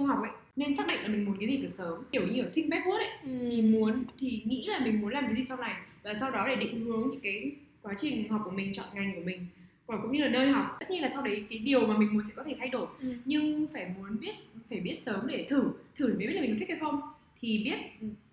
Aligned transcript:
du 0.00 0.06
học 0.06 0.18
ấy 0.22 0.30
nên 0.56 0.76
xác 0.76 0.86
định 0.88 1.00
là 1.02 1.08
mình 1.08 1.24
muốn 1.24 1.36
cái 1.40 1.48
gì 1.48 1.58
từ 1.62 1.68
sớm 1.68 2.02
kiểu 2.12 2.26
như 2.26 2.42
ở 2.42 2.50
think 2.54 2.70
backward 2.72 2.96
ấy 2.98 3.08
Ừ. 3.24 3.30
thì 3.50 3.62
muốn 3.62 4.04
thì 4.18 4.42
nghĩ 4.44 4.66
là 4.66 4.78
mình 4.84 5.00
muốn 5.00 5.10
làm 5.12 5.26
cái 5.26 5.34
gì 5.36 5.44
sau 5.44 5.56
này 5.56 5.74
và 6.02 6.14
sau 6.14 6.30
đó 6.30 6.48
để 6.48 6.56
định 6.56 6.84
hướng 6.84 7.08
những 7.10 7.20
cái 7.20 7.52
quá 7.82 7.94
trình 7.98 8.28
học 8.28 8.42
của 8.44 8.50
mình 8.50 8.72
chọn 8.72 8.86
ngành 8.94 9.14
của 9.14 9.20
mình 9.24 9.46
còn 9.86 10.02
cũng 10.02 10.12
như 10.12 10.22
là 10.22 10.28
nơi 10.28 10.48
học 10.50 10.76
tất 10.80 10.90
nhiên 10.90 11.02
là 11.02 11.10
sau 11.14 11.22
đấy 11.22 11.46
cái 11.50 11.58
điều 11.58 11.86
mà 11.86 11.98
mình 11.98 12.08
muốn 12.14 12.22
sẽ 12.24 12.32
có 12.36 12.42
thể 12.44 12.56
thay 12.58 12.68
đổi 12.68 12.86
Ừ. 13.00 13.14
nhưng 13.24 13.66
phải 13.72 13.86
muốn 13.98 14.20
biết 14.20 14.34
phải 14.70 14.80
biết 14.80 14.96
sớm 15.00 15.26
để 15.26 15.46
thử 15.50 15.62
thử 15.96 16.06
để 16.08 16.14
mới 16.14 16.26
biết 16.26 16.32
là 16.32 16.40
mình 16.42 16.50
có 16.50 16.56
thích 16.58 16.68
hay 16.68 16.78
không 16.78 17.00
thì 17.40 17.62
biết 17.64 17.78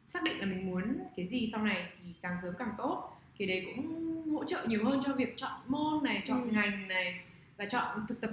xác 0.07 0.23
định 0.23 0.39
là 0.39 0.45
mình 0.45 0.65
muốn 0.71 0.83
cái 1.17 1.27
gì 1.27 1.49
sau 1.51 1.63
này 1.65 1.85
thì 2.03 2.09
càng 2.21 2.37
sớm 2.41 2.53
càng 2.57 2.69
tốt 2.77 3.09
thì 3.37 3.45
đấy 3.45 3.65
cũng 3.65 4.05
hỗ 4.31 4.43
trợ 4.43 4.65
nhiều 4.67 4.83
hơn 4.85 5.01
cho 5.05 5.13
việc 5.13 5.37
chọn 5.37 5.51
môn 5.67 6.03
này 6.03 6.21
chọn 6.25 6.41
Ừ. 6.43 6.49
ngành 6.53 6.87
này 6.87 7.19
và 7.57 7.65
chọn 7.65 8.05
thực 8.09 8.21
tập 8.21 8.31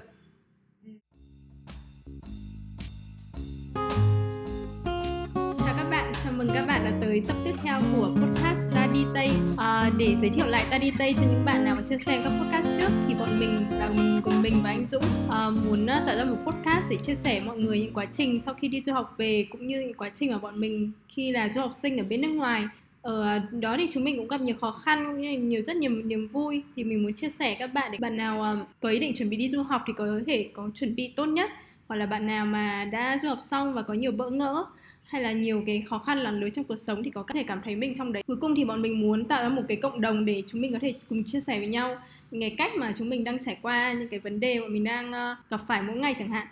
mừng 6.39 6.49
các 6.55 6.67
bạn 6.67 6.81
đã 6.85 6.93
tới 7.01 7.23
tập 7.29 7.37
tiếp 7.45 7.55
theo 7.63 7.81
của 7.97 8.11
podcast 8.17 8.61
Ta 8.75 8.89
đi 8.95 9.01
Tây. 9.15 9.31
À, 9.57 9.91
để 9.99 10.17
giới 10.21 10.31
thiệu 10.31 10.47
lại 10.47 10.67
Ta 10.71 10.79
đi 10.79 10.93
Tây 10.99 11.15
cho 11.17 11.23
những 11.23 11.45
bạn 11.45 11.65
nào 11.65 11.75
mà 11.77 11.83
chưa 11.89 11.97
xem 11.97 12.21
các 12.25 12.31
podcast 12.31 12.81
trước 12.81 12.89
thì 13.09 13.15
bọn 13.15 13.41
mình 13.41 13.67
là 13.71 13.89
mình 13.97 14.21
cùng 14.25 14.43
mình 14.43 14.61
và 14.65 14.71
anh 14.71 14.87
Dũng 14.91 15.05
à, 15.31 15.51
muốn 15.51 15.87
à, 15.87 16.03
tạo 16.07 16.17
ra 16.17 16.25
một 16.25 16.37
podcast 16.47 16.85
để 16.91 16.97
chia 16.97 17.15
sẻ 17.15 17.41
mọi 17.41 17.59
người 17.59 17.81
những 17.81 17.95
quá 17.95 18.07
trình 18.13 18.41
sau 18.45 18.55
khi 18.55 18.69
đi 18.69 18.83
du 18.87 18.93
học 18.93 19.15
về 19.19 19.47
cũng 19.51 19.67
như 19.67 19.81
những 19.81 19.95
quá 19.95 20.11
trình 20.15 20.33
mà 20.33 20.39
bọn 20.39 20.61
mình 20.61 20.93
khi 21.09 21.33
là 21.33 21.49
du 21.55 21.61
học 21.61 21.73
sinh 21.83 21.99
ở 21.99 22.05
bên 22.05 22.21
nước 22.21 22.29
ngoài. 22.29 22.65
Ở 23.03 23.39
đó 23.39 23.77
thì 23.79 23.89
chúng 23.93 24.05
mình 24.05 24.17
cũng 24.17 24.29
gặp 24.29 24.41
nhiều 24.41 24.57
khó 24.61 24.71
khăn 24.71 25.05
cũng 25.07 25.21
như 25.21 25.39
nhiều 25.39 25.63
rất 25.63 25.77
nhiều 25.77 25.91
niềm 25.91 26.29
vui 26.29 26.63
thì 26.77 26.85
mình 26.85 27.03
muốn 27.03 27.15
chia 27.15 27.31
sẻ 27.31 27.57
các 27.59 27.67
bạn 27.75 27.93
để 27.93 27.99
bạn 28.01 28.17
nào 28.17 28.43
à, 28.43 28.57
có 28.81 28.89
ý 28.89 28.99
định 28.99 29.15
chuẩn 29.17 29.31
bị 29.31 29.37
đi 29.37 29.49
du 29.49 29.63
học 29.63 29.83
thì 29.87 29.93
có 29.97 30.07
thể 30.27 30.51
có 30.53 30.71
chuẩn 30.75 30.95
bị 30.95 31.13
tốt 31.17 31.27
nhất 31.27 31.51
hoặc 31.89 31.97
là 31.97 32.07
bạn 32.07 32.27
nào 32.27 32.47
mà 32.47 32.89
đã 32.93 33.19
du 33.23 33.29
học 33.29 33.39
xong 33.51 33.75
và 33.75 33.83
có 33.83 33.95
nhiều 33.95 34.13
bỡ 34.13 34.31
ngỡ 34.31 34.65
hay 35.05 35.23
là 35.23 35.33
nhiều 35.33 35.63
cái 35.67 35.85
khó 35.89 35.99
khăn 35.99 36.19
lằn 36.19 36.41
lưới 36.41 36.51
trong 36.51 36.65
cuộc 36.65 36.77
sống 36.77 37.03
thì 37.03 37.11
có 37.11 37.25
thể 37.35 37.43
cảm 37.43 37.61
thấy 37.65 37.77
mình 37.77 37.95
trong 37.99 38.13
đấy. 38.13 38.23
Cuối 38.27 38.37
cùng 38.37 38.55
thì 38.57 38.65
bọn 38.65 38.83
mình 38.83 39.01
muốn 39.01 39.25
tạo 39.25 39.43
ra 39.43 39.49
một 39.49 39.63
cái 39.69 39.77
cộng 39.77 40.01
đồng 40.01 40.25
để 40.25 40.43
chúng 40.47 40.61
mình 40.61 40.73
có 40.73 40.79
thể 40.79 40.95
cùng 41.09 41.25
chia 41.25 41.41
sẻ 41.41 41.59
với 41.59 41.69
nhau 41.69 41.97
những 42.31 42.41
cái 42.41 42.55
cách 42.59 42.73
mà 42.77 42.95
chúng 42.99 43.09
mình 43.09 43.25
đang 43.25 43.39
trải 43.39 43.59
qua, 43.63 43.93
những 43.93 44.09
cái 44.09 44.21
vấn 44.21 44.41
đề 44.41 44.61
mà 44.61 44.67
mình 44.69 44.85
đang 44.85 45.13
ờ, 45.13 45.37
gặp 45.51 45.61
phải 45.69 45.83
mỗi 45.83 45.97
ngày 45.97 46.15
chẳng 46.19 46.31
hạn. 46.31 46.47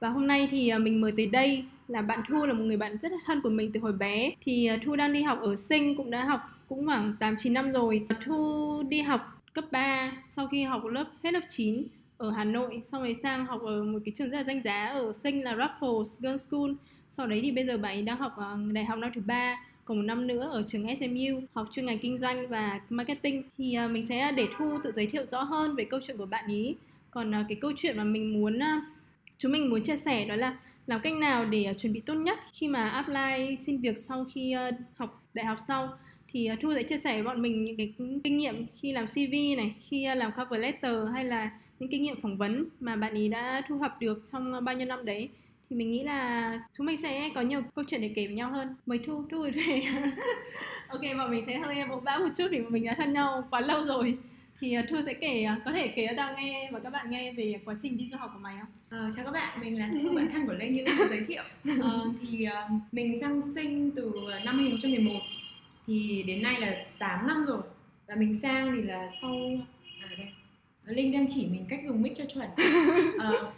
Và 0.00 0.08
hôm 0.08 0.26
nay 0.26 0.48
thì 0.50 0.68
ờ, 0.68 0.78
mình 0.78 1.00
mời 1.00 1.12
tới 1.16 1.26
đây 1.26 1.64
là 1.88 2.02
bạn 2.02 2.20
Thu 2.28 2.46
là 2.46 2.52
một 2.52 2.64
người 2.64 2.76
bạn 2.76 2.96
rất 3.02 3.12
là 3.12 3.18
thân 3.26 3.40
của 3.40 3.50
mình 3.50 3.70
từ 3.72 3.80
hồi 3.80 3.92
bé. 3.92 4.32
Thì 4.40 4.66
ờ, 4.66 4.76
Thu 4.84 4.96
đang 4.96 5.12
đi 5.12 5.22
học 5.22 5.40
ở 5.40 5.56
Sinh, 5.56 5.96
cũng 5.96 6.10
đã 6.10 6.24
học 6.24 6.40
cũng 6.68 6.86
khoảng 6.86 7.16
8 7.20 7.36
9 7.38 7.52
năm 7.52 7.72
rồi. 7.72 8.06
Thu 8.24 8.82
đi 8.88 9.00
học 9.00 9.42
cấp 9.52 9.64
3 9.70 10.12
sau 10.28 10.48
khi 10.48 10.62
học 10.62 10.84
lớp, 10.84 11.04
hết 11.22 11.34
lớp 11.34 11.40
9 11.48 11.84
ở 12.18 12.30
Hà 12.30 12.44
Nội, 12.44 12.82
xong 12.92 13.02
rồi 13.02 13.16
sang 13.22 13.46
học 13.46 13.62
ở 13.62 13.84
một 13.84 13.98
cái 14.04 14.12
trường 14.16 14.30
rất 14.30 14.36
là 14.36 14.44
danh 14.44 14.62
giá 14.64 14.86
ở 14.86 15.12
Sinh 15.12 15.44
là 15.44 15.54
Raffles 15.54 16.04
Girls 16.04 16.48
School 16.48 16.70
sau 17.18 17.26
đấy 17.26 17.40
thì 17.42 17.50
bây 17.50 17.66
giờ 17.66 17.78
bạn 17.78 17.96
ấy 17.96 18.02
đang 18.02 18.18
học 18.18 18.32
ờ, 18.36 18.58
đại 18.72 18.84
học 18.84 18.98
năm 18.98 19.10
thứ 19.14 19.20
ba, 19.26 19.64
còn 19.84 19.98
một 19.98 20.02
năm 20.02 20.26
nữa 20.26 20.48
ở 20.52 20.62
trường 20.62 20.96
SMU 20.96 21.40
học 21.54 21.68
chuyên 21.72 21.86
ngành 21.86 21.98
kinh 21.98 22.18
doanh 22.18 22.48
và 22.48 22.80
marketing. 22.88 23.42
Thì 23.58 23.74
ờ, 23.74 23.88
mình 23.88 24.06
sẽ 24.06 24.32
để 24.36 24.46
thu, 24.58 24.78
tự 24.84 24.92
giới 24.96 25.06
thiệu 25.06 25.24
rõ 25.24 25.42
hơn 25.42 25.74
về 25.76 25.84
câu 25.84 26.00
chuyện 26.06 26.16
của 26.16 26.26
bạn 26.26 26.48
ý. 26.48 26.74
Còn 27.10 27.32
ờ, 27.32 27.44
cái 27.48 27.58
câu 27.60 27.72
chuyện 27.76 27.96
mà 27.96 28.04
mình 28.04 28.32
muốn 28.32 28.58
chúng 29.38 29.52
mình 29.52 29.70
muốn 29.70 29.82
chia 29.82 29.96
sẻ 29.96 30.24
đó 30.24 30.34
là 30.34 30.58
làm 30.86 31.00
cách 31.00 31.12
nào 31.14 31.44
để 31.44 31.74
chuẩn 31.78 31.92
bị 31.92 32.00
tốt 32.00 32.14
nhất 32.14 32.38
khi 32.52 32.68
mà 32.68 32.88
apply 32.88 33.56
xin 33.66 33.80
việc 33.80 33.98
sau 34.08 34.26
khi 34.34 34.54
học 34.96 35.22
đại 35.34 35.46
học 35.46 35.58
sau. 35.68 35.88
Thì 36.32 36.48
thu 36.60 36.74
sẽ 36.74 36.82
chia 36.82 36.98
sẻ 36.98 37.14
với 37.14 37.22
bọn 37.22 37.42
mình 37.42 37.64
những 37.64 37.76
cái 37.76 37.94
kinh 38.24 38.38
nghiệm 38.38 38.66
khi 38.74 38.92
làm 38.92 39.06
CV 39.06 39.56
này, 39.56 39.74
khi 39.80 40.06
làm 40.16 40.32
cover 40.32 40.60
letter 40.60 40.96
hay 41.12 41.24
là 41.24 41.50
những 41.78 41.90
kinh 41.90 42.02
nghiệm 42.02 42.20
phỏng 42.20 42.36
vấn 42.36 42.64
mà 42.80 42.96
bạn 42.96 43.14
ý 43.14 43.28
đã 43.28 43.62
thu 43.68 43.78
thập 43.78 44.00
được 44.00 44.24
trong 44.32 44.64
bao 44.64 44.74
nhiêu 44.74 44.86
năm 44.86 45.04
đấy 45.04 45.28
thì 45.70 45.76
mình 45.76 45.92
nghĩ 45.92 46.02
là 46.02 46.52
chúng 46.76 46.86
mình 46.86 47.02
sẽ 47.02 47.30
có 47.34 47.40
nhiều 47.40 47.62
câu 47.74 47.84
chuyện 47.88 48.00
để 48.00 48.12
kể 48.14 48.26
với 48.26 48.36
nhau 48.36 48.50
hơn. 48.50 48.76
Mời 48.86 48.98
thu 49.06 49.24
thu 49.30 49.46
thuê 49.50 49.82
ok 50.88 51.00
bọn 51.18 51.30
mình 51.30 51.44
sẽ 51.46 51.58
hơi 51.58 51.76
bộ 51.90 52.00
bã 52.00 52.18
một 52.18 52.28
chút 52.36 52.48
vì 52.50 52.60
bọn 52.60 52.72
mình 52.72 52.84
đã 52.84 52.94
thân 52.94 53.12
nhau 53.12 53.48
quá 53.50 53.60
lâu 53.60 53.84
rồi. 53.84 54.18
Thì 54.60 54.78
uh, 54.78 54.84
thu 54.88 54.96
sẽ 55.06 55.14
kể 55.14 55.46
uh, 55.56 55.64
có 55.64 55.72
thể 55.72 55.88
kể 55.88 56.06
cho 56.06 56.14
tao 56.16 56.34
nghe 56.36 56.68
và 56.72 56.80
các 56.80 56.90
bạn 56.90 57.10
nghe 57.10 57.32
về 57.32 57.60
quá 57.64 57.74
trình 57.82 57.96
đi 57.96 58.08
du 58.12 58.18
học 58.18 58.30
của 58.34 58.40
mày 58.40 58.56
không? 58.60 58.68
Ờ, 58.90 59.10
chào 59.16 59.24
các 59.24 59.30
bạn, 59.30 59.60
mình 59.60 59.78
là 59.78 59.90
Thu, 60.02 60.14
bạn 60.14 60.28
thân 60.32 60.46
của 60.46 60.52
Lê 60.52 60.68
như 60.68 60.84
đã 60.84 60.92
giới 61.10 61.24
thiệu. 61.28 61.42
Ờ, 61.82 62.06
Thì 62.22 62.44
ờ, 62.44 62.68
mình 62.92 63.20
sang 63.20 63.40
sinh 63.54 63.90
từ 63.96 64.12
năm 64.44 64.58
2011 64.58 65.20
Thì 65.86 66.24
đến 66.26 66.42
nay 66.42 66.60
là 66.60 66.84
8 66.98 67.26
năm 67.26 67.44
rồi. 67.44 67.62
Và 68.06 68.14
mình 68.14 68.38
sang 68.38 68.76
thì 68.76 68.82
là 68.82 69.08
sau 69.22 69.34
À 70.00 70.08
đây, 70.18 70.26
Linh 70.84 71.12
đang 71.12 71.26
chỉ 71.34 71.48
mình 71.52 71.64
cách 71.68 71.80
dùng 71.86 72.02
mic 72.02 72.12
cho 72.16 72.24
chuẩn. 72.24 72.48
Ờ, 73.18 73.52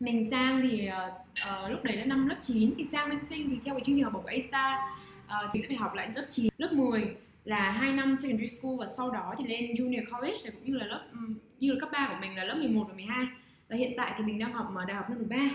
mình 0.00 0.30
sang 0.30 0.68
thì 0.70 0.88
uh, 0.88 1.70
lúc 1.70 1.84
đấy 1.84 1.96
là 1.96 2.04
năm 2.04 2.28
lớp 2.28 2.36
9 2.40 2.74
Thì 2.78 2.84
sang 2.84 3.10
bên 3.10 3.24
sinh 3.24 3.50
thì 3.50 3.58
theo 3.64 3.74
cái 3.74 3.84
chương 3.84 3.94
trình 3.94 4.04
học 4.04 4.12
bổng 4.12 4.22
của 4.22 4.28
A-Star 4.28 4.80
ờ, 5.26 5.48
Thì 5.52 5.60
sẽ 5.60 5.68
phải 5.68 5.76
học 5.76 5.94
lại 5.94 6.10
lớp 6.14 6.26
9, 6.28 6.52
lớp 6.58 6.72
10 6.72 7.16
là 7.44 7.70
2 7.70 7.92
năm 7.92 8.16
secondary 8.22 8.46
school 8.46 8.72
và 8.78 8.86
sau 8.86 9.10
đó 9.10 9.34
thì 9.38 9.44
lên 9.44 9.70
junior 9.70 10.04
college 10.12 10.38
này 10.44 10.52
cũng 10.52 10.64
như 10.64 10.78
là 10.78 10.86
lớp 10.86 11.06
ừm, 11.12 11.34
như 11.60 11.72
là 11.72 11.80
cấp 11.80 11.88
3 11.92 12.08
của 12.08 12.16
mình 12.20 12.36
là 12.36 12.44
lớp 12.44 12.54
11 12.54 12.84
và 12.88 12.94
12 12.94 13.26
và 13.68 13.76
hiện 13.76 13.92
tại 13.96 14.14
thì 14.18 14.24
mình 14.24 14.38
đang 14.38 14.52
học 14.52 14.70
mà 14.72 14.84
đại 14.84 14.96
học 14.96 15.10
năm 15.10 15.18
thứ 15.18 15.48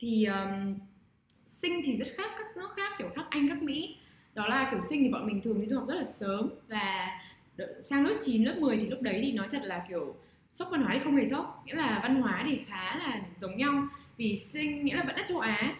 thì 0.00 0.24
um, 0.24 0.74
sinh 1.46 1.80
thì 1.84 1.96
rất 1.96 2.06
khác 2.16 2.30
các 2.38 2.56
nước 2.56 2.68
khác 2.76 2.92
kiểu 2.98 3.08
khác 3.16 3.26
anh 3.30 3.48
các 3.48 3.62
mỹ. 3.62 3.96
Đó 4.34 4.46
là 4.46 4.68
kiểu 4.70 4.80
sinh 4.80 5.02
thì 5.02 5.08
bọn 5.08 5.26
mình 5.26 5.40
thường 5.42 5.60
đi 5.60 5.66
du 5.66 5.78
học 5.78 5.88
rất 5.88 5.94
là 5.94 6.04
sớm 6.04 6.50
và 6.68 7.20
sang 7.82 8.06
lớp 8.06 8.16
9, 8.24 8.44
lớp 8.44 8.54
10 8.58 8.76
thì 8.76 8.86
lúc 8.86 9.02
đấy 9.02 9.20
thì 9.24 9.32
nói 9.32 9.48
thật 9.52 9.60
là 9.62 9.86
kiểu 9.88 10.14
sốc 10.52 10.68
văn 10.70 10.82
hóa 10.82 10.90
thì 10.94 11.00
không 11.04 11.16
hề 11.16 11.26
sốc, 11.26 11.62
nghĩa 11.66 11.74
là 11.74 12.00
văn 12.02 12.22
hóa 12.22 12.42
thì 12.46 12.64
khá 12.68 12.96
là 12.96 13.20
giống 13.36 13.56
nhau, 13.56 13.88
vì 14.16 14.38
sinh 14.38 14.84
nghĩa 14.84 14.96
là 14.96 15.04
vẫn 15.04 15.16
là 15.16 15.24
châu 15.28 15.38
á. 15.38 15.74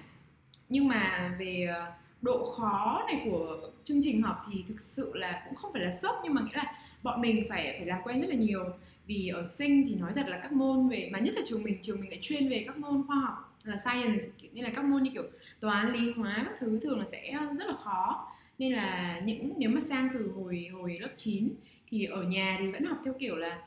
Nhưng 0.68 0.88
mà 0.88 1.34
về 1.38 1.68
ờ, 1.74 1.92
độ 2.22 2.50
khó 2.50 3.04
này 3.06 3.22
của 3.24 3.70
chương 3.84 4.00
trình 4.02 4.22
học 4.22 4.42
thì 4.52 4.64
thực 4.68 4.80
sự 4.80 5.12
là 5.14 5.42
cũng 5.46 5.54
không 5.54 5.72
phải 5.72 5.82
là 5.82 5.90
sốc, 5.90 6.20
nhưng 6.24 6.34
mà 6.34 6.42
nghĩa 6.42 6.56
là 6.56 6.74
bọn 7.02 7.20
mình 7.20 7.44
phải 7.48 7.74
phải 7.78 7.86
làm 7.86 8.02
quen 8.04 8.20
rất 8.20 8.28
là 8.28 8.34
nhiều. 8.34 8.64
Vì 9.06 9.28
ở 9.28 9.42
sinh 9.44 9.84
thì 9.88 9.94
nói 9.94 10.12
thật 10.14 10.26
là 10.28 10.38
các 10.42 10.52
môn 10.52 10.88
về, 10.88 11.08
mà 11.12 11.18
nhất 11.18 11.34
là 11.34 11.42
trường 11.46 11.62
mình 11.62 11.78
trường 11.82 12.00
mình 12.00 12.10
lại 12.10 12.18
chuyên 12.22 12.48
về 12.48 12.64
các 12.66 12.78
môn 12.78 13.06
khoa 13.06 13.16
học 13.16 13.56
là 13.64 13.76
science 13.76 14.24
như 14.52 14.62
là 14.62 14.70
các 14.74 14.84
môn 14.84 15.02
như 15.02 15.10
kiểu 15.10 15.22
toán, 15.60 15.92
lý 15.92 16.12
hóa 16.12 16.42
các 16.44 16.54
thứ 16.60 16.80
thường 16.82 16.98
là 16.98 17.04
sẽ 17.04 17.38
rất 17.58 17.66
là 17.66 17.74
khó. 17.84 18.28
Nên 18.58 18.72
là 18.72 19.20
những, 19.24 19.52
nếu 19.56 19.70
mà 19.70 19.80
sang 19.80 20.08
từ 20.14 20.32
hồi 20.36 20.68
hồi 20.72 20.98
lớp 21.00 21.10
9 21.16 21.48
thì 21.88 22.04
ở 22.04 22.22
nhà 22.22 22.56
thì 22.60 22.70
vẫn 22.70 22.84
học 22.84 22.98
theo 23.04 23.14
kiểu 23.18 23.36
là 23.36 23.58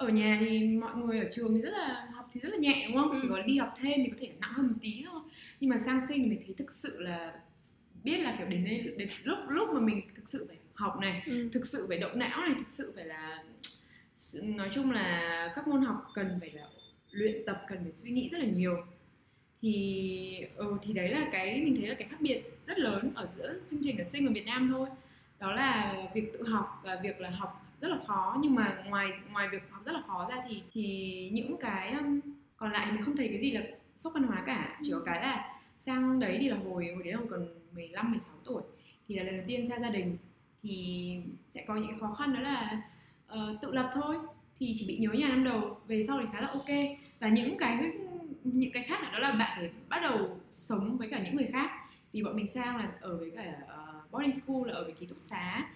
ở 0.00 0.08
nhà 0.08 0.36
thì 0.40 0.68
mọi 0.68 0.96
người 0.96 1.18
ở 1.18 1.28
trường 1.30 1.54
thì 1.54 1.60
rất 1.60 1.70
là 1.70 2.08
học 2.14 2.30
thì 2.34 2.40
rất 2.40 2.48
là 2.48 2.56
nhẹ 2.58 2.84
đúng 2.88 2.96
không 2.96 3.10
Ừ. 3.10 3.18
chỉ 3.22 3.28
có 3.30 3.42
đi 3.42 3.58
học 3.58 3.74
thêm 3.82 3.92
thì 4.04 4.08
có 4.10 4.16
thể 4.20 4.30
nặng 4.40 4.52
hơn 4.52 4.66
một 4.66 4.74
tí 4.82 5.02
thôi 5.06 5.20
nhưng 5.60 5.70
mà 5.70 5.78
sang 5.78 6.06
sinh 6.08 6.22
thì 6.22 6.30
mình 6.30 6.40
thấy 6.46 6.54
thực 6.58 6.70
sự 6.70 7.00
là 7.00 7.34
biết 8.04 8.18
là 8.18 8.34
kiểu 8.38 8.46
đến 8.46 8.64
đây 8.64 8.92
đến 8.96 9.08
lúc 9.24 9.38
lúc 9.48 9.68
mà 9.74 9.80
mình 9.80 10.00
thực 10.14 10.28
sự 10.28 10.44
phải 10.48 10.56
học 10.74 10.98
này 11.00 11.22
ừ. 11.26 11.48
thực 11.52 11.66
sự 11.66 11.86
phải 11.88 11.98
động 11.98 12.18
não 12.18 12.40
này 12.40 12.54
thực 12.58 12.70
sự 12.70 12.92
phải 12.96 13.04
là 13.04 13.44
nói 14.42 14.68
chung 14.72 14.90
là 14.90 15.52
các 15.56 15.68
môn 15.68 15.82
học 15.82 16.06
cần 16.14 16.36
phải 16.40 16.50
là 16.50 16.62
luyện 17.10 17.42
tập 17.46 17.62
cần 17.68 17.78
phải 17.82 17.92
suy 17.92 18.10
nghĩ 18.10 18.28
rất 18.32 18.38
là 18.38 18.46
nhiều 18.46 18.76
thì 19.62 20.44
ừ, 20.56 20.76
thì 20.82 20.92
đấy 20.92 21.08
là 21.08 21.28
cái 21.32 21.60
mình 21.64 21.76
thấy 21.80 21.88
là 21.88 21.94
cái 21.94 22.08
khác 22.08 22.20
biệt 22.20 22.42
rất 22.66 22.78
lớn 22.78 23.10
ở 23.14 23.26
giữa 23.26 23.54
chương 23.70 23.80
trình 23.82 23.98
ở 23.98 24.04
sinh 24.04 24.26
ở 24.26 24.32
Việt 24.32 24.46
Nam 24.46 24.68
thôi 24.72 24.88
đó 25.40 25.52
là 25.52 25.94
việc 26.14 26.32
tự 26.32 26.48
học 26.48 26.80
và 26.84 27.00
việc 27.02 27.20
là 27.20 27.30
học 27.30 27.66
rất 27.80 27.88
là 27.88 27.98
khó 28.06 28.36
nhưng 28.40 28.54
mà 28.54 28.82
ngoài 28.88 29.10
ngoài 29.32 29.48
việc 29.52 29.62
học 29.70 29.82
rất 29.84 29.92
là 29.92 30.02
khó 30.06 30.28
ra 30.30 30.36
thì 30.48 30.62
thì 30.72 31.28
những 31.32 31.56
cái 31.60 31.92
um, 31.92 32.20
còn 32.56 32.72
lại 32.72 32.92
mình 32.92 33.04
không 33.04 33.16
thấy 33.16 33.28
cái 33.28 33.38
gì 33.38 33.50
là 33.50 33.62
sốc 33.96 34.12
văn 34.14 34.22
hóa 34.22 34.42
cả. 34.46 34.78
Chỉ 34.82 34.90
có 34.92 35.00
cái 35.04 35.22
là 35.22 35.58
sang 35.78 36.20
đấy 36.20 36.38
thì 36.40 36.48
là 36.48 36.56
hồi 36.56 36.88
hồi 36.94 37.02
đấy 37.02 37.12
là 37.12 37.20
còn 37.30 37.48
15 37.74 38.10
16 38.10 38.34
tuổi. 38.44 38.62
Thì 39.08 39.14
là 39.14 39.22
lần 39.22 39.36
đầu 39.36 39.44
tiên 39.48 39.68
xa 39.68 39.78
gia 39.78 39.90
đình 39.90 40.16
thì 40.62 41.22
sẽ 41.48 41.64
có 41.66 41.76
những 41.76 41.98
khó 41.98 42.14
khăn 42.14 42.34
đó 42.34 42.40
là 42.40 42.82
ờ, 43.26 43.58
tự 43.62 43.74
lập 43.74 43.90
thôi. 43.94 44.16
Thì 44.60 44.74
chỉ 44.78 44.84
bị 44.88 44.98
nhớ 44.98 45.12
nhà 45.12 45.28
năm 45.28 45.44
đầu 45.44 45.80
về 45.86 46.02
sau 46.02 46.18
thì 46.20 46.26
khá 46.32 46.40
là 46.40 46.46
ok. 46.46 46.68
Và 47.20 47.28
những 47.28 47.58
cái 47.58 47.78
những 48.44 48.72
cái 48.72 48.82
khác 48.82 49.02
nữa 49.02 49.08
đó 49.12 49.18
là 49.18 49.32
bạn 49.32 49.58
phải 49.60 49.70
bắt 49.88 50.00
đầu 50.02 50.40
sống 50.50 50.96
với 50.98 51.08
cả 51.10 51.22
những 51.24 51.36
người 51.36 51.48
khác. 51.52 51.70
Vì 52.12 52.22
bọn 52.22 52.36
mình 52.36 52.48
sang 52.48 52.76
là 52.76 52.92
ở 53.00 53.16
với 53.16 53.30
cả 53.36 53.54
ờ, 53.68 54.00
boarding 54.10 54.40
school 54.40 54.66
là 54.66 54.74
ở 54.74 54.84
với 54.84 54.92
ký 54.92 55.06
túc 55.06 55.18
xá 55.18 55.66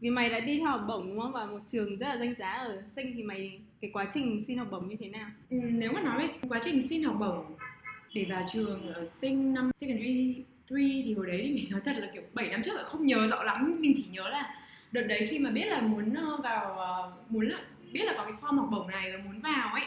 vì 0.00 0.10
mày 0.10 0.30
đã 0.30 0.40
đi 0.40 0.58
theo 0.58 0.70
học 0.70 0.84
bổng 0.88 1.08
đúng 1.08 1.20
không? 1.20 1.32
Và 1.32 1.46
một 1.46 1.60
trường 1.68 1.98
rất 1.98 2.08
là 2.08 2.16
danh 2.16 2.34
giá 2.38 2.50
ở 2.50 2.82
sinh 2.96 3.12
thì 3.16 3.22
mày 3.22 3.60
cái 3.80 3.90
quá 3.90 4.06
trình 4.14 4.44
xin 4.46 4.58
học 4.58 4.68
bổng 4.70 4.88
như 4.88 4.96
thế 5.00 5.08
nào? 5.08 5.30
Ừ, 5.50 5.56
nếu 5.62 5.92
mà 5.92 6.00
nói 6.00 6.26
về 6.26 6.48
quá 6.48 6.60
trình 6.64 6.88
xin 6.88 7.02
học 7.02 7.16
bổng 7.20 7.44
để 8.14 8.26
vào 8.28 8.46
trường 8.52 8.94
ở 8.94 9.06
sinh 9.06 9.54
năm 9.54 9.70
secondary 9.74 10.44
3 10.70 10.76
thì 10.76 11.14
hồi 11.16 11.26
đấy 11.26 11.40
thì 11.44 11.54
mình 11.54 11.64
nói 11.70 11.80
thật 11.84 11.96
là 11.98 12.08
kiểu 12.14 12.22
7 12.32 12.48
năm 12.48 12.62
trước 12.64 12.74
rồi 12.74 12.84
không 12.84 13.06
nhớ 13.06 13.26
rõ 13.26 13.42
lắm. 13.42 13.76
Mình 13.78 13.92
chỉ 13.96 14.04
nhớ 14.12 14.28
là 14.28 14.54
đợt 14.92 15.02
đấy 15.02 15.26
khi 15.30 15.38
mà 15.38 15.50
biết 15.50 15.66
là 15.66 15.80
muốn 15.80 16.14
ờ, 16.14 16.36
vào 16.42 16.64
ờ, 16.78 17.12
muốn 17.28 17.46
là 17.46 17.60
biết 17.92 18.04
là 18.04 18.14
có 18.16 18.24
cái 18.24 18.32
form 18.40 18.56
học 18.56 18.68
bổng 18.70 18.90
này 18.90 19.12
và 19.12 19.18
muốn 19.24 19.40
vào 19.40 19.68
ấy 19.68 19.84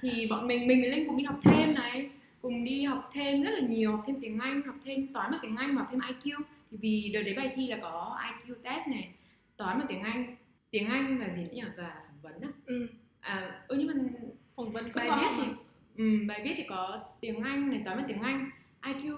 thì 0.00 0.26
bọn 0.26 0.46
mình 0.46 0.66
mình 0.66 0.80
với 0.80 0.90
Linh 0.90 1.06
cùng 1.06 1.16
đi 1.16 1.24
học 1.24 1.40
thêm 1.42 1.74
này 1.74 2.10
cùng 2.42 2.64
đi 2.64 2.84
học 2.84 3.10
thêm 3.12 3.42
rất 3.42 3.50
là 3.50 3.60
nhiều 3.60 3.92
học 3.92 4.04
thêm 4.06 4.16
tiếng 4.20 4.38
Anh 4.38 4.62
học 4.62 4.74
thêm 4.84 5.06
toán 5.06 5.30
và 5.30 5.38
tiếng 5.42 5.56
Anh 5.56 5.76
và 5.76 5.82
học 5.82 5.88
thêm 5.90 6.00
IQ 6.00 6.40
thì 6.70 6.76
vì 6.80 7.10
đợt 7.14 7.22
đấy 7.22 7.34
bài 7.36 7.52
thi 7.56 7.66
là 7.66 7.76
có 7.76 8.18
IQ 8.22 8.54
test 8.62 8.88
này 8.88 9.08
toán 9.58 9.78
và 9.78 9.84
tiếng 9.88 10.00
Anh. 10.02 10.36
Tiếng 10.70 10.88
Anh 10.88 11.18
và 11.20 11.28
gì 11.28 11.42
nữa 11.42 11.48
nhỉ? 11.52 11.62
Và 11.76 11.92
phỏng 12.06 12.18
vấn 12.22 12.40
á. 12.42 12.48
Ừ. 12.66 12.86
À 13.20 13.62
ừ 13.68 13.76
nhưng 13.78 13.86
mà 13.86 13.94
phỏng 14.56 14.72
vấn 14.72 14.92
có 14.92 15.00
bài 15.00 15.10
viết 15.20 15.28
thì 15.36 15.52
ừ, 15.96 16.04
bài 16.28 16.40
viết 16.44 16.54
thì 16.56 16.64
có 16.68 17.00
tiếng 17.20 17.40
Anh 17.42 17.70
này 17.70 17.82
toán 17.84 17.96
và 17.98 18.04
tiếng 18.08 18.20
Anh 18.22 18.50
IQ 18.82 19.16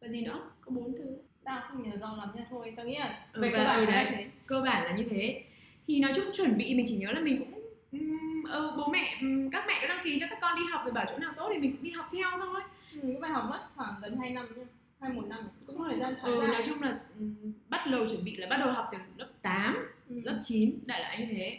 và 0.00 0.08
gì 0.08 0.24
nữa? 0.24 0.50
Có 0.60 0.70
bốn 0.70 0.92
thứ. 0.92 1.04
Tao 1.44 1.62
không 1.68 1.90
nhớ 1.90 1.96
rõ 2.00 2.14
lắm 2.16 2.28
nha. 2.34 2.46
Thôi 2.50 2.72
tao 2.76 2.86
nghĩ 2.86 2.98
là 2.98 3.26
Ừ, 3.32 3.42
về 3.42 3.50
và- 3.52 3.58
cơ 3.58 3.64
bản 3.64 3.78
ừ, 3.80 3.84
là 3.86 3.92
đấy. 3.92 4.06
thế. 4.10 4.26
Cơ 4.46 4.62
bản 4.64 4.84
là 4.84 4.92
như 4.96 5.04
thế. 5.10 5.44
Thì 5.86 6.00
nói 6.00 6.12
chung 6.14 6.24
chuẩn 6.32 6.58
bị 6.58 6.74
mình 6.74 6.86
chỉ 6.88 6.96
nhớ 6.96 7.12
là 7.12 7.20
mình 7.20 7.38
cũng 7.38 7.62
ừm, 7.92 8.42
ờ, 8.48 8.74
bố 8.76 8.86
mẹ 8.92 9.18
ừm, 9.20 9.50
các 9.50 9.64
mẹ 9.68 9.74
có 9.82 9.88
đăng 9.88 10.04
ký 10.04 10.18
cho 10.20 10.26
các 10.30 10.38
con 10.40 10.56
đi 10.58 10.62
học 10.72 10.80
rồi 10.84 10.92
bảo 10.92 11.04
chỗ 11.08 11.18
nào 11.18 11.32
tốt 11.36 11.50
thì 11.54 11.60
mình 11.60 11.72
cũng 11.76 11.82
đi 11.84 11.90
học 11.90 12.06
theo 12.12 12.30
thôi. 12.38 12.60
Mình 12.92 13.12
cũng 13.12 13.20
phải 13.20 13.30
học 13.30 13.44
mất 13.50 13.60
khoảng 13.76 13.94
gần 14.02 14.16
2 14.16 14.30
năm 14.30 14.46
nha. 14.56 14.64
Hai 15.00 15.12
một 15.12 15.24
năm 15.28 15.38
cũng 15.66 15.78
có 15.78 15.84
thời 15.90 16.00
gian 16.00 16.14
khá 16.16 16.22
ừ, 16.28 16.38
dài 16.40 16.48
nói 16.52 16.62
chung 16.66 16.82
là 16.82 17.00
bắt 17.68 17.86
đầu 17.92 18.06
chuẩn 18.08 18.24
bị 18.24 18.36
là 18.36 18.46
bắt 18.50 18.56
đầu 18.56 18.72
học 18.72 18.88
từ 18.92 18.98
lớp 19.16 19.28
8 19.48 19.76
Ừ. 20.08 20.20
lớp 20.24 20.38
9 20.42 20.78
đại 20.86 21.00
loại 21.00 21.18
như 21.18 21.26
thế 21.34 21.58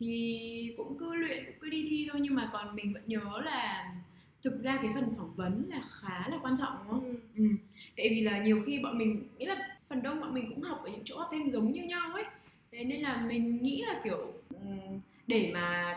thì 0.00 0.74
cũng 0.76 0.96
cứ 0.98 1.14
luyện 1.14 1.44
cũng 1.46 1.54
cứ 1.60 1.70
đi 1.70 1.86
thi 1.90 2.08
thôi 2.12 2.20
nhưng 2.24 2.34
mà 2.34 2.50
còn 2.52 2.76
mình 2.76 2.92
vẫn 2.92 3.02
nhớ 3.06 3.40
là 3.44 3.92
thực 4.42 4.56
ra 4.56 4.76
cái 4.82 4.90
phần 4.94 5.14
phỏng 5.16 5.34
vấn 5.36 5.64
là 5.70 5.82
khá 6.00 6.28
là 6.28 6.38
quan 6.42 6.54
trọng 6.58 6.76
đúng 6.78 6.88
không? 6.90 7.04
Ừ. 7.04 7.14
Ừ. 7.36 7.44
Tại 7.96 8.08
vì 8.10 8.20
là 8.20 8.42
nhiều 8.42 8.62
khi 8.66 8.80
bọn 8.82 8.98
mình 8.98 9.28
nghĩ 9.38 9.46
là 9.46 9.76
phần 9.88 10.02
đông 10.02 10.20
bọn 10.20 10.34
mình 10.34 10.48
cũng 10.48 10.62
học 10.62 10.80
ở 10.84 10.90
những 10.90 11.02
chỗ 11.04 11.18
học 11.18 11.28
thêm 11.32 11.50
giống 11.50 11.72
như 11.72 11.82
nhau 11.82 12.12
ấy. 12.14 12.24
Thế 12.72 12.84
nên 12.84 13.00
là 13.02 13.16
mình 13.28 13.62
nghĩ 13.62 13.82
là 13.86 14.00
kiểu 14.04 14.32
ừm, 14.50 15.00
để 15.26 15.50
mà 15.54 15.96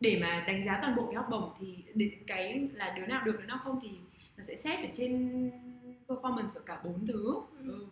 để 0.00 0.18
mà 0.20 0.44
đánh 0.46 0.64
giá 0.64 0.78
toàn 0.82 0.96
bộ 0.96 1.06
cái 1.06 1.14
học 1.14 1.26
bổng 1.30 1.50
thì 1.60 1.76
đến 1.94 2.10
cái 2.26 2.68
là 2.74 2.94
đứa 2.96 3.06
nào 3.06 3.22
được 3.24 3.36
đứa 3.40 3.46
nào 3.46 3.58
không 3.64 3.80
thì 3.82 3.88
nó 4.36 4.42
sẽ 4.42 4.56
xét 4.56 4.80
ở 4.80 4.86
trên 4.92 5.50
performance 6.08 6.46
của 6.54 6.60
cả 6.66 6.80
bốn 6.84 7.06
thứ. 7.06 7.34
Ừ. 7.58 7.68
Ừ. 7.72 7.86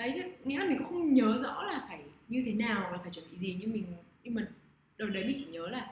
Đấy 0.00 0.22
nghĩa 0.44 0.58
là 0.58 0.64
mình 0.64 0.78
cũng 0.78 0.86
không 0.86 1.14
nhớ 1.14 1.38
rõ 1.42 1.62
là 1.62 1.84
phải 1.88 2.00
như 2.28 2.42
thế 2.46 2.52
nào 2.52 2.92
là 2.92 2.98
phải 2.98 3.10
chuẩn 3.12 3.24
bị 3.30 3.38
gì 3.38 3.58
nhưng 3.60 3.72
mình 3.72 3.84
nhưng 4.24 4.34
mà 4.34 4.46
đợt 4.98 5.06
đấy 5.06 5.24
mình 5.24 5.36
chỉ 5.36 5.46
nhớ 5.52 5.68
là 5.68 5.90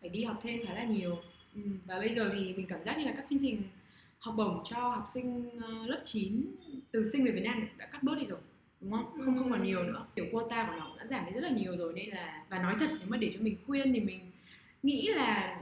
phải 0.00 0.10
đi 0.10 0.24
học 0.24 0.38
thêm 0.42 0.66
khá 0.66 0.74
là 0.74 0.84
nhiều. 0.84 1.18
Ừ. 1.54 1.60
và 1.86 1.98
bây 1.98 2.14
giờ 2.14 2.30
thì 2.34 2.54
mình 2.56 2.66
cảm 2.66 2.84
giác 2.84 2.98
như 2.98 3.04
là 3.04 3.12
các 3.16 3.26
chương 3.30 3.38
trình 3.42 3.62
học 4.18 4.34
bổng 4.36 4.62
cho 4.64 4.76
học 4.76 5.04
sinh 5.14 5.50
ờ, 5.60 5.86
lớp 5.86 6.00
9 6.04 6.46
từ 6.90 7.10
sinh 7.12 7.24
về 7.24 7.30
Việt 7.30 7.42
Nam 7.44 7.68
đã 7.78 7.86
cắt 7.86 8.02
bớt 8.02 8.18
đi 8.18 8.26
rồi 8.26 8.38
đúng 8.80 8.92
không? 8.92 9.04
Không 9.24 9.38
không 9.38 9.50
còn 9.50 9.64
nhiều 9.64 9.82
nữa. 9.82 10.06
Kiểu 10.16 10.26
quota 10.32 10.66
của 10.66 10.76
nó 10.78 10.86
cũng 10.88 10.98
đã 10.98 11.06
giảm 11.06 11.26
đi 11.26 11.32
rất 11.32 11.40
là 11.40 11.50
nhiều 11.50 11.76
rồi 11.76 11.92
nên 11.96 12.08
là 12.08 12.44
và 12.48 12.58
nói 12.58 12.74
thật 12.80 12.90
nếu 12.90 13.08
mà 13.08 13.16
để 13.16 13.30
cho 13.34 13.40
mình 13.42 13.56
khuyên 13.66 13.92
thì 13.92 14.00
mình 14.00 14.20
nghĩ 14.82 15.08
là 15.16 15.60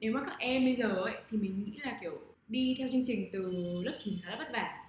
nếu 0.00 0.12
mà 0.12 0.22
các 0.26 0.36
em 0.38 0.64
bây 0.64 0.74
giờ 0.74 0.88
ấy 0.88 1.14
thì 1.30 1.38
mình 1.38 1.64
nghĩ 1.64 1.78
là 1.84 1.98
kiểu 2.00 2.20
đi 2.48 2.74
theo 2.78 2.88
chương 2.92 3.04
trình 3.06 3.28
từ 3.32 3.52
lớp 3.84 3.94
9 3.98 4.14
khá 4.22 4.30
là 4.30 4.36
vất 4.36 4.52
vả. 4.52 4.84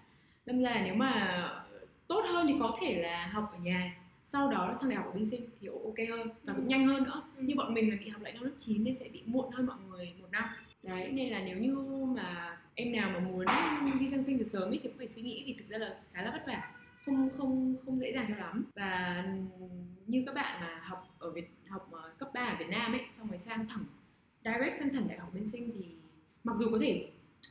Đâm 0.46 0.64
ra 0.64 0.70
là 0.70 0.82
nếu 0.86 0.96
mà 0.96 1.64
tốt 2.08 2.22
hơn 2.34 2.48
thì 2.48 2.56
có 2.60 2.78
thể 2.82 3.02
là 3.02 3.28
học 3.28 3.50
ở 3.54 3.58
nhà 3.60 3.96
sau 4.24 4.52
đó 4.52 4.76
sang 4.82 4.90
đại 4.90 4.98
học 4.98 5.06
ở 5.06 5.12
bên 5.12 5.26
sinh 5.30 5.42
thì 5.62 5.68
ok 5.68 5.96
hơn 6.10 6.30
và 6.44 6.54
cũng 6.54 6.64
Ừ. 6.66 6.70
nhanh 6.70 6.88
hơn 6.88 7.04
nữa 7.04 7.22
Ừ. 7.38 7.44
như 7.44 7.56
bọn 7.56 7.74
mình 7.74 7.90
là 7.90 7.98
bị 8.00 8.10
học 8.10 8.22
lại 8.22 8.34
năm 8.34 8.44
lớp 8.44 8.52
9 8.58 8.84
nên 8.84 8.96
sẽ 8.96 9.10
bị 9.14 9.22
muộn 9.26 9.52
hơn 9.52 9.66
mọi 9.66 9.78
người 9.90 10.14
một 10.22 10.28
năm 10.32 10.44
đấy 10.84 11.10
nên 11.12 11.30
là 11.32 11.42
nếu 11.46 11.58
như 11.58 11.76
mà 12.16 12.58
em 12.76 12.92
nào 12.92 13.10
mà 13.14 13.20
muốn 13.20 13.46
đi 14.00 14.08
sang 14.12 14.24
sinh 14.24 14.38
từ 14.38 14.44
sớm 14.44 14.64
ấy 14.70 14.80
thì 14.84 14.90
cũng 14.90 14.98
phải 14.98 15.08
suy 15.08 15.22
nghĩ 15.22 15.44
vì 15.48 15.54
thực 15.54 15.70
ra 15.70 15.78
là 15.78 15.96
khá 16.14 16.22
là 16.22 16.32
vất 16.32 16.44
vả 16.48 16.72
không 17.06 17.30
không 17.38 17.76
không 17.86 18.00
dễ 18.00 18.12
dàng 18.14 18.26
cho 18.30 18.36
lắm 18.36 18.66
và 18.76 19.24
như 20.08 20.24
các 20.26 20.36
bạn 20.36 20.62
mà 20.62 20.82
học 20.84 21.16
ở 21.20 21.32
Việt 21.32 21.48
học 21.70 21.90
ờ, 21.92 22.12
cấp 22.18 22.30
3 22.34 22.42
ở 22.42 22.56
Việt 22.60 22.70
Nam 22.70 22.92
ấy 22.94 23.02
xong 23.10 23.28
rồi 23.30 23.38
sang 23.38 23.68
thẳng 23.68 23.84
direct 24.46 24.76
sang 24.80 24.94
thẳng 24.94 25.08
đại 25.08 25.18
học 25.20 25.30
bên 25.34 25.48
sinh 25.48 25.72
thì 25.74 25.86
mặc 26.44 26.54
dù 26.58 26.68
có 26.72 26.78
thể 26.82 27.08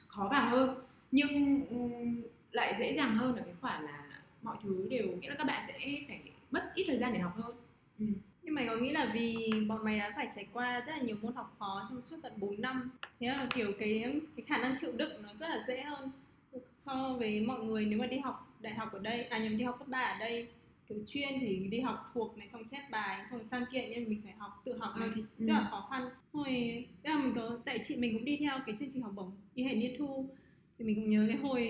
khó 0.08 0.28
vào 0.30 0.48
hơn 0.48 0.74
nhưng 1.12 1.62
lại 2.52 2.74
dễ 2.78 2.92
dàng 2.94 3.14
hơn 3.16 3.36
ở 3.36 3.42
cái 3.42 3.54
khoản 3.60 3.84
là 3.84 4.05
mọi 4.46 4.56
thứ 4.62 4.86
đều 4.90 5.06
nghĩa 5.20 5.28
là 5.28 5.34
các 5.38 5.44
bạn 5.44 5.64
sẽ 5.68 5.74
phải 6.08 6.20
mất 6.50 6.72
ít 6.74 6.84
thời 6.86 6.98
gian 6.98 7.12
để 7.12 7.18
học 7.18 7.32
hơn 7.36 7.56
ừ. 7.98 8.06
Nhưng 8.42 8.54
mày 8.54 8.66
có 8.66 8.76
nghĩ 8.76 8.90
là 8.90 9.10
vì 9.14 9.52
bọn 9.68 9.84
mày 9.84 9.98
đã 9.98 10.12
phải 10.16 10.28
trải 10.36 10.46
qua 10.52 10.80
rất 10.86 10.92
là 10.92 10.98
nhiều 11.02 11.16
môn 11.22 11.34
học 11.34 11.56
khó 11.58 11.86
trong 11.90 12.02
suốt 12.04 12.16
tận 12.22 12.32
4 12.36 12.60
năm 12.60 12.90
Thế 13.20 13.26
là 13.26 13.46
kiểu 13.54 13.72
cái 13.78 14.20
cái 14.36 14.46
khả 14.46 14.58
năng 14.58 14.76
chịu 14.80 14.92
đựng 14.96 15.22
nó 15.22 15.28
rất 15.40 15.48
là 15.48 15.64
dễ 15.68 15.82
hơn 15.82 16.10
so 16.82 17.16
với 17.18 17.40
mọi 17.40 17.60
người 17.60 17.86
nếu 17.86 17.98
mà 17.98 18.06
đi 18.06 18.18
học 18.18 18.56
đại 18.60 18.74
học 18.74 18.92
ở 18.92 18.98
đây, 18.98 19.24
à 19.24 19.38
nhầm 19.38 19.56
đi 19.58 19.64
học 19.64 19.76
cấp 19.78 19.88
3 19.88 19.98
ở 19.98 20.18
đây 20.18 20.48
kiểu 20.88 20.98
chuyên 21.06 21.28
thì 21.40 21.56
đi 21.70 21.80
học 21.80 22.10
thuộc 22.14 22.38
này 22.38 22.48
xong 22.52 22.64
chép 22.64 22.90
bài 22.90 23.24
xong 23.30 23.40
sang 23.50 23.64
kia 23.72 23.84
nhưng 23.90 24.08
mình 24.08 24.20
phải 24.24 24.32
học 24.38 24.62
tự 24.64 24.78
học 24.78 24.94
này 24.96 25.08
Ờ, 25.08 25.12
thì, 25.14 25.20
ừ. 25.38 25.46
rất 25.46 25.52
là 25.52 25.68
khó 25.70 25.88
khăn 25.90 26.10
rồi 26.32 26.46
thế 27.02 27.10
là 27.10 27.18
mình 27.18 27.32
có 27.36 27.58
tại 27.64 27.80
chị 27.84 27.96
mình 27.96 28.12
cũng 28.14 28.24
đi 28.24 28.36
theo 28.36 28.58
cái 28.66 28.76
chương 28.80 28.88
trình 28.92 29.02
học 29.02 29.12
bổng 29.14 29.30
đi 29.54 29.64
hệ 29.64 29.74
niên 29.74 29.94
thu 29.98 30.26
thì 30.78 30.84
mình 30.84 30.94
cũng 30.94 31.10
nhớ 31.10 31.24
cái 31.28 31.36
hồi 31.36 31.62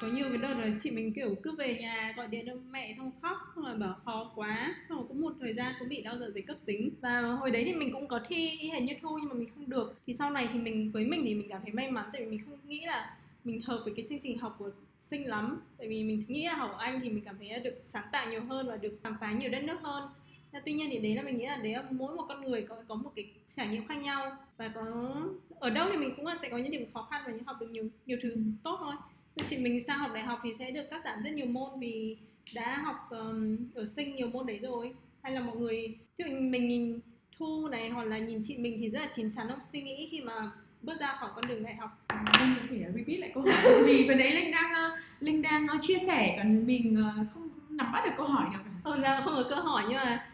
có 0.00 0.08
nhiều 0.08 0.26
cái 0.28 0.38
đợt 0.38 0.54
là 0.54 0.70
chị 0.82 0.90
mình, 0.90 1.12
kiểu, 1.12 1.34
cứ 1.42 1.52
về 1.52 1.78
nhà 1.80 2.14
gọi 2.16 2.26
điện 2.26 2.46
cho 2.46 2.52
mẹ 2.70 2.94
xong 2.98 3.10
khóc, 3.22 3.38
xong 3.54 3.64
rồi 3.64 3.76
bảo 3.76 3.96
khó 4.04 4.32
quá, 4.34 4.74
xong 4.88 4.98
rồi 4.98 5.06
cũng 5.08 5.20
một 5.20 5.32
thời 5.40 5.54
gian 5.54 5.74
cũng 5.78 5.88
bị 5.88 6.02
đau 6.02 6.18
dạ 6.18 6.26
dày 6.34 6.42
cấp 6.42 6.56
tính. 6.64 6.90
Và 7.00 7.20
hồi 7.20 7.50
đấy 7.50 7.64
thì 7.64 7.74
mình 7.74 7.92
cũng 7.92 8.08
có 8.08 8.20
thi 8.28 8.48
hình 8.48 8.72
hệ 8.72 8.80
như 8.80 8.94
thu 9.02 9.18
nhưng 9.20 9.28
mà 9.28 9.34
mình 9.34 9.48
không 9.54 9.70
được. 9.70 9.98
Thì 10.06 10.14
sau 10.14 10.30
này 10.30 10.48
thì 10.52 10.58
mình, 10.58 10.90
với 10.90 11.04
mình 11.04 11.20
thì 11.24 11.34
mình 11.34 11.48
cảm 11.48 11.60
thấy 11.62 11.72
may 11.72 11.90
mắn 11.90 12.10
tại 12.12 12.24
vì 12.24 12.30
mình 12.30 12.40
không 12.44 12.58
nghĩ 12.68 12.80
là 12.80 13.16
mình 13.44 13.62
hợp 13.62 13.80
với 13.84 13.92
cái 13.96 14.06
chương 14.08 14.20
trình 14.22 14.38
học 14.38 14.56
của 14.58 14.70
sinh 14.98 15.26
lắm. 15.26 15.60
Tại 15.78 15.88
vì 15.88 16.04
mình 16.04 16.24
nghĩ 16.28 16.44
là 16.46 16.54
học 16.54 16.70
ở 16.70 16.78
anh 16.78 17.00
thì 17.02 17.10
mình 17.10 17.24
cảm 17.24 17.36
thấy 17.38 17.48
là 17.48 17.58
được 17.58 17.82
sáng 17.86 18.04
tạo 18.12 18.30
nhiều 18.30 18.40
hơn 18.40 18.68
và 18.68 18.76
được 18.76 18.98
khám 19.02 19.16
phá 19.20 19.32
nhiều 19.32 19.50
đất 19.50 19.64
nước 19.64 19.80
hơn. 19.82 20.08
Tuy 20.64 20.72
nhiên 20.72 20.88
thì 20.90 20.98
đấy 20.98 21.14
là 21.14 21.22
mình 21.22 21.38
nghĩ 21.38 21.46
là 21.46 21.56
đấy 21.56 21.72
là 21.72 21.84
mỗi 21.90 22.16
một 22.16 22.24
con 22.28 22.44
người 22.44 22.62
có 22.62 22.76
có 22.88 22.94
một 22.94 23.12
cái 23.16 23.32
trải 23.56 23.68
nghiệm 23.68 23.86
khác 23.88 23.94
nhau. 23.94 24.36
Và 24.56 24.68
có, 24.68 25.14
ở 25.58 25.70
đâu 25.70 25.88
thì 25.92 25.96
mình 25.96 26.12
cũng 26.16 26.26
là 26.26 26.36
sẽ 26.42 26.48
có 26.48 26.58
những 26.58 26.70
điểm 26.70 26.92
khó 26.94 27.08
khăn 27.10 27.22
và 27.26 27.32
những 27.32 27.44
học 27.44 27.56
được 27.60 27.70
nhiều 27.70 27.88
nhiều 28.06 28.18
thứ 28.22 28.36
tốt 28.62 28.76
thôi 28.80 28.94
chị 29.50 29.58
mình 29.58 29.84
sang 29.84 29.98
học 29.98 30.10
đại 30.14 30.22
học 30.22 30.40
thì 30.42 30.54
sẽ 30.58 30.70
được 30.70 30.90
cắt 30.90 31.00
giảm 31.04 31.22
rất 31.22 31.30
nhiều 31.30 31.46
môn 31.46 31.80
vì 31.80 32.16
đã 32.54 32.78
học 32.78 32.96
um, 33.10 33.56
ở 33.74 33.86
sinh 33.86 34.14
nhiều 34.14 34.28
môn 34.28 34.46
đấy 34.46 34.58
rồi. 34.62 34.94
Hay 35.22 35.32
là 35.32 35.40
mọi 35.40 35.56
người 35.56 35.98
dụ 36.18 36.24
mình 36.40 36.68
nhìn 36.68 37.00
thu 37.38 37.68
này 37.68 37.90
hoặc 37.90 38.04
là 38.04 38.18
nhìn 38.18 38.42
chị 38.44 38.58
mình 38.58 38.78
thì 38.80 38.90
rất 38.90 39.00
là 39.00 39.08
chín 39.14 39.32
chắn 39.36 39.46
trong 39.48 39.58
suy 39.72 39.82
nghĩ 39.82 40.08
khi 40.10 40.20
mà 40.20 40.50
bước 40.82 41.00
ra 41.00 41.16
khỏi 41.20 41.30
con 41.34 41.46
đường 41.48 41.62
đại 41.62 41.74
học. 41.74 41.90
Có 42.08 42.46
thể 42.70 42.84
repeat 42.94 43.18
lại 43.20 43.30
câu 43.34 43.42
hỏi 43.42 43.82
vì 43.86 44.08
vừa 44.08 44.14
nãy 44.14 44.30
Linh 44.30 44.50
đang 44.50 44.90
Linh 45.20 45.42
đang 45.42 45.66
chia 45.82 45.98
sẻ 46.06 46.34
còn 46.38 46.66
mình 46.66 46.96
ờ, 46.96 47.24
không 47.34 47.48
nắm 47.70 47.92
bắt 47.92 48.02
được 48.04 48.12
câu 48.16 48.26
hỏi 48.26 48.48
nào 48.52 48.60
không 48.84 49.00
ra 49.00 49.22
không 49.24 49.34
có 49.36 49.44
câu 49.50 49.60
hỏi 49.60 49.84
nhưng 49.88 49.96
mà 49.96 50.26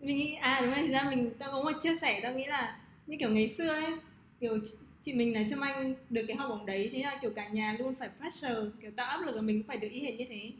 mình 0.00 0.16
nghĩ 0.16 0.34
à 0.34 0.60
đúng 0.60 0.74
rồi 0.74 0.88
ra 0.88 1.10
mình 1.10 1.30
tao 1.38 1.50
có 1.52 1.62
một 1.62 1.72
chia 1.82 1.96
sẻ 2.00 2.20
tao 2.22 2.32
nghĩ 2.32 2.44
là 2.44 2.76
như 3.06 3.16
kiểu 3.20 3.30
ngày 3.30 3.48
xưa 3.48 3.68
ấy 3.68 3.92
kiểu 4.40 4.58
chị- 5.04 5.12
mình 5.12 5.34
là 5.34 5.42
trâm 5.50 5.60
anh 5.60 5.94
được 6.10 6.24
cái 6.28 6.36
học 6.36 6.50
bổng 6.50 6.66
đấy 6.66 6.90
thế 6.92 7.02
là 7.02 7.18
kiểu 7.22 7.30
cả 7.36 7.48
nhà 7.48 7.76
luôn 7.78 7.94
phải 7.94 8.08
pressure 8.18 8.54
kiểu 8.82 8.90
tạo 8.96 9.06
áp 9.06 9.26
lực 9.26 9.36
là 9.36 9.42
mình 9.42 9.58
cũng 9.62 9.66
phải 9.68 9.76
được 9.76 9.88
y 9.92 10.00
hệt 10.00 10.14
như 10.18 10.24
thế. 10.28 10.50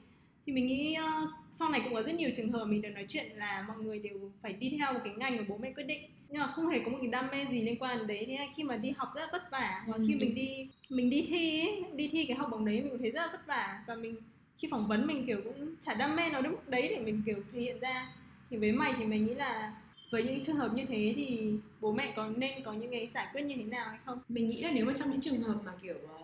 Thì 0.47 0.53
mình 0.53 0.67
nghĩ 0.67 0.95
ờ, 0.95 1.29
sau 1.53 1.69
này 1.69 1.81
cũng 1.85 1.95
có 1.95 2.03
rất 2.03 2.15
nhiều 2.15 2.31
trường 2.37 2.53
hợp 2.53 2.65
mình 2.65 2.83
được 2.83 2.89
nói 2.95 3.07
chuyện 3.09 3.27
là 3.35 3.65
mọi 3.69 3.77
người 3.79 3.99
đều 3.99 4.31
phải 4.43 4.53
đi 4.53 4.71
theo 4.79 4.93
một 4.93 5.01
cái 5.05 5.13
ngành 5.17 5.37
mà 5.37 5.43
bố 5.49 5.57
mẹ 5.59 5.73
quyết 5.73 5.85
định. 5.85 6.03
Nhưng 6.29 6.41
mà 6.41 6.47
không 6.47 6.69
hề 6.69 6.79
có 6.85 6.91
một 6.91 6.99
cái 7.01 7.11
đam 7.11 7.27
mê 7.33 7.45
gì 7.45 7.63
liên 7.63 7.77
quan 7.79 7.99
đến 7.99 8.07
đấy. 8.07 8.25
Thế 8.27 8.49
khi 8.57 8.63
mà 8.63 8.77
đi 8.77 8.91
học 8.97 9.09
rất 9.15 9.21
là 9.21 9.29
vất 9.33 9.51
vả 9.51 9.85
và 9.87 9.95
Ừ. 9.97 10.05
khi 10.09 10.15
mình 10.15 10.35
đi 10.35 10.69
mình 10.89 11.11
đi 11.11 11.27
thi 11.29 11.61
ấy, 11.61 11.83
đi 11.95 12.09
thi 12.13 12.25
cái 12.29 12.37
học 12.37 12.49
bổng 12.51 12.65
đấy 12.65 12.81
mình 12.81 12.91
cũng 12.91 12.99
thấy 12.99 13.11
rất 13.11 13.21
là 13.23 13.29
vất 13.33 13.47
vả. 13.47 13.83
Và 13.87 13.95
mình 13.95 14.17
khi 14.59 14.69
phỏng 14.71 14.87
vấn 14.89 15.07
mình 15.07 15.27
kiểu 15.27 15.41
cũng 15.45 15.75
chả 15.83 15.95
đam 15.95 16.17
mê 16.17 16.23
nó 16.33 16.41
đến 16.41 16.53
mức 16.53 16.69
đấy 16.69 16.87
để 16.91 16.99
mình 17.05 17.23
kiểu 17.27 17.37
thể 17.53 17.61
hiện 17.61 17.81
ra. 17.81 18.09
Thì 18.51 18.57
với 18.57 18.73
mày 18.73 18.93
thì 18.99 19.05
mình 19.05 19.25
nghĩ 19.27 19.35
là 19.35 19.73
với 20.13 20.25
những 20.25 20.45
trường 20.45 20.57
hợp 20.57 20.75
như 20.75 20.85
thế 20.89 21.13
thì 21.17 21.53
bố 21.81 21.93
mẹ 21.93 22.13
có 22.17 22.29
nên 22.37 22.63
có 22.65 22.73
những 22.73 22.91
cái 22.91 23.11
giải 23.15 23.27
quyết 23.33 23.43
như 23.43 23.55
thế 23.57 23.63
nào 23.65 23.89
hay 23.89 23.99
không? 24.05 24.19
Mình 24.29 24.51
nghĩ 24.51 24.63
là 24.63 24.71
nếu 24.75 24.85
mà 24.87 24.93
trong 24.99 25.11
những 25.11 25.21
trường 25.21 25.41
hợp 25.41 25.55
mà 25.65 25.73
kiểu 25.83 25.95
ờ, 26.09 26.23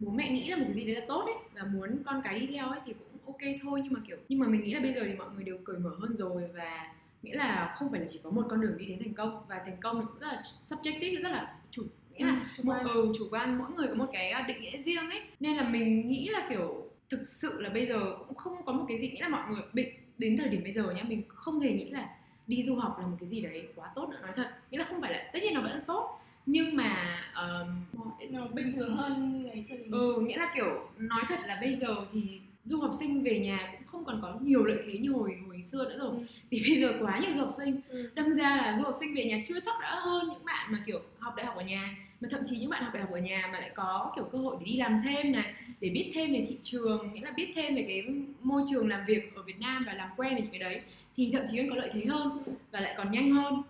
bố 0.00 0.10
mẹ 0.10 0.30
nghĩ 0.30 0.48
là 0.48 0.56
một 0.56 0.64
cái 0.66 0.74
gì 0.74 0.84
đấy 0.86 0.94
là 1.00 1.06
tốt 1.08 1.24
ấy 1.24 1.34
và 1.54 1.62
muốn 1.72 2.02
con 2.06 2.20
cái 2.24 2.38
đi 2.40 2.46
theo 2.46 2.68
ấy 2.68 2.80
thì 2.86 2.92
cũng 2.92 3.18
ok 3.26 3.40
thôi. 3.62 3.80
Nhưng 3.84 3.92
mà 3.92 4.00
kiểu 4.06 4.16
nhưng 4.28 4.38
mà 4.38 4.48
mình 4.48 4.64
nghĩ 4.64 4.74
là 4.74 4.80
bây 4.80 4.92
giờ 4.92 5.00
thì 5.06 5.14
mọi 5.14 5.28
người 5.34 5.44
đều 5.44 5.58
cởi 5.64 5.78
mở 5.78 5.90
hơn 6.00 6.16
rồi 6.16 6.42
và 6.54 6.94
nghĩa 7.22 7.34
là 7.34 7.74
không 7.78 7.90
phải 7.90 8.00
là 8.00 8.06
chỉ 8.08 8.20
có 8.24 8.30
một 8.30 8.42
con 8.50 8.60
đường 8.60 8.78
đi 8.78 8.86
đến 8.86 8.98
thành 8.98 9.14
công. 9.14 9.44
Và 9.48 9.62
thành 9.64 9.76
công 9.80 10.00
thì 10.00 10.06
cũng 10.08 10.18
rất 10.18 10.26
là 10.26 10.36
subjective 10.68 11.22
rất 11.22 11.28
là 11.32 11.54
chủ 11.70 11.82
nghĩa 12.14 12.24
là 12.26 12.32
Ừ, 12.32 12.62
chủ 12.62 12.62
quan. 12.70 12.84
ừ, 12.86 13.12
chủ 13.18 13.24
quan. 13.30 13.58
Mỗi 13.58 13.70
người 13.70 13.88
có 13.88 13.94
một 13.94 14.06
cái 14.12 14.30
ờ, 14.30 14.42
định 14.48 14.60
nghĩa 14.60 14.82
riêng 14.82 15.10
ấy. 15.10 15.20
Nên 15.40 15.56
là 15.56 15.68
mình 15.68 16.08
nghĩ 16.08 16.28
là 16.28 16.46
kiểu 16.50 16.90
thực 17.10 17.22
sự 17.28 17.60
là 17.60 17.68
bây 17.70 17.86
giờ 17.86 18.14
cũng 18.28 18.36
không 18.36 18.64
có 18.66 18.72
một 18.72 18.84
cái 18.88 18.98
gì 18.98 19.08
nghĩ 19.10 19.20
là 19.20 19.28
mọi 19.28 19.42
người 19.52 19.62
bị 19.72 19.84
đến 20.18 20.36
thời 20.36 20.48
điểm 20.48 20.62
bây 20.62 20.72
giờ 20.72 20.90
nhá 20.96 21.02
mình 21.08 21.22
không 21.28 21.60
hề 21.60 21.72
nghĩ 21.72 21.90
là 21.90 22.08
đi 22.46 22.62
du 22.62 22.76
học 22.76 22.96
là 23.00 23.06
một 23.06 23.16
cái 23.20 23.28
gì 23.28 23.40
đấy 23.40 23.68
quá 23.74 23.90
tốt 23.94 24.08
nữa 24.08 24.18
nói 24.22 24.32
thật. 24.36 24.50
Nghĩa 24.70 24.78
là 24.78 24.84
không 24.84 25.00
phải 25.00 25.12
là 25.12 25.30
tất 25.32 25.38
nhiên 25.42 25.54
nó 25.54 25.60
vẫn 25.60 25.72
là 25.72 25.80
tốt 25.86 26.20
nhưng 26.46 26.76
mà 26.76 27.20
um, 27.34 28.00
nó 28.30 28.46
bình 28.46 28.72
thường 28.76 28.96
hơn 28.96 29.42
ngày 29.46 29.62
xưa. 29.62 29.76
Ừ 29.92 30.20
nghĩa 30.20 30.36
là 30.36 30.52
kiểu 30.54 30.88
nói 30.98 31.22
thật 31.28 31.38
là 31.46 31.58
bây 31.60 31.74
giờ 31.74 31.96
thì 32.12 32.40
du 32.64 32.80
học 32.80 32.90
sinh 32.98 33.22
về 33.22 33.38
nhà 33.38 33.72
cũng 33.72 33.86
không 33.86 34.04
còn 34.04 34.18
có 34.22 34.38
nhiều 34.40 34.64
lợi 34.64 34.78
thế 34.86 34.98
như 34.98 35.10
hồi 35.12 35.36
hồi 35.46 35.62
xưa 35.62 35.84
nữa 35.84 35.98
rồi. 35.98 36.10
Ừ. 36.10 36.24
vì 36.50 36.62
bây 36.68 36.80
giờ 36.80 36.92
quá 37.00 37.18
nhiều 37.18 37.30
du 37.34 37.40
học 37.40 37.52
sinh. 37.58 37.80
Ừ. 37.88 38.10
đâm 38.14 38.32
ra 38.32 38.56
là 38.56 38.76
du 38.78 38.84
học 38.84 38.94
sinh 39.00 39.14
về 39.16 39.24
nhà 39.24 39.42
chưa 39.48 39.60
chắc 39.60 39.74
đã 39.80 40.00
hơn 40.00 40.28
những 40.28 40.44
bạn 40.44 40.72
mà 40.72 40.82
kiểu 40.86 41.00
học 41.18 41.34
đại 41.36 41.46
học 41.46 41.56
ở 41.56 41.64
nhà 41.64 41.96
mà 42.20 42.28
thậm 42.30 42.40
chí 42.44 42.58
những 42.58 42.70
bạn 42.70 42.82
học 42.82 42.94
đại 42.94 43.02
học 43.02 43.12
ở 43.12 43.20
nhà 43.20 43.48
mà 43.52 43.60
lại 43.60 43.70
có 43.74 44.12
kiểu 44.16 44.24
cơ 44.24 44.38
hội 44.38 44.56
để 44.60 44.66
đi 44.66 44.76
làm 44.76 45.02
thêm 45.04 45.32
này 45.32 45.54
để 45.80 45.88
biết 45.88 46.12
thêm 46.14 46.32
về 46.32 46.46
thị 46.48 46.58
trường 46.62 47.12
nghĩa 47.12 47.20
là 47.20 47.30
biết 47.30 47.52
thêm 47.54 47.74
về 47.74 47.84
cái 47.88 48.06
môi 48.42 48.62
trường 48.70 48.88
làm 48.88 49.06
việc 49.06 49.34
ở 49.34 49.42
Việt 49.42 49.60
Nam 49.60 49.84
và 49.86 49.94
làm 49.94 50.10
quen 50.16 50.32
với 50.32 50.42
những 50.42 50.50
cái 50.50 50.60
đấy 50.60 50.80
thì 51.16 51.30
thậm 51.32 51.44
chí 51.50 51.58
còn 51.58 51.70
có 51.70 51.76
lợi 51.76 51.90
thế 51.92 52.04
hơn 52.04 52.42
và 52.70 52.80
lại 52.80 52.94
còn 52.96 53.12
nhanh 53.12 53.32
hơn. 53.32 53.62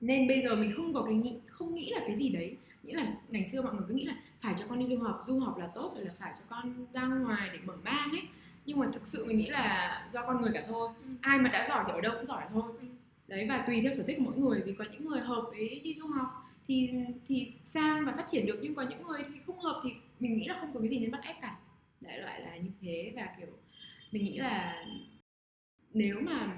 Nên 0.00 0.28
bây 0.28 0.40
giờ 0.40 0.54
mình 0.56 0.72
không 0.76 0.94
có 0.94 1.02
cái 1.02 1.14
nghĩ 1.14 1.34
không 1.46 1.74
nghĩ 1.74 1.90
là 1.90 2.00
cái 2.06 2.16
gì 2.16 2.28
đấy. 2.28 2.56
Nghĩa 2.82 2.94
là 2.94 3.14
ngày 3.28 3.44
xưa 3.44 3.62
mọi 3.62 3.74
người 3.74 3.84
cứ 3.88 3.94
nghĩ 3.94 4.04
là 4.04 4.16
phải 4.40 4.54
cho 4.58 4.64
con 4.68 4.78
đi 4.78 4.86
du 4.86 4.98
học 4.98 5.22
du 5.26 5.38
học 5.40 5.58
là 5.58 5.66
tốt 5.66 5.92
rồi 5.96 6.04
là 6.04 6.12
phải 6.18 6.32
cho 6.38 6.44
con 6.48 6.86
ra 6.92 7.06
ngoài 7.06 7.50
để 7.52 7.58
mở 7.64 7.74
mang 7.84 8.10
ấy. 8.10 8.22
Nhưng 8.66 8.78
mà 8.78 8.86
thực 8.92 9.06
sự 9.06 9.24
mình 9.28 9.36
nghĩ 9.36 9.46
là 9.48 10.06
do 10.12 10.26
con 10.26 10.42
người 10.42 10.50
cả 10.54 10.64
thôi. 10.68 10.88
Ừ. 11.04 11.10
ai 11.20 11.38
mà 11.38 11.50
đã 11.50 11.66
giỏi 11.68 11.84
thì 11.86 11.92
ở 11.92 12.00
đâu 12.00 12.12
cũng 12.16 12.26
giỏi 12.26 12.44
thôi. 12.52 12.62
Ừ. 12.80 12.86
đấy 13.28 13.46
và 13.48 13.64
tùy 13.66 13.80
theo 13.82 13.92
sở 13.96 14.04
thích 14.06 14.16
của 14.18 14.24
mỗi 14.24 14.38
người 14.38 14.62
vì 14.66 14.72
có 14.72 14.84
những 14.92 15.06
người 15.08 15.20
hợp 15.20 15.44
với 15.50 15.80
đi 15.84 15.94
du 15.94 16.06
học 16.06 16.42
thì 16.68 16.90
thì 17.28 17.52
sang 17.66 18.04
và 18.06 18.12
phát 18.12 18.24
triển 18.30 18.46
được 18.46 18.58
nhưng 18.62 18.74
có 18.74 18.82
những 18.82 19.02
người 19.02 19.22
thì 19.28 19.40
không 19.46 19.58
hợp 19.58 19.80
thì 19.84 19.90
mình 20.20 20.36
nghĩ 20.36 20.44
là 20.44 20.58
không 20.60 20.74
có 20.74 20.80
cái 20.80 20.88
gì 20.88 20.98
nên 20.98 21.10
bắt 21.10 21.20
ép 21.24 21.36
cả. 21.42 21.56
Đại 22.00 22.18
loại 22.18 22.40
là 22.40 22.56
như 22.56 22.70
thế 22.80 23.12
và 23.16 23.28
kiểu 23.38 23.48
mình 24.12 24.24
nghĩ 24.24 24.38
là 24.38 24.84
nếu 25.96 26.20
mà 26.20 26.56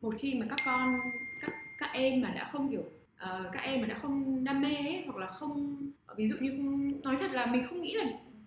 một 0.00 0.14
khi 0.18 0.34
mà 0.34 0.46
các 0.48 0.58
con 0.64 1.00
các 1.40 1.52
các 1.78 1.90
em 1.92 2.20
mà 2.20 2.30
đã 2.30 2.48
không 2.52 2.70
kiểu 2.70 2.80
uh, 2.80 3.52
các 3.52 3.60
em 3.60 3.80
mà 3.80 3.86
đã 3.86 3.98
không 4.02 4.44
đam 4.44 4.60
mê 4.60 4.74
ấy, 4.74 5.02
hoặc 5.06 5.16
là 5.16 5.26
không 5.26 5.76
ví 6.16 6.28
dụ 6.28 6.36
như 6.40 6.52
nói 7.02 7.16
thật 7.20 7.30
là 7.32 7.46
mình 7.46 7.66
không 7.68 7.82
nghĩ 7.82 7.94
là 7.94 8.04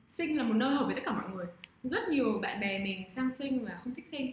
sinh 0.07 0.37
là 0.37 0.43
một 0.43 0.53
nơi 0.53 0.75
hợp 0.75 0.85
với 0.85 0.95
tất 0.95 1.01
cả 1.05 1.11
mọi 1.11 1.29
người. 1.35 1.45
Rất 1.83 2.09
nhiều 2.09 2.39
bạn 2.41 2.59
bè 2.59 2.83
mình 2.83 3.09
sang 3.09 3.31
sinh 3.31 3.65
và 3.65 3.79
không 3.83 3.93
thích 3.93 4.07
sinh. 4.11 4.31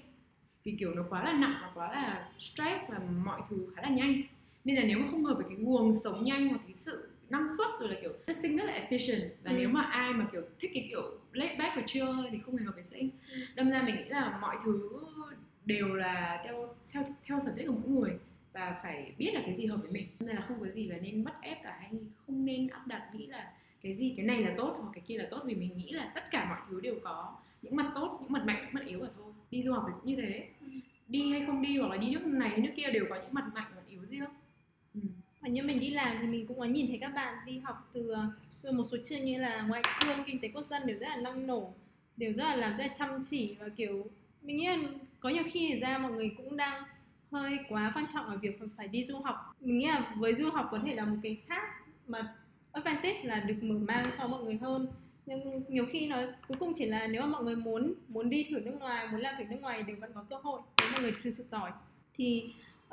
Vì 0.65 0.77
kiểu 0.79 0.95
nó 0.95 1.03
quá 1.11 1.25
là 1.25 1.33
nặng 1.33 1.55
và 1.63 1.71
quá 1.75 1.93
là 1.93 2.29
stress 2.39 2.91
và 2.91 2.99
mọi 3.25 3.41
thứ 3.51 3.57
khá 3.77 3.83
là 3.83 3.89
nhanh. 3.89 4.23
Nên 4.65 4.77
là 4.77 4.83
nếu 4.85 4.99
mà 4.99 5.07
không 5.11 5.25
hợp 5.25 5.35
với 5.35 5.45
cái 5.49 5.57
guồng 5.61 5.95
sống 6.05 6.25
nhanh 6.25 6.49
hoặc 6.49 6.61
cái 6.65 6.75
sự 6.75 7.09
năng 7.31 7.47
suất 7.59 7.69
rồi 7.81 7.89
là 7.89 7.97
kiểu 8.01 8.13
sinh 8.35 8.57
rất 8.57 8.65
là 8.65 8.81
efficient. 8.81 9.29
Và 9.45 9.51
ừ. 9.51 9.57
nếu 9.59 9.69
mà 9.69 9.83
ai 9.83 10.13
mà 10.13 10.27
kiểu 10.33 10.43
thích 10.59 10.71
cái 10.75 10.87
kiểu 10.89 11.03
laid 11.33 11.59
back 11.59 11.77
và 11.77 11.83
chill 11.87 12.09
thì 12.31 12.39
không 12.47 12.57
hề 12.57 12.65
hợp 12.65 12.75
với 12.75 12.85
sinh. 12.85 13.11
Ừ. 13.33 13.41
đâm 13.55 13.71
ra 13.71 13.83
mình 13.83 13.97
nghĩ 13.97 14.05
là 14.05 14.39
mọi 14.41 14.57
thứ 14.65 14.91
đều 15.71 15.95
là 15.95 16.43
theo 16.45 16.75
theo 16.93 17.05
theo 17.27 17.41
sở 17.41 17.53
thích 17.57 17.67
của 17.67 17.75
mỗi 17.83 17.91
người 17.91 18.19
và 18.53 18.81
phải 18.83 19.13
biết 19.19 19.31
là 19.35 19.41
cái 19.45 19.55
gì 19.55 19.67
hợp 19.67 19.77
với 19.83 19.91
mình 19.91 20.07
nên 20.21 20.37
là 20.37 20.43
không 20.49 20.61
có 20.61 20.67
gì 20.67 20.89
là 20.89 20.97
nên 21.03 21.25
bắt 21.25 21.35
ép 21.43 21.63
cả 21.63 21.77
hay 21.81 21.91
không 22.27 22.45
nên 22.45 22.69
áp 22.69 22.87
đặt 22.87 23.11
nghĩ 23.15 23.27
là 23.27 23.53
cái 23.83 23.95
gì 23.95 24.15
cái 24.17 24.27
này 24.27 24.43
là 24.43 24.55
tốt 24.57 24.77
hoặc 24.81 24.91
cái 24.93 25.03
kia 25.07 25.19
là 25.19 25.27
tốt 25.31 25.43
vì 25.45 25.55
mình 25.55 25.77
nghĩ 25.77 25.91
là 25.91 26.13
tất 26.15 26.31
cả 26.31 26.47
mọi 26.49 26.59
thứ 26.69 26.81
đều 26.81 26.95
có 27.05 27.37
những 27.63 27.77
mặt 27.77 27.93
tốt 27.95 28.19
những 28.23 28.33
mặt 28.33 28.43
mạnh 28.47 28.63
những 28.65 28.75
mặt 28.75 28.85
yếu 28.87 29.01
và 29.01 29.09
thôi 29.17 29.33
đi 29.51 29.63
du 29.63 29.73
học 29.73 29.85
thì 29.87 29.93
cũng 30.01 30.11
như 30.11 30.23
thế 30.23 30.49
ừ. 30.61 30.67
đi 31.09 31.31
hay 31.31 31.47
không 31.47 31.63
đi 31.63 31.79
hoặc 31.79 31.91
là 31.91 31.97
đi 31.97 32.11
nước 32.11 32.27
này 32.27 32.49
hay 32.49 32.61
nước 32.61 32.73
kia 32.77 32.91
đều 32.93 33.07
có 33.11 33.17
những 33.17 33.35
mặt 33.35 33.45
mạnh 33.55 33.71
và 33.71 33.77
mặt 33.77 33.87
yếu 33.89 34.05
riêng 34.05 34.31
ừ. 34.95 35.01
và 35.41 35.49
như 35.49 35.63
mình 35.63 35.81
đi 35.81 35.91
làm 35.91 36.17
thì 36.21 36.27
mình 36.27 36.47
cũng 36.47 36.59
có 36.59 36.65
nhìn 36.65 36.87
thấy 36.87 36.99
các 37.01 37.09
bạn 37.09 37.35
đi 37.47 37.59
học 37.59 37.91
từ 37.93 38.15
từ 38.63 38.73
một 38.73 38.85
số 38.91 38.97
trường 39.05 39.25
như 39.25 39.39
là 39.39 39.63
ngoại 39.63 39.83
thương 40.01 40.19
kinh 40.27 40.41
tế 40.41 40.49
quốc 40.49 40.67
dân 40.71 40.83
đều 40.87 40.99
rất 40.99 41.09
là 41.09 41.17
năng 41.17 41.47
nổ 41.47 41.73
đều 42.17 42.33
rất 42.33 42.45
là 42.45 42.57
làm 42.57 42.77
rất 42.77 42.85
là 42.85 42.95
chăm 42.99 43.25
chỉ 43.31 43.57
và 43.61 43.69
kiểu 43.69 44.07
mình 44.43 44.57
nghĩ 44.57 44.67
là 44.67 44.77
có 45.21 45.29
nhiều 45.29 45.45
khi 45.53 45.81
ra 45.81 45.99
mọi 45.99 46.13
người 46.13 46.31
cũng 46.37 46.57
đang 46.57 46.83
hơi 47.33 47.59
quá 47.69 47.93
quan 47.95 48.05
trọng 48.15 48.27
ở 48.27 48.37
việc 48.37 48.59
phải 48.77 48.89
đi 48.89 49.05
du 49.05 49.19
học 49.19 49.37
mình 49.61 49.79
nghĩ 49.79 49.87
là 49.87 50.15
với 50.17 50.35
du 50.35 50.51
học 50.51 50.69
có 50.71 50.79
thể 50.87 50.95
là 50.95 51.05
một 51.05 51.17
cái 51.23 51.43
khác 51.47 51.63
mà 52.07 52.35
advantage 52.73 53.21
là 53.25 53.41
được 53.41 53.63
mở 53.63 53.79
mang 53.79 54.07
so 54.19 54.27
mọi 54.27 54.45
người 54.45 54.57
hơn 54.57 54.87
nhưng 55.27 55.63
nhiều 55.69 55.87
khi 55.93 56.07
nó 56.07 56.17
cuối 56.49 56.57
cùng 56.61 56.73
chỉ 56.77 56.87
là 56.87 57.07
nếu 57.07 57.23
mà 57.23 57.29
mọi 57.29 57.45
người 57.45 57.57
muốn 57.57 57.95
muốn 58.09 58.31
đi 58.31 58.47
thử 58.51 58.61
nước 58.61 58.77
ngoài 58.81 59.09
muốn 59.13 59.21
làm 59.21 59.35
thử 59.39 59.45
nước 59.45 59.61
ngoài 59.61 59.83
đều 59.83 59.97
vẫn 60.01 60.13
có 60.15 60.25
cơ 60.31 60.37
hội 60.37 60.61
nếu 60.81 60.93
mọi 60.93 61.03
người 61.03 61.13
thực 61.23 61.35
sự 61.37 61.45
giỏi 61.51 61.71
thì 62.17 62.53
uh, 62.87 62.91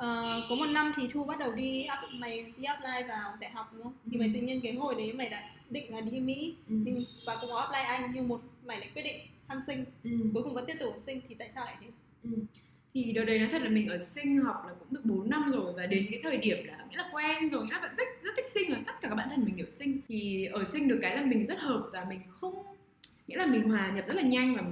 có 0.48 0.54
một 0.58 0.66
năm 0.66 0.92
thì 0.96 1.08
thu 1.12 1.24
bắt 1.24 1.38
đầu 1.38 1.52
đi 1.52 1.86
up, 1.92 2.10
mày 2.12 2.52
đi 2.56 2.64
apply 2.64 3.08
vào 3.08 3.36
đại 3.40 3.50
học 3.50 3.70
đúng 3.72 3.82
không 3.82 3.92
ừ. 4.04 4.08
thì 4.12 4.18
mày 4.18 4.30
tự 4.34 4.40
nhiên 4.40 4.60
cái 4.62 4.72
hồi 4.72 4.94
đấy 4.94 5.12
mày 5.12 5.28
đã 5.28 5.50
định 5.70 5.94
là 5.94 6.00
đi 6.00 6.20
mỹ 6.20 6.56
ừ. 6.68 6.74
và 7.26 7.36
cũng 7.40 7.50
có 7.50 7.58
apply 7.58 7.80
anh 7.80 8.10
nhưng 8.14 8.28
một 8.28 8.40
mày 8.64 8.78
lại 8.78 8.90
quyết 8.94 9.02
định 9.02 9.20
sang 9.48 9.60
sinh 9.66 9.84
ừ. 10.04 10.10
cuối 10.34 10.42
cùng 10.42 10.54
vẫn 10.54 10.64
tiếp 10.66 10.76
tục 10.80 10.94
sinh 11.06 11.20
thì 11.28 11.34
tại 11.34 11.50
sao 11.54 11.64
lại 11.64 11.76
thế 11.80 11.86
ừ. 12.24 12.30
Thì 12.94 13.12
đợt 13.12 13.24
đấy 13.24 13.38
nói 13.38 13.48
thật 13.50 13.62
là 13.62 13.68
mình 13.68 13.88
ở 13.88 13.98
sinh 13.98 14.38
học 14.38 14.64
là 14.66 14.74
cũng 14.78 14.88
được 14.90 15.04
4 15.04 15.30
năm 15.30 15.50
rồi 15.52 15.72
và 15.76 15.86
đến 15.86 16.06
cái 16.10 16.20
thời 16.22 16.36
điểm 16.36 16.66
là 16.66 16.86
nghĩa 16.90 16.96
là 16.96 17.10
quen 17.12 17.48
rồi 17.48 17.66
nghĩa 17.66 17.72
là 17.72 17.80
vẫn 17.80 17.90
rất 17.96 18.08
rất 18.22 18.30
thích 18.36 18.50
sinh 18.54 18.70
rồi 18.70 18.78
tất 18.86 18.92
cả 19.00 19.08
các 19.08 19.14
bạn 19.14 19.28
thân 19.30 19.44
mình 19.44 19.56
đều 19.56 19.66
sinh. 19.70 20.00
Thì 20.08 20.44
ở 20.44 20.64
sinh 20.64 20.88
được 20.88 20.98
cái 21.02 21.16
là 21.16 21.22
mình 21.22 21.46
rất 21.46 21.58
hợp 21.58 21.90
và 21.92 22.06
mình 22.08 22.20
không 22.30 22.54
nghĩa 23.26 23.36
là 23.36 23.46
mình 23.46 23.62
hòa 23.62 23.92
nhập 23.94 24.04
rất 24.08 24.14
là 24.14 24.22
nhanh 24.22 24.56
và 24.56 24.62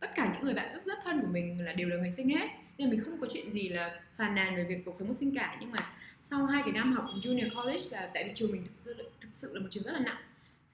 tất 0.00 0.14
cả 0.14 0.30
những 0.32 0.42
người 0.42 0.54
bạn 0.54 0.72
rất 0.74 0.84
rất 0.84 0.98
thân 1.04 1.20
của 1.20 1.28
mình 1.32 1.64
là 1.64 1.72
đều 1.72 1.88
là 1.88 1.96
người 1.96 2.12
sinh 2.12 2.28
hết. 2.28 2.50
Nên 2.78 2.90
mình 2.90 3.00
không 3.00 3.20
có 3.20 3.26
chuyện 3.32 3.52
gì 3.52 3.68
là 3.68 4.00
phàn 4.16 4.34
nàn 4.34 4.56
về 4.56 4.64
việc 4.64 4.84
cuộc 4.84 4.94
sống 4.98 5.08
của 5.08 5.14
sinh 5.14 5.34
cả. 5.34 5.56
Nhưng 5.60 5.70
mà 5.70 5.92
sau 6.20 6.46
hai 6.46 6.62
cái 6.62 6.72
năm 6.72 6.92
học 6.92 7.06
junior 7.22 7.50
college 7.56 7.84
là 7.90 8.10
tại 8.14 8.24
vì 8.24 8.30
trường 8.34 8.52
mình 8.52 8.62
thực 8.64 8.76
sự 8.76 8.94
thực 9.20 9.28
sự 9.32 9.54
là 9.54 9.60
một 9.60 9.68
trường 9.70 9.84
rất 9.84 9.92
là 9.92 10.00
nặng. 10.00 10.22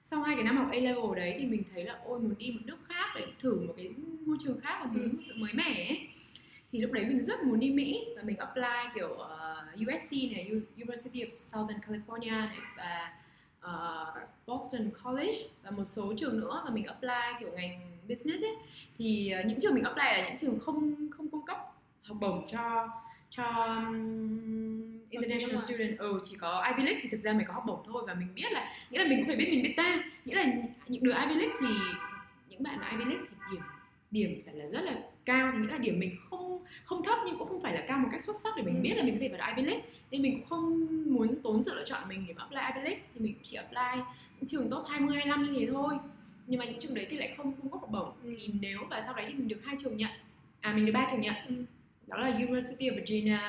Sau 0.03 0.23
hai 0.23 0.35
cái 0.35 0.43
năm 0.43 0.57
học 0.57 0.67
A 0.71 0.79
level 0.79 1.15
đấy 1.15 1.35
thì 1.39 1.45
mình 1.45 1.63
thấy 1.73 1.83
là 1.83 1.99
ôi 2.05 2.19
muốn 2.19 2.33
đi 2.37 2.51
một 2.51 2.61
nước 2.65 2.77
khác 2.89 3.05
để 3.15 3.25
thử 3.39 3.61
một 3.67 3.73
cái 3.77 3.93
môi 4.25 4.37
trường 4.43 4.59
khác 4.59 4.79
và 4.79 4.91
muốn 4.91 5.07
một 5.13 5.19
sự 5.21 5.33
mới 5.37 5.53
mẻ 5.53 5.87
ấy 5.89 6.07
thì 6.71 6.79
lúc 6.79 6.91
đấy 6.91 7.05
mình 7.05 7.23
rất 7.23 7.43
muốn 7.43 7.59
đi 7.59 7.69
Mỹ 7.69 8.07
và 8.15 8.23
mình 8.23 8.37
apply 8.37 8.91
kiểu 8.95 9.09
uh, 9.13 9.19
ờ, 9.19 9.65
USC 9.75 10.11
này 10.11 10.51
University 10.75 11.23
of 11.23 11.29
Southern 11.29 11.79
California 11.79 12.47
này 12.47 12.57
và 12.77 13.13
uh, 13.65 14.29
Boston 14.47 14.89
College 15.03 15.37
và 15.63 15.71
một 15.71 15.83
số 15.83 16.13
trường 16.17 16.39
nữa 16.39 16.61
và 16.65 16.71
mình 16.71 16.85
apply 16.85 17.39
kiểu 17.39 17.49
ngành 17.55 17.97
business 18.09 18.43
ấy. 18.43 18.55
Thì 18.97 19.33
uh, 19.39 19.45
những 19.45 19.59
trường 19.61 19.73
mình 19.73 19.83
apply 19.83 20.03
là 20.03 20.27
những 20.27 20.37
trường 20.37 20.59
không 20.59 21.09
không 21.11 21.27
cung 21.27 21.45
cấp 21.45 21.57
học 22.03 22.17
bổng 22.21 22.47
cho 22.51 22.89
cho 23.29 23.43
um, 23.65 24.99
international 25.09 25.57
student. 25.65 25.97
Ừ 25.97 26.19
chỉ 26.23 26.37
có 26.39 26.65
Ivy 26.67 26.83
League 26.83 26.99
thì 27.03 27.09
thực 27.09 27.21
ra 27.23 27.33
mày 27.33 27.45
có 27.45 27.53
học 27.53 27.63
bổng 27.67 27.83
thôi 27.85 28.03
và 28.07 28.13
mình 28.13 28.35
biết 28.35 28.51
là 28.51 28.61
nghĩa 28.91 28.99
là 28.99 29.09
mình 29.09 29.19
cũng 29.19 29.27
phải 29.27 29.35
biết 29.35 29.47
mình 29.49 29.63
biết 29.63 29.73
ta. 29.77 30.03
Nghĩa 30.25 30.35
là 30.35 30.45
những 30.87 31.03
đứa 31.03 31.13
Ivy 31.13 31.35
League 31.35 31.55
thì 31.59 31.73
những 32.49 32.63
bạn 32.63 32.79
Ivy 32.91 33.05
League 33.05 33.25
thì 33.29 33.57
điểm 34.11 34.31
điểm 34.31 34.41
phải 34.45 34.55
là 34.55 34.65
rất 34.65 34.81
là 34.81 35.01
cao 35.25 35.51
thì 35.53 35.59
nghĩa 35.59 35.71
là 35.71 35.77
điểm 35.77 35.99
mình 35.99 36.15
không 36.29 36.50
không 36.83 37.03
thấp 37.03 37.19
nhưng 37.25 37.37
cũng 37.37 37.47
không 37.47 37.61
phải 37.61 37.73
là 37.73 37.83
cao 37.87 37.99
một 37.99 38.09
cách 38.11 38.23
xuất 38.23 38.35
sắc 38.43 38.53
để 38.57 38.63
mình 38.63 38.75
ừ. 38.75 38.81
biết 38.81 38.93
là 38.97 39.03
mình 39.03 39.13
có 39.13 39.19
thể 39.21 39.29
vào 39.37 39.49
Ivy 39.55 39.69
League 39.69 39.85
nên 40.11 40.21
mình 40.21 40.39
cũng 40.39 40.49
không 40.49 40.87
muốn 41.13 41.41
tốn 41.43 41.63
sự 41.63 41.75
lựa 41.75 41.85
chọn 41.85 42.09
mình 42.09 42.25
để 42.27 42.33
apply 42.37 42.59
Ivy 42.73 42.81
League 42.81 43.01
thì 43.13 43.21
mình 43.21 43.33
cũng 43.33 43.43
chỉ 43.43 43.55
apply 43.55 44.03
những 44.39 44.47
trường 44.47 44.69
top 44.69 44.85
20 44.89 45.15
25 45.15 45.43
như 45.43 45.59
thế 45.59 45.67
thôi 45.73 45.93
nhưng 46.47 46.59
mà 46.59 46.65
những 46.65 46.79
trường 46.79 46.95
đấy 46.95 47.07
thì 47.09 47.17
lại 47.17 47.33
không 47.37 47.53
cung 47.53 47.71
cấp 47.71 47.81
học 47.81 47.91
bổng 47.91 48.11
ừ. 48.23 48.35
thì 48.39 48.53
nếu 48.61 48.79
và 48.89 49.01
sau 49.01 49.13
đấy 49.15 49.25
thì 49.27 49.33
mình 49.33 49.47
được 49.47 49.59
hai 49.63 49.75
trường 49.79 49.97
nhận 49.97 50.11
à 50.61 50.73
mình 50.73 50.85
được 50.85 50.91
ba 50.91 51.05
trường 51.11 51.21
nhận 51.21 51.35
ừ. 51.47 51.55
đó 52.07 52.17
là 52.17 52.35
University 52.35 52.89
of 52.89 52.95
Virginia 52.95 53.39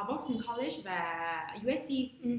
uh, 0.00 0.08
Boston 0.08 0.36
College 0.46 0.76
và 0.84 1.56
USC 1.56 1.90
ừ. 2.22 2.30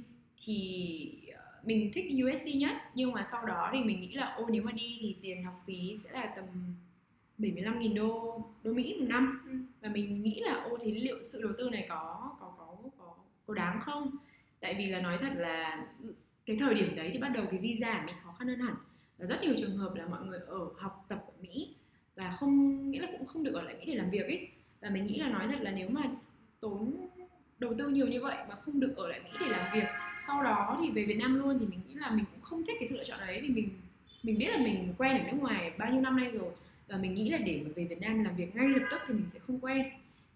thì 0.46 1.10
ờ, 1.36 1.42
mình 1.64 1.92
thích 1.94 2.06
USC 2.26 2.56
nhất 2.56 2.76
nhưng 2.96 3.12
mà 3.12 3.24
sau 3.24 3.46
đó 3.46 3.70
thì 3.74 3.84
mình 3.84 4.02
nghĩ 4.02 4.14
là 4.14 4.26
ô 4.26 4.46
nếu 4.50 4.64
mà 4.64 4.72
đi 4.72 4.98
thì 5.02 5.16
tiền 5.22 5.44
học 5.44 5.64
phí 5.66 5.98
sẽ 5.98 6.12
là 6.12 6.26
tầm 6.26 6.46
75.000 7.40 7.96
đô 7.96 8.42
đô 8.64 8.74
Mỹ 8.74 8.98
một 9.00 9.06
năm. 9.10 9.42
Ừ. 9.52 9.58
và 9.82 9.90
mình 9.90 10.24
nghĩ 10.24 10.42
là 10.46 10.54
ô 10.54 10.78
thì 10.82 10.92
liệu 10.92 11.18
sự 11.24 11.42
đầu 11.42 11.52
tư 11.58 11.70
này 11.70 11.86
có 11.90 12.32
có 12.40 12.54
có 12.58 12.76
có 12.98 13.16
có 13.46 13.54
đáng 13.54 13.80
không? 13.82 14.12
Tại 14.60 14.76
vì 14.78 14.86
là 14.86 15.02
nói 15.02 15.18
thật 15.22 15.34
là 15.36 15.86
cái 16.46 16.58
thời 16.60 16.74
điểm 16.74 16.96
đấy 16.96 17.10
thì 17.14 17.20
bắt 17.20 17.30
đầu 17.30 17.46
cái 17.52 17.60
visa 17.60 18.00
của 18.00 18.06
mình 18.06 18.16
khó 18.24 18.36
khăn 18.40 18.48
hơn 18.48 18.60
hẳn. 18.60 18.76
Và 19.18 19.26
rất 19.26 19.42
nhiều 19.42 19.54
trường 19.58 19.78
hợp 19.78 19.96
là 19.96 20.06
mọi 20.06 20.26
người 20.26 20.40
ở 20.48 20.70
học 20.78 21.06
tập 21.10 21.24
ở 21.28 21.34
Mỹ 21.42 21.76
và 22.16 22.32
không 22.40 22.92
nghĩa 22.92 23.00
là 23.00 23.08
cũng 23.12 23.26
không 23.26 23.44
được 23.44 23.54
ở 23.54 23.62
lại 23.62 23.76
Mỹ 23.80 23.86
để 23.88 23.96
làm 23.96 24.10
việc 24.10 24.26
ấy. 24.26 24.48
Và 24.82 24.90
mình 24.90 25.06
nghĩ 25.06 25.20
là 25.20 25.30
nói 25.30 25.48
thật 25.52 25.60
là 25.62 25.72
nếu 25.72 25.90
mà 25.90 26.02
tốn 26.60 27.08
đầu 27.60 27.74
tư 27.78 27.90
nhiều 27.90 28.08
như 28.08 28.22
vậy 28.22 28.38
mà 28.50 28.56
không 28.56 28.80
được 28.80 28.94
ở 28.98 29.08
lại 29.08 29.20
Mỹ 29.24 29.30
để 29.40 29.48
làm 29.48 29.74
việc 29.74 29.88
sau 30.28 30.44
đó 30.44 30.78
thì 30.82 30.90
về 30.90 31.04
Việt 31.04 31.18
Nam 31.18 31.40
luôn 31.40 31.60
thì 31.60 31.66
mình 31.66 31.80
nghĩ 31.88 31.94
là 31.94 32.10
mình 32.10 32.26
cũng 32.32 32.42
không 32.42 32.66
thích 32.66 32.76
cái 32.80 32.88
sự 32.88 32.98
lựa 32.98 33.04
chọn 33.04 33.20
đấy. 33.20 33.40
Vì 33.42 33.50
mình 33.50 33.70
mình 34.24 34.38
biết 34.38 34.48
là 34.48 34.58
mình 34.58 34.94
quen 34.98 35.18
ở 35.18 35.32
nước 35.32 35.38
ngoài 35.40 35.72
bao 35.78 35.92
nhiêu 35.92 36.02
năm 36.02 36.18
nay 36.18 36.32
rồi 36.32 36.52
và 36.88 36.98
mình 36.98 37.14
nghĩ 37.14 37.30
là 37.30 37.38
để 37.38 37.62
mà 37.66 37.72
về 37.76 37.86
Việt 37.86 38.02
Nam 38.02 38.24
làm 38.24 38.36
việc 38.36 38.56
ngay 38.56 38.68
lập 38.68 38.88
tức 38.92 39.02
thì 39.08 39.14
mình 39.14 39.26
sẽ 39.34 39.40
không 39.48 39.60
quen. 39.60 39.90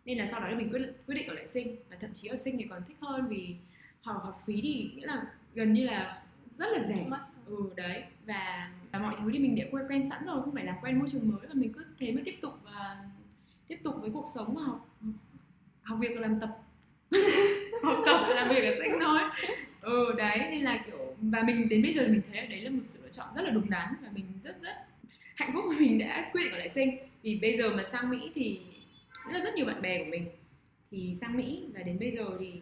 Nên 0.05 0.17
là 0.17 0.27
sau 0.27 0.39
đó 0.39 0.47
thì 0.49 0.55
mình 0.55 0.69
quyết 0.71 0.81
quyết 1.07 1.15
định 1.15 1.27
ở 1.27 1.33
lại 1.33 1.47
sinh. 1.47 1.75
Và 1.89 1.97
thậm 2.01 2.09
chí 2.13 2.27
ở 2.27 2.37
sinh 2.37 2.57
thì 2.57 2.65
còn 2.69 2.81
thích 2.87 2.97
hơn 3.01 3.27
vì 3.27 3.55
học 4.01 4.21
học 4.23 4.43
phí 4.45 4.61
thì 4.61 4.91
nghĩa 4.95 5.05
là 5.05 5.25
gần 5.55 5.73
như 5.73 5.85
là 5.85 6.21
rất 6.57 6.67
là 6.71 6.83
rẻ. 6.83 7.05
Ừ 7.45 7.69
đấy. 7.75 8.03
Và, 8.25 8.71
và 8.91 8.99
mọi 8.99 9.15
thứ 9.19 9.29
thì 9.33 9.39
mình 9.39 9.55
đã 9.55 9.63
quen 9.71 9.85
quen 9.89 10.09
sẵn 10.09 10.25
rồi 10.25 10.41
không 10.41 10.53
phải 10.53 10.65
làm 10.65 10.75
quen 10.81 10.99
môi 10.99 11.09
trường 11.11 11.29
mới. 11.29 11.47
Và 11.47 11.53
mình 11.53 11.73
cứ 11.73 11.85
thế 11.99 12.11
mới 12.11 12.23
tiếp 12.25 12.35
tục 12.41 12.53
và 12.63 13.05
tiếp 13.67 13.77
tục 13.83 13.95
với 14.01 14.09
cuộc 14.09 14.25
sống 14.35 14.55
và 14.55 14.61
học 14.63 14.89
học 15.81 15.99
việc 16.01 16.11
và 16.15 16.21
làm 16.21 16.39
tập. 16.39 16.49
Học 17.83 17.97
tập 18.05 18.25
và 18.27 18.33
làm 18.35 18.49
việc 18.49 18.63
ở 18.63 18.75
sinh 18.83 18.91
thôi. 19.01 19.19
Ừ 19.81 20.13
đấy. 20.17 20.39
Nên 20.51 20.61
là 20.61 20.83
kiểu 20.85 21.15
và 21.21 21.43
mình 21.43 21.69
đến 21.69 21.81
bây 21.81 21.93
giờ 21.93 22.07
mình 22.07 22.21
thấy 22.31 22.47
đấy 22.47 22.61
là 22.61 22.69
một 22.69 22.79
sự 22.81 22.99
lựa 23.03 23.09
chọn 23.09 23.27
rất 23.35 23.41
là 23.41 23.49
đúng 23.49 23.69
đắn 23.69 23.93
và 24.01 24.09
mình 24.13 24.25
rất 24.43 24.61
rất 24.61 24.86
hạnh 25.37 25.51
phúc 25.53 25.63
của 25.67 25.75
mình 25.79 25.99
đã 25.99 26.29
quyết 26.33 26.43
định 26.43 26.51
ở 26.51 26.57
lại 26.57 26.69
sinh. 26.69 26.97
Vì 27.21 27.39
bây 27.41 27.57
giờ 27.57 27.75
mà 27.75 27.83
sang 27.83 28.09
mỹ 28.09 28.31
thì 28.35 28.61
rất 29.31 29.43
rất 29.43 29.55
nhiều 29.55 29.65
bạn 29.65 29.81
bè 29.81 29.99
của 29.99 30.09
mình. 30.09 30.25
Thì 30.91 31.15
sang 31.21 31.37
mỹ 31.37 31.63
và 31.73 31.81
đến 31.81 31.99
bây 31.99 32.11
giờ 32.11 32.25
thì 32.39 32.53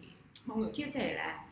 mọi 0.46 0.58
người 0.58 0.70
chia 0.72 0.86
sẻ 0.86 1.14
là 1.14 1.44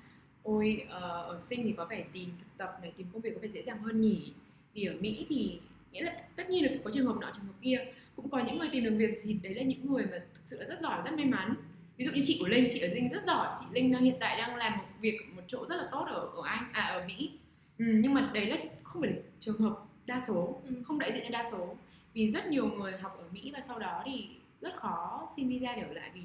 ôi 0.43 0.83
uh, 0.85 0.91
ở 1.03 1.39
sinh 1.41 1.63
thì 1.63 1.75
có 1.77 1.85
vẻ 1.85 2.05
tìm 2.13 2.29
thực 2.39 2.57
tập 2.57 2.79
này 2.83 2.93
tìm 2.97 3.07
công 3.13 3.23
việc 3.23 3.35
có 3.35 3.41
vẻ 3.41 3.49
dễ 3.53 3.63
dàng 3.63 3.79
hơn 3.79 4.01
nhỉ. 4.01 4.33
Vì 4.75 4.85
ở 4.85 4.95
mỹ 5.01 5.27
thì 5.29 5.59
nghĩa 5.93 6.03
là 6.03 6.17
tất 6.37 6.51
nhiên 6.51 6.65
là 6.65 6.69
cũng 6.69 6.85
có 6.85 6.91
trường 6.95 7.07
hợp 7.07 7.17
nọ 7.21 7.31
trường 7.35 7.45
hợp 7.45 7.55
kia. 7.63 7.87
Cũng 8.17 8.31
có 8.31 8.45
những 8.47 8.59
người 8.59 8.69
tìm 8.73 8.85
được 8.85 8.95
việc 8.97 9.21
thì 9.23 9.33
đấy 9.43 9.55
là 9.55 9.63
những 9.63 9.93
người 9.93 10.05
mà 10.05 10.19
thực 10.35 10.43
sự 10.45 10.59
là 10.61 10.67
rất 10.67 10.81
giỏi 10.81 11.03
rất 11.05 11.15
may 11.17 11.25
mắn. 11.25 11.55
Ví 11.97 12.05
dụ 12.05 12.13
như 12.13 12.23
chị 12.25 12.37
của 12.41 12.49
linh 12.49 12.69
chị 12.73 12.81
ở 12.81 12.89
dinh 12.95 13.09
rất 13.09 13.25
giỏi. 13.27 13.57
Chị 13.61 13.67
linh 13.73 13.93
đang 13.93 14.03
hiện 14.03 14.17
tại 14.21 14.37
đang 14.39 14.57
làm 14.57 14.79
một 14.79 14.85
việc 15.01 15.19
một 15.37 15.43
chỗ 15.47 15.67
rất 15.69 15.77
là 15.77 15.89
tốt 15.93 16.05
ở 16.09 16.21
ở 16.21 16.43
anh 16.45 16.65
à 16.73 16.83
ở 16.83 17.05
mỹ. 17.07 17.31
Ừ, 17.79 17.85
nhưng 17.89 18.15
mà 18.15 18.31
đấy 18.35 18.47
là 18.47 18.57
không 18.83 19.03
phải 19.03 19.11
là 19.11 19.17
trường 19.39 19.59
hợp 19.59 19.84
đa 20.07 20.21
số 20.29 20.61
ừ. 20.69 20.75
không 20.85 20.99
đại 20.99 21.13
diện 21.13 21.23
cho 21.25 21.31
đa 21.31 21.45
số 21.53 21.77
vì 22.13 22.29
rất 22.29 22.47
nhiều 22.47 22.67
người 22.67 22.93
học 22.93 23.19
ở 23.19 23.25
Mỹ 23.33 23.51
và 23.55 23.61
sau 23.61 23.79
đó 23.79 24.03
thì 24.05 24.29
rất 24.61 24.77
khó 24.77 25.29
xin 25.37 25.49
visa 25.49 25.77
để 25.77 25.83
ở 25.83 25.93
lại 25.93 26.11
vì 26.15 26.23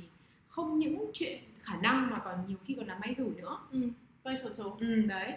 không 0.48 0.78
những 0.78 1.12
chuyện 1.14 1.40
khả 1.62 1.76
năng 1.76 2.10
mà 2.10 2.20
còn 2.20 2.38
nhiều 2.48 2.58
khi 2.66 2.74
còn 2.74 2.88
là 2.88 2.98
may 3.00 3.16
rủi 3.18 3.36
nữa 3.36 3.60
ừ. 3.72 3.80
vay 4.24 4.38
sổ 4.38 4.50
số 4.54 4.78
ừ, 4.80 4.96
đấy 4.96 5.34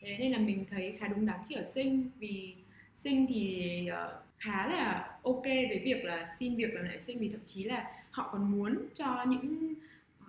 thế 0.00 0.16
nên 0.18 0.32
là 0.32 0.38
mình 0.38 0.64
thấy 0.70 0.96
khá 1.00 1.08
đúng 1.08 1.26
đắn 1.26 1.40
khi 1.48 1.54
ở 1.54 1.62
sinh 1.62 2.10
vì 2.18 2.54
sinh 2.94 3.26
thì 3.28 3.88
uh, 3.92 4.22
khá 4.38 4.66
là 4.66 5.10
ok 5.22 5.44
với 5.44 5.82
việc 5.84 6.04
là 6.04 6.24
xin 6.38 6.56
việc 6.56 6.74
làm 6.74 6.84
lại 6.84 7.00
sinh 7.00 7.18
vì 7.18 7.28
thậm 7.28 7.40
chí 7.44 7.64
là 7.64 7.90
họ 8.10 8.28
còn 8.32 8.50
muốn 8.50 8.78
cho 8.94 9.24
những 9.28 9.74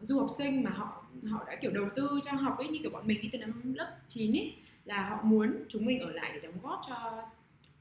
du 0.01 0.19
học 0.19 0.29
sinh 0.37 0.63
mà 0.63 0.71
họ 0.71 1.05
họ 1.29 1.43
đã 1.47 1.55
kiểu 1.55 1.71
đầu 1.71 1.85
tư 1.95 2.19
cho 2.25 2.31
học 2.31 2.57
ấy 2.57 2.67
như 2.67 2.79
kiểu 2.81 2.91
bọn 2.91 3.07
mình 3.07 3.21
đi 3.21 3.29
từ 3.33 3.37
năm 3.37 3.73
lớp 3.75 3.97
9 4.07 4.37
ấy 4.37 4.53
là 4.85 5.09
họ 5.09 5.21
muốn 5.23 5.53
chúng 5.69 5.85
mình 5.85 5.99
ở 5.99 6.11
lại 6.11 6.31
để 6.33 6.39
đóng 6.39 6.59
góp 6.63 6.81
cho 6.87 7.23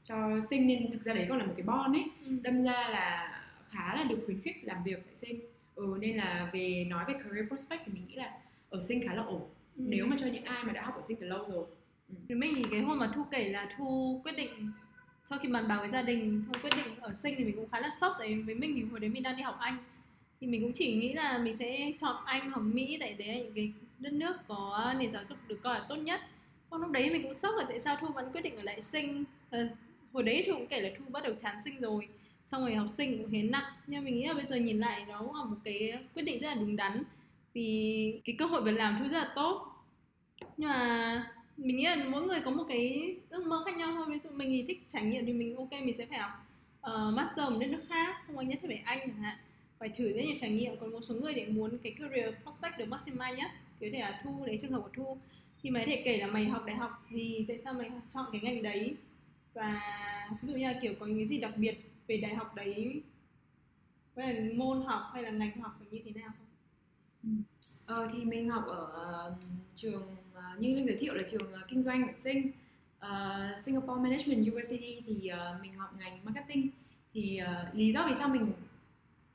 cho 0.03 0.39
sinh 0.49 0.67
nên 0.67 0.91
thực 0.91 1.01
ra 1.03 1.13
đấy 1.13 1.25
còn 1.29 1.37
là 1.37 1.45
một 1.45 1.53
cái 1.57 1.65
bon 1.65 1.93
ấy. 1.93 2.05
Ừ. 2.25 2.31
đâm 2.43 2.63
ra 2.63 2.89
là 2.89 3.39
khá 3.69 3.95
là 3.95 4.03
được 4.03 4.19
khuyến 4.25 4.41
khích 4.41 4.55
làm 4.63 4.83
việc 4.83 5.05
tại 5.05 5.15
sinh. 5.15 5.39
Ừ, 5.75 5.97
nên 5.99 6.17
là 6.17 6.49
về 6.53 6.85
nói 6.89 7.05
về 7.07 7.13
career 7.13 7.47
prospect 7.47 7.81
thì 7.85 7.93
mình 7.93 8.05
nghĩ 8.07 8.15
là 8.15 8.37
ở 8.69 8.81
sinh 8.81 9.07
khá 9.07 9.13
là 9.13 9.23
ổn. 9.23 9.41
Ừ. 9.77 9.83
nếu 9.87 10.05
mà 10.05 10.15
cho 10.19 10.27
những 10.27 10.43
ai 10.45 10.63
mà 10.63 10.73
đã 10.73 10.81
học 10.81 10.95
ở 10.95 11.01
sinh 11.07 11.17
từ 11.21 11.27
lâu 11.27 11.45
rồi. 11.51 11.65
Với 12.27 12.37
mình 12.37 12.53
thì 12.55 12.63
cái 12.71 12.81
hôm 12.81 12.99
mà 12.99 13.11
Thu 13.15 13.23
kể 13.31 13.49
là 13.49 13.75
Thu 13.77 14.21
quyết 14.23 14.37
định 14.37 14.71
sau 15.29 15.39
khi 15.39 15.49
bàn 15.49 15.67
bạc 15.67 15.77
với 15.79 15.89
gia 15.89 16.01
đình 16.01 16.43
Thu 16.47 16.59
quyết 16.61 16.73
định 16.75 16.95
ở 16.99 17.13
sinh 17.23 17.35
thì 17.37 17.43
mình 17.43 17.55
cũng 17.55 17.69
khá 17.69 17.79
là 17.79 17.89
sốc 18.01 18.15
tại 18.19 18.35
với 18.35 18.55
mình 18.55 18.73
thì 18.75 18.83
hồi 18.91 18.99
đấy 18.99 19.09
mình 19.09 19.23
đang 19.23 19.37
đi 19.37 19.43
học 19.43 19.55
Anh. 19.59 19.77
Thì 20.41 20.47
mình 20.47 20.61
cũng 20.61 20.71
chỉ 20.75 20.95
nghĩ 20.95 21.13
là 21.13 21.37
mình 21.37 21.57
sẽ 21.57 21.91
chọn 22.01 22.15
Anh 22.25 22.51
hoặc 22.51 22.61
Mỹ 22.61 22.97
tại 22.99 23.15
đấy 23.19 23.27
là 23.27 23.35
những 23.35 23.53
cái 23.53 23.73
đất 23.99 24.13
nước 24.13 24.35
có 24.47 24.93
nền 24.99 25.11
giáo 25.11 25.23
dục 25.29 25.37
được 25.47 25.59
coi 25.63 25.79
là 25.79 25.85
tốt 25.89 25.95
nhất. 25.95 26.21
Còn 26.69 26.81
lúc 26.81 26.91
đấy 26.91 27.09
mình 27.09 27.23
cũng 27.23 27.33
sốc 27.33 27.55
là 27.57 27.65
tại 27.69 27.79
sao 27.79 27.97
Thu 28.01 28.07
vẫn 28.07 28.31
quyết 28.31 28.41
định 28.41 28.55
ở 28.55 28.63
lại 28.63 28.81
sinh? 28.81 29.23
Ờ, 29.49 29.67
hồi 30.13 30.23
đấy 30.23 30.43
Thu 30.47 30.53
cũng 30.53 30.67
kể 30.67 30.79
là 30.81 30.89
Thu 30.97 31.05
bắt 31.09 31.23
đầu 31.23 31.33
chán 31.41 31.55
sinh 31.65 31.79
rồi 31.79 32.07
xong 32.51 32.61
rồi 32.61 32.75
học 32.75 32.87
sinh 32.89 33.17
cũng 33.17 33.31
hiến 33.31 33.51
nặng. 33.51 33.73
Nhưng 33.87 34.03
mình 34.03 34.17
nghĩ 34.17 34.25
là 34.25 34.33
bây 34.33 34.45
giờ 34.49 34.55
nhìn 34.55 34.79
lại 34.79 35.05
nó 35.07 35.19
cũng 35.19 35.35
là 35.35 35.43
một 35.43 35.55
cái 35.63 35.93
quyết 36.13 36.23
định 36.23 36.41
rất 36.41 36.47
là 36.47 36.55
đúng 36.55 36.75
đắn. 36.75 37.03
Vì 37.53 38.19
cái 38.25 38.35
cơ 38.39 38.45
hội 38.45 38.63
việc 38.63 38.71
làm 38.71 38.97
Thu 38.99 39.05
rất 39.09 39.17
là 39.17 39.31
tốt. 39.35 39.67
Nhưng 40.57 40.69
mà 40.69 41.33
mình 41.57 41.77
nghĩ 41.77 41.83
là 41.83 42.05
mỗi 42.09 42.23
người 42.23 42.39
có 42.45 42.51
một 42.51 42.63
cái 42.69 43.15
ước 43.29 43.45
mơ 43.45 43.61
khác 43.65 43.77
nhau 43.77 43.91
thôi. 43.95 44.05
Ví 44.09 44.19
dụ 44.19 44.29
mình 44.29 44.49
thì 44.49 44.63
thích 44.67 44.83
trải 44.89 45.03
nghiệm 45.03 45.25
thì 45.25 45.33
mình 45.33 45.55
ok 45.55 45.71
mình 45.71 45.97
sẽ 45.97 46.05
phải 46.05 46.19
học 46.19 46.31
uh, 46.79 47.13
master 47.13 47.45
ở 47.45 47.49
một 47.49 47.57
đất 47.59 47.67
nước 47.67 47.83
khác 47.89 48.15
không 48.27 48.35
có 48.35 48.41
nhất 48.41 48.59
thiết 48.61 48.67
phải 48.67 48.81
anh 48.85 48.99
chẳng 48.99 49.21
hạn. 49.21 49.37
Phải 49.79 49.89
thử 49.89 50.13
rất 50.13 50.21
nhiều 50.25 50.35
trải 50.41 50.49
nghiệm. 50.49 50.77
Còn 50.79 50.91
một 50.91 51.01
số 51.01 51.15
người 51.15 51.33
thì 51.33 51.45
muốn 51.45 51.77
cái 51.83 51.95
career 51.99 52.33
prospect 52.43 52.77
được 52.77 52.85
maximize 52.89 53.35
nhất. 53.35 53.51
Kiểu 53.79 53.89
thể 53.93 53.99
là 53.99 54.21
thu 54.23 54.45
đấy 54.45 54.59
trường 54.61 54.71
hợp 54.71 54.81
của 54.83 54.89
thu. 54.93 55.17
Thì 55.63 55.69
mày 55.69 55.85
có 55.85 55.91
thể 55.91 56.01
kể 56.05 56.17
là 56.17 56.27
mày 56.27 56.45
học 56.45 56.65
đại 56.65 56.75
học 56.75 56.91
gì? 57.11 57.45
Tại 57.47 57.59
sao 57.63 57.73
mày 57.73 57.91
chọn 58.13 58.25
cái 58.31 58.41
ngành 58.41 58.63
đấy? 58.63 58.95
Và 59.53 59.81
ví 60.41 60.47
dụ 60.47 60.55
như 60.55 60.67
là 60.67 60.79
kiểu 60.81 60.93
có 60.99 61.05
những 61.05 61.17
cái 61.17 61.27
gì 61.27 61.39
đặc 61.39 61.53
biệt 61.57 61.77
về 62.07 62.17
đại 62.17 62.35
học 62.35 62.55
đấy 62.55 63.01
hay 64.17 64.33
là 64.33 64.53
môn 64.55 64.81
học 64.85 65.01
hay 65.13 65.23
là 65.23 65.29
ngành 65.29 65.61
học 65.61 65.71
là 65.79 65.87
như 65.91 65.99
thế 66.05 66.21
nào 66.21 66.29
không? 66.37 66.47
Ừ. 67.23 67.29
Ờ, 67.87 68.09
thì 68.13 68.25
mình 68.25 68.49
học 68.49 68.63
ở 68.67 68.85
ờ, 68.93 69.35
trường 69.75 70.15
ờ, 70.33 70.43
như 70.59 70.75
Linh 70.75 70.85
giới 70.85 70.97
thiệu 70.97 71.13
là 71.13 71.23
trường 71.31 71.53
ờ, 71.53 71.61
kinh 71.67 71.83
doanh 71.83 72.07
ở 72.07 72.13
Sing 72.13 72.51
uh, 73.05 73.59
Singapore 73.63 74.01
Management 74.01 74.41
University 74.41 75.01
thì 75.05 75.31
uh, 75.33 75.61
mình 75.61 75.73
học 75.73 75.93
ngành 75.99 76.19
marketing. 76.25 76.69
Thì 77.13 77.39
uh, 77.41 77.75
lý 77.75 77.91
do 77.91 78.05
vì 78.07 78.15
sao 78.15 78.29
mình 78.29 78.51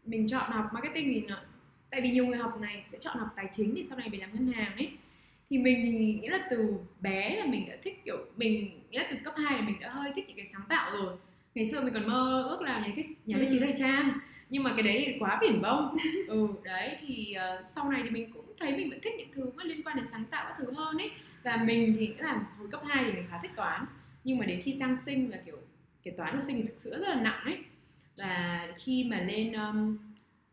mình 0.04 0.28
chọn 0.28 0.50
học 0.50 0.70
marketing 0.72 1.12
thì 1.14 1.26
nó, 1.28 1.36
tại 1.90 2.00
vì 2.00 2.10
nhiều 2.10 2.26
người 2.26 2.38
học 2.38 2.60
này 2.60 2.84
sẽ 2.86 2.98
chọn 2.98 3.16
học 3.16 3.28
tài 3.36 3.48
chính 3.52 3.74
thì 3.74 3.86
sau 3.88 3.98
này 3.98 4.08
về 4.10 4.18
làm 4.18 4.32
ngân 4.32 4.52
hàng 4.52 4.76
ấy 4.76 4.92
thì 5.50 5.58
mình 5.58 5.96
thì 5.98 6.14
nghĩ 6.20 6.26
là 6.28 6.38
từ 6.50 6.74
bé 7.00 7.36
là 7.36 7.46
mình 7.46 7.68
đã 7.68 7.76
thích 7.82 8.04
kiểu 8.04 8.16
mình 8.36 8.80
nghĩ 8.90 8.98
là 8.98 9.06
từ 9.10 9.16
cấp 9.24 9.34
2 9.36 9.58
là 9.58 9.64
mình 9.64 9.76
đã 9.80 9.90
hơi 9.90 10.10
thích 10.16 10.24
những 10.28 10.36
cái 10.36 10.46
sáng 10.46 10.62
tạo 10.68 10.90
rồi. 10.96 11.16
Ngày 11.54 11.66
xưa 11.66 11.80
mình 11.80 11.94
còn 11.94 12.06
mơ 12.08 12.42
ước 12.48 12.60
làm 12.62 12.82
nhà 12.82 12.92
thiết 12.96 13.06
nhà 13.26 13.38
thiết 13.38 13.44
kế 13.50 13.58
Ừ. 13.58 13.60
thời 13.60 13.74
trang 13.78 14.12
nhưng 14.50 14.62
mà 14.62 14.72
cái 14.74 14.82
đấy 14.82 15.02
thì 15.06 15.16
quá 15.20 15.38
viển 15.42 15.60
vông. 15.60 15.96
Ừ 16.28 16.48
đấy 16.64 16.96
thì 17.06 17.32
ờ, 17.34 17.62
sau 17.74 17.90
này 17.90 18.00
thì 18.04 18.10
mình 18.10 18.32
cũng 18.32 18.44
thấy 18.60 18.76
mình 18.76 18.90
vẫn 18.90 19.00
thích 19.02 19.12
những 19.18 19.28
thứ 19.34 19.50
mà 19.56 19.64
liên 19.64 19.82
quan 19.82 19.96
đến 19.96 20.06
sáng 20.12 20.24
tạo 20.30 20.44
các 20.48 20.54
thứ 20.58 20.72
hơn 20.72 20.98
ấy. 20.98 21.10
Và 21.44 21.56
mình 21.56 21.96
thì 21.98 22.06
nghĩ 22.08 22.14
là 22.18 22.40
hồi 22.58 22.68
cấp 22.70 22.80
2 22.86 23.04
thì 23.04 23.12
mình 23.12 23.24
khá 23.30 23.38
thích 23.42 23.50
toán 23.56 23.84
nhưng 24.24 24.38
mà 24.38 24.46
đến 24.46 24.62
khi 24.64 24.72
sang 24.78 24.96
sinh 24.96 25.30
là 25.30 25.36
kiểu 25.46 25.56
cái 26.04 26.14
toán 26.16 26.36
của 26.36 26.42
sinh 26.46 26.56
thì 26.56 26.62
thực 26.62 26.74
sự 26.80 26.90
rất 26.90 27.08
là 27.08 27.14
nặng 27.22 27.44
ấy. 27.44 27.58
Và 28.16 28.66
khi 28.84 29.04
mà 29.10 29.20
lên 29.20 29.52
um, 29.52 29.98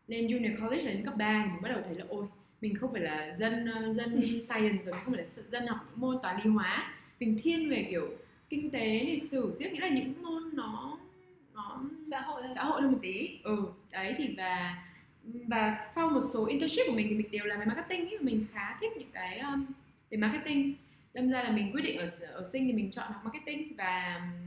lên 0.08 0.26
junior 0.26 0.60
college 0.60 0.82
là 0.84 0.90
lên 0.90 1.04
cấp 1.04 1.14
3 1.16 1.42
thì 1.46 1.52
mình 1.52 1.62
bắt 1.62 1.68
đầu 1.68 1.80
thấy 1.86 1.94
là 1.94 2.04
ôi 2.08 2.26
mình 2.60 2.76
không 2.76 2.92
phải 2.92 3.00
là 3.00 3.34
dân 3.38 3.66
ờ, 3.66 3.94
dân 3.94 4.20
science 4.20 4.82
rồi 4.82 4.94
mình 4.94 5.04
không 5.04 5.14
phải 5.14 5.24
là 5.24 5.42
dân 5.50 5.66
học 5.66 5.78
những 5.90 6.00
môn 6.00 6.18
toán 6.22 6.36
lý 6.36 6.50
hóa. 6.50 6.94
Mình 7.20 7.38
thiên 7.42 7.70
về 7.70 7.86
kiểu 7.90 8.08
kinh 8.48 8.70
tế 8.70 9.04
lịch 9.04 9.22
sử 9.22 9.54
siết 9.58 9.72
nghĩa 9.72 9.80
là 9.80 9.88
những 9.88 10.22
môn 10.22 10.42
nó 10.52 10.98
nó 11.54 11.80
xã 12.10 12.20
hội 12.20 12.42
xã 12.54 12.64
hội 12.64 12.82
hơn 12.82 12.92
một 12.92 12.98
tí. 13.02 13.38
Ừ 13.42 13.66
đấy 13.90 14.14
thì 14.18 14.34
và 14.36 14.82
và 15.46 15.76
sau 15.94 16.10
một 16.10 16.20
số 16.32 16.46
internship 16.46 16.86
của 16.86 16.94
mình 16.94 17.06
thì 17.08 17.14
mình 17.14 17.30
đều 17.30 17.44
làm 17.44 17.58
về 17.58 17.66
marketing 17.66 18.08
ý, 18.10 18.18
mình 18.20 18.46
khá 18.52 18.78
thích 18.80 18.92
những 18.96 19.10
cái 19.12 19.38
um, 19.38 19.66
về 20.10 20.18
marketing. 20.18 20.74
Đâm 21.14 21.30
ra 21.30 21.42
là 21.42 21.50
mình 21.50 21.72
quyết 21.72 21.82
định 21.82 21.98
ở 21.98 22.06
ở 22.32 22.48
sinh 22.52 22.66
thì 22.66 22.72
mình 22.72 22.90
chọn 22.90 23.12
học 23.12 23.24
marketing 23.24 23.76
và 23.76 24.16
um, 24.16 24.46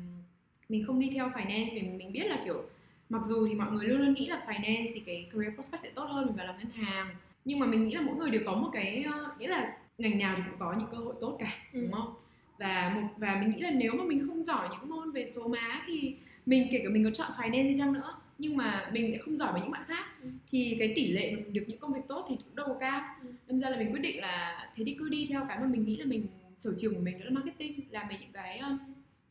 mình 0.70 0.84
không 0.88 1.00
đi 1.00 1.12
theo 1.14 1.30
finance 1.30 1.68
vì 1.74 1.82
mình 1.82 2.12
biết 2.12 2.24
là 2.24 2.42
kiểu 2.46 2.64
mặc 3.10 3.22
dù 3.26 3.48
thì 3.48 3.56
mọi 3.56 3.72
người 3.72 3.88
luôn 3.88 4.00
luôn 4.00 4.14
nghĩ 4.14 4.28
là 4.28 4.42
finance 4.48 4.92
thì 4.94 5.00
cái 5.06 5.30
career 5.34 5.54
prospect 5.54 5.84
sẽ 5.84 5.90
tốt 5.90 6.06
hơn 6.06 6.26
mình 6.26 6.36
vào 6.36 6.46
làm 6.46 6.58
ngân 6.58 6.72
hàng 6.72 7.16
nhưng 7.46 7.60
mà 7.60 7.66
mình 7.66 7.84
nghĩ 7.84 7.96
là 7.96 8.02
mỗi 8.02 8.16
người 8.16 8.30
đều 8.32 8.42
có 8.46 8.56
một 8.56 8.70
cái 8.74 9.06
uh, 9.10 9.38
nghĩa 9.40 9.48
là 9.48 9.78
ngành 9.98 10.20
nào 10.20 10.34
thì 10.38 10.44
cũng 10.50 10.60
có 10.60 10.74
những 10.80 10.88
cơ 10.92 10.98
hội 10.98 11.14
tốt 11.22 11.38
cả 11.40 11.52
Ừ. 11.74 11.82
đúng 11.82 11.92
không 11.92 12.14
và 12.60 12.92
một 12.96 13.08
và 13.18 13.36
mình 13.42 13.50
nghĩ 13.50 13.62
là 13.62 13.72
nếu 13.72 13.94
mà 13.94 14.04
mình 14.04 14.28
không 14.28 14.44
giỏi 14.44 14.68
những 14.72 14.90
môn 14.90 15.12
về 15.12 15.28
số 15.28 15.48
má 15.48 15.82
thì 15.88 16.16
mình 16.46 16.68
kể 16.72 16.82
cả 16.84 16.90
mình 16.90 17.04
có 17.04 17.10
chọn 17.12 17.32
finance 17.38 17.64
đi 17.64 17.76
chăng 17.78 17.94
nữa 17.94 18.14
nhưng 18.38 18.58
mà 18.58 18.90
mình 18.94 19.12
lại 19.12 19.18
không 19.20 19.38
giỏi 19.38 19.52
với 19.54 19.62
những 19.62 19.72
bạn 19.72 19.84
khác 19.88 20.06
Ừ. 20.24 20.30
thì 20.52 20.76
cái 20.80 20.94
tỷ 20.96 21.12
lệ 21.12 21.36
mình 21.36 21.54
được 21.54 21.64
những 21.68 21.80
công 21.80 21.94
việc 21.94 22.02
tốt 22.08 22.26
thì 22.30 22.36
cũng 22.36 22.56
đâu 22.56 22.66
có 22.68 22.74
cao 22.80 23.02
Ừ. 23.24 23.28
đâm 23.48 23.60
ra 23.60 23.70
là 23.70 23.78
mình 23.78 23.92
quyết 23.94 24.02
định 24.02 24.20
là 24.22 24.68
thế 24.76 24.84
thì 24.88 24.96
cứ 25.00 25.10
đi 25.10 25.26
theo 25.30 25.46
cái 25.50 25.58
mà 25.60 25.68
mình 25.68 25.86
nghĩ 25.86 25.98
là 25.98 26.06
mình 26.06 26.28
sở 26.58 26.72
trường 26.78 26.94
của 26.96 27.02
mình 27.02 27.20
đó 27.20 27.26
là 27.26 27.32
marketing 27.32 27.80
làm 27.92 28.08
về 28.10 28.16
những 28.22 28.32
cái 28.34 28.58
um, 28.60 28.78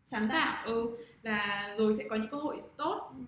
sáng 0.06 0.28
tạo 0.28 0.66
ừ 0.66 0.96
và 1.22 1.68
rồi 1.78 1.94
sẽ 1.94 2.04
có 2.08 2.16
những 2.16 2.28
cơ 2.30 2.36
hội 2.36 2.56
tốt 2.76 3.10
ừm, 3.18 3.26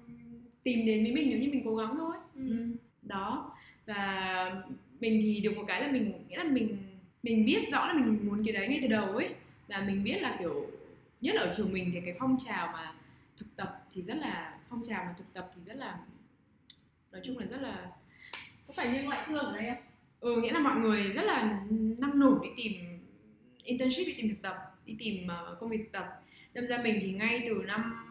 tìm 0.63 0.87
đến 0.87 1.03
với 1.05 1.13
mình 1.13 1.31
nếu 1.31 1.39
như 1.39 1.49
mình 1.51 1.63
cố 1.65 1.77
gắng 1.77 1.95
thôi 1.99 2.15
Ừ. 2.35 2.49
ừ. 2.49 2.57
đó 3.03 3.53
và 3.95 4.63
mình 5.01 5.21
thì 5.23 5.41
được 5.41 5.57
một 5.57 5.65
cái 5.69 5.81
là 5.81 5.93
mình 5.93 6.13
nghĩa 6.29 6.37
là 6.37 6.45
mình 6.45 6.77
mình 7.23 7.45
biết 7.45 7.69
rõ 7.73 7.87
là 7.87 7.95
mình 7.95 8.19
muốn 8.27 8.45
cái 8.45 8.55
đấy 8.55 8.69
ngay 8.69 8.79
từ 8.83 8.89
đầu 8.89 9.17
ấy. 9.17 9.29
Và 9.69 9.85
mình 9.87 10.05
biết 10.05 10.23
là 10.23 10.37
kiểu 10.39 10.71
nhất 11.21 11.35
là 11.35 11.41
ở 11.41 11.53
trường 11.57 11.73
mình 11.73 11.91
thì 11.95 12.01
cái 12.05 12.15
phong 12.19 12.37
trào 12.47 12.71
mà 12.73 12.95
thực 13.37 13.57
tập 13.57 13.87
thì 13.95 14.03
rất 14.03 14.17
là 14.17 14.59
phong 14.69 14.83
trào 14.89 15.05
mà 15.05 15.15
thực 15.19 15.33
tập 15.33 15.51
thì 15.55 15.61
rất 15.67 15.77
là 15.77 15.99
nói 17.13 17.21
chung 17.25 17.39
là 17.39 17.47
rất 17.47 17.61
là 17.61 17.91
có 18.67 18.73
phải 18.77 18.93
như 18.93 19.03
ngoại 19.05 19.21
thương 19.27 19.45
ở 19.45 19.57
đây 19.57 19.71
không? 19.71 19.83
Ừ 20.21 20.43
nghĩa 20.43 20.53
là 20.53 20.61
mọi 20.61 20.77
người 20.77 21.03
rất 21.03 21.23
là 21.23 21.67
năng 21.99 22.19
nổ 22.19 22.39
đi 22.43 22.49
tìm 22.57 22.73
internship 23.65 24.07
đi 24.07 24.15
tìm 24.17 24.29
thực 24.29 24.43
tập 24.43 24.57
đi 24.87 24.97
tìm 24.99 25.29
ờ, 25.29 25.57
công 25.61 25.71
việc 25.71 25.79
thực 25.79 25.93
tập. 25.93 26.23
Đâm 26.53 26.67
ra 26.67 26.79
mình 26.83 26.99
thì 27.01 27.13
ngay 27.13 27.43
từ 27.49 27.55
năm 27.67 28.07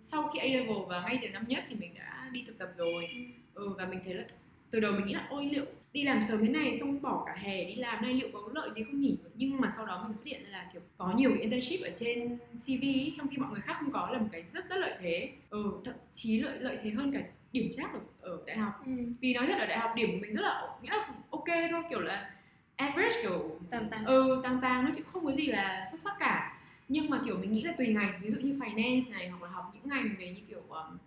sau 0.00 0.30
khi 0.32 0.38
A 0.38 0.44
level 0.44 0.76
và 0.88 1.02
ngay 1.02 1.18
từ 1.22 1.28
năm 1.28 1.44
nhất 1.48 1.64
thì 1.68 1.74
mình 1.74 1.94
đã 1.94 2.30
đi 2.32 2.44
thực 2.46 2.58
tập 2.58 2.68
rồi. 2.76 3.08
Ừ, 3.54 3.68
và 3.78 3.86
mình 3.86 4.00
thấy 4.04 4.14
là 4.14 4.24
từ 4.72 4.80
đầu 4.80 4.92
mình 4.92 5.04
nghĩ 5.06 5.14
là 5.14 5.26
ôi 5.30 5.48
liệu 5.52 5.64
đi 5.92 6.02
làm 6.02 6.22
sớm 6.22 6.40
thế 6.44 6.48
này 6.48 6.78
xong 6.80 7.02
bỏ 7.02 7.24
cả 7.26 7.34
hè 7.36 7.64
đi 7.64 7.74
làm 7.74 8.02
này 8.02 8.14
liệu 8.14 8.28
có 8.32 8.40
lợi 8.54 8.70
gì 8.74 8.82
không 8.82 9.00
nhỉ? 9.00 9.18
Nhưng 9.34 9.60
mà 9.60 9.68
sau 9.76 9.86
đó 9.86 10.04
mình 10.08 10.16
phát 10.16 10.22
hiện 10.24 10.40
là 10.50 10.70
kiểu 10.72 10.82
có 10.98 11.12
nhiều 11.16 11.30
cái 11.30 11.40
internship 11.40 11.80
ở 11.84 11.90
trên 11.96 12.38
CV 12.66 12.82
ý, 12.82 13.12
trong 13.16 13.28
khi 13.28 13.36
mọi 13.36 13.50
người 13.50 13.60
khác 13.60 13.76
không 13.80 13.92
có 13.92 14.10
là 14.10 14.18
một 14.18 14.28
cái 14.32 14.44
rất 14.52 14.64
rất 14.70 14.76
lợi 14.78 14.94
thế. 15.00 15.30
Ừ, 15.50 15.72
thậm 15.84 15.94
chí 16.12 16.40
lợi 16.40 16.58
lợi 16.60 16.78
thế 16.82 16.90
hơn 16.90 17.12
cả 17.12 17.20
điểm 17.52 17.70
trác 17.76 17.92
ở, 17.92 18.00
ở 18.20 18.38
đại 18.46 18.56
học. 18.58 18.72
Ừ. 18.86 18.92
vì 19.20 19.34
nói 19.34 19.46
thật 19.46 19.58
ở 19.58 19.66
đại 19.66 19.78
học 19.78 19.90
điểm 19.96 20.10
của 20.12 20.18
mình 20.20 20.34
rất 20.34 20.42
là 20.42 20.62
nghĩa 20.82 20.90
là 20.90 21.08
ok 21.30 21.48
thôi 21.70 21.82
kiểu 21.90 22.00
là 22.00 22.30
average 22.76 23.14
kiểu 23.22 23.60
tàn 23.70 23.88
tàn 23.90 24.04
ừ 24.04 24.40
tàng 24.44 24.58
tàng 24.62 24.84
nó 24.84 24.90
chứ 24.96 25.02
không 25.06 25.24
có 25.24 25.32
gì 25.32 25.46
là 25.46 25.86
xuất 25.90 26.00
sắc 26.00 26.14
cả. 26.20 26.58
Nhưng 26.88 27.10
mà 27.10 27.20
kiểu 27.24 27.38
mình 27.38 27.52
nghĩ 27.52 27.62
là 27.62 27.72
tùy 27.78 27.86
ngành 27.86 28.20
ví 28.22 28.30
dụ 28.30 28.40
như 28.40 28.58
finance 28.58 29.10
này 29.10 29.28
hoặc 29.28 29.42
là 29.42 29.48
học 29.48 29.70
những 29.74 29.88
ngành 29.88 30.14
về 30.18 30.28
như 30.28 30.40
kiểu 30.48 30.62
um, 30.68 30.98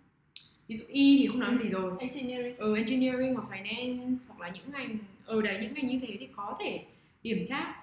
ví 0.68 0.76
dụ 0.76 0.84
y 0.88 1.18
thì 1.18 1.26
không 1.26 1.40
nói 1.40 1.58
gì 1.62 1.68
rồi. 1.68 1.92
Engineering. 2.00 2.56
Ừ, 2.56 2.76
engineering 2.76 3.34
hoặc 3.34 3.48
finance 3.50 4.14
hoặc 4.28 4.40
là 4.40 4.48
những 4.48 4.70
ngành 4.72 4.98
ở 5.24 5.42
đấy 5.42 5.58
những 5.62 5.74
ngành 5.74 5.86
như 5.86 6.00
thế 6.02 6.16
thì 6.20 6.28
có 6.36 6.56
thể 6.60 6.84
điểm 7.22 7.42
trác 7.48 7.76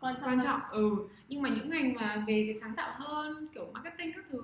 quan 0.00 0.14
trọng 0.20 0.30
quan 0.30 0.38
trọng 0.44 0.60
ừ. 0.70 0.96
Nhưng 1.28 1.42
mà 1.42 1.48
những 1.48 1.70
ngành 1.70 1.94
mà 1.94 2.24
về 2.28 2.42
cái 2.46 2.54
sáng 2.60 2.74
tạo 2.76 2.94
hơn 2.96 3.48
kiểu 3.54 3.70
marketing 3.72 4.12
các 4.12 4.24
thứ 4.30 4.40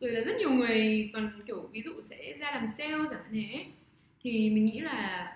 rồi 0.00 0.10
là 0.10 0.20
rất 0.20 0.36
nhiều 0.38 0.50
người 0.50 1.10
còn 1.12 1.42
kiểu 1.46 1.68
ví 1.72 1.82
dụ 1.82 1.92
sẽ 2.02 2.36
ra 2.40 2.50
làm 2.50 2.66
sale 2.78 3.04
chẳng 3.10 3.22
hạn 3.22 3.32
thế 3.32 3.64
thì 4.22 4.50
mình 4.50 4.64
nghĩ 4.64 4.80
là 4.80 5.32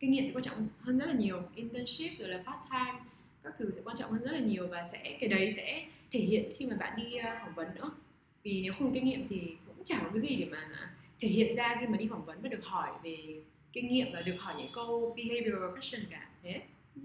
kinh 0.00 0.12
nghiệm 0.12 0.26
sẽ 0.26 0.32
quan 0.34 0.44
trọng 0.44 0.68
hơn 0.80 0.98
rất 0.98 1.06
là 1.06 1.12
nhiều. 1.12 1.42
Internship 1.54 2.18
rồi 2.18 2.28
là 2.28 2.36
part 2.36 2.58
time 2.70 2.98
các 3.44 3.52
thứ 3.58 3.70
sẽ 3.74 3.80
quan 3.84 3.96
trọng 3.96 4.10
hơn 4.10 4.22
rất 4.22 4.32
là 4.32 4.38
nhiều 4.38 4.66
và 4.66 4.84
sẽ 4.84 5.16
cái 5.20 5.28
đấy 5.28 5.52
sẽ 5.56 5.86
thể 6.10 6.20
hiện 6.20 6.52
khi 6.56 6.66
mà 6.66 6.76
bạn 6.76 6.92
đi 6.96 7.16
uh, 7.18 7.22
phỏng 7.40 7.54
vấn 7.54 7.74
nữa. 7.74 7.90
Vì 8.42 8.62
nếu 8.62 8.72
không 8.78 8.94
kinh 8.94 9.04
nghiệm 9.04 9.26
thì 9.28 9.56
cũng 9.66 9.84
chẳng 9.84 10.00
có 10.04 10.10
cái 10.10 10.20
gì 10.20 10.36
để 10.36 10.48
mà 10.52 10.68
thể 11.20 11.28
hiện 11.28 11.56
ra 11.56 11.76
khi 11.80 11.86
mà 11.86 11.96
đi 11.96 12.06
phỏng 12.10 12.24
vấn 12.24 12.38
và 12.42 12.48
được 12.48 12.64
hỏi 12.64 12.90
về 13.04 13.16
kinh 13.72 13.92
nghiệm 13.92 14.06
và 14.12 14.20
được 14.20 14.36
hỏi 14.38 14.54
những 14.58 14.70
câu 14.74 15.16
behavioral 15.16 15.70
question 15.70 16.06
cả 16.10 16.28
thế 16.42 16.60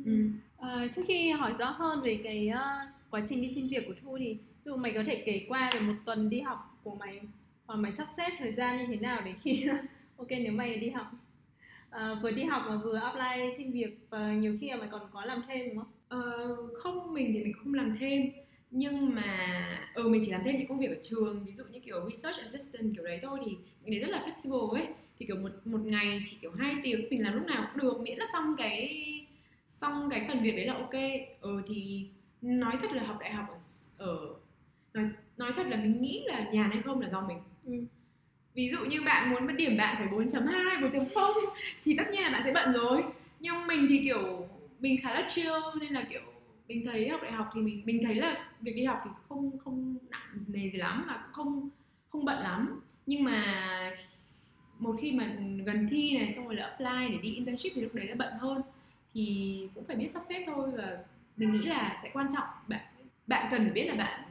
ừ. 0.05 0.29
À, 0.57 0.87
trước 0.95 1.01
khi 1.07 1.31
hỏi 1.31 1.53
rõ 1.59 1.69
hơn 1.69 2.01
về 2.01 2.19
cái 2.23 2.49
uh, 2.53 2.89
quá 3.09 3.21
trình 3.29 3.41
đi 3.41 3.51
xin 3.55 3.67
việc 3.67 3.83
của 3.87 3.93
Thu 4.03 4.17
thì 4.17 4.37
dụ 4.65 4.75
mày 4.75 4.91
có 4.93 5.03
thể 5.03 5.23
kể 5.25 5.45
qua 5.49 5.71
về 5.73 5.79
một 5.79 5.93
tuần 6.05 6.29
đi 6.29 6.41
học 6.41 6.79
của 6.83 6.95
mày 6.95 7.21
hoặc 7.65 7.75
mày 7.75 7.91
sắp 7.91 8.07
xếp 8.17 8.29
thời 8.37 8.53
gian 8.53 8.77
như 8.77 8.85
thế 8.87 8.95
nào 8.95 9.21
để 9.25 9.33
khi 9.41 9.67
ok 10.17 10.27
nếu 10.29 10.51
mày 10.51 10.79
đi 10.79 10.89
học 10.89 11.07
à, 11.89 12.15
vừa 12.23 12.31
đi 12.31 12.43
học 12.43 12.63
mà 12.67 12.77
vừa 12.77 12.97
apply 12.97 13.55
xin 13.57 13.71
việc 13.71 13.97
và 14.09 14.33
nhiều 14.33 14.57
khi 14.61 14.69
là 14.69 14.75
mày 14.75 14.89
còn 14.91 15.01
có 15.13 15.25
làm 15.25 15.43
thêm 15.47 15.67
đúng 15.69 15.77
không? 15.77 15.91
Ờ, 16.07 16.55
không 16.83 17.13
mình 17.13 17.31
thì 17.33 17.43
mình 17.43 17.53
không 17.63 17.73
làm 17.73 17.97
thêm 17.99 18.21
nhưng 18.71 19.15
mà 19.15 19.57
ừ 19.93 20.07
mình 20.07 20.21
chỉ 20.25 20.31
làm 20.31 20.41
thêm 20.43 20.55
những 20.55 20.67
công 20.67 20.79
việc 20.79 20.89
ở 20.89 20.97
trường 21.03 21.45
ví 21.45 21.53
dụ 21.53 21.63
như 21.71 21.79
kiểu 21.79 22.09
research 22.09 22.39
assistant 22.39 22.93
kiểu 22.95 23.03
đấy 23.03 23.19
thôi 23.21 23.39
thì 23.45 23.57
đấy 23.91 23.99
rất 23.99 24.07
là 24.09 24.25
flexible 24.27 24.69
ấy. 24.69 24.87
Thì 25.19 25.25
kiểu 25.25 25.35
một 25.35 25.49
một 25.65 25.81
ngày 25.85 26.21
chỉ 26.25 26.37
kiểu 26.41 26.51
hai 26.59 26.75
tiếng 26.83 27.01
mình 27.09 27.23
làm 27.23 27.33
lúc 27.33 27.45
nào 27.45 27.69
cũng 27.73 27.83
được 27.83 27.99
miễn 28.01 28.17
là 28.17 28.25
xong 28.33 28.55
cái 28.57 29.05
xong 29.67 30.09
cái 30.09 30.25
phần 30.27 30.43
việc 30.43 30.55
đấy 30.55 30.65
là 30.65 30.73
ok. 30.73 30.93
Ừ 31.41 31.61
thì 31.67 32.07
nói 32.41 32.73
thật 32.81 32.91
là 32.91 33.03
học 33.03 33.17
đại 33.19 33.33
học 33.33 33.45
ở, 33.97 34.07
ở 34.07 34.35
nói, 34.93 35.09
nói 35.37 35.51
thật 35.55 35.67
là 35.69 35.77
mình 35.77 36.01
nghĩ 36.01 36.23
là 36.27 36.49
nhàn 36.53 36.71
hay 36.71 36.81
không 36.85 37.01
là 37.01 37.09
do 37.09 37.21
mình. 37.21 37.37
Ừ. 37.65 37.73
ví 38.53 38.69
dụ 38.69 38.85
như 38.85 39.01
bạn 39.01 39.29
muốn 39.31 39.47
mất 39.47 39.53
điểm 39.57 39.77
bạn 39.77 39.95
phải 39.99 40.07
4.2, 40.07 40.81
4.0 40.81 41.33
thì 41.83 41.95
tất 41.97 42.03
nhiên 42.11 42.23
là 42.23 42.29
bạn 42.29 42.41
sẽ 42.45 42.53
bận 42.53 42.73
rồi. 42.73 43.03
Nhưng 43.39 43.67
mình 43.67 43.85
thì 43.89 44.01
kiểu 44.03 44.47
mình 44.79 45.01
khá 45.03 45.13
là 45.13 45.27
chill 45.29 45.53
nên 45.81 45.93
là 45.93 46.07
kiểu 46.09 46.21
mình 46.67 46.85
thấy 46.85 47.09
học 47.09 47.21
đại 47.23 47.31
học 47.31 47.49
thì 47.55 47.61
mình 47.61 47.81
mình 47.85 48.01
thấy 48.03 48.15
là 48.15 48.49
việc 48.61 48.75
đi 48.75 48.83
học 48.83 49.01
thì 49.05 49.09
không 49.29 49.57
không 49.57 49.97
nặng 50.09 50.39
nề 50.47 50.69
gì 50.69 50.77
lắm 50.77 51.05
và 51.07 51.13
cũng 51.23 51.33
không 51.33 51.69
không 52.09 52.25
bận 52.25 52.39
lắm 52.39 52.81
nhưng 53.05 53.23
mà 53.23 53.43
một 54.79 54.95
khi 55.01 55.11
mà 55.11 55.35
gần 55.65 55.87
thi 55.91 56.17
này 56.17 56.31
xong 56.35 56.45
rồi 56.45 56.55
là 56.55 56.65
apply 56.65 57.07
để 57.11 57.17
đi 57.21 57.33
internship 57.33 57.71
thì 57.75 57.81
lúc 57.81 57.95
đấy 57.95 58.07
là 58.07 58.15
bận 58.15 58.33
hơn. 58.39 58.61
Thì 59.13 59.69
cũng 59.75 59.85
phải 59.85 59.95
biết 59.95 60.11
sắp 60.11 60.23
xếp 60.29 60.43
thôi 60.45 60.71
và 60.77 60.97
mình 61.37 61.51
nghĩ 61.51 61.65
là 61.65 61.97
sẽ 62.03 62.09
quan 62.13 62.27
trọng. 62.35 62.47
Bạn 62.67 62.81
bạn 63.27 63.47
cần 63.51 63.63
phải 63.63 63.71
biết 63.71 63.85
là 63.85 63.95
bạn 63.95 64.21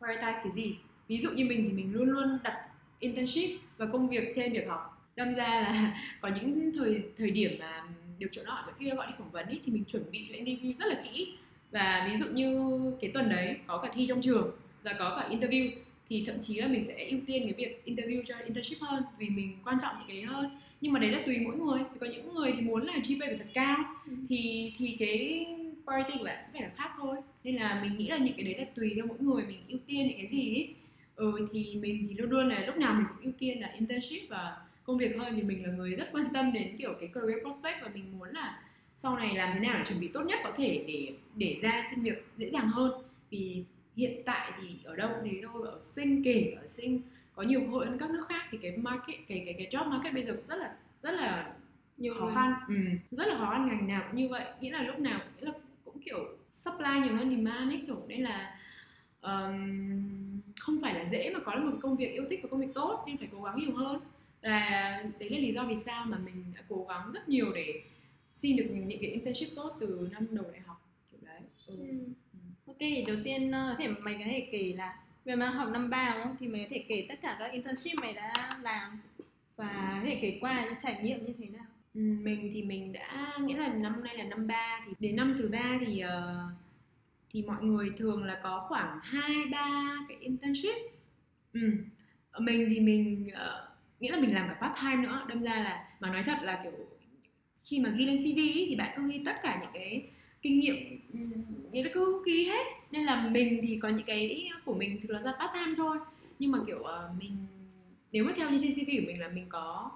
prioritize 0.00 0.42
cái 0.42 0.52
gì. 0.52 0.76
Ví 1.08 1.18
dụ 1.18 1.30
như 1.30 1.44
mình 1.44 1.64
thì 1.68 1.72
mình 1.72 1.92
luôn 1.92 2.10
luôn 2.10 2.38
đặt 2.42 2.68
internship 2.98 3.50
và 3.76 3.86
công 3.86 4.08
việc 4.08 4.28
trên 4.34 4.52
việc 4.52 4.68
học. 4.68 5.10
Đâm 5.16 5.34
ra 5.34 5.46
là 5.46 6.00
có 6.20 6.28
những 6.28 6.72
thời 6.74 7.02
thời 7.18 7.30
điểm 7.30 7.50
mà 7.60 7.82
được 8.18 8.28
chỗ 8.32 8.42
nọ 8.44 8.62
chỗ 8.66 8.72
kia 8.78 8.90
gọi 8.90 9.06
đi 9.06 9.12
phỏng 9.18 9.30
vấn 9.30 9.48
ý, 9.48 9.60
thì 9.66 9.72
mình 9.72 9.84
chuẩn 9.84 10.10
bị 10.10 10.26
cho 10.28 10.34
interview 10.34 10.74
rất 10.78 10.86
là 10.86 11.02
kỹ. 11.04 11.38
Và 11.70 12.08
ví 12.10 12.18
dụ 12.18 12.26
như 12.26 12.80
cái 13.00 13.10
tuần 13.14 13.28
đấy 13.28 13.56
có 13.66 13.78
cả 13.78 13.90
thi 13.94 14.06
trong 14.06 14.20
trường 14.20 14.50
và 14.82 14.90
có 14.98 15.16
cả 15.20 15.36
interview 15.36 15.70
thì 16.08 16.24
thậm 16.26 16.36
chí 16.40 16.56
là 16.56 16.68
mình 16.68 16.84
sẽ 16.84 17.08
ưu 17.08 17.20
tiên 17.26 17.42
cái 17.42 17.52
việc 17.52 17.82
interview 17.86 18.22
cho 18.26 18.34
internship 18.44 18.80
hơn 18.80 19.02
vì 19.18 19.28
mình 19.28 19.58
quan 19.64 19.78
trọng 19.82 19.94
những 19.98 20.08
cái 20.08 20.22
hơn. 20.22 20.50
Nhưng 20.80 20.92
mà 20.92 21.00
đấy 21.00 21.10
là 21.10 21.22
tùy 21.26 21.38
mỗi 21.38 21.56
người. 21.56 21.80
Thì 21.92 21.98
có 22.00 22.06
những 22.06 22.34
người 22.34 22.52
thì 22.52 22.60
muốn 22.60 22.86
là 22.86 22.92
GPA 22.92 23.26
phải 23.26 23.36
thật 23.38 23.50
cao. 23.54 23.76
Ừ. 24.06 24.12
thì 24.28 24.72
thì 24.78 24.96
cái 24.98 25.46
priority 25.84 26.18
của 26.18 26.24
bạn 26.24 26.42
sẽ 26.46 26.48
phải 26.52 26.62
là 26.62 26.70
khác 26.76 26.90
thôi. 26.96 27.16
Nên 27.44 27.54
là 27.54 27.80
mình 27.82 27.96
nghĩ 27.96 28.08
là 28.08 28.16
những 28.16 28.34
cái 28.36 28.44
đấy 28.44 28.54
là 28.58 28.64
tùy 28.74 28.92
theo 28.96 29.06
mỗi 29.06 29.18
người 29.20 29.44
mình 29.46 29.58
ưu 29.68 29.78
tiên 29.86 30.06
những 30.08 30.18
cái 30.18 30.26
gì 30.26 30.54
ấy. 30.54 30.74
ừ 31.16 31.48
thì 31.52 31.74
mình 31.74 32.06
thì 32.08 32.14
luôn 32.14 32.30
luôn 32.30 32.48
là 32.48 32.66
lúc 32.66 32.76
nào 32.76 32.94
mình 32.94 33.06
cũng 33.08 33.24
ưu 33.24 33.32
tiên 33.38 33.60
là 33.60 33.72
internship 33.78 34.28
và 34.28 34.56
công 34.84 34.98
việc 34.98 35.16
hơn. 35.18 35.36
Vì 35.36 35.42
mình 35.42 35.66
là 35.66 35.72
người 35.72 35.90
rất 35.90 36.08
quan 36.12 36.24
tâm 36.34 36.52
đến 36.52 36.76
kiểu 36.78 36.94
cái 37.00 37.08
career 37.14 37.42
prospect 37.42 37.82
và 37.82 37.90
mình 37.94 38.04
muốn 38.18 38.28
là 38.28 38.62
sau 38.96 39.16
này 39.16 39.34
làm 39.34 39.50
thế 39.54 39.60
nào 39.60 39.78
để 39.78 39.84
chuẩn 39.88 40.00
bị 40.00 40.08
tốt 40.08 40.22
nhất 40.22 40.38
có 40.44 40.52
thể 40.56 40.84
để 40.86 41.12
để 41.34 41.56
ra 41.62 41.86
xin 41.90 42.02
việc 42.02 42.26
dễ 42.36 42.50
dàng 42.50 42.68
hơn. 42.68 42.92
Vì 43.30 43.64
hiện 43.98 44.22
tại 44.24 44.52
thì 44.60 44.68
ở 44.84 44.96
đâu 44.96 45.10
cũng 45.14 45.30
thế 45.30 45.40
thôi 45.42 45.68
ở 45.68 45.78
sinh 45.80 46.22
kể 46.24 46.54
ở 46.60 46.66
sinh 46.66 47.00
có 47.32 47.42
nhiều 47.42 47.60
cơ 47.60 47.66
hội 47.66 47.86
hơn 47.86 47.98
các 47.98 48.10
nước 48.10 48.26
khác 48.28 48.46
thì 48.50 48.58
cái 48.62 48.76
market 48.76 49.16
cái 49.28 49.42
cái 49.46 49.54
cái 49.58 49.68
job 49.70 49.90
market 49.90 50.14
bây 50.14 50.24
giờ 50.24 50.32
cũng 50.32 50.46
rất 50.48 50.56
là 50.56 50.76
rất 51.00 51.10
là 51.10 51.52
nhiều 51.96 52.14
khó 52.18 52.30
khăn 52.34 52.52
ừ. 52.68 52.74
rất 53.10 53.26
là 53.28 53.38
khó 53.38 53.50
khăn 53.50 53.68
ngành 53.68 53.88
nào 53.88 54.02
cũng 54.06 54.20
như 54.20 54.28
vậy 54.28 54.44
nghĩa 54.60 54.70
là 54.70 54.82
lúc 54.82 54.98
nào 54.98 55.20
nghĩa 55.38 55.46
là 55.46 55.52
cũng 55.84 56.00
kiểu 56.00 56.18
supply 56.54 57.00
nhiều 57.04 57.16
hơn 57.16 57.30
demand 57.30 57.72
ấy 57.72 57.82
kiểu 57.86 58.02
nên 58.08 58.22
là 58.22 58.58
um, 59.20 60.40
không 60.60 60.78
phải 60.82 60.94
là 60.94 61.04
dễ 61.04 61.30
mà 61.34 61.40
có 61.44 61.54
được 61.54 61.64
một 61.64 61.78
công 61.82 61.96
việc 61.96 62.12
yêu 62.12 62.24
thích 62.30 62.40
và 62.42 62.48
công 62.48 62.60
việc 62.60 62.74
tốt 62.74 63.04
nên 63.06 63.16
phải 63.16 63.28
cố 63.32 63.42
gắng 63.42 63.58
nhiều 63.58 63.74
hơn 63.76 64.00
và 64.42 64.60
đấy 65.18 65.30
là 65.30 65.38
lý 65.38 65.52
do 65.52 65.64
vì 65.64 65.76
sao 65.76 66.04
mà 66.04 66.18
mình 66.18 66.44
đã 66.54 66.62
cố 66.68 66.86
gắng 66.88 67.12
rất 67.12 67.28
nhiều 67.28 67.52
để 67.54 67.82
xin 68.32 68.56
được 68.56 68.66
những, 68.70 68.88
những 68.88 68.98
cái 69.00 69.10
internship 69.10 69.48
tốt 69.56 69.76
từ 69.80 70.08
năm 70.12 70.26
đầu 70.30 70.44
đại 70.52 70.60
học 70.60 70.88
kiểu 71.10 71.20
đấy 71.22 71.40
ừ. 71.66 71.74
Ừ. 71.76 71.94
Ok, 72.80 72.88
đầu 73.06 73.16
tiên 73.24 73.50
ờ, 73.50 73.66
có 73.68 73.74
thể 73.84 73.88
mày 73.88 74.14
có 74.14 74.24
thể 74.24 74.48
kể 74.52 74.74
là 74.76 74.96
về 75.24 75.36
mà 75.36 75.46
học 75.46 75.68
năm 75.72 75.90
ba 75.90 76.14
đúng 76.14 76.24
không? 76.24 76.36
Thì 76.40 76.46
mày 76.46 76.60
có 76.62 76.66
thể 76.70 76.84
kể 76.88 77.06
tất 77.08 77.14
cả 77.22 77.36
các 77.38 77.52
internship 77.52 77.98
mày 77.98 78.12
đã 78.12 78.58
làm 78.62 78.98
và 79.56 79.90
có 79.94 80.00
thể 80.04 80.18
kể 80.22 80.38
qua 80.40 80.64
những 80.64 80.74
trải 80.82 81.02
nghiệm 81.02 81.26
như 81.26 81.32
thế 81.38 81.46
nào. 81.46 81.64
Ừ, 81.94 82.00
mình 82.00 82.50
thì 82.54 82.62
mình 82.62 82.92
đã 82.92 83.38
nghĩa 83.40 83.56
là 83.56 83.68
năm 83.68 84.04
nay 84.04 84.16
là 84.16 84.24
năm 84.24 84.46
ba 84.46 84.80
thì 84.86 84.92
đến 84.98 85.16
năm 85.16 85.36
thứ 85.38 85.48
ba 85.48 85.78
thì 85.86 86.00
ờ, 86.00 86.44
thì 87.30 87.42
mọi 87.42 87.62
người 87.62 87.90
thường 87.98 88.24
là 88.24 88.40
có 88.42 88.66
khoảng 88.68 88.98
hai 89.02 89.46
ba 89.50 89.96
cái 90.08 90.16
internship 90.20 90.76
ừ. 91.52 91.60
mình 92.38 92.66
thì 92.70 92.80
mình 92.80 93.28
ờ, 93.34 93.68
nghĩa 94.00 94.10
là 94.10 94.20
mình 94.20 94.34
làm 94.34 94.48
cả 94.48 94.54
part 94.54 94.80
time 94.80 94.96
nữa 94.96 95.26
đâm 95.28 95.42
ra 95.42 95.54
là 95.54 95.88
mà 96.00 96.10
nói 96.10 96.22
thật 96.22 96.38
là 96.42 96.60
kiểu 96.62 96.72
khi 97.64 97.80
mà 97.80 97.90
ghi 97.90 98.04
lên 98.04 98.16
CV 98.16 98.38
thì 98.68 98.76
bạn 98.78 98.94
cứ 98.96 99.08
ghi 99.08 99.22
tất 99.24 99.36
cả 99.42 99.58
những 99.62 99.70
cái 99.74 100.10
kinh 100.42 100.60
nghiệm 100.60 100.98
nghĩa 101.72 101.82
là 101.82 101.90
cứ 101.94 102.22
ghi 102.26 102.44
hết. 102.44 102.66
Nên 102.90 103.04
là 103.04 103.28
mình 103.28 103.60
thì 103.62 103.78
có 103.82 103.88
những 103.88 104.06
cái 104.06 104.50
của 104.64 104.74
mình 104.74 105.00
thực 105.00 105.10
là 105.10 105.22
ra 105.22 105.32
part 105.32 105.52
time 105.54 105.74
thôi. 105.76 105.98
Nhưng 106.38 106.52
mà 106.52 106.58
kiểu 106.66 106.82
ờ, 106.82 107.10
mình 107.20 107.32
nếu 108.12 108.24
mà 108.24 108.32
theo 108.36 108.50
như 108.50 108.58
trên 108.62 108.72
CV 108.72 108.90
của 108.90 109.06
mình 109.06 109.20
là 109.20 109.28
mình 109.28 109.46
có 109.48 109.90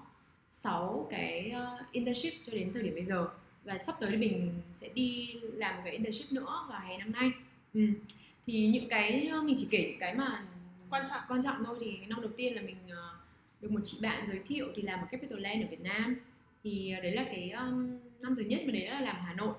6 0.49 1.07
cái 1.11 1.49
ờ, 1.49 1.77
internship 1.91 2.33
cho 2.45 2.53
đến 2.53 2.73
thời 2.73 2.83
điểm 2.83 2.95
bây 2.95 3.05
giờ. 3.05 3.27
Và 3.63 3.77
sắp 3.77 3.95
tới 3.99 4.11
thì 4.11 4.17
mình 4.17 4.53
sẽ 4.75 4.89
đi 4.93 5.33
làm 5.53 5.75
một 5.75 5.81
cái 5.85 5.93
internship 5.93 6.31
nữa 6.31 6.65
vào 6.69 6.81
hè 6.87 6.97
năm 6.97 7.11
nay. 7.11 7.31
Ừ. 7.73 7.81
thì 8.47 8.67
những 8.67 8.89
cái 8.89 9.27
ờ, 9.27 9.41
mình 9.41 9.55
chỉ 9.59 9.67
kể 9.71 9.87
những 9.89 9.99
cái 9.99 10.15
mà 10.15 10.45
Quan 10.89 11.05
trọng. 11.09 11.21
quan 11.29 11.43
trọng 11.43 11.63
thôi. 11.65 11.77
Thì 11.81 11.97
năm 12.07 12.21
đầu 12.21 12.31
tiên 12.37 12.55
là 12.55 12.61
mình 12.61 12.75
được 13.61 13.71
một 13.71 13.79
chị 13.83 13.97
bạn 14.01 14.25
giới 14.27 14.39
thiệu 14.47 14.67
thì 14.75 14.81
làm 14.81 14.99
ở 14.99 15.05
Capital 15.11 15.39
Land 15.39 15.63
ở 15.63 15.67
Việt 15.71 15.81
Nam. 15.81 16.15
Thì 16.63 16.95
đấy 17.03 17.11
là 17.11 17.23
cái 17.23 17.51
um, 17.51 17.99
năm 18.21 18.35
thứ 18.35 18.41
nhất 18.43 18.61
mà 18.65 18.71
đấy 18.71 18.85
là 18.85 19.01
làm 19.01 19.15
Hà 19.15 19.33
Nội 19.33 19.53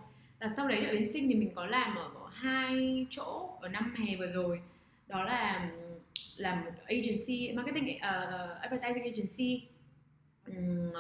là 0.44 0.50
sau 0.56 0.68
đấy 0.68 0.84
ở 0.86 0.92
bên 0.92 1.12
Sinh 1.12 1.28
thì 1.28 1.34
mình 1.34 1.50
có 1.54 1.66
làm 1.66 1.96
ở 1.96 2.10
hai 2.32 3.06
chỗ 3.10 3.50
ở 3.60 3.68
năm 3.68 3.94
hè 3.98 4.16
vừa 4.16 4.32
rồi. 4.32 4.60
Đó 5.08 5.24
là 5.24 5.70
làm 6.36 6.64
một 6.64 6.70
agency 6.86 7.52
marketing 7.52 7.96
uh, 7.96 8.60
advertising 8.60 9.02
agency. 9.02 9.62
Um, 10.46 10.92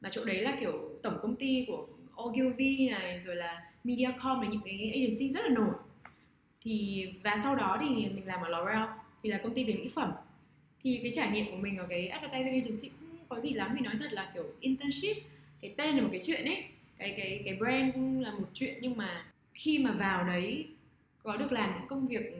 mà 0.00 0.08
chỗ 0.12 0.24
đấy 0.24 0.40
là 0.42 0.56
kiểu 0.60 0.90
tổng 1.02 1.18
công 1.22 1.36
ty 1.36 1.64
của 1.68 1.86
Ogilvy 2.22 2.88
này 2.90 3.20
rồi 3.24 3.36
là 3.36 3.72
Mediacom 3.84 4.40
là 4.40 4.48
những 4.48 4.60
cái 4.64 4.92
agency 4.94 5.34
rất 5.34 5.44
là 5.44 5.50
nổi. 5.50 5.74
Thì 6.62 7.06
và 7.24 7.36
sau 7.42 7.56
đó 7.56 7.78
thì 7.80 7.88
mình 7.94 8.26
làm 8.26 8.40
ở 8.40 8.48
L'Oreal 8.48 8.88
thì 9.22 9.30
là 9.30 9.38
công 9.38 9.54
ty 9.54 9.64
về 9.64 9.74
mỹ 9.74 9.90
phẩm. 9.94 10.12
Thì 10.82 11.00
cái 11.02 11.12
trải 11.14 11.30
nghiệm 11.30 11.46
của 11.50 11.56
mình 11.56 11.78
ở 11.78 11.86
cái 11.88 12.08
advertising 12.08 12.62
agency 12.62 12.88
cũng 12.88 13.18
có 13.28 13.40
gì 13.40 13.50
lắm 13.50 13.74
mình 13.74 13.84
nói 13.84 13.94
thật 14.00 14.12
là 14.12 14.30
kiểu 14.34 14.44
internship 14.60 15.16
cái 15.60 15.74
tên 15.76 15.96
là 15.96 16.02
một 16.02 16.08
cái 16.12 16.20
chuyện 16.24 16.44
ấy 16.44 16.64
cái 16.98 17.14
cái 17.16 17.42
cái 17.44 17.56
brand 17.56 18.22
là 18.22 18.30
một 18.30 18.48
chuyện 18.54 18.78
nhưng 18.80 18.96
mà 18.96 19.24
khi 19.54 19.78
mà 19.78 19.92
vào 19.92 20.24
đấy 20.24 20.66
có 21.22 21.36
được 21.36 21.52
làm 21.52 21.74
những 21.78 21.88
công 21.88 22.08
việc 22.08 22.36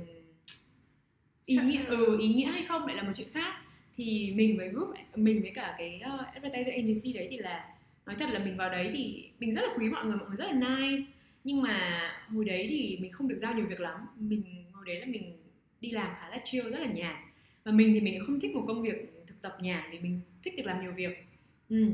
ý 1.44 1.56
nghĩa 1.56 1.84
ừ, 1.84 2.18
ý 2.20 2.28
nghĩa 2.28 2.46
hay 2.46 2.64
không 2.68 2.86
lại 2.86 2.96
là 2.96 3.02
một 3.02 3.12
chuyện 3.14 3.28
khác 3.32 3.54
thì 3.96 4.32
mình 4.36 4.56
với 4.56 4.68
group 4.68 4.94
mình 5.14 5.42
với 5.42 5.52
cả 5.54 5.74
cái 5.78 6.02
uh, 6.14 6.26
advertising 6.34 6.74
agency 6.74 7.12
đấy 7.12 7.28
thì 7.30 7.36
là 7.36 7.74
nói 8.06 8.16
thật 8.18 8.30
là 8.30 8.38
mình 8.38 8.56
vào 8.56 8.70
đấy 8.70 8.90
thì 8.92 9.30
mình 9.38 9.54
rất 9.54 9.62
là 9.62 9.68
quý 9.78 9.88
mọi 9.88 10.04
người 10.04 10.16
mọi 10.16 10.28
người 10.28 10.36
rất 10.36 10.46
là 10.46 10.52
nice 10.52 11.06
nhưng 11.46 11.62
mà 11.62 12.00
hồi 12.28 12.44
đấy 12.44 12.66
thì 12.70 12.98
mình 13.00 13.12
không 13.12 13.28
được 13.28 13.38
giao 13.40 13.54
nhiều 13.54 13.66
việc 13.66 13.80
lắm. 13.80 14.00
Mình 14.18 14.42
hồi 14.72 14.86
đấy 14.86 15.00
là 15.00 15.06
mình 15.06 15.36
đi 15.80 15.90
làm 15.90 16.14
khá 16.20 16.28
là 16.28 16.40
chill 16.44 16.70
rất 16.70 16.80
là 16.80 16.86
nhàn. 16.86 17.16
Và 17.64 17.72
mình 17.72 17.94
thì 17.94 18.00
mình 18.00 18.20
không 18.26 18.40
thích 18.40 18.54
một 18.54 18.64
công 18.66 18.82
việc 18.82 19.24
thực 19.26 19.42
tập 19.42 19.56
nhàn 19.60 19.90
vì 19.92 19.98
mình 19.98 20.20
thích 20.44 20.54
được 20.56 20.66
làm 20.66 20.80
nhiều 20.80 20.92
việc. 20.92 21.26
Ừ 21.68 21.86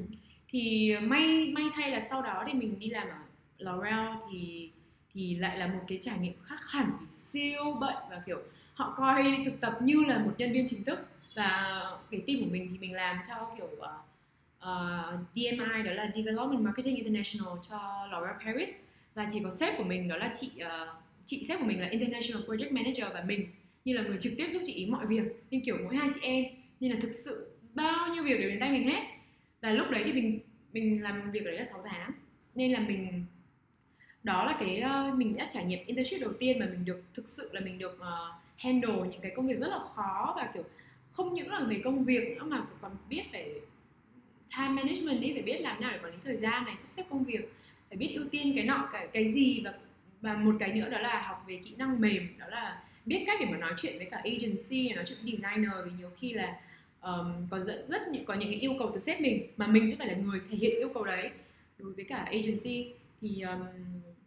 thì 0.53 0.95
may 1.03 1.53
may 1.55 1.65
thay 1.75 1.91
là 1.91 2.01
sau 2.01 2.23
đó 2.23 2.45
thì 2.47 2.53
mình 2.53 2.79
đi 2.79 2.87
làm 2.87 3.09
ở 3.09 3.17
L'Oreal 3.59 4.17
thì 4.33 4.71
thì 5.15 5.35
lại 5.35 5.59
là 5.59 5.67
một 5.67 5.81
cái 5.89 5.99
trải 6.03 6.19
nghiệm 6.19 6.33
khác 6.45 6.59
hẳn 6.67 6.93
siêu 7.11 7.77
bận 7.81 7.95
và 8.11 8.23
kiểu 8.27 8.39
họ 8.75 8.95
coi 8.97 9.43
thực 9.45 9.61
tập 9.61 9.79
như 9.83 10.05
là 10.05 10.19
một 10.19 10.33
nhân 10.39 10.53
viên 10.53 10.67
chính 10.69 10.85
thức. 10.85 10.99
Và 11.37 11.83
cái 12.11 12.23
team 12.27 12.41
của 12.41 12.49
mình 12.53 12.69
thì 12.73 12.79
mình 12.79 12.95
làm 12.95 13.17
cho 13.29 13.51
kiểu 13.57 13.69
ờ, 13.81 13.99
ờ, 14.59 15.15
uh, 15.15 15.21
uh, 15.21 15.27
DMI 15.35 15.83
đó 15.85 15.93
là 15.93 16.11
Development 16.15 16.61
Marketing 16.61 16.97
International 16.97 17.59
cho 17.71 18.07
L'Oreal 18.11 18.45
Paris. 18.45 18.71
Và 19.15 19.27
chỉ 19.33 19.41
có 19.45 19.51
sếp 19.51 19.79
của 19.79 19.85
mình 19.85 20.09
đó 20.09 20.17
là 20.17 20.33
chị 20.41 20.51
uh, 20.57 20.89
chị 21.27 21.45
sếp 21.49 21.59
của 21.61 21.67
mình 21.67 21.81
là 21.81 21.89
International 21.89 22.47
Project 22.47 22.73
Manager 22.73 23.07
và 23.15 23.25
mình 23.27 23.47
như 23.85 23.95
là 23.95 24.03
người 24.03 24.19
trực 24.21 24.33
tiếp 24.37 24.47
giúp 24.53 24.63
chị 24.67 24.73
ý 24.73 24.87
mọi 24.87 25.07
việc. 25.07 25.23
Nhưng 25.51 25.65
kiểu 25.65 25.77
mỗi 25.85 25.97
hai 25.97 26.09
chị 26.15 26.21
em 26.23 26.45
nên 26.81 26.93
là 26.93 26.99
thực 27.01 27.13
sự 27.13 27.51
bao 27.75 28.09
nhiêu 28.15 28.25
việc 28.25 28.39
đều 28.39 28.51
đến 28.51 28.61
tay 28.61 28.71
mình 28.71 28.89
hết. 28.89 29.03
Và 29.61 29.71
lúc 29.71 29.91
đấy 29.91 30.03
thì 30.05 30.13
mình 30.13 30.41
mình 30.73 31.03
làm 31.03 31.31
việc 31.31 31.45
đấy 31.45 31.57
là 31.59 31.65
6 31.65 31.83
tháng. 31.85 32.11
Nên 32.55 32.73
là 32.73 32.81
mình 32.81 33.25
đó 34.23 34.45
là 34.45 34.57
cái 34.61 34.83
uh, 34.85 35.19
mình 35.19 35.37
đã 35.37 35.49
trải 35.53 35.65
nghiệm 35.65 35.87
internship 35.87 36.21
đầu 36.21 36.33
tiên 36.33 36.59
mà 36.59 36.67
mình 36.67 36.85
được 36.85 37.03
thực 37.15 37.29
sự 37.29 37.51
là 37.53 37.61
mình 37.61 37.79
được 37.79 37.99
uh, 38.01 38.43
handle 38.57 39.09
những 39.11 39.21
cái 39.23 39.33
công 39.37 39.47
việc 39.47 39.61
rất 39.61 39.69
là 39.69 39.79
khó 39.95 40.33
và 40.37 40.51
kiểu 40.55 40.63
không 41.13 41.35
những 41.35 41.53
là 41.53 41.61
về 41.61 41.81
công 41.85 42.05
việc 42.05 42.37
nữa 42.37 42.45
mà 42.45 42.57
phải 42.57 42.77
còn 42.81 42.97
biết 43.09 43.23
phải 43.33 43.51
time 44.57 44.69
management 44.69 45.21
đi 45.21 45.33
phải 45.33 45.43
biết 45.43 45.61
làm 45.61 45.81
nào 45.81 45.91
để 45.93 45.99
quản 46.03 46.13
lý 46.13 46.19
thời 46.25 46.37
gian 46.37 46.65
này 46.65 46.75
sắp 46.79 46.87
xếp 46.91 47.03
công 47.11 47.25
việc 47.25 47.53
phải 47.89 47.97
biết 47.97 48.13
ưu 48.15 48.25
tiên 48.31 48.53
cái 48.57 48.65
nọ 48.65 48.89
cái 48.93 49.09
cái 49.13 49.33
gì 49.33 49.63
và 49.65 49.75
và 50.23 50.35
một 50.35 50.55
cái 50.61 50.73
nữa 50.73 50.89
đó 50.89 50.99
là 50.99 51.23
học 51.23 51.45
về 51.49 51.61
kỹ 51.65 51.75
năng 51.79 52.01
mềm. 52.01 52.29
Đó 52.39 52.47
là 52.49 52.83
biết 53.07 53.25
cách 53.27 53.41
để 53.41 53.47
mà 53.51 53.59
nói 53.59 53.73
chuyện 53.77 53.99
với 53.99 54.07
cả 54.11 54.17
agency 54.17 54.95
nói 54.95 55.05
chuyện 55.07 55.19
với 55.23 55.33
designer 55.33 55.73
vì 55.85 55.91
nhiều 55.99 56.11
khi 56.21 56.33
là 56.33 56.61
um, 57.03 57.49
có 57.51 57.61
rất 57.61 57.83
rất 57.87 58.09
những 58.09 58.25
có 58.25 58.35
những 58.35 58.51
cái 58.51 58.61
yêu 58.61 58.75
cầu 58.79 58.91
từ 58.95 59.01
sếp 59.01 59.21
mình 59.21 59.47
mà 59.57 59.67
mình 59.67 59.91
sẽ 59.91 59.97
phải 59.97 60.07
là 60.07 60.15
người 60.15 60.41
thể 60.51 60.57
hiện 60.57 60.79
yêu 60.79 60.91
cầu 60.95 61.05
đấy. 61.05 61.31
Đối 61.79 61.93
với 61.93 62.05
cả 62.05 62.17
agency 62.17 62.95
thì 63.21 63.41
um, 63.41 63.67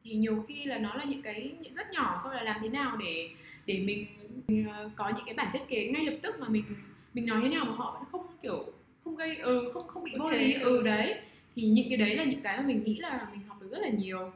thì 0.04 0.14
nhiều 0.14 0.46
khi 0.48 0.66
là 0.66 0.78
nó 0.78 0.96
là 0.96 1.04
những 1.04 1.22
cái 1.22 1.52
những 1.62 1.74
rất 1.74 1.92
nhỏ 1.92 2.22
thôi 2.24 2.36
là 2.36 2.44
làm 2.44 2.60
thế 2.62 2.70
nào 2.70 2.98
để 2.98 3.30
để 3.66 3.80
mình, 3.80 4.06
mình 4.48 4.68
uh, 4.86 4.92
có 4.96 5.10
những 5.10 5.26
cái 5.26 5.36
bản 5.36 5.48
thiết 5.54 5.68
kế 5.70 5.92
ngay 5.92 6.06
lập 6.06 6.18
tức 6.22 6.36
mà 6.40 6.48
mình 6.50 6.64
mình 7.14 7.26
nói 7.26 7.40
thế 7.44 7.50
nào 7.50 7.66
mà 7.66 7.72
họ 7.72 7.98
vẫn 8.00 8.10
không 8.12 8.28
kiểu 8.42 8.66
không 9.04 9.16
gây 9.16 9.36
ừ 9.36 9.70
không 9.74 9.88
không 9.88 10.04
bị 10.04 10.12
vô 10.20 10.32
lý 10.32 10.54
ừ 10.54 10.82
đấy. 10.82 11.20
Thì 11.56 11.64
những 11.64 11.90
cái 11.90 11.98
đấy 11.98 12.16
là 12.16 12.24
những 12.24 12.42
cái 12.42 12.58
mà 12.58 12.64
mình 12.64 12.84
nghĩ 12.84 12.98
là 13.00 13.28
mình 13.32 13.42
học 13.48 13.58
được 13.62 13.68
rất 13.72 13.80
là 13.80 13.90
nhiều 13.90 14.32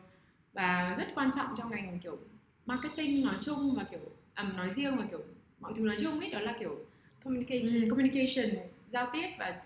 và 0.54 0.95
rất 0.97 1.08
quan 1.15 1.30
trọng 1.36 1.47
trong 1.58 1.71
ngành 1.71 1.99
kiểu 2.04 2.17
marketing 2.65 3.25
nói 3.25 3.36
chung 3.41 3.75
và 3.75 3.84
kiểu 3.91 3.99
à, 4.34 4.43
nói 4.58 4.69
riêng 4.75 4.95
và 4.97 5.06
kiểu 5.12 5.21
mọi 5.60 5.73
thứ 5.78 5.84
nói 5.84 5.97
chung 6.02 6.19
ấy 6.19 6.30
đó 6.30 6.39
là 6.39 6.56
kiểu 6.60 6.86
communication 7.24 7.82
um, 7.82 7.90
communication 7.90 8.50
giao 8.92 9.10
tiếp 9.14 9.28
và 9.40 9.62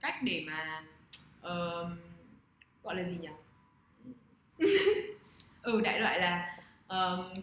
cách 0.00 0.14
để 0.22 0.44
mà 0.46 0.82
um, 1.42 1.96
gọi 2.82 2.96
là 2.96 3.04
gì 3.04 3.16
nhỉ? 3.20 3.28
Ừ 5.62 5.80
đại 5.84 6.00
loại 6.00 6.20
là 6.20 6.58
um, 6.88 7.42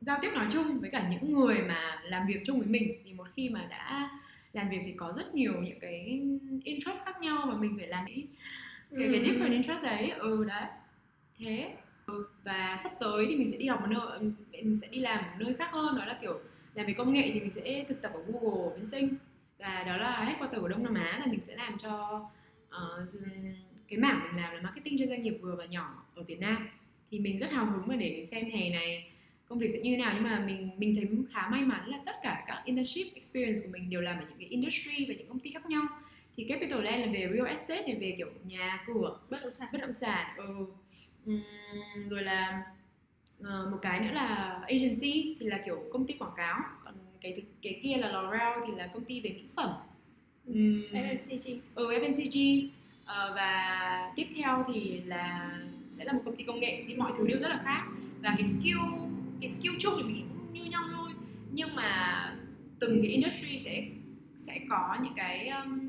giao 0.00 0.18
tiếp 0.22 0.30
nói 0.34 0.46
chung 0.52 0.80
với 0.80 0.90
cả 0.90 1.08
những 1.10 1.32
người 1.32 1.62
mà 1.62 2.00
làm 2.04 2.26
việc 2.26 2.40
chung 2.46 2.58
với 2.58 2.68
mình. 2.68 2.94
Thì 3.04 3.12
một 3.12 3.26
khi 3.36 3.48
mà 3.48 3.66
đã 3.70 4.10
làm 4.52 4.68
việc 4.70 4.80
thì 4.84 4.92
có 4.96 5.12
rất 5.16 5.34
nhiều 5.34 5.52
những 5.62 5.80
cái 5.80 6.22
interest 6.64 7.04
khác 7.04 7.20
nhau 7.20 7.46
mà 7.46 7.54
mình 7.56 7.74
phải 7.78 7.88
làm 7.88 8.06
cái 8.06 8.26
cái, 8.98 9.08
cái 9.12 9.20
Ừ. 9.20 9.24
different 9.24 9.52
interest 9.52 9.82
đấy. 9.82 10.10
Ừ 10.10 10.44
đấy. 10.44 10.64
Thế. 11.38 11.72
Ừ. 12.06 12.24
và 12.44 12.80
sắp 12.82 12.92
tới 13.00 13.26
thì 13.28 13.36
mình 13.36 13.50
sẽ 13.52 13.56
đi 13.58 13.66
học 13.66 13.80
một 13.80 13.86
nơi 13.90 14.30
mình 14.52 14.78
sẽ 14.82 14.86
đi 14.86 14.98
làm 15.00 15.18
ở 15.24 15.30
nơi 15.38 15.54
khác 15.54 15.68
hơn. 15.72 15.98
Đó 15.98 16.04
là 16.04 16.18
kiểu 16.22 16.40
làm 16.74 16.86
về 16.86 16.92
công 16.92 17.12
nghệ 17.12 17.30
thì 17.34 17.40
mình 17.40 17.50
sẽ 17.54 17.84
thực 17.88 18.02
tập 18.02 18.12
ở 18.14 18.22
Google 18.26 18.76
bên 18.76 18.86
Sinh 18.86 19.14
và 19.58 19.84
đó 19.86 19.96
là 19.96 20.24
headquarter 20.24 20.60
của 20.60 20.68
Đông 20.68 20.82
Nam 20.82 20.94
Á 20.94 21.18
là 21.18 21.26
mình 21.26 21.40
sẽ 21.46 21.54
làm 21.54 21.78
cho 21.78 22.22
ờ, 22.68 23.06
cái 23.88 23.98
mảng 23.98 24.20
mình 24.24 24.42
làm 24.42 24.54
là 24.54 24.60
marketing 24.62 24.98
cho 24.98 25.06
doanh 25.06 25.22
nghiệp 25.22 25.38
vừa 25.40 25.56
và 25.56 25.64
nhỏ 25.64 26.04
ở 26.14 26.22
Việt 26.22 26.40
Nam. 26.40 26.68
Thì 27.10 27.18
mình 27.18 27.38
rất 27.38 27.50
hào 27.50 27.66
hứng 27.66 27.88
mà 27.88 27.96
để 27.96 28.10
mình 28.10 28.26
xem 28.26 28.50
hè 28.50 28.70
này 28.70 29.10
công 29.48 29.58
việc 29.58 29.70
sẽ 29.72 29.80
như 29.80 29.90
thế 29.90 29.96
nào. 29.96 30.12
Nhưng 30.14 30.24
mà 30.24 30.44
mình 30.46 30.70
mình 30.76 30.96
thấy 30.96 31.08
khá 31.32 31.48
may 31.50 31.62
mắn 31.62 31.88
là 31.88 31.98
tất 32.06 32.16
cả 32.22 32.44
các 32.46 32.62
internship 32.64 33.14
experience 33.14 33.60
của 33.64 33.68
mình 33.72 33.90
đều 33.90 34.00
làm 34.00 34.18
ở 34.18 34.24
những 34.28 34.38
cái 34.38 34.48
industry 34.48 35.06
và 35.08 35.14
những 35.14 35.28
công 35.28 35.40
ty 35.40 35.50
khác 35.50 35.66
nhau. 35.66 35.82
Thì 36.36 36.44
Capital 36.44 36.82
Land 36.84 37.06
là 37.06 37.12
về 37.12 37.30
real 37.34 37.46
estate 37.46 37.82
này 37.82 37.96
về 38.00 38.14
kiểu 38.16 38.30
nhà 38.44 38.84
cửa 38.86 39.18
bất 39.30 39.42
động 39.42 39.52
sản. 39.52 39.68
bất 39.72 39.80
động 39.80 39.92
sản 39.92 40.36
ừ. 40.36 40.66
Ừm, 41.26 42.08
rồi 42.08 42.22
là 42.22 42.62
ờ, 43.42 43.68
một 43.70 43.78
cái 43.82 44.00
nữa 44.00 44.12
là 44.12 44.60
agency 44.68 45.36
thì 45.40 45.46
là 45.46 45.58
kiểu 45.64 45.82
công 45.92 46.06
ty 46.06 46.14
quảng 46.18 46.32
cáo. 46.36 46.60
Còn 46.84 46.94
cái 47.20 47.42
cái 47.62 47.80
kia 47.82 47.96
là 47.96 48.12
L'Oreal 48.12 48.60
thì 48.66 48.72
là 48.76 48.86
công 48.86 49.04
ty 49.04 49.20
về 49.20 49.30
mỹ 49.30 49.42
phẩm. 49.56 49.70
Ừm, 50.46 50.82
FMCG 50.92 51.58
ừ, 51.74 51.90
FMCG 51.90 52.68
Ờ, 53.10 53.32
và 53.36 54.12
tiếp 54.16 54.26
theo 54.36 54.64
thì 54.72 55.00
là 55.06 55.50
sẽ 55.90 56.04
là 56.04 56.12
một 56.12 56.20
công 56.24 56.36
ty 56.36 56.44
công 56.44 56.60
nghệ 56.60 56.84
thì 56.88 56.94
mọi 56.94 57.12
thứ 57.18 57.26
đều 57.26 57.38
rất 57.38 57.48
là 57.48 57.60
khác. 57.64 57.84
Và 58.22 58.34
cái 58.38 58.46
skill 58.46 58.78
cái 59.40 59.50
skill 59.50 59.76
chung 59.78 59.94
thì 59.96 60.02
mình 60.02 60.28
cũng 60.28 60.52
như 60.52 60.70
nhau 60.70 60.82
thôi. 60.92 61.10
Nhưng 61.52 61.74
mà 61.74 62.32
từng 62.80 63.02
cái 63.02 63.10
industry 63.10 63.58
sẽ 63.58 63.84
sẽ 64.36 64.60
có 64.70 64.96
những 65.02 65.12
cái 65.16 65.48
um, 65.48 65.80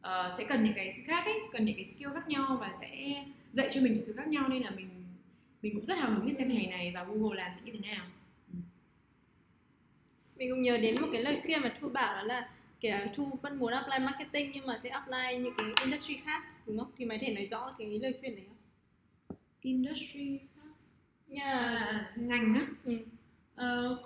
ờ, 0.00 0.30
sẽ 0.38 0.44
cần 0.44 0.64
những 0.64 0.74
cái 0.76 1.02
khác 1.06 1.24
ấy 1.24 1.34
cần 1.52 1.64
những 1.64 1.76
cái 1.76 1.84
skill 1.84 2.10
khác 2.14 2.28
nhau 2.28 2.58
và 2.60 2.72
sẽ 2.80 3.24
dạy 3.52 3.68
cho 3.72 3.80
mình 3.80 3.94
những 3.94 4.04
thứ 4.06 4.12
khác 4.16 4.28
nhau 4.28 4.48
nên 4.48 4.62
là 4.62 4.70
mình 4.70 4.88
mình 5.62 5.74
cũng 5.74 5.86
rất 5.86 5.98
hào 5.98 6.10
hứng 6.10 6.26
đi 6.26 6.32
xem 6.32 6.50
hè 6.50 6.66
này 6.66 6.92
và 6.94 7.04
Google 7.04 7.36
làm 7.36 7.52
sẽ 7.54 7.60
như 7.64 7.72
thế 7.72 7.88
nào. 7.88 8.06
Mình 10.36 10.50
cũng 10.50 10.62
nhớ 10.62 10.76
đến 10.76 11.00
một 11.00 11.08
cái 11.12 11.22
lời 11.22 11.40
khuyên 11.42 11.60
mà 11.62 11.74
thu 11.80 11.88
bảo 11.88 12.14
đó 12.14 12.22
là 12.22 12.50
kiểu 12.80 12.96
thu 13.14 13.24
vẫn 13.42 13.58
muốn 13.58 13.72
apply 13.72 13.98
marketing 13.98 14.50
nhưng 14.54 14.66
mà 14.66 14.78
sẽ 14.82 14.88
apply 14.88 15.38
những 15.38 15.54
cái 15.56 15.66
industry 15.84 16.16
khác 16.16 16.42
đúng 16.66 16.78
không? 16.78 16.90
Thì 16.96 17.04
mày 17.04 17.18
thể 17.18 17.34
nói 17.34 17.48
rõ 17.50 17.74
cái 17.78 17.98
lời 17.98 18.14
khuyên 18.20 18.36
đấy 18.36 18.44
không? 18.48 18.56
Industry 19.62 20.38
yeah. 21.30 21.54
à, 21.54 22.12
ngành 22.16 22.54
á? 22.54 22.66
Ừ. 22.84 22.98
Ờ, 23.54 23.98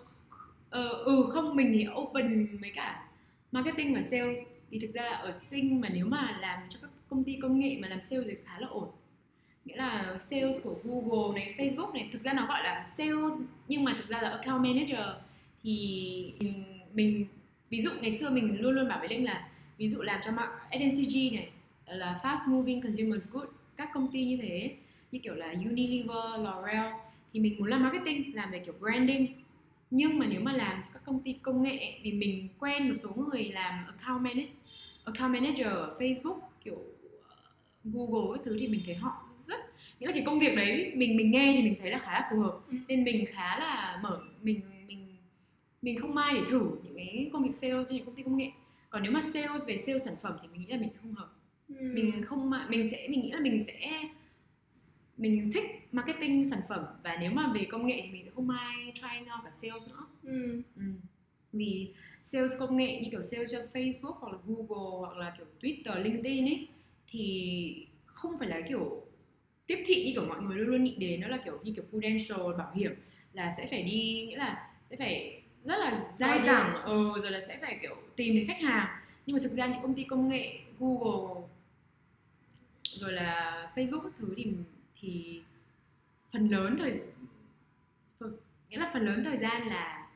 ờ, 0.71 0.89
ừ 0.89 1.27
không 1.33 1.57
mình 1.57 1.73
thì 1.75 1.87
open 1.95 2.59
với 2.61 2.73
cả 2.75 3.09
marketing 3.53 3.95
và 3.95 4.01
sales. 4.01 4.39
Thì 4.71 4.79
thực 4.79 4.95
ra 4.95 5.05
ở 5.05 5.33
sinh 5.33 5.81
mà 5.81 5.89
nếu 5.89 6.07
mà 6.07 6.39
làm 6.41 6.69
cho 6.69 6.79
các 6.83 6.91
công 7.09 7.25
ty 7.25 7.39
công 7.43 7.61
nghệ 7.61 7.79
mà 7.83 7.89
làm 7.89 8.01
sales 8.01 8.27
thì 8.29 8.35
khá 8.45 8.61
là 8.61 8.67
ổn 8.67 8.89
nghĩa 9.65 9.77
là 9.77 10.17
sales 10.19 10.57
của 10.63 10.75
Google 10.85 11.41
này 11.41 11.55
Facebook 11.59 11.93
này 11.93 12.09
thực 12.13 12.23
ra 12.23 12.33
nó 12.33 12.47
gọi 12.47 12.63
là 12.63 12.87
sales 12.97 13.33
nhưng 13.69 13.85
mà 13.85 13.95
thực 13.99 14.09
ra 14.09 14.23
là 14.23 14.29
account 14.29 14.63
manager. 14.63 15.07
Thì 15.63 16.35
mình, 16.41 16.65
mình 16.93 17.27
ví 17.71 17.83
dụ 17.83 17.91
ngày 18.01 18.19
xưa 18.19 18.31
mình 18.31 18.61
luôn 18.61 18.75
luôn 18.75 18.89
bảo 18.89 18.99
với 18.99 19.09
Linh 19.09 19.25
là 19.25 19.49
ví 19.79 19.89
dụ 19.89 20.03
làm 20.03 20.21
cho 20.25 20.33
mạng 20.33 20.51
FMCG 20.71 21.35
này 21.35 21.49
là 21.87 22.21
fast 22.23 22.51
moving 22.51 22.83
consumer 22.83 23.33
goods 23.33 23.51
các 23.77 23.91
công 23.95 24.09
ty 24.09 24.25
như 24.25 24.37
thế 24.43 24.77
như 25.13 25.19
kiểu 25.19 25.35
là 25.35 25.53
Unilever, 25.53 26.41
L'Oreal 26.41 26.93
thì 27.33 27.41
mình 27.41 27.57
muốn 27.59 27.69
làm 27.69 27.83
marketing 27.83 28.35
làm 28.35 28.51
về 28.51 28.59
kiểu 28.59 28.75
branding. 28.81 29.27
Nhưng 29.91 30.19
mà 30.19 30.27
nếu 30.27 30.41
mà 30.41 30.53
làm 30.53 30.81
cho 30.83 30.89
các 30.93 31.03
công 31.05 31.21
ty 31.21 31.33
công 31.33 31.63
nghệ 31.63 31.99
vì 32.03 32.13
mình 32.13 32.49
quen 32.59 32.89
một 32.89 32.95
số 33.03 33.11
người 33.15 33.45
làm 33.45 33.85
account 33.87 34.23
manager 34.23 34.49
account 35.05 35.33
manager 35.33 35.67
ở 35.67 35.97
Facebook 35.99 36.41
kiểu 36.65 36.79
ờ, 37.29 37.37
Google 37.85 38.37
các 38.39 38.43
thứ 38.45 38.57
thì 38.61 38.69
mình 38.69 38.83
thấy 38.87 38.95
họ 38.95 39.22
là 40.07 40.13
cái 40.13 40.23
công 40.27 40.39
việc 40.39 40.57
đấy 40.57 40.93
mình 40.97 41.17
mình 41.17 41.31
nghe 41.31 41.53
thì 41.57 41.63
mình 41.63 41.75
thấy 41.81 41.91
là 41.91 41.99
khá 41.99 42.13
là 42.13 42.29
phù 42.31 42.41
hợp 42.41 42.59
Ừ. 42.71 42.77
nên 42.89 43.05
mình 43.05 43.25
khá 43.33 43.59
là 43.59 43.99
mở 44.03 44.21
mình 44.43 44.61
mình 44.89 45.07
mình 45.83 46.01
không 46.01 46.15
mai 46.15 46.35
để 46.35 46.41
thử 46.51 46.71
những 46.85 46.97
cái 46.97 47.31
công 47.33 47.43
việc 47.45 47.55
sales 47.55 47.89
cho 47.91 47.97
những 47.97 48.05
công 48.07 48.15
ty 48.15 48.23
công 48.23 48.37
nghệ 48.37 48.51
còn 48.91 49.03
nếu 49.03 49.13
mà 49.13 49.21
sales 49.21 49.67
về 49.67 49.79
sales 49.79 50.05
sản 50.05 50.17
phẩm 50.23 50.37
thì 50.43 50.49
mình 50.53 50.61
nghĩ 50.61 50.67
là 50.67 50.77
mình 50.77 50.89
sẽ 50.93 50.99
không 51.03 51.15
hợp 51.15 51.29
Ừ. 51.69 51.77
mình 51.95 52.25
không 52.27 52.39
mà 52.51 52.67
mình 52.69 52.89
sẽ 52.91 53.09
mình 53.09 53.21
nghĩ 53.21 53.31
là 53.31 53.41
mình 53.41 53.65
sẽ 53.65 53.91
mình 55.17 55.51
thích 55.55 55.65
marketing 55.93 56.51
sản 56.51 56.61
phẩm 56.69 56.85
và 57.05 57.17
nếu 57.21 57.31
mà 57.31 57.53
về 57.55 57.65
công 57.71 57.87
nghệ 57.87 58.01
thì 58.05 58.11
mình 58.13 58.23
sẽ 58.25 58.31
không 58.35 58.51
ai 58.51 58.93
try 58.95 59.19
out 59.19 59.45
cả 59.45 59.51
sales 59.51 59.89
nữa 59.91 60.07
ừ. 60.23 60.63
ừ. 60.77 60.83
vì 61.53 61.95
sales 62.23 62.53
công 62.59 62.77
nghệ 62.77 63.01
như 63.01 63.09
kiểu 63.11 63.23
sales 63.23 63.53
cho 63.53 63.59
Facebook 63.75 64.13
hoặc 64.13 64.33
là 64.33 64.39
Google 64.47 64.99
hoặc 65.01 65.17
là 65.17 65.35
kiểu 65.39 65.47
Twitter, 65.61 66.03
LinkedIn 66.03 66.45
ấy 66.45 66.69
thì 67.09 67.87
không 68.07 68.39
phải 68.39 68.49
là 68.49 68.61
kiểu 68.69 69.03
tiếp 69.77 69.83
thị 69.87 70.05
như 70.05 70.13
kiểu 70.13 70.25
mọi 70.29 70.43
người 70.43 70.57
luôn 70.57 70.69
luôn 70.69 70.85
nghĩ 70.85 70.97
đến 70.99 71.21
nó 71.21 71.29
là 71.29 71.37
kiểu 71.45 71.59
như 71.63 71.73
kiểu 71.77 71.85
prudential 71.91 72.41
bảo 72.59 72.73
hiểm 72.75 72.93
là 73.33 73.55
sẽ 73.57 73.67
phải 73.71 73.83
đi 73.83 74.27
nghĩa 74.29 74.37
là 74.37 74.71
sẽ 74.91 74.97
phải 74.97 75.43
rất 75.65 75.77
là 75.79 75.99
dai 76.19 76.41
dẳng 76.47 76.75
ừ, 76.85 77.13
rồi 77.23 77.31
là 77.31 77.41
sẽ 77.41 77.59
phải 77.61 77.79
kiểu 77.83 77.97
tìm 78.17 78.35
đến 78.35 78.47
khách 78.47 78.61
hàng 78.61 78.89
nhưng 79.27 79.37
mà 79.37 79.41
thực 79.43 79.53
ra 79.53 79.67
những 79.67 79.83
công 79.83 79.95
ty 79.95 80.05
công 80.05 80.29
nghệ 80.29 80.59
Google 80.79 81.43
rồi 82.83 83.13
là 83.13 83.69
Facebook 83.75 84.01
các 84.03 84.13
thứ 84.19 84.35
thì 84.37 84.47
thì 85.01 85.41
phần 86.33 86.49
lớn 86.49 86.77
thời 86.79 87.01
phần- 88.21 88.37
nghĩa 88.71 88.79
là 88.79 88.91
phần 88.93 89.05
lớn 89.07 89.23
thời 89.25 89.37
gian 89.37 89.67
là 89.69 90.09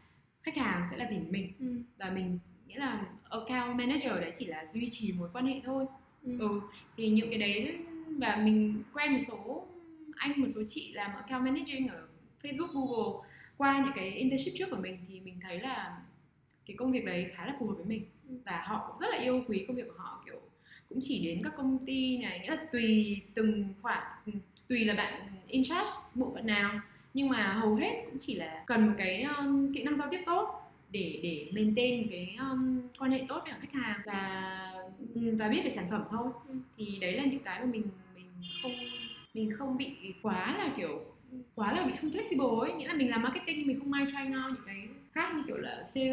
khách 0.43 0.57
hàng 0.57 0.87
sẽ 0.91 0.97
là 0.97 1.07
tìm 1.11 1.25
mình 1.31 1.53
Ừ. 1.61 1.67
và 1.99 2.11
mình 2.11 2.39
nghĩa 2.67 2.79
là 2.79 3.07
account 3.31 3.77
manager 3.79 4.13
đấy 4.13 4.33
chỉ 4.39 4.47
là 4.47 4.65
duy 4.67 4.89
trì 4.91 5.13
mối 5.19 5.29
quan 5.33 5.47
hệ 5.47 5.61
thôi 5.65 5.87
Ừ. 6.25 6.39
ừ 6.39 6.61
thì 6.97 7.09
những 7.09 7.31
cái 7.31 7.39
đấy 7.39 7.79
và 8.19 8.37
mình 8.37 8.83
quen 8.95 9.13
một 9.13 9.19
số 9.29 9.67
anh 10.17 10.41
một 10.41 10.47
số 10.55 10.61
chị 10.69 10.93
làm 10.93 11.11
account 11.15 11.45
managing 11.45 11.89
ở 11.89 12.07
Facebook 12.43 12.73
Google. 12.73 13.29
Qua 13.57 13.83
những 13.85 13.93
cái 13.95 14.11
internship 14.11 14.53
trước 14.59 14.71
của 14.71 14.77
mình 14.77 14.99
thì 15.09 15.21
mình 15.21 15.41
thấy 15.43 15.61
là 15.61 15.99
cái 16.67 16.77
công 16.77 16.93
việc 16.93 17.05
đấy 17.05 17.31
khá 17.37 17.47
là 17.47 17.57
phù 17.61 17.67
hợp 17.67 17.75
với 17.75 17.85
mình. 17.85 18.05
Và 18.45 18.65
họ 18.67 18.89
cũng 18.89 19.01
rất 19.01 19.07
là 19.11 19.23
yêu 19.23 19.45
quý 19.49 19.65
công 19.69 19.77
việc 19.77 19.89
của 19.89 19.99
họ 19.99 20.23
kiểu 20.27 20.41
cũng 20.89 20.99
chỉ 21.03 21.27
đến 21.27 21.41
các 21.45 21.53
công 21.57 21.79
ty 21.87 22.19
này 22.19 22.41
nghĩa 22.41 22.51
là 22.51 22.67
tùy 22.73 23.21
từng 23.35 23.65
khoản 23.83 24.03
tùy 24.69 24.85
là 24.85 24.95
bạn 24.95 25.23
in 25.49 25.65
charge 25.65 25.91
bộ 26.15 26.33
phận 26.35 26.47
nào. 26.47 26.81
Nhưng 27.15 27.29
mà 27.29 27.53
hầu 27.53 27.75
hết 27.75 28.03
cũng 28.07 28.19
chỉ 28.19 28.35
là 28.35 28.63
cần 28.67 28.87
một 28.87 28.93
cái 28.99 29.23
um, 29.23 29.75
kỹ 29.75 29.83
năng 29.83 29.97
giao 29.97 30.09
tiếp 30.11 30.21
tốt 30.27 30.63
để 30.91 31.21
để 31.23 31.47
maintain 31.53 32.07
cái 32.11 32.37
um, 32.41 32.89
quan 32.99 33.11
hệ 33.11 33.25
tốt 33.29 33.41
với 33.45 33.53
khách 33.61 33.73
hàng 33.73 34.01
và 34.05 34.73
ừ, 35.15 35.37
và 35.39 35.49
biết 35.49 35.61
về 35.65 35.71
sản 35.71 35.87
phẩm 35.91 36.05
thôi. 36.11 36.29
Thì 36.77 36.99
đấy 37.01 37.13
là 37.13 37.25
những 37.25 37.43
cái 37.43 37.61
mà 37.61 37.67
mình 37.67 37.83
không 38.67 38.89
mình 39.35 39.51
không 39.59 39.77
bị 39.77 40.15
quá 40.23 40.55
là 40.59 40.69
kiểu 40.77 41.05
quá 41.55 41.73
là 41.73 41.85
bị 41.85 41.93
không 42.01 42.11
flexible 42.11 42.59
ấy. 42.59 42.73
Nghĩa 42.73 42.87
là 42.87 42.95
mình 42.95 43.11
làm 43.11 43.23
marketing 43.23 43.67
mình 43.67 43.79
không 43.81 43.93
ai 43.93 44.07
try 44.07 44.31
nhau 44.31 44.49
những 44.49 44.63
cái 44.67 44.89
khác 45.13 45.35
như 45.37 45.43
kiểu 45.47 45.57
là 45.57 45.85
sale. 45.85 46.13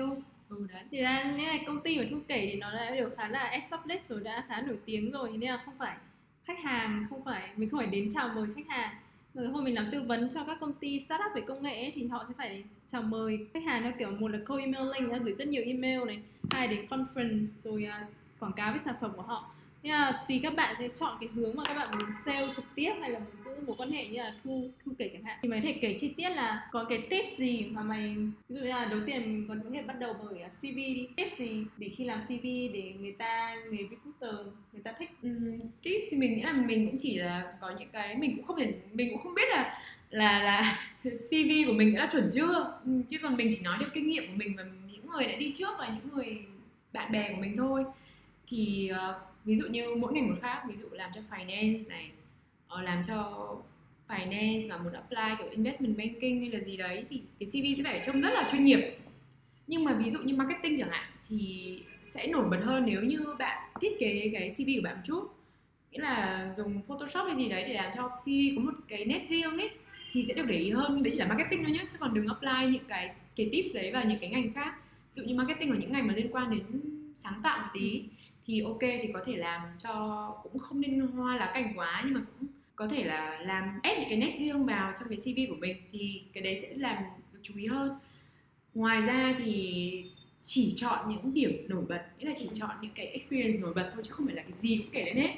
Ừ 0.50 0.68
đấy. 0.74 0.84
Thì 0.92 1.02
ra 1.02 1.24
những 1.24 1.46
cái 1.46 1.64
công 1.68 1.82
ty 1.82 1.98
mà 1.98 2.04
thu 2.12 2.18
kể 2.28 2.50
thì 2.52 2.60
nó 2.60 2.72
đã 2.74 2.92
đều 2.96 3.10
khá 3.18 3.28
là 3.28 3.44
established 3.44 4.10
rồi 4.10 4.20
đã 4.24 4.46
khá 4.48 4.62
nổi 4.62 4.78
tiếng 4.86 5.12
rồi. 5.12 5.30
Nên 5.38 5.50
là 5.50 5.62
không 5.66 5.74
phải 5.78 5.98
khách 6.46 6.60
hàng 6.64 7.06
không 7.10 7.24
phải 7.26 7.50
mình 7.56 7.70
không 7.70 7.80
phải 7.80 7.88
đến 7.88 8.10
chào 8.14 8.30
mời 8.36 8.48
khách 8.56 8.68
hàng. 8.70 8.96
Rồi 9.34 9.48
hồi 9.48 9.64
mình 9.64 9.76
làm 9.76 9.90
tư 9.92 10.02
vấn 10.02 10.30
cho 10.34 10.44
các 10.44 10.58
công 10.62 10.74
ty 10.74 11.00
startup 11.00 11.32
về 11.36 11.42
công 11.42 11.64
nghệ 11.64 11.82
ấy, 11.82 11.92
thì 11.96 12.08
họ 12.08 12.26
sẽ 12.28 12.34
phải 12.38 12.64
chào 12.92 13.02
mời 13.02 13.48
khách 13.54 13.64
hàng 13.64 13.84
theo 13.84 13.92
kiểu 14.00 14.12
một 14.12 14.28
là 14.28 14.40
cold 14.46 14.62
emailing 14.62 15.24
gửi 15.24 15.36
rất 15.38 15.48
nhiều 15.48 15.64
email 15.66 16.06
này. 16.06 16.20
Hai 16.52 16.68
đến 16.68 16.86
conference 16.86 17.46
rồi 17.64 17.86
à, 17.86 18.04
quảng 18.40 18.54
cáo 18.54 18.72
với 18.72 18.82
sản 18.86 18.96
phẩm 19.02 19.12
của 19.16 19.22
họ. 19.22 19.53
Thế 19.84 19.90
là 19.90 20.24
tùy 20.28 20.40
các 20.44 20.56
bạn 20.56 20.76
sẽ 20.80 20.90
chọn 20.90 21.18
cái 21.20 21.30
hướng 21.36 21.56
mà 21.56 21.64
các 21.68 21.74
bạn 21.74 21.98
muốn 21.98 22.10
sale 22.26 22.48
trực 22.56 22.66
tiếp 22.76 22.94
hay 23.02 23.12
là 23.12 23.20
muốn 23.20 23.46
giữ 23.46 23.62
một 23.68 23.76
quan 23.78 23.92
hệ 23.92 24.08
như 24.08 24.18
là 24.18 24.34
thu 24.44 24.70
thu 24.86 24.92
kể 24.98 25.10
chẳng 25.14 25.24
hạn. 25.24 25.40
Thì 25.42 25.50
mày 25.50 25.60
có 25.60 25.68
thể 25.68 25.78
kể 25.82 25.98
chi 26.00 26.14
tiết 26.18 26.30
là 26.30 26.68
có 26.72 26.86
cái 26.90 26.98
tip 27.10 27.26
gì 27.38 27.66
mà 27.72 27.84
mày 27.84 28.16
ví 28.50 28.56
dụ 28.56 28.62
như 28.62 28.68
là 28.68 28.86
đầu 28.86 29.00
tiên 29.06 29.46
còn 29.48 29.62
có 29.64 29.70
thể 29.74 29.82
bắt 29.82 30.00
đầu 30.00 30.16
bởi 30.24 30.42
à, 30.42 30.50
CV 30.50 30.76
đi. 30.76 31.08
Tip 31.16 31.38
gì 31.38 31.66
để 31.78 31.90
khi 31.98 32.04
làm 32.04 32.22
CV 32.22 32.44
để 32.74 32.94
người 33.00 33.12
ta 33.12 33.56
người 33.70 33.88
recruiter 33.92 34.48
người 34.74 34.82
ta 34.84 34.94
thích? 35.00 35.10
Ừ, 35.22 35.30
tip 35.84 36.02
thì 36.10 36.18
mình 36.18 36.36
nghĩ 36.36 36.42
là 36.42 36.54
mình 36.54 36.88
cũng 36.88 36.96
chỉ 37.00 37.18
là 37.18 37.54
có 37.62 37.74
những 37.80 37.90
cái 37.94 38.16
mình 38.16 38.36
cũng 38.36 38.46
không 38.46 38.58
thể 38.58 38.74
mình 38.94 39.10
cũng 39.12 39.22
không 39.24 39.36
biết 39.36 39.50
là 39.50 39.80
là 40.10 40.44
là 40.44 40.88
CV 41.04 41.68
của 41.68 41.74
mình 41.74 41.96
đã 41.96 42.08
chuẩn 42.12 42.30
chưa. 42.34 42.80
Ừ, 42.86 42.92
chứ 43.10 43.18
còn 43.22 43.38
mình 43.38 43.50
chỉ 43.52 43.62
nói 43.64 43.78
được 43.80 43.90
kinh 43.94 44.10
nghiệm 44.10 44.24
của 44.28 44.36
mình 44.36 44.54
và 44.58 44.64
những 44.92 45.08
người 45.08 45.26
đã 45.26 45.36
đi 45.36 45.54
trước 45.56 45.70
và 45.80 45.88
những 45.88 46.16
người 46.16 46.38
bạn 46.94 47.12
bè 47.12 47.30
của 47.30 47.42
mình 47.42 47.58
thôi. 47.58 47.86
Thì 48.48 48.92
uh, 48.92 49.33
ví 49.46 49.56
dụ 49.56 49.68
như 49.68 49.96
mỗi 49.96 50.14
ngành 50.14 50.30
một 50.30 50.36
khác, 50.42 50.64
ví 50.70 50.76
dụ 50.76 50.88
làm 50.92 51.12
cho 51.16 51.22
finance 51.30 51.88
này 51.88 52.12
ờ, 52.68 52.82
làm 52.82 53.04
cho 53.08 53.48
finance 54.08 54.70
và 54.70 54.78
muốn 54.78 54.94
apply 54.94 55.36
kiểu 55.38 55.50
investment 55.50 55.98
banking 55.98 56.40
hay 56.40 56.50
là 56.50 56.60
gì 56.60 56.78
đấy 56.78 57.06
thì 57.10 57.22
cái 57.40 57.50
CV 57.50 57.78
sẽ 57.78 57.84
phải 57.84 58.02
trông 58.06 58.22
rất 58.22 58.34
là 58.34 58.48
chuyên 58.52 58.64
nghiệp. 58.64 58.98
Nhưng 59.68 59.84
mà 59.84 59.94
ví 59.94 60.10
dụ 60.12 60.20
như 60.20 60.36
marketing 60.36 60.78
chẳng 60.78 60.90
hạn 60.90 61.06
thì 61.30 61.82
sẽ 62.04 62.28
nổi 62.28 62.50
bật 62.50 62.60
hơn 62.64 62.86
nếu 62.86 63.02
như 63.02 63.20
bạn 63.40 63.70
thiết 63.82 64.00
kế 64.00 64.30
cái 64.34 64.50
CV 64.50 64.70
của 64.76 64.82
bạn 64.84 64.96
một 64.96 65.02
chút. 65.06 65.28
Nghĩa 65.92 66.00
là 66.00 66.54
dùng 66.58 66.82
Photoshop 66.88 67.28
hay 67.28 67.38
gì 67.38 67.50
đấy 67.50 67.64
để 67.68 67.74
làm 67.74 67.92
cho 67.96 68.08
CV 68.08 68.30
có 68.56 68.62
một 68.62 68.74
cái 68.88 69.06
nét 69.06 69.26
riêng 69.30 69.58
ấy, 69.58 69.70
thì 70.12 70.24
sẽ 70.28 70.34
được 70.34 70.46
để 70.48 70.58
ý 70.58 70.72
hơn. 70.72 70.92
Nhưng 70.94 71.04
đấy 71.04 71.12
chỉ 71.12 71.20
là 71.20 71.28
marketing 71.28 71.64
thôi 71.64 71.72
nhé 71.72 71.86
chứ 71.92 71.98
còn 72.00 72.14
đừng 72.14 72.28
apply 72.28 72.74
những 72.74 72.86
cái 72.88 73.16
cái 73.36 73.50
tips 73.52 73.76
đấy 73.76 73.92
vào 73.92 74.06
những 74.06 74.20
cái 74.20 74.30
ngành 74.30 74.54
khác. 74.54 74.76
Ví 75.16 75.22
dụ 75.22 75.24
như 75.24 75.36
marketing 75.36 75.72
ở 75.72 75.78
những 75.78 75.92
ngành 75.92 76.08
mà 76.08 76.14
liên 76.14 76.28
quan 76.32 76.50
đến 76.50 76.82
sáng 77.24 77.42
tạo 77.44 77.60
một 77.60 77.68
tí 77.74 78.04
thì 78.46 78.62
ok 78.62 78.80
thì 78.82 79.10
có 79.14 79.22
thể 79.26 79.36
làm 79.36 79.62
cho 79.78 79.94
cũng 80.44 80.60
không 80.60 80.82
nên 80.82 81.00
hoa 81.00 81.36
lá 81.36 81.52
cảnh 81.54 81.74
quá 81.76 82.02
nhưng 82.06 82.14
mà 82.14 82.22
cũng 82.40 82.48
có 82.76 82.88
thể 82.88 83.04
là 83.04 83.40
làm 83.40 83.80
ép 83.84 83.98
những 83.98 84.10
cái 84.10 84.18
nét 84.18 84.36
riêng 84.40 84.66
vào 84.66 84.94
trong 85.00 85.10
cái 85.10 85.18
CV 85.18 85.52
của 85.52 85.56
mình 85.60 85.78
thì 85.92 86.24
cái 86.34 86.44
đấy 86.44 86.60
sẽ 86.62 86.74
làm 86.76 87.04
được 87.34 87.40
chú 87.42 87.54
ý 87.58 87.66
hơn. 87.66 87.92
Ngoài 88.74 89.02
ra 89.02 89.36
thì 89.38 90.06
chỉ 90.40 90.74
chọn 90.78 91.10
những 91.10 91.34
điểm 91.34 91.66
nổi 91.68 91.84
bật 91.90 92.02
nghĩa 92.20 92.26
là 92.26 92.34
chỉ 92.38 92.50
chọn 92.54 92.70
những 92.82 92.92
cái 92.96 93.08
experience 93.08 93.60
nổi 93.62 93.74
bật 93.74 93.92
thôi 93.94 94.04
chứ 94.06 94.12
không 94.14 94.26
phải 94.26 94.36
là 94.36 94.42
cái 94.42 94.54
gì 94.58 94.78
cũng 94.78 94.92
kể 94.92 95.06
lên 95.06 95.16
hết. 95.16 95.34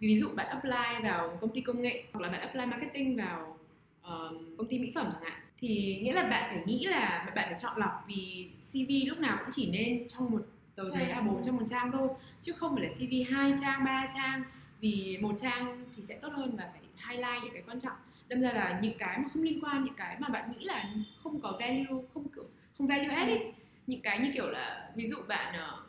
Ví 0.00 0.20
dụ 0.20 0.28
bạn 0.36 0.46
apply 0.46 1.02
vào 1.02 1.38
công 1.40 1.50
ty 1.54 1.60
công 1.60 1.80
nghệ 1.80 2.04
hoặc 2.12 2.20
là 2.20 2.28
bạn 2.28 2.40
apply 2.40 2.66
marketing 2.66 3.16
vào 3.16 3.58
um, 4.02 4.56
công 4.56 4.66
ty 4.68 4.78
mỹ 4.78 4.92
phẩm 4.94 5.10
chẳng 5.12 5.22
hạn 5.22 5.40
thì 5.58 6.00
nghĩa 6.02 6.12
là 6.12 6.22
bạn 6.22 6.50
phải 6.50 6.62
nghĩ 6.66 6.84
là 6.84 7.32
bạn 7.36 7.48
phải 7.50 7.58
chọn 7.58 7.72
lọc 7.76 8.04
vì 8.08 8.50
CV 8.72 9.08
lúc 9.08 9.18
nào 9.18 9.36
cũng 9.40 9.50
chỉ 9.52 9.70
nên 9.70 10.08
trong 10.08 10.30
một 10.30 10.42
tờ 10.76 10.88
giấy 10.90 11.08
A4 11.14 11.42
trong 11.42 11.56
một 11.56 11.62
trang 11.70 11.92
thôi 11.92 12.08
chứ 12.40 12.52
không 12.52 12.74
phải 12.74 12.84
là 12.84 12.90
CV 12.90 13.32
hai 13.34 13.52
trang 13.60 13.84
ba 13.84 14.08
trang. 14.14 14.42
Vì 14.80 15.18
một 15.20 15.34
trang 15.38 15.84
thì 15.96 16.02
sẽ 16.02 16.14
tốt 16.14 16.28
hơn 16.32 16.56
và 16.56 16.68
phải 16.72 16.80
highlight 17.08 17.44
những 17.44 17.52
cái 17.52 17.62
quan 17.66 17.80
trọng. 17.80 17.96
Đâm 18.28 18.40
ra 18.40 18.52
là 18.52 18.78
những 18.82 18.98
cái 18.98 19.18
mà 19.18 19.24
không 19.32 19.42
liên 19.42 19.64
quan 19.64 19.84
những 19.84 19.94
cái 19.94 20.16
mà 20.18 20.28
bạn 20.28 20.52
nghĩ 20.52 20.64
là 20.64 20.84
không 21.22 21.40
có 21.40 21.56
value 21.60 22.02
không 22.14 22.28
kiểu 22.34 22.44
không 22.78 22.86
value 22.86 23.14
add 23.14 23.30
ấy. 23.30 23.52
Những 23.86 24.00
cái 24.00 24.18
như 24.18 24.30
kiểu 24.34 24.50
là 24.50 24.90
ví 24.94 25.08
dụ 25.08 25.16
bạn 25.28 25.54
ờ, 25.54 25.82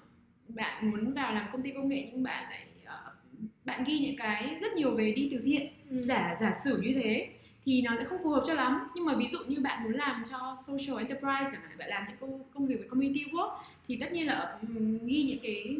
bạn 0.47 0.91
muốn 0.91 1.13
vào 1.13 1.33
làm 1.33 1.47
công 1.51 1.61
ty 1.61 1.71
công 1.71 1.89
nghệ 1.89 2.09
nhưng 2.11 2.23
bạn 2.23 2.43
lại 2.49 2.65
ờ, 2.85 3.13
bạn 3.65 3.83
ghi 3.83 3.99
những 3.99 4.15
cái 4.17 4.57
rất 4.61 4.73
nhiều 4.73 4.95
về 4.95 5.13
đi 5.15 5.29
từ 5.31 5.41
thiện 5.43 5.67
ừ. 5.89 6.01
giả 6.01 6.37
giả 6.41 6.53
sử 6.63 6.81
như 6.81 6.93
thế 7.01 7.29
thì 7.65 7.81
nó 7.81 7.95
sẽ 7.97 8.03
không 8.03 8.23
phù 8.23 8.29
hợp 8.29 8.43
cho 8.47 8.53
lắm. 8.53 8.87
Nhưng 8.95 9.05
mà 9.05 9.15
ví 9.15 9.27
dụ 9.31 9.39
như 9.47 9.59
bạn 9.59 9.83
muốn 9.83 9.93
làm 9.93 10.23
cho 10.29 10.55
social 10.67 10.97
enterprise 10.97 11.51
chẳng 11.51 11.61
hạn 11.61 11.77
bạn 11.77 11.89
làm 11.89 12.05
những 12.07 12.17
công 12.19 12.43
công 12.53 12.67
việc 12.67 12.77
về 12.81 12.87
community 12.87 13.23
work 13.31 13.57
thì 13.87 13.97
tất 14.01 14.11
nhiên 14.11 14.27
là 14.27 14.59
ghi 15.05 15.23
những 15.23 15.39
cái 15.43 15.77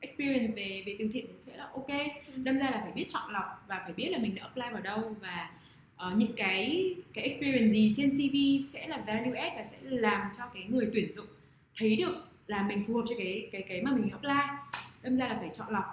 experience 0.00 0.52
về 0.56 0.82
về 0.86 0.96
từ 0.98 1.08
thiện 1.12 1.26
thì 1.28 1.38
sẽ 1.38 1.56
là 1.56 1.64
ok 1.64 1.88
ừ. 1.88 2.32
đâm 2.36 2.58
ra 2.58 2.70
là 2.70 2.80
phải 2.82 2.92
biết 2.92 3.06
chọn 3.08 3.32
lọc 3.32 3.64
và 3.68 3.80
phải 3.84 3.92
biết 3.92 4.08
là 4.08 4.18
mình 4.18 4.34
đã 4.34 4.42
apply 4.42 4.64
vào 4.72 4.82
đâu 4.82 5.16
và 5.20 5.50
uh, 6.06 6.16
những 6.16 6.32
cái 6.36 6.94
cái 7.14 7.24
experience 7.24 7.72
gì 7.72 7.92
trên 7.96 8.10
CV 8.10 8.36
sẽ 8.72 8.88
là 8.88 8.98
value 9.06 9.38
add 9.38 9.56
và 9.56 9.64
sẽ 9.64 9.76
làm 9.82 10.28
cho 10.38 10.44
cái 10.54 10.64
người 10.68 10.90
tuyển 10.92 11.12
dụng 11.16 11.26
thấy 11.76 11.96
được 11.96 12.14
là 12.46 12.62
mình 12.62 12.84
phù 12.86 12.94
hợp 12.94 13.04
cho 13.08 13.14
cái 13.18 13.48
cái 13.52 13.62
cái 13.68 13.82
mà 13.82 13.90
mình 13.90 14.10
apply 14.10 14.40
đâm 15.02 15.16
ra 15.16 15.28
là 15.28 15.36
phải 15.40 15.50
chọn 15.54 15.72
lọc 15.72 15.84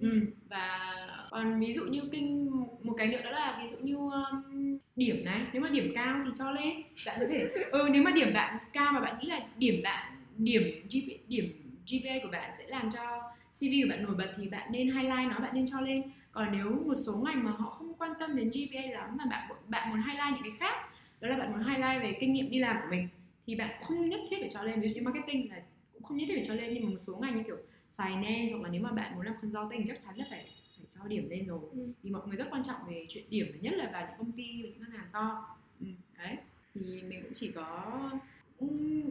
ừ. 0.00 0.10
ừ. 0.10 0.20
và 0.48 0.96
còn 1.30 1.60
ví 1.60 1.72
dụ 1.72 1.84
như 1.84 2.02
kinh 2.12 2.50
một 2.82 2.94
cái 2.98 3.06
nữa 3.06 3.20
đó 3.24 3.30
là 3.30 3.58
ví 3.62 3.68
dụ 3.68 3.76
như 3.76 3.96
um, 3.96 4.78
điểm 4.96 5.24
này 5.24 5.40
nếu 5.52 5.62
mà 5.62 5.68
điểm 5.68 5.92
cao 5.94 6.22
thì 6.24 6.30
cho 6.38 6.50
lên 6.50 6.82
bạn 7.06 7.16
có 7.20 7.26
thể 7.30 7.48
ừ 7.70 7.88
nếu 7.92 8.02
mà 8.02 8.10
điểm 8.10 8.28
bạn 8.34 8.58
cao 8.72 8.92
mà 8.92 9.00
bạn 9.00 9.18
nghĩ 9.20 9.28
là 9.28 9.40
điểm 9.58 9.80
bạn 9.84 10.11
điểm 10.38 10.62
GP, 10.90 11.28
điểm 11.28 11.44
GPA 11.86 12.14
của 12.22 12.28
bạn 12.32 12.52
sẽ 12.58 12.66
làm 12.66 12.90
cho 12.90 13.22
CV 13.58 13.72
của 13.82 13.90
bạn 13.90 14.02
nổi 14.04 14.14
bật 14.14 14.34
thì 14.36 14.48
bạn 14.48 14.72
nên 14.72 14.86
highlight 14.86 15.30
nó 15.30 15.38
bạn 15.38 15.54
nên 15.54 15.66
cho 15.66 15.80
lên. 15.80 16.02
Còn 16.32 16.48
nếu 16.52 16.70
một 16.86 16.94
số 17.06 17.16
ngành 17.16 17.44
mà 17.44 17.50
họ 17.50 17.70
không 17.70 17.94
quan 17.94 18.12
tâm 18.20 18.36
đến 18.36 18.50
GPA 18.50 18.90
lắm 18.90 19.16
mà 19.16 19.24
bạn 19.30 19.48
bạn 19.68 19.90
muốn 19.90 20.02
highlight 20.02 20.34
những 20.34 20.42
cái 20.42 20.52
khác 20.60 20.88
đó 21.20 21.28
là 21.28 21.38
bạn 21.38 21.52
muốn 21.52 21.64
highlight 21.64 22.02
về 22.02 22.18
kinh 22.20 22.32
nghiệm 22.32 22.50
đi 22.50 22.58
làm 22.58 22.76
của 22.82 22.86
mình 22.90 23.08
thì 23.46 23.54
bạn 23.54 23.82
không 23.82 24.08
nhất 24.08 24.20
thiết 24.30 24.36
phải 24.40 24.50
cho 24.52 24.62
lên. 24.62 24.80
Ví 24.80 24.88
dụ 24.88 24.94
như 24.94 25.02
marketing 25.02 25.50
là 25.50 25.62
cũng 25.92 26.02
không 26.02 26.16
nhất 26.16 26.24
thiết 26.28 26.34
phải 26.34 26.44
cho 26.44 26.54
lên 26.54 26.74
nhưng 26.74 26.84
mà 26.84 26.90
một 26.90 26.98
số 26.98 27.18
ngành 27.20 27.36
như 27.36 27.42
kiểu 27.42 27.56
finance 27.96 28.50
hoặc 28.50 28.62
là 28.62 28.68
nếu 28.68 28.82
mà 28.82 28.90
bạn 28.90 29.14
muốn 29.14 29.26
làm 29.26 29.34
consulting 29.42 29.86
chắc 29.86 30.00
chắn 30.00 30.16
là 30.16 30.24
phải 30.30 30.46
phải 30.76 30.86
cho 30.88 31.08
điểm 31.08 31.28
lên 31.30 31.46
rồi. 31.46 31.60
Ừ. 31.72 31.88
vì 32.02 32.10
mọi 32.10 32.22
người 32.26 32.36
rất 32.36 32.46
quan 32.50 32.62
trọng 32.62 32.76
về 32.88 33.06
chuyện 33.08 33.24
điểm 33.30 33.46
nhất 33.60 33.74
là 33.76 33.90
vào 33.92 34.06
những 34.08 34.18
công 34.18 34.32
ty 34.32 34.52
những 34.52 34.80
ngân 34.80 34.90
hàng 34.90 35.06
to. 35.12 35.56
Ừ, 35.80 35.86
đấy. 36.18 36.36
Thì 36.74 37.02
mình 37.02 37.22
cũng 37.22 37.32
chỉ 37.34 37.52
có 37.52 38.10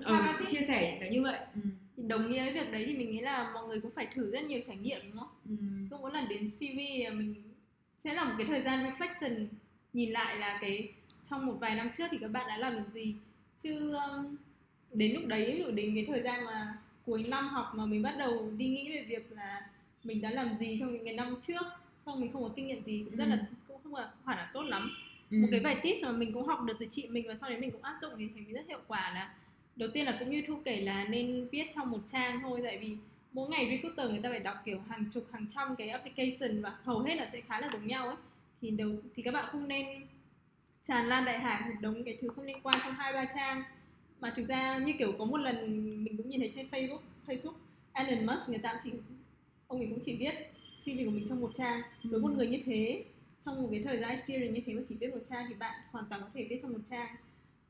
ừ, 0.05 0.15
ừ, 0.39 0.45
chia 0.47 0.61
sẻ 0.67 0.97
cái 0.99 1.09
như 1.09 1.21
vậy 1.21 1.39
ừ. 1.55 1.61
đồng 1.97 2.31
nghĩa 2.31 2.43
với 2.43 2.53
việc 2.53 2.71
đấy 2.71 2.83
thì 2.87 2.93
mình 2.93 3.11
nghĩ 3.11 3.19
là 3.19 3.51
mọi 3.53 3.67
người 3.67 3.81
cũng 3.81 3.91
phải 3.91 4.07
thử 4.13 4.31
rất 4.31 4.43
nhiều 4.43 4.59
trải 4.67 4.77
nghiệm 4.77 4.99
đúng 5.03 5.19
không? 5.19 5.29
Ừ. 5.49 5.55
Không 5.89 6.01
muốn 6.01 6.13
là 6.13 6.25
đến 6.29 6.49
CV 6.49 6.77
mình 7.17 7.35
sẽ 8.03 8.13
là 8.13 8.23
một 8.23 8.33
cái 8.37 8.47
thời 8.47 8.61
gian 8.61 8.85
reflection 8.85 9.45
nhìn 9.93 10.11
lại 10.11 10.35
là 10.35 10.57
cái 10.61 10.93
trong 11.29 11.45
một 11.45 11.57
vài 11.59 11.75
năm 11.75 11.89
trước 11.97 12.05
thì 12.11 12.17
các 12.21 12.27
bạn 12.27 12.45
đã 12.47 12.57
làm 12.57 12.73
được 12.73 12.89
gì 12.93 13.15
chứ 13.63 13.93
um, 13.93 14.35
đến 14.93 15.13
lúc 15.13 15.23
đấy 15.27 15.51
ví 15.51 15.63
dụ 15.63 15.71
đến 15.71 15.95
cái 15.95 16.05
thời 16.07 16.21
gian 16.21 16.45
mà 16.45 16.77
cuối 17.05 17.23
năm 17.23 17.47
học 17.47 17.71
mà 17.75 17.85
mình 17.85 18.01
bắt 18.01 18.15
đầu 18.17 18.51
đi 18.57 18.67
nghĩ 18.67 18.89
về 18.89 19.05
việc 19.07 19.31
là 19.31 19.61
mình 20.03 20.21
đã 20.21 20.29
làm 20.29 20.57
gì 20.59 20.77
trong 20.79 20.93
những 20.93 21.05
cái 21.05 21.13
năm 21.13 21.35
trước 21.47 21.65
xong 22.05 22.21
mình 22.21 22.33
không 22.33 22.43
có 22.43 22.49
kinh 22.55 22.67
nghiệm 22.67 22.83
gì 22.83 23.05
cũng 23.05 23.15
rất 23.15 23.25
là 23.25 23.35
ừ. 23.35 23.41
cũng 23.67 23.77
không 23.83 23.95
là 23.95 24.11
hẳn 24.25 24.37
là 24.37 24.49
tốt 24.53 24.63
lắm 24.63 24.91
ừ. 25.31 25.37
một 25.37 25.47
cái 25.51 25.59
vài 25.59 25.75
tips 25.83 26.03
mà 26.03 26.11
mình 26.11 26.33
cũng 26.33 26.47
học 26.47 26.63
được 26.63 26.73
từ 26.79 26.85
chị 26.91 27.07
mình 27.07 27.27
và 27.27 27.35
sau 27.41 27.49
đấy 27.49 27.59
mình 27.59 27.71
cũng 27.71 27.83
áp 27.83 27.95
dụng 28.01 28.13
thì 28.17 28.27
thấy 28.35 28.53
rất 28.53 28.67
hiệu 28.67 28.79
quả 28.87 29.11
là 29.13 29.33
đầu 29.75 29.89
tiên 29.93 30.05
là 30.05 30.17
cũng 30.19 30.29
như 30.29 30.43
thu 30.47 30.55
kể 30.65 30.81
là 30.81 31.05
nên 31.05 31.47
viết 31.51 31.65
trong 31.75 31.91
một 31.91 31.99
trang 32.07 32.39
thôi 32.41 32.61
tại 32.63 32.77
vì 32.77 32.97
mỗi 33.33 33.49
ngày 33.49 33.67
recruiter 33.71 34.11
người 34.11 34.19
ta 34.23 34.29
phải 34.29 34.39
đọc 34.39 34.57
kiểu 34.65 34.79
hàng 34.89 35.05
chục 35.13 35.27
hàng 35.31 35.45
trăm 35.55 35.75
cái 35.75 35.89
application 35.89 36.61
và 36.61 36.77
hầu 36.83 36.99
hết 36.99 37.15
là 37.15 37.29
sẽ 37.33 37.41
khá 37.41 37.59
là 37.59 37.69
giống 37.73 37.87
nhau 37.87 38.07
ấy. 38.07 38.15
Thì 38.61 38.69
đầu 38.69 38.89
thì 39.15 39.23
các 39.23 39.33
bạn 39.33 39.45
không 39.51 39.67
nên 39.67 39.87
tràn 40.83 41.05
lan 41.05 41.25
đại 41.25 41.39
hải 41.39 41.69
một 41.69 41.75
đống 41.81 42.03
cái 42.03 42.17
thứ 42.21 42.29
không 42.35 42.45
liên 42.45 42.57
quan 42.63 42.79
trong 42.83 42.93
hai 42.93 43.13
ba 43.13 43.25
trang. 43.35 43.63
Mà 44.19 44.33
thực 44.35 44.47
ra 44.47 44.77
như 44.77 44.93
kiểu 44.99 45.11
có 45.19 45.25
một 45.25 45.37
lần 45.37 45.85
mình 46.03 46.17
cũng 46.17 46.29
nhìn 46.29 46.39
thấy 46.39 46.51
trên 46.55 46.67
Facebook 46.71 46.99
Facebook 47.27 47.53
Elon 47.93 48.25
Musk 48.25 48.49
người 48.49 48.57
ta 48.57 48.73
cũng 48.73 48.81
chỉ 48.83 48.91
ông 49.67 49.79
ấy 49.79 49.87
cũng 49.89 49.99
chỉ 50.05 50.15
viết 50.15 50.33
CV 50.83 51.05
của 51.05 51.11
mình 51.11 51.25
trong 51.29 51.41
một 51.41 51.51
trang. 51.57 51.81
Với 52.03 52.19
một 52.19 52.29
ừ. 52.29 52.35
người 52.35 52.47
như 52.47 52.61
thế 52.65 53.03
trong 53.45 53.61
một 53.61 53.67
cái 53.71 53.81
thời 53.83 53.97
gian 53.97 54.09
experience 54.09 54.53
như 54.53 54.61
thế 54.65 54.73
mà 54.73 54.81
chỉ 54.89 54.95
viết 54.95 55.13
một 55.13 55.21
trang 55.29 55.45
thì 55.49 55.53
bạn 55.53 55.81
hoàn 55.91 56.05
toàn 56.09 56.21
có 56.21 56.27
thể 56.33 56.47
viết 56.49 56.59
trong 56.61 56.73
một 56.73 56.79
trang 56.89 57.15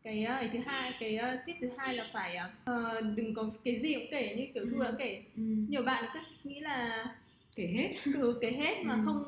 cái 0.03 0.27
uh, 0.45 0.51
thứ 0.53 0.59
hai 0.65 0.93
cái 0.99 1.19
uh, 1.19 1.45
tip 1.45 1.55
thứ 1.61 1.69
hai 1.77 1.95
là 1.95 2.09
phải 2.13 2.37
uh, 2.71 3.15
đừng 3.15 3.33
có 3.33 3.49
cái 3.63 3.79
gì 3.79 3.93
cũng 3.93 4.07
kể 4.11 4.35
như 4.37 4.45
kiểu 4.53 4.65
thu 4.71 4.79
ừ. 4.79 4.83
đã 4.83 4.91
kể 4.99 5.23
ừ. 5.35 5.41
nhiều 5.69 5.83
bạn 5.83 6.03
cứ 6.13 6.19
nghĩ 6.43 6.59
là 6.59 7.05
kể 7.55 7.67
hết 7.77 7.95
cứ 8.03 8.37
kể 8.41 8.51
hết 8.51 8.83
mà 8.83 8.93
ừ. 8.93 9.01
không 9.05 9.23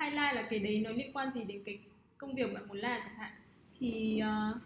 highlight 0.00 0.34
là 0.34 0.46
cái 0.50 0.58
đấy 0.58 0.80
nó 0.84 0.90
liên 0.90 1.12
quan 1.12 1.28
gì 1.34 1.44
đến 1.44 1.62
cái 1.64 1.78
công 2.18 2.34
việc 2.34 2.54
bạn 2.54 2.68
muốn 2.68 2.78
làm 2.78 3.00
chẳng 3.04 3.14
hạn 3.18 3.32
thì 3.80 4.22
uh, 4.22 4.56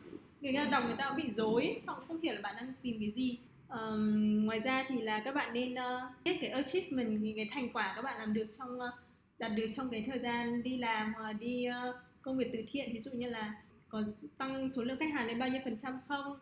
người 0.41 0.53
ta 0.53 0.69
đọc 0.71 0.85
người 0.87 0.97
ta 0.99 1.09
cũng 1.09 1.17
bị 1.17 1.33
dối 1.37 1.81
xong 1.87 2.05
không 2.09 2.21
hiểu 2.21 2.35
là 2.35 2.41
bạn 2.43 2.55
đang 2.57 2.73
tìm 2.83 2.97
cái 3.01 3.13
gì 3.17 3.39
um, 3.69 4.45
ngoài 4.45 4.61
ra 4.61 4.85
thì 4.89 5.01
là 5.01 5.21
các 5.21 5.35
bạn 5.35 5.53
nên 5.53 5.73
uh, 5.73 6.25
biết 6.25 6.39
cái 6.41 6.51
achievement 6.51 7.21
những 7.21 7.37
cái 7.37 7.49
thành 7.53 7.69
quả 7.73 7.93
các 7.97 8.03
bạn 8.03 8.19
làm 8.19 8.35
được 8.35 8.47
trong 8.59 8.79
uh, 8.79 8.95
đạt 9.39 9.53
được 9.57 9.71
trong 9.77 9.91
cái 9.91 10.05
thời 10.07 10.19
gian 10.19 10.63
đi 10.63 10.77
làm 10.77 11.15
hoặc 11.15 11.33
đi 11.33 11.67
uh, 11.69 11.97
công 12.23 12.39
việc 12.39 12.51
từ 12.53 12.59
thiện 12.73 12.93
ví 12.93 13.01
dụ 13.01 13.11
như 13.11 13.29
là 13.29 13.55
có 13.93 14.03
tăng 14.39 14.73
số 14.73 14.83
lượng 14.83 14.97
khách 14.99 15.13
hàng 15.13 15.27
lên 15.27 15.39
bao 15.39 15.49
nhiêu 15.49 15.61
phần 15.65 15.77
trăm 15.83 15.99
không? 16.09 16.37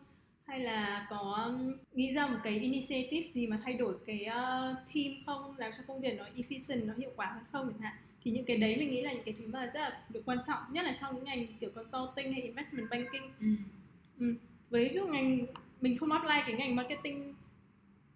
Hay 0.45 0.59
là 0.59 1.07
có 1.09 1.43
um, 1.45 1.73
nghĩ 1.93 2.13
ra 2.13 2.27
một 2.27 2.37
cái 2.43 2.59
initiative 2.59 3.29
gì 3.33 3.47
mà 3.47 3.61
thay 3.63 3.73
đổi 3.73 3.95
cái 4.05 4.27
uh, 4.29 4.77
team 4.93 5.15
không? 5.25 5.57
Làm 5.57 5.71
cho 5.77 5.83
công 5.87 6.01
việc 6.01 6.17
nó 6.17 6.25
efficient 6.35 6.85
nó 6.85 6.93
hiệu 6.97 7.11
quả 7.15 7.31
hơn 7.33 7.43
không 7.51 7.71
chẳng 7.71 7.81
hạn? 7.81 7.95
Thì 8.23 8.31
những 8.31 8.45
cái 8.45 8.57
đấy 8.57 8.75
mình 8.79 8.91
nghĩ 8.91 9.01
là 9.01 9.13
những 9.13 9.23
cái 9.23 9.33
thứ 9.39 9.47
mà 9.47 9.65
rất 9.65 9.79
là 9.79 10.01
được 10.09 10.21
quan 10.25 10.37
trọng 10.47 10.59
nhất 10.71 10.85
là 10.85 10.97
trong 11.01 11.15
những 11.15 11.23
ngành 11.23 11.47
kiểu 11.59 11.69
consulting 11.69 12.33
hay 12.33 12.41
investment 12.41 12.89
banking. 12.89 13.29
Ừ. 13.39 13.47
Ừ. 14.19 14.35
với 14.69 14.89
ví 14.89 14.95
dụ 14.95 15.07
ngành 15.07 15.45
mình 15.81 15.97
không 15.97 16.11
apply 16.11 16.41
cái 16.45 16.53
ngành 16.53 16.75
marketing 16.75 17.33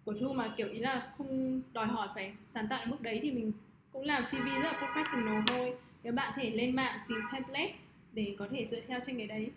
của 0.04 0.14
thu 0.20 0.32
mà 0.32 0.54
kiểu 0.56 0.68
ý 0.68 0.78
là 0.78 1.12
không 1.18 1.62
đòi 1.72 1.86
hỏi 1.86 2.08
phải 2.14 2.32
sáng 2.46 2.68
tạo 2.68 2.86
mức 2.86 3.00
đấy 3.00 3.18
thì 3.22 3.30
mình 3.30 3.52
cũng 3.92 4.04
làm 4.04 4.24
CV 4.24 4.46
rất 4.62 4.72
là 4.72 4.80
professional 4.80 5.42
thôi. 5.46 5.74
Các 6.02 6.14
bạn 6.14 6.32
thể 6.36 6.50
lên 6.50 6.76
mạng 6.76 6.98
tìm 7.08 7.18
template 7.32 7.74
để 8.16 8.36
có 8.38 8.48
thể 8.50 8.66
dựa 8.70 8.80
theo 8.86 9.00
trên 9.06 9.18
cái 9.18 9.26
đấy. 9.26 9.50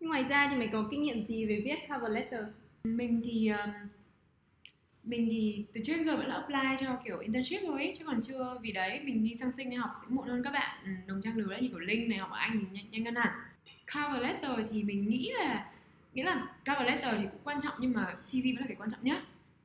Ngoài 0.00 0.24
ra 0.24 0.48
thì 0.50 0.56
mày 0.56 0.68
có 0.72 0.88
kinh 0.90 1.02
nghiệm 1.02 1.22
gì 1.22 1.46
về 1.46 1.60
viết 1.64 1.78
cover 1.88 2.12
letter? 2.12 2.44
Mình 2.84 3.20
thì 3.24 3.48
um, 3.48 3.70
mình 5.04 5.28
thì 5.30 5.64
từ 5.72 5.80
trước 5.84 6.02
giờ 6.04 6.16
vẫn 6.16 6.26
là 6.26 6.34
apply 6.34 6.76
cho 6.80 6.98
kiểu 7.04 7.18
internship 7.18 7.60
thôi 7.66 7.82
ấy, 7.82 7.94
chứ 7.98 8.04
còn 8.04 8.20
chưa 8.22 8.58
vì 8.62 8.72
đấy. 8.72 9.00
Mình 9.04 9.24
đi 9.24 9.34
sang 9.34 9.52
sinh 9.52 9.70
đi 9.70 9.76
học 9.76 9.90
sẽ 10.00 10.06
muộn 10.10 10.28
hơn 10.28 10.42
các 10.44 10.50
bạn. 10.50 10.76
Ừ, 10.84 10.90
đồng 11.06 11.20
trang 11.22 11.36
lứa 11.36 11.56
như 11.60 11.68
kiểu 11.68 11.78
linh 11.78 12.08
này 12.10 12.18
học 12.18 12.30
ở 12.30 12.38
anh 12.38 12.60
thì 12.60 12.66
nhanh, 12.72 12.90
nhanh 12.90 13.04
hơn 13.04 13.14
hẳn. 13.14 13.32
Cover 13.94 14.22
letter 14.22 14.50
thì 14.70 14.82
mình 14.82 15.10
nghĩ 15.10 15.32
là 15.38 15.72
nghĩa 16.14 16.24
là 16.24 16.46
cover 16.66 16.86
letter 16.86 17.14
thì 17.18 17.24
cũng 17.30 17.40
quan 17.44 17.58
trọng 17.62 17.74
nhưng 17.80 17.92
mà 17.92 18.04
cv 18.04 18.44
vẫn 18.44 18.60
là 18.60 18.66
cái 18.68 18.76
quan 18.76 18.90
trọng 18.90 19.04
nhất. 19.04 19.18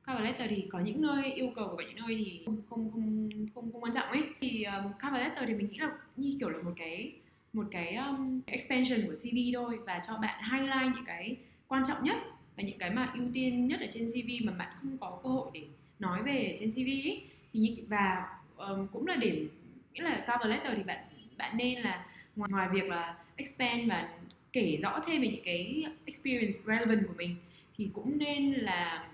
Cover 0.06 0.24
letter 0.24 0.50
thì 0.50 0.68
có 0.72 0.80
những 0.80 1.02
nơi 1.02 1.32
yêu 1.32 1.52
cầu 1.56 1.68
và 1.68 1.74
có 1.76 1.82
những 1.82 2.06
nơi 2.06 2.24
thì 2.24 2.42
không 2.44 2.62
không 2.70 2.90
không 2.92 3.30
không, 3.54 3.72
không 3.72 3.82
quan 3.82 3.92
trọng 3.94 4.08
ấy. 4.08 4.22
Thì 4.40 4.64
um, 4.64 4.92
cover 5.02 5.20
letter 5.20 5.44
thì 5.46 5.54
mình 5.54 5.68
nghĩ 5.68 5.78
là 5.78 5.90
như 6.16 6.36
kiểu 6.40 6.48
là 6.48 6.62
một 6.62 6.72
cái 6.76 7.12
một 7.56 7.64
cái 7.70 7.94
um, 7.94 8.40
expansion 8.46 9.00
của 9.06 9.14
cv 9.14 9.36
thôi 9.54 9.78
và 9.86 10.00
cho 10.06 10.16
bạn 10.16 10.44
highlight 10.52 10.94
những 10.94 11.04
cái 11.04 11.36
quan 11.68 11.82
trọng 11.88 12.04
nhất 12.04 12.16
và 12.56 12.62
những 12.62 12.78
cái 12.78 12.90
mà 12.90 13.12
ưu 13.14 13.24
tiên 13.34 13.68
nhất 13.68 13.80
ở 13.80 13.86
trên 13.90 14.10
CV 14.10 14.46
mà 14.46 14.52
bạn 14.52 14.68
không 14.80 14.98
có 14.98 15.20
cơ 15.22 15.28
hội 15.28 15.50
để 15.54 15.62
nói 15.98 16.22
về 16.22 16.56
trên 16.60 16.70
CV 16.70 16.78
ấy, 16.88 17.22
thì 17.52 17.60
như 17.60 17.76
và 17.88 18.26
um, 18.56 18.86
cũng 18.92 19.06
là 19.06 19.16
điểm 19.16 19.48
nghĩa 19.92 20.02
là 20.02 20.24
cover 20.26 20.50
letter 20.50 20.72
thì 20.76 20.82
bạn 20.82 20.98
bạn 21.36 21.56
nên 21.56 21.80
là 21.80 22.06
ngoài, 22.36 22.50
ngoài 22.52 22.68
việc 22.72 22.88
là 22.88 23.14
expand 23.36 23.88
và 23.88 24.08
kể 24.52 24.78
rõ 24.82 25.02
thêm 25.06 25.22
về 25.22 25.28
những 25.28 25.44
cái 25.44 25.84
experience 26.04 26.52
relevant 26.52 27.06
của 27.06 27.14
mình 27.16 27.36
thì 27.76 27.90
cũng 27.94 28.18
nên 28.18 28.52
là 28.52 29.08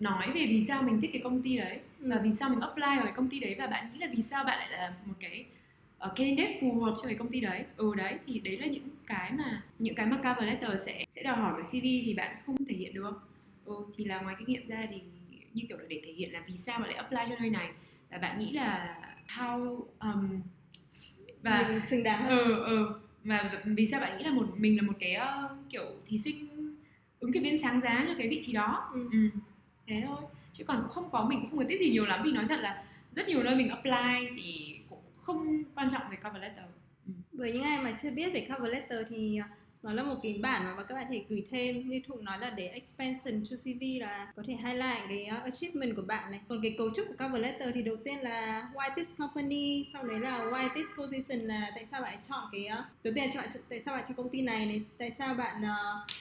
nói 0.00 0.26
về 0.26 0.46
vì 0.46 0.60
sao 0.68 0.82
mình 0.82 1.00
thích 1.00 1.10
cái 1.12 1.22
công 1.22 1.42
ty 1.42 1.56
đấy 1.56 1.80
ừ. 2.00 2.10
và 2.10 2.18
vì 2.18 2.32
sao 2.32 2.48
mình 2.48 2.60
apply 2.60 2.96
vào 2.96 3.04
cái 3.04 3.12
công 3.16 3.28
ty 3.28 3.40
đấy 3.40 3.54
và 3.58 3.66
bạn 3.66 3.90
nghĩ 3.92 3.98
là 3.98 4.06
vì 4.16 4.22
sao 4.22 4.44
bạn 4.44 4.58
lại 4.58 4.70
là 4.70 4.94
một 5.04 5.14
cái 5.20 5.44
uh, 6.06 6.16
candidate 6.16 6.58
phù 6.60 6.80
hợp 6.80 6.94
cho 7.02 7.08
cái 7.08 7.14
công 7.14 7.30
ty 7.30 7.40
đấy. 7.40 7.64
Ừ 7.76 7.92
đấy 7.96 8.18
thì 8.26 8.40
đấy 8.40 8.58
là 8.58 8.66
những 8.66 8.88
cái 9.06 9.32
mà 9.32 9.62
những 9.78 9.94
cái 9.94 10.06
mà 10.06 10.16
cover 10.16 10.44
letter 10.44 10.70
sẽ 10.86 11.04
sẽ 11.16 11.22
đòi 11.22 11.36
hỏi 11.36 11.52
cái 11.56 11.64
CV 11.64 11.84
thì 12.04 12.14
bạn 12.16 12.36
không 12.46 12.56
thể 12.68 12.74
hiện 12.74 12.94
được. 12.94 13.28
Ừ 13.64 13.74
thì 13.96 14.04
là 14.04 14.20
ngoài 14.20 14.34
kinh 14.38 14.48
nghiệm 14.48 14.68
ra 14.68 14.86
thì 14.90 14.96
như 15.52 15.62
kiểu 15.68 15.78
là 15.78 15.84
để 15.88 16.00
thể 16.04 16.12
hiện 16.12 16.32
là 16.32 16.42
vì 16.46 16.56
sao 16.56 16.78
bạn 16.78 16.88
lại 16.88 16.98
apply 16.98 17.20
cho 17.28 17.36
nơi 17.40 17.50
này 17.50 17.68
là 18.10 18.18
bạn 18.18 18.38
nghĩ 18.38 18.52
là 18.52 18.96
how 19.28 19.80
um, 20.00 20.40
và 21.42 21.66
mình 21.68 21.86
xứng 21.86 22.02
đáng 22.02 22.28
ừ 22.28 22.64
ừ 22.64 23.00
và 23.24 23.62
vì 23.64 23.86
sao 23.86 24.00
bạn 24.00 24.18
nghĩ 24.18 24.24
là 24.24 24.30
một 24.30 24.46
mình 24.56 24.76
là 24.76 24.82
một 24.82 24.92
cái 25.00 25.16
uh, 25.16 25.50
kiểu 25.70 25.84
thí 26.06 26.18
sinh 26.18 26.48
ứng 27.20 27.32
cử 27.32 27.40
viên 27.42 27.62
sáng 27.62 27.80
giá 27.80 28.04
cho 28.08 28.14
cái 28.18 28.28
vị 28.28 28.38
trí 28.42 28.52
đó. 28.52 28.90
Ừ. 28.94 29.08
ừ. 29.12 29.18
thế 29.86 30.02
thôi. 30.06 30.20
Chứ 30.52 30.64
còn 30.64 30.82
cũng 30.82 30.90
không 30.90 31.10
có 31.10 31.26
mình 31.28 31.40
cũng 31.40 31.50
không 31.50 31.58
có 31.58 31.64
tiết 31.68 31.78
gì 31.78 31.90
nhiều 31.90 32.06
lắm. 32.06 32.22
Vì 32.24 32.32
nói 32.32 32.44
thật 32.48 32.60
là 32.60 32.84
rất 33.14 33.28
nhiều 33.28 33.42
nơi 33.42 33.56
mình 33.56 33.68
apply 33.68 34.28
thì 34.38 34.78
không 35.26 35.62
quan 35.74 35.90
trọng 35.90 36.02
về 36.10 36.16
cover 36.16 36.42
letter. 36.42 36.64
Ừ. 37.06 37.12
với 37.32 37.52
những 37.52 37.62
ai 37.62 37.82
mà 37.82 37.96
chưa 38.02 38.10
biết 38.10 38.30
về 38.34 38.46
cover 38.48 38.72
letter 38.72 39.06
thì 39.08 39.38
à, 39.38 39.48
nó 39.82 39.92
là 39.92 40.02
một 40.02 40.16
cái 40.22 40.38
bản 40.42 40.76
mà 40.76 40.84
các 40.84 40.94
bạn 40.94 41.06
thể 41.10 41.24
gửi 41.28 41.46
thêm. 41.50 41.88
Như 41.88 42.00
thụ 42.06 42.16
nói 42.20 42.38
là 42.38 42.50
để 42.50 42.68
expansion 42.68 43.44
to 43.50 43.56
CV 43.64 43.82
là 44.00 44.32
có 44.36 44.42
thể 44.46 44.54
highlight 44.54 45.08
cái 45.08 45.24
à, 45.24 45.36
achievement 45.36 45.96
của 45.96 46.02
bạn 46.02 46.30
này. 46.30 46.40
Còn 46.48 46.60
cái 46.62 46.74
cấu 46.78 46.90
trúc 46.96 47.06
của 47.08 47.24
cover 47.24 47.42
letter 47.42 47.74
thì 47.74 47.82
đầu 47.82 47.96
tiên 48.04 48.16
là 48.20 48.68
why 48.74 48.90
this 48.96 49.08
company, 49.18 49.86
sau 49.92 50.02
đấy 50.02 50.20
là 50.20 50.38
why 50.38 50.68
this 50.74 50.86
position 50.98 51.40
là 51.46 51.70
tại 51.74 51.86
sao 51.90 52.02
bạn 52.02 52.18
chọn 52.28 52.48
cái 52.52 52.66
à, 52.66 52.84
đầu 53.04 53.14
tiên 53.14 53.24
là 53.24 53.30
chọn 53.34 53.62
tại 53.68 53.80
sao 53.80 53.96
bạn 53.96 54.04
chọn 54.08 54.16
công 54.16 54.28
ty 54.28 54.42
này 54.42 54.66
này, 54.66 54.82
tại 54.98 55.10
sao 55.18 55.34
bạn 55.34 55.62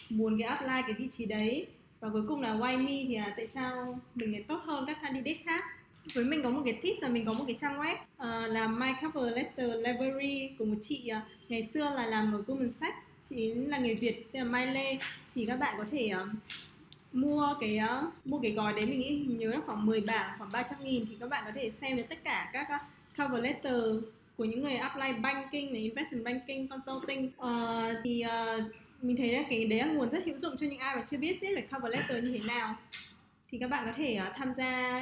muốn 0.10 0.40
cái 0.40 0.48
apply 0.50 0.82
cái 0.82 0.94
vị 0.94 1.08
trí 1.12 1.26
đấy. 1.26 1.68
Và 2.00 2.10
cuối 2.10 2.24
cùng 2.28 2.42
là 2.42 2.54
why 2.54 2.78
me 2.78 3.06
thì 3.08 3.16
là 3.16 3.34
tại 3.38 3.48
sao 3.48 4.00
mình 4.16 4.32
lại 4.32 4.44
tốt 4.48 4.62
hơn 4.66 4.84
các 4.88 4.98
candidate 5.02 5.38
khác 5.46 5.64
với 6.14 6.26
mình 6.26 6.44
có 6.44 6.50
một 6.50 6.62
cái 6.66 6.80
tip 6.82 6.96
là 7.02 7.08
mình 7.08 7.26
có 7.26 7.34
một 7.34 7.44
cái 7.48 7.58
trang 7.62 7.80
web 7.80 7.94
uh, 7.96 8.52
là 8.52 8.68
my 8.68 8.88
cover 9.02 9.36
letter 9.36 9.70
library 9.70 10.50
của 10.60 10.66
một 10.66 10.78
chị 10.82 11.12
uh, 11.12 11.50
ngày 11.50 11.64
xưa 11.64 11.90
là 11.96 12.06
làm 12.06 12.34
ở 12.34 12.44
Goldman 12.48 12.72
Sachs 12.72 13.06
chị 13.30 13.54
là 13.54 13.78
người 13.78 13.96
Việt 13.96 14.32
tên 14.32 14.44
là 14.44 14.50
Mai 14.50 14.68
Lê 14.68 14.98
thì 15.36 15.46
các 15.46 15.56
bạn 15.56 15.76
có 15.78 15.86
thể 15.92 16.12
uh, 16.22 16.28
mua 17.14 17.56
cái 17.60 17.80
uh, 17.84 18.14
mua 18.26 18.40
cái 18.40 18.52
gói 18.52 18.74
đấy 18.74 18.86
mình 18.86 19.00
nghĩ 19.00 19.26
nhớ 19.28 19.52
là 19.52 19.60
khoảng 19.66 19.86
10 19.86 20.02
bảng 20.02 20.38
khoảng 20.38 20.50
300 20.54 20.84
nghìn 20.84 21.06
thì 21.10 21.16
các 21.20 21.30
bạn 21.30 21.44
có 21.46 21.52
thể 21.56 21.72
xem 21.72 21.98
được 21.98 22.04
tất 22.10 22.24
cả 22.24 22.50
các 22.54 22.68
uh, 22.76 22.82
cover 23.18 23.44
letter 23.44 23.84
của 24.38 24.46
những 24.46 24.62
người 24.62 24.76
apply 24.76 25.14
banking 25.22 25.74
này 25.74 25.82
investment 25.82 26.24
banking 26.24 26.68
consulting. 26.68 27.28
Uh, 27.28 28.04
thì 28.04 28.24
uh, 28.26 28.64
mình 29.02 29.18
thấy 29.18 29.34
là 29.34 29.44
cái 29.50 29.66
đấy 29.66 29.80
là 29.80 29.86
nguồn 29.86 30.10
rất 30.10 30.26
hữu 30.26 30.38
dụng 30.38 30.58
cho 30.58 30.68
những 30.68 30.80
ai 30.80 30.96
mà 30.96 31.04
chưa 31.08 31.18
biết 31.18 31.42
biết 31.42 31.56
về 31.56 31.68
cover 31.72 31.92
letter 31.92 32.24
như 32.24 32.40
thế 32.40 32.48
nào. 32.48 32.76
Thì 33.52 33.58
các 33.58 33.70
bạn 33.70 33.86
có 33.86 33.92
thể 33.96 34.20
uh, 34.28 34.36
tham 34.36 34.54
gia 34.54 35.02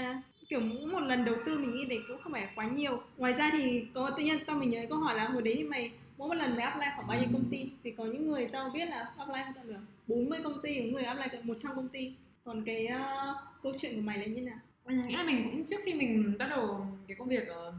kiểu 0.54 0.62
một 0.62 1.00
lần 1.00 1.26
đầu 1.26 1.36
tư 1.46 1.60
mình 1.60 1.76
nghĩ 1.76 1.86
đấy 1.86 2.00
cũng 2.08 2.22
không 2.24 2.34
phải 2.34 2.48
quá 2.56 2.68
nhiều. 2.68 3.02
Ngoài 3.18 3.34
ra 3.34 3.50
thì 3.52 3.88
có 3.94 4.10
tự 4.18 4.24
nhiên 4.24 4.38
tao 4.46 4.56
mình 4.56 4.70
nhớ 4.70 4.86
câu 4.90 4.98
hỏi 4.98 5.16
là 5.16 5.28
hồi 5.28 5.42
đấy 5.42 5.54
thì 5.58 5.64
mày 5.64 5.92
mỗi 6.18 6.28
một 6.28 6.34
lần 6.34 6.56
mày 6.56 6.66
apply 6.66 6.86
khoảng 6.96 7.08
bao 7.08 7.18
nhiêu 7.18 7.30
công 7.34 7.46
ty? 7.52 7.70
Thì 7.84 7.92
có 7.92 8.06
những 8.06 8.28
người 8.28 8.50
tao 8.52 8.70
biết 8.70 8.90
là 8.90 9.12
apply 9.18 9.42
không 9.46 9.54
tận 9.56 9.68
được 9.68 9.80
40 10.08 10.40
công 10.44 10.62
ty 10.62 10.80
có 10.80 10.86
người 10.86 11.04
apply 11.04 11.26
tận 11.32 11.48
100 11.48 11.72
công 11.76 11.88
ty. 11.88 12.14
Còn 12.44 12.64
cái 12.66 12.88
uh, 12.88 13.38
câu 13.64 13.74
chuyện 13.80 13.96
của 13.96 14.02
mày 14.02 14.18
là 14.18 14.26
như 14.26 14.42
nào? 14.42 14.58
Ừ, 14.86 14.94
nghĩa 15.08 15.18
là 15.18 15.24
mình 15.24 15.50
cũng 15.52 15.66
trước 15.66 15.78
khi 15.86 15.94
mình 15.94 16.34
bắt 16.40 16.48
đầu 16.50 16.88
cái 17.08 17.18
công 17.18 17.30
việc 17.30 17.48
uh, 17.68 17.74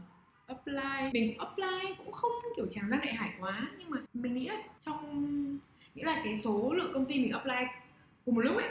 apply 0.47 1.11
mình 1.13 1.33
cũng 1.37 1.47
apply 1.47 1.93
cũng 1.97 2.11
không 2.11 2.31
kiểu 2.55 2.65
tràng 2.69 2.89
ra 2.89 2.97
đại 2.97 3.13
hải 3.13 3.29
quá. 3.39 3.67
Nhưng 3.79 3.89
mà 3.89 3.97
mình 4.13 4.33
nghĩ 4.33 4.47
là 4.47 4.63
trong 4.85 5.59
nghĩa 5.95 6.03
là 6.03 6.21
cái 6.23 6.37
số 6.37 6.73
lượng 6.73 6.91
công 6.93 7.05
ty 7.05 7.19
mình 7.19 7.31
apply 7.31 7.65
cùng 8.25 8.35
một 8.35 8.41
lúc 8.41 8.57
ấy 8.57 8.69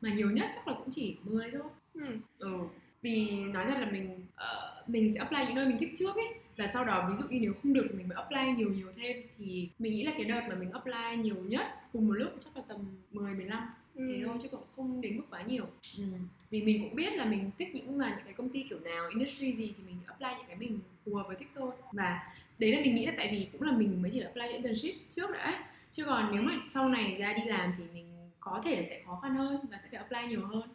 mà 0.00 0.14
nhiều 0.14 0.30
nhất 0.30 0.50
chắc 0.54 0.68
là 0.68 0.74
cũng 0.78 0.90
chỉ 0.90 1.16
10 1.24 1.50
thôi. 1.50 1.62
Ừ. 1.94 2.18
ừ 2.38 2.58
vì 3.04 3.30
nói 3.30 3.64
thật 3.68 3.78
là 3.78 3.90
mình 3.90 4.26
uh, 4.34 4.88
mình 4.88 5.14
sẽ 5.14 5.18
apply 5.18 5.38
những 5.46 5.54
nơi 5.54 5.66
mình 5.66 5.78
thích 5.78 5.92
trước 5.98 6.16
ấy. 6.16 6.28
Và 6.56 6.66
sau 6.66 6.84
đó 6.84 7.08
ví 7.10 7.16
dụ 7.16 7.24
như 7.28 7.38
nếu 7.40 7.52
không 7.62 7.72
được 7.72 7.86
thì 7.90 7.98
mình 7.98 8.08
mới 8.08 8.16
apply 8.16 8.52
nhiều 8.56 8.70
nhiều 8.70 8.88
thêm. 8.96 9.16
Thì 9.38 9.68
mình 9.78 9.92
nghĩ 9.92 10.02
là 10.02 10.12
cái 10.16 10.24
đợt 10.24 10.40
mà 10.48 10.54
mình 10.54 10.70
apply 10.70 11.16
nhiều 11.22 11.36
nhất 11.48 11.66
cùng 11.92 12.08
một 12.08 12.12
lúc 12.12 12.32
chắc 12.40 12.56
là 12.56 12.62
tầm 12.68 12.78
10 13.12 13.34
15 13.34 13.68
ừ. 13.94 14.12
thế 14.12 14.22
thôi 14.26 14.36
chứ 14.42 14.48
cũng 14.48 14.62
không 14.76 15.00
đến 15.00 15.16
mức 15.16 15.22
quá 15.30 15.42
nhiều. 15.42 15.66
Ừ. 15.98 16.04
vì 16.50 16.62
mình 16.62 16.82
cũng 16.82 16.94
biết 16.94 17.12
là 17.12 17.24
mình 17.24 17.50
thích 17.58 17.74
những 17.74 17.98
mà 17.98 18.14
những 18.16 18.24
cái 18.24 18.34
công 18.34 18.48
ty 18.48 18.62
kiểu 18.62 18.78
nào 18.80 19.08
industry 19.08 19.52
gì 19.52 19.74
thì 19.76 19.84
mình 19.86 19.96
apply 20.06 20.28
những 20.38 20.46
cái 20.46 20.56
mình 20.56 20.78
phù 21.04 21.14
hợp 21.14 21.24
với 21.26 21.36
thích 21.36 21.48
thôi. 21.54 21.70
Và 21.92 22.32
đấy 22.58 22.72
là 22.72 22.80
mình 22.80 22.94
nghĩ 22.94 23.06
là 23.06 23.12
tại 23.16 23.28
vì 23.32 23.48
cũng 23.52 23.62
là 23.62 23.72
mình 23.72 24.02
mới 24.02 24.10
chỉ 24.10 24.20
là 24.20 24.26
apply 24.26 24.48
internship 24.48 24.94
trước 25.10 25.30
đã 25.32 25.38
ấy. 25.38 25.54
chứ 25.92 26.04
còn 26.04 26.28
nếu 26.32 26.42
mà 26.42 26.52
sau 26.66 26.88
này 26.88 27.16
ra 27.18 27.32
đi 27.32 27.44
làm 27.44 27.74
thì 27.78 27.84
mình 27.94 28.06
có 28.40 28.62
thể 28.64 28.76
là 28.76 28.82
sẽ 28.88 29.02
khó 29.06 29.20
khăn 29.22 29.36
hơn 29.36 29.56
và 29.70 29.78
sẽ 29.82 29.88
phải 29.90 29.98
apply 29.98 30.28
nhiều 30.28 30.46
hơn 30.46 30.68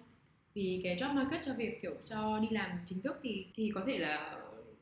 vì 0.60 0.82
cái 0.84 0.96
job 0.96 1.14
market 1.14 1.42
cho 1.46 1.54
việc 1.54 1.82
kiểu 1.82 1.96
cho 2.06 2.40
đi 2.40 2.48
làm 2.52 2.72
chính 2.86 3.02
thức 3.02 3.20
thì 3.24 3.46
thì 3.56 3.72
có 3.76 3.84
thể 3.88 3.98
là 3.98 4.36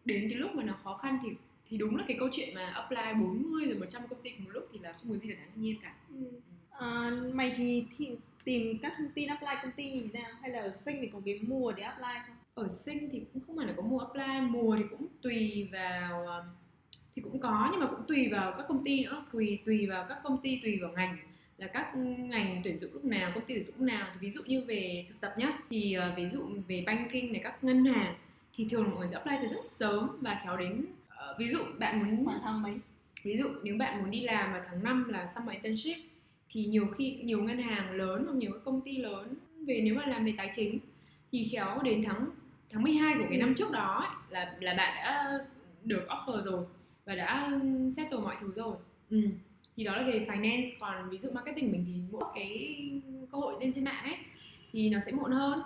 đến 0.05 0.29
cái 0.29 0.39
lúc 0.39 0.55
mà 0.55 0.63
nó 0.63 0.73
khó 0.83 0.97
khăn 0.97 1.19
thì 1.23 1.29
thì 1.69 1.77
đúng 1.77 1.95
là 1.95 2.03
cái 2.07 2.17
câu 2.19 2.29
chuyện 2.31 2.55
mà 2.55 2.65
apply 2.65 3.21
40 3.21 3.65
rồi 3.65 3.79
100 3.79 4.01
công 4.09 4.21
ty 4.21 4.31
cùng 4.31 4.43
một 4.45 4.51
lúc 4.53 4.69
thì 4.73 4.79
là 4.79 4.93
không 4.93 5.09
có 5.09 5.17
gì 5.17 5.29
là 5.29 5.35
đáng 5.35 5.51
nhiên 5.55 5.75
cả. 5.81 5.95
Ừ. 6.09 6.15
À, 6.69 7.11
mày 7.33 7.53
thì, 7.57 7.85
thì 7.97 8.09
tìm 8.43 8.77
các 8.81 8.93
thông 8.97 9.09
tin 9.15 9.29
apply 9.29 9.47
công 9.63 9.71
ty 9.71 9.91
như 9.91 10.01
thế 10.01 10.19
nào 10.19 10.31
hay 10.41 10.51
là 10.51 10.59
ở 10.59 10.73
sinh 10.85 10.97
thì 11.01 11.07
có 11.07 11.21
cái 11.25 11.39
mùa 11.47 11.71
để 11.71 11.83
apply 11.83 12.13
không? 12.27 12.35
Ở 12.65 12.67
sinh 12.69 13.09
thì 13.11 13.21
cũng 13.33 13.43
không 13.47 13.57
phải 13.57 13.67
là 13.67 13.73
có 13.77 13.81
mùa 13.81 13.99
apply, 13.99 14.41
mùa 14.49 14.75
thì 14.77 14.83
cũng 14.89 15.07
tùy 15.21 15.69
vào 15.71 16.25
um, 16.25 16.45
thì 17.15 17.21
cũng 17.21 17.39
có 17.39 17.67
nhưng 17.71 17.79
mà 17.79 17.87
cũng 17.87 18.07
tùy 18.07 18.27
vào 18.31 18.53
các 18.57 18.65
công 18.67 18.83
ty 18.83 19.03
nữa, 19.03 19.25
tùy 19.31 19.59
tùy 19.65 19.87
vào 19.87 20.05
các 20.09 20.17
công 20.23 20.41
ty 20.41 20.59
tùy 20.63 20.79
vào 20.81 20.91
ngành 20.91 21.17
là 21.57 21.67
các 21.67 21.95
ngành 21.95 22.61
tuyển 22.63 22.79
dụng 22.79 22.93
lúc 22.93 23.05
nào 23.05 23.31
công 23.35 23.45
ty 23.45 23.53
tuyển 23.53 23.65
dụng 23.65 23.75
lúc 23.77 23.87
nào. 23.87 24.07
Ví 24.19 24.31
dụ 24.31 24.41
như 24.45 24.63
về 24.67 25.05
thực 25.09 25.21
tập 25.21 25.33
nhá 25.37 25.59
thì 25.69 25.97
uh, 25.97 26.17
ví 26.17 26.29
dụ 26.29 26.49
về 26.67 26.83
banking 26.85 27.31
này 27.31 27.41
các 27.43 27.63
ngân 27.63 27.85
hàng 27.85 28.15
thì 28.55 28.67
thường 28.69 28.83
mọi 28.83 28.99
người 28.99 29.07
sẽ 29.07 29.15
apply 29.15 29.35
từ 29.41 29.47
rất 29.47 29.63
sớm 29.63 30.17
và 30.21 30.39
khéo 30.43 30.57
đến 30.57 30.85
uh, 31.07 31.39
ví 31.39 31.49
dụ 31.49 31.59
bạn 31.79 31.99
muốn 31.99 32.25
khoảng 32.25 32.39
tháng 32.43 32.61
mấy? 32.61 32.73
Ví 33.23 33.37
dụ 33.37 33.49
nếu 33.63 33.75
bạn 33.77 34.01
muốn 34.01 34.11
đi 34.11 34.21
làm 34.21 34.51
vào 34.51 34.61
tháng 34.67 34.83
5 34.83 35.09
là 35.09 35.25
summer 35.25 35.53
internship 35.53 35.97
thì 36.49 36.65
nhiều 36.65 36.87
khi 36.97 37.21
nhiều 37.23 37.43
ngân 37.43 37.57
hàng 37.57 37.91
lớn 37.91 38.23
hoặc 38.25 38.35
nhiều 38.35 38.51
công 38.65 38.81
ty 38.81 38.97
lớn 38.97 39.35
về 39.67 39.81
nếu 39.83 39.95
mà 39.95 40.05
làm 40.05 40.25
về 40.25 40.33
tài 40.37 40.51
chính 40.55 40.79
thì 41.31 41.47
khéo 41.51 41.81
đến 41.83 42.03
tháng 42.05 42.29
tháng 42.69 42.83
12 42.83 43.15
của 43.17 43.25
cái 43.29 43.37
năm 43.37 43.53
trước 43.55 43.71
đó 43.71 43.99
ấy, 43.99 44.15
là 44.29 44.55
là 44.59 44.73
bạn 44.73 44.95
đã 44.95 45.39
được 45.83 46.07
offer 46.07 46.41
rồi 46.41 46.65
và 47.05 47.15
đã 47.15 47.51
settle 47.95 48.19
mọi 48.19 48.35
thứ 48.41 48.53
rồi. 48.55 48.75
Ừ 49.09 49.21
thì 49.77 49.83
đó 49.83 49.95
là 49.95 50.03
về 50.03 50.25
finance. 50.27 50.69
Còn 50.79 51.09
ví 51.09 51.17
dụ 51.17 51.29
marketing 51.31 51.71
mình 51.71 51.85
thì 51.87 52.01
mỗi 52.11 52.23
cái 52.35 52.89
cơ 53.31 53.37
hội 53.37 53.55
lên 53.61 53.73
trên 53.73 53.83
mạng 53.83 54.03
ấy 54.03 54.15
thì 54.71 54.89
nó 54.89 54.99
sẽ 55.05 55.11
muộn 55.11 55.31
hơn. 55.31 55.61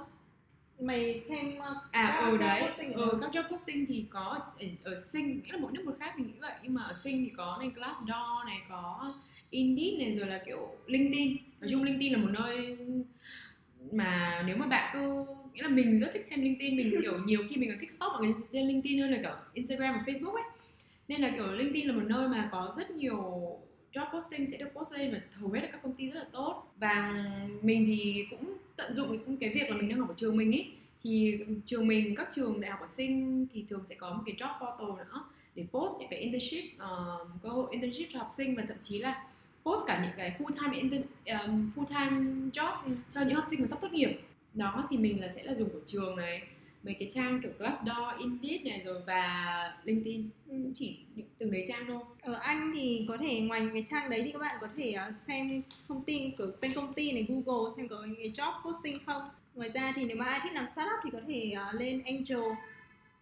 Mày 0.80 1.22
xem 1.30 1.58
uh, 1.58 1.92
à 1.92 2.18
các 2.20 2.30
ừ, 2.32 2.38
đấy. 2.38 2.64
ừ, 2.96 3.18
các 3.22 3.32
job 3.32 3.50
posting 3.52 3.86
thì 3.86 4.06
có 4.10 4.40
ở, 4.60 4.66
ở 4.84 4.96
sinh 4.96 5.42
nghĩa 5.44 5.52
là 5.52 5.60
mỗi 5.62 5.72
nước 5.72 5.86
một 5.86 5.96
khác 6.00 6.14
mình 6.18 6.28
nghĩ 6.28 6.40
vậy. 6.40 6.54
Nhưng 6.64 6.74
mà 6.74 6.84
ở 6.84 6.94
sinh 6.94 7.26
thì 7.26 7.32
có 7.38 7.58
này 7.60 7.72
Glassdoor 7.76 8.46
này 8.46 8.62
có 8.70 9.14
Indeed 9.50 10.00
này 10.00 10.12
rồi 10.12 10.28
là 10.28 10.42
kiểu 10.46 10.70
LinkedIn. 10.86 11.38
Nói 11.60 11.70
chung 11.72 11.84
LinkedIn 11.84 12.14
là 12.14 12.20
một 12.20 12.30
nơi 12.32 12.78
mà 13.92 14.44
nếu 14.48 14.58
mà 14.58 14.68
bạn 14.68 14.90
cứ 14.94 15.26
nghĩa 15.54 15.64
là 15.64 15.70
mình 15.70 16.00
rất 16.00 16.10
thích 16.14 16.26
xem 16.26 16.42
LinkedIn 16.42 16.78
mình 16.78 17.02
kiểu 17.02 17.20
nhiều 17.26 17.42
khi 17.50 17.56
mình 17.58 17.70
còn 17.70 17.80
thích 17.80 17.92
stop 17.92 18.12
mọi 18.14 18.22
người 18.24 18.34
trên 18.52 18.68
LinkedIn 18.68 19.02
hơn 19.02 19.12
là 19.12 19.18
kiểu 19.22 19.36
Instagram 19.54 19.94
và 19.94 20.14
Facebook 20.14 20.34
ấy. 20.34 20.44
Nên 21.08 21.22
là 21.22 21.32
kiểu 21.36 21.52
LinkedIn 21.52 21.88
là 21.88 21.94
một 21.94 22.04
nơi 22.06 22.28
mà 22.28 22.50
có 22.52 22.74
rất 22.78 22.92
nhiều 22.92 23.58
job 23.94 24.06
posting 24.14 24.52
sẽ 24.52 24.58
được 24.58 24.70
post 24.74 24.94
lên 24.94 25.14
và 25.14 25.20
hầu 25.34 25.52
hết 25.52 25.62
là 25.62 25.68
các 25.72 25.84
công 25.84 25.94
ty 25.94 26.10
rất 26.10 26.20
là 26.20 26.26
tốt. 26.32 26.74
Và 26.78 27.26
mình 27.62 27.86
thì 27.88 28.26
cũng 28.30 28.58
tận 28.76 28.94
dụng 28.94 29.38
cái 29.40 29.50
việc 29.50 29.70
là 29.70 29.78
mình 29.78 29.90
đang 29.90 30.00
học 30.00 30.10
ở 30.10 30.16
trường 30.18 30.38
mình 30.38 30.52
ấy 30.52 30.72
thì 31.04 31.40
trường 31.66 31.88
mình 31.88 32.16
các 32.16 32.30
trường 32.36 32.62
đại 32.62 32.72
học 32.72 32.80
ở 32.82 32.88
sinh 32.88 33.48
thì 33.54 33.66
thường 33.70 33.84
sẽ 33.90 33.96
có 33.96 34.14
một 34.14 34.24
cái 34.26 34.36
job 34.36 34.54
portal 34.60 34.98
nữa 34.98 35.24
để 35.56 35.66
post 35.72 36.00
những 36.00 36.10
cái 36.10 36.20
internship 36.20 36.64
uh, 36.76 37.28
cơ 37.44 37.50
hội 37.50 37.68
internship 37.72 38.08
cho 38.14 38.20
học 38.20 38.30
sinh 38.38 38.56
và 38.56 38.64
thậm 38.68 38.78
chí 38.80 39.00
là 39.00 39.24
post 39.64 39.88
cả 39.88 40.06
những 40.06 40.14
cái 40.18 40.36
full 40.40 40.54
time 40.54 40.78
intern, 40.78 41.04
um, 41.26 41.72
full 41.76 41.86
time 41.86 42.50
job 42.54 42.78
cho 43.10 43.22
những 43.22 43.36
học 43.36 43.46
sinh 43.50 43.62
mà 43.62 43.68
sắp 43.68 43.82
tốt 43.82 43.94
nghiệp. 43.94 44.22
Đó 44.54 44.88
thì 44.90 44.98
mình 44.98 45.22
là 45.22 45.30
sẽ 45.30 45.44
là 45.44 45.54
dùng 45.54 45.70
của 45.70 45.80
trường 45.86 46.16
này 46.16 46.42
mấy 46.84 46.94
cái 46.94 47.10
trang 47.14 47.42
kiểu 47.42 47.52
Glassdoor, 47.60 48.20
Indeed 48.20 48.66
này 48.66 48.82
rồi 48.86 49.02
và 49.08 49.74
LinkedIn 49.84 50.30
ừ. 50.50 50.58
chỉ 50.74 50.98
từng 51.38 51.52
đấy 51.52 51.66
trang 51.68 51.86
thôi. 51.88 52.00
Ở 52.22 52.34
Anh 52.34 52.72
thì 52.76 53.06
có 53.10 53.18
thể 53.18 53.40
ngoài 53.40 53.68
cái 53.74 53.86
trang 53.90 54.10
đấy 54.10 54.22
thì 54.26 54.32
các 54.32 54.40
bạn 54.40 54.56
có 54.62 54.68
thể 54.78 54.92
ờ, 54.92 55.12
xem 55.28 55.62
thông 55.88 56.04
tin 56.04 56.38
của 56.38 56.48
tên 56.62 56.74
công 56.74 56.94
ty 56.94 57.12
này 57.12 57.26
Google 57.30 57.72
xem 57.78 57.88
có 57.88 58.06
cái 58.18 58.32
job 58.36 58.54
posting 58.64 58.98
không. 59.06 59.22
Ngoài 59.56 59.70
ra 59.74 59.94
thì 59.96 60.06
nếu 60.06 60.18
mà 60.18 60.26
ai 60.26 60.40
thích 60.44 60.54
làm 60.54 60.68
startup 60.74 61.00
thì 61.04 61.10
có 61.14 61.20
thể 61.28 61.54
uh, 61.70 61.82
lên 61.82 62.02
Angel. 62.06 62.52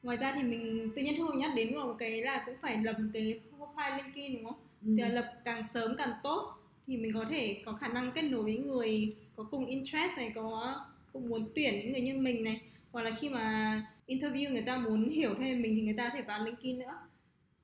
Ngoài 0.04 0.18
ra 0.18 0.32
thì 0.36 0.44
mình 0.44 0.92
tự 0.96 1.02
nhiên 1.02 1.16
thu 1.18 1.28
nhắc 1.34 1.52
đến 1.56 1.76
một 1.76 1.96
cái 2.00 2.22
là 2.22 2.44
cũng 2.46 2.56
phải 2.62 2.78
lập 2.84 2.96
một 3.00 3.10
cái 3.14 3.40
profile 3.60 3.98
LinkedIn 3.98 4.34
đúng 4.34 4.46
không? 4.46 4.60
Ừ. 4.86 4.96
Thì 4.98 5.04
lập 5.14 5.34
càng 5.46 5.64
sớm 5.74 5.96
càng 5.98 6.12
tốt 6.24 6.56
thì 6.88 6.98
mình 6.98 7.14
có 7.14 7.26
thể 7.30 7.62
có 7.66 7.74
khả 7.74 7.88
năng 7.88 8.12
kết 8.12 8.22
nối 8.22 8.44
với 8.44 8.58
người 8.58 9.16
có 9.36 9.44
cùng 9.52 9.66
interest 9.66 10.18
này 10.18 10.32
có 10.36 10.80
cũng 11.14 11.30
muốn 11.30 11.50
tuyển 11.56 11.80
những 11.80 11.92
người 11.92 12.02
như 12.02 12.14
mình 12.14 12.44
này 12.44 12.62
hoặc 12.92 13.02
là 13.02 13.12
khi 13.20 13.30
mà 13.30 13.82
interview 14.08 14.54
người 14.54 14.62
ta 14.62 14.78
muốn 14.78 15.10
hiểu 15.10 15.36
thêm 15.40 15.62
mình 15.62 15.76
thì 15.76 15.82
người 15.82 15.96
ta 15.98 16.10
có 16.10 16.16
thể 16.16 16.22
vào 16.22 16.46
LinkedIn 16.46 16.80
nữa. 16.80 16.94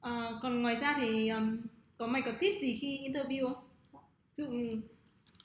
À, 0.01 0.29
còn 0.41 0.61
ngoài 0.61 0.75
ra 0.81 0.95
thì 0.99 1.29
um, 1.29 1.57
có 1.97 2.07
mày 2.07 2.21
có 2.21 2.31
tip 2.39 2.55
gì 2.55 2.77
khi 2.81 2.99
interview 3.07 3.53
không? 3.53 3.63
Ví 4.37 4.43
dụ 4.45 4.79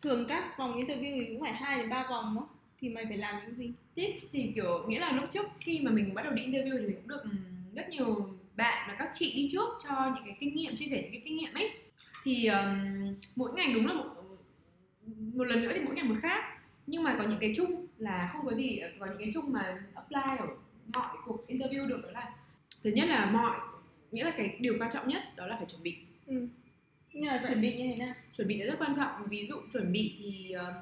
thường 0.03 0.26
các 0.28 0.59
vòng 0.59 0.76
interview 0.76 1.20
thì 1.20 1.26
cũng 1.28 1.41
phải 1.41 1.53
hai 1.53 1.78
đến 1.78 1.91
ba 1.91 2.07
vòng 2.11 2.35
đó 2.37 2.49
thì 2.81 2.89
mày 2.89 3.05
phải 3.05 3.16
làm 3.16 3.43
những 3.47 3.55
gì? 3.55 3.72
Tips 3.95 4.24
thì 4.33 4.53
kiểu 4.55 4.85
nghĩa 4.89 4.99
là 4.99 5.12
lúc 5.12 5.24
trước 5.31 5.47
khi 5.61 5.81
mà 5.83 5.91
mình 5.91 6.14
bắt 6.14 6.22
đầu 6.22 6.33
đi 6.33 6.47
interview 6.47 6.78
thì 6.78 6.87
mình 6.87 6.97
cũng 6.97 7.09
được 7.09 7.22
rất 7.74 7.89
nhiều 7.89 8.39
bạn 8.57 8.89
và 8.89 8.97
các 8.99 9.11
chị 9.14 9.33
đi 9.35 9.49
trước 9.53 9.68
cho 9.85 10.12
những 10.14 10.24
cái 10.24 10.37
kinh 10.41 10.55
nghiệm 10.55 10.76
chia 10.76 10.87
sẻ 10.87 11.03
những 11.03 11.12
cái 11.12 11.22
kinh 11.24 11.37
nghiệm 11.37 11.55
ấy. 11.55 11.70
Thì 12.24 12.47
um, 12.47 13.14
mỗi 13.37 13.53
ngành 13.53 13.74
đúng 13.74 13.87
là 13.87 13.93
một 13.95 14.07
một 15.35 15.45
lần 15.45 15.62
nữa 15.62 15.70
thì 15.74 15.81
mỗi 15.85 15.95
ngành 15.95 16.09
một 16.09 16.16
khác. 16.22 16.45
Nhưng 16.87 17.03
mà 17.03 17.16
có 17.18 17.24
những 17.24 17.39
cái 17.41 17.53
chung 17.57 17.87
là 18.01 18.30
không 18.32 18.46
có 18.46 18.55
gì 18.55 18.80
có 18.98 19.07
những 19.07 19.18
cái 19.18 19.30
chung 19.34 19.53
mà 19.53 19.82
apply 19.94 20.38
ở 20.38 20.46
mọi 20.86 21.16
cuộc 21.26 21.46
interview 21.48 21.88
được 21.88 22.01
đó 22.05 22.11
là 22.11 22.32
thứ 22.84 22.90
nhất 22.90 23.09
là 23.09 23.30
mọi 23.30 23.59
nghĩa 24.11 24.24
là 24.24 24.30
cái 24.36 24.57
điều 24.61 24.76
quan 24.80 24.90
trọng 24.92 25.09
nhất 25.09 25.22
đó 25.36 25.46
là 25.46 25.57
phải 25.57 25.66
chuẩn 25.66 25.82
bị. 25.82 25.96
Ừ. 26.26 26.48
nhưng 27.12 27.26
mà 27.26 27.42
chuẩn 27.48 27.61
bị 27.61 27.76
như 27.76 27.84
thế 27.90 27.96
nào? 27.96 28.14
Chuẩn 28.36 28.48
bị 28.48 28.59
là 28.59 28.66
rất 28.66 28.78
quan 28.78 28.94
trọng. 28.96 29.28
Ví 29.28 29.46
dụ 29.46 29.57
chuẩn 29.72 29.92
bị 29.92 30.14
thì 30.18 30.55
uh, 30.57 30.74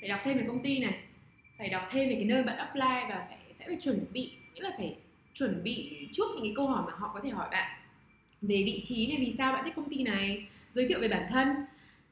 phải 0.00 0.08
đọc 0.08 0.20
thêm 0.24 0.38
về 0.38 0.44
công 0.48 0.62
ty 0.62 0.78
này 0.78 0.98
phải 1.58 1.68
đọc 1.68 1.82
thêm 1.90 2.08
về 2.08 2.14
cái 2.14 2.24
nơi 2.24 2.42
bạn 2.42 2.56
apply 2.56 3.08
và 3.08 3.26
phải 3.28 3.38
phải, 3.58 3.68
phải 3.68 3.76
chuẩn 3.80 4.04
bị 4.12 4.32
nghĩa 4.54 4.60
là 4.60 4.70
phải 4.76 4.96
chuẩn 5.34 5.60
bị 5.64 5.96
trước 6.12 6.26
những 6.34 6.44
cái 6.44 6.52
câu 6.56 6.66
hỏi 6.66 6.82
mà 6.86 6.92
họ 6.96 7.10
có 7.14 7.20
thể 7.24 7.30
hỏi 7.30 7.48
bạn 7.50 7.80
về 8.42 8.62
vị 8.66 8.80
trí 8.84 9.06
này 9.06 9.16
vì 9.20 9.32
sao 9.32 9.52
bạn 9.52 9.64
thích 9.64 9.72
công 9.76 9.90
ty 9.90 10.02
này 10.02 10.46
giới 10.72 10.88
thiệu 10.88 11.00
về 11.00 11.08
bản 11.08 11.26
thân. 11.30 11.48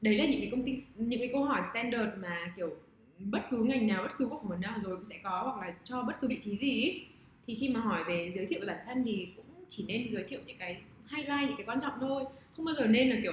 Đấy 0.01 0.19
là 0.19 0.25
những 0.25 0.41
cái 0.41 0.49
công 0.51 0.65
ty 0.65 0.73
những 0.97 1.21
cái 1.21 1.31
câu 1.33 1.45
hỏi 1.45 1.63
standard 1.71 2.11
mà 2.19 2.53
kiểu 2.57 2.77
bất 3.19 3.43
cứ 3.51 3.57
ngành 3.57 3.87
nào 3.87 4.03
bất 4.03 4.13
cứ 4.19 4.27
quốc 4.27 4.39
phỏng 4.39 4.49
vấn 4.49 4.61
nào 4.61 4.79
rồi 4.83 4.97
cũng 4.97 5.05
sẽ 5.05 5.19
có 5.23 5.43
hoặc 5.55 5.67
là 5.67 5.75
cho 5.85 6.03
bất 6.03 6.15
cứ 6.21 6.29
vị 6.29 6.41
trí 6.45 6.57
gì 6.57 6.83
ấy. 6.83 7.07
thì 7.47 7.55
khi 7.61 7.69
mà 7.69 7.81
hỏi 7.81 8.05
về 8.05 8.33
giới 8.35 8.47
thiệu 8.47 8.61
về 8.61 8.67
bản 8.67 8.79
thân 8.87 9.05
thì 9.05 9.29
cũng 9.37 9.45
chỉ 9.69 9.85
nên 9.89 10.09
giới 10.13 10.25
thiệu 10.25 10.41
những 10.47 10.59
cái 10.59 10.81
highlight 11.11 11.49
những 11.49 11.57
cái 11.57 11.67
quan 11.67 11.81
trọng 11.81 11.93
thôi. 12.01 12.25
Không 12.57 12.65
bao 12.65 12.75
giờ 12.75 12.87
nên 12.87 13.11
là 13.11 13.17
kiểu 13.23 13.33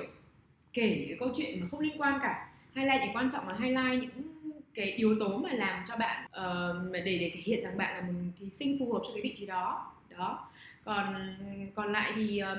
kể 0.73 1.05
cái 1.07 1.17
câu 1.19 1.29
chuyện 1.37 1.61
mà 1.61 1.67
không 1.71 1.79
liên 1.79 2.01
quan 2.01 2.19
cả. 2.21 2.49
Highlight 2.75 3.01
những 3.01 3.15
quan 3.15 3.29
trọng 3.31 3.47
là 3.47 3.57
highlight 3.59 4.01
những 4.01 4.23
cái 4.73 4.91
yếu 4.91 5.19
tố 5.19 5.37
mà 5.37 5.53
làm 5.53 5.83
cho 5.87 5.97
bạn 5.97 6.25
uh, 6.25 6.91
để 6.93 7.01
để 7.03 7.31
thể 7.33 7.41
hiện 7.43 7.63
rằng 7.63 7.77
bạn 7.77 7.95
là 7.95 8.01
một 8.01 8.19
thí 8.39 8.49
sinh 8.49 8.79
phù 8.79 8.93
hợp 8.93 8.99
cho 9.03 9.13
cái 9.13 9.23
vị 9.23 9.35
trí 9.37 9.45
đó. 9.45 9.91
Đó. 10.17 10.47
Còn 10.83 11.35
còn 11.75 11.91
lại 11.91 12.11
thì 12.15 12.39
um, 12.39 12.57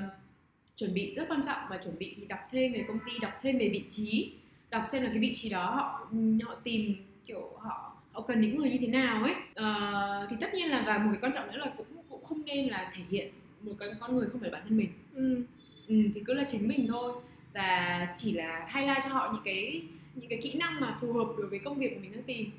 chuẩn 0.77 0.95
bị 0.95 1.15
rất 1.15 1.29
quan 1.29 1.41
trọng 1.47 1.59
và 1.71 1.79
chuẩn 1.85 1.99
bị 1.99 2.15
thì 2.17 2.25
đọc 2.27 2.41
thêm 2.51 2.73
về 2.73 2.85
công 2.89 2.99
ty 3.07 3.13
đọc 3.21 3.33
thêm 3.43 3.59
về 3.59 3.69
vị 3.69 3.85
trí. 3.89 4.33
Đọc 4.71 4.83
xem 4.93 5.03
là 5.03 5.09
cái 5.09 5.19
vị 5.19 5.33
trí 5.35 5.49
đó 5.49 5.71
họ 5.71 6.09
họ 6.43 6.55
tìm 6.65 6.95
kiểu 7.27 7.51
họ 7.59 7.97
họ 8.13 8.21
cần 8.21 8.41
những 8.41 8.57
người 8.57 8.71
như 8.71 8.79
thế 8.81 8.87
nào 8.87 9.25
ấy 9.25 9.35
uh, 9.35 10.31
thì 10.31 10.37
tất 10.41 10.55
nhiên 10.55 10.71
là 10.71 10.85
và 10.87 10.99
một 10.99 11.11
cái 11.13 11.21
quan 11.21 11.33
trọng 11.33 11.53
nữa 11.53 11.59
là 11.59 11.73
cũng 11.77 11.87
cũng 12.09 12.25
không 12.25 12.45
nên 12.45 12.69
là 12.69 12.93
thể 12.97 13.03
hiện 13.11 13.33
một 13.61 13.73
cái 13.79 13.89
con 14.01 14.17
người 14.17 14.29
không 14.33 14.41
phải 14.41 14.51
bản 14.51 14.63
thân 14.69 14.77
mình 14.77 14.89
ừ. 15.15 15.43
Ừ, 15.89 15.95
thì 16.15 16.23
cứ 16.27 16.35
là 16.35 16.45
chính 16.49 16.69
mình 16.69 16.87
thôi 16.89 17.13
và 17.55 18.09
chỉ 18.17 18.33
là 18.33 18.69
highlight 18.75 19.05
cho 19.05 19.11
họ 19.11 19.31
những 19.33 19.43
cái 19.45 19.83
những 20.15 20.29
cái 20.31 20.39
kỹ 20.43 20.55
năng 20.55 20.81
mà 20.81 20.99
phù 21.01 21.13
hợp 21.13 21.27
đối 21.39 21.47
với 21.47 21.59
công 21.59 21.79
việc 21.79 21.99
mình 22.03 22.13
đang 22.13 22.23
tìm 22.23 22.51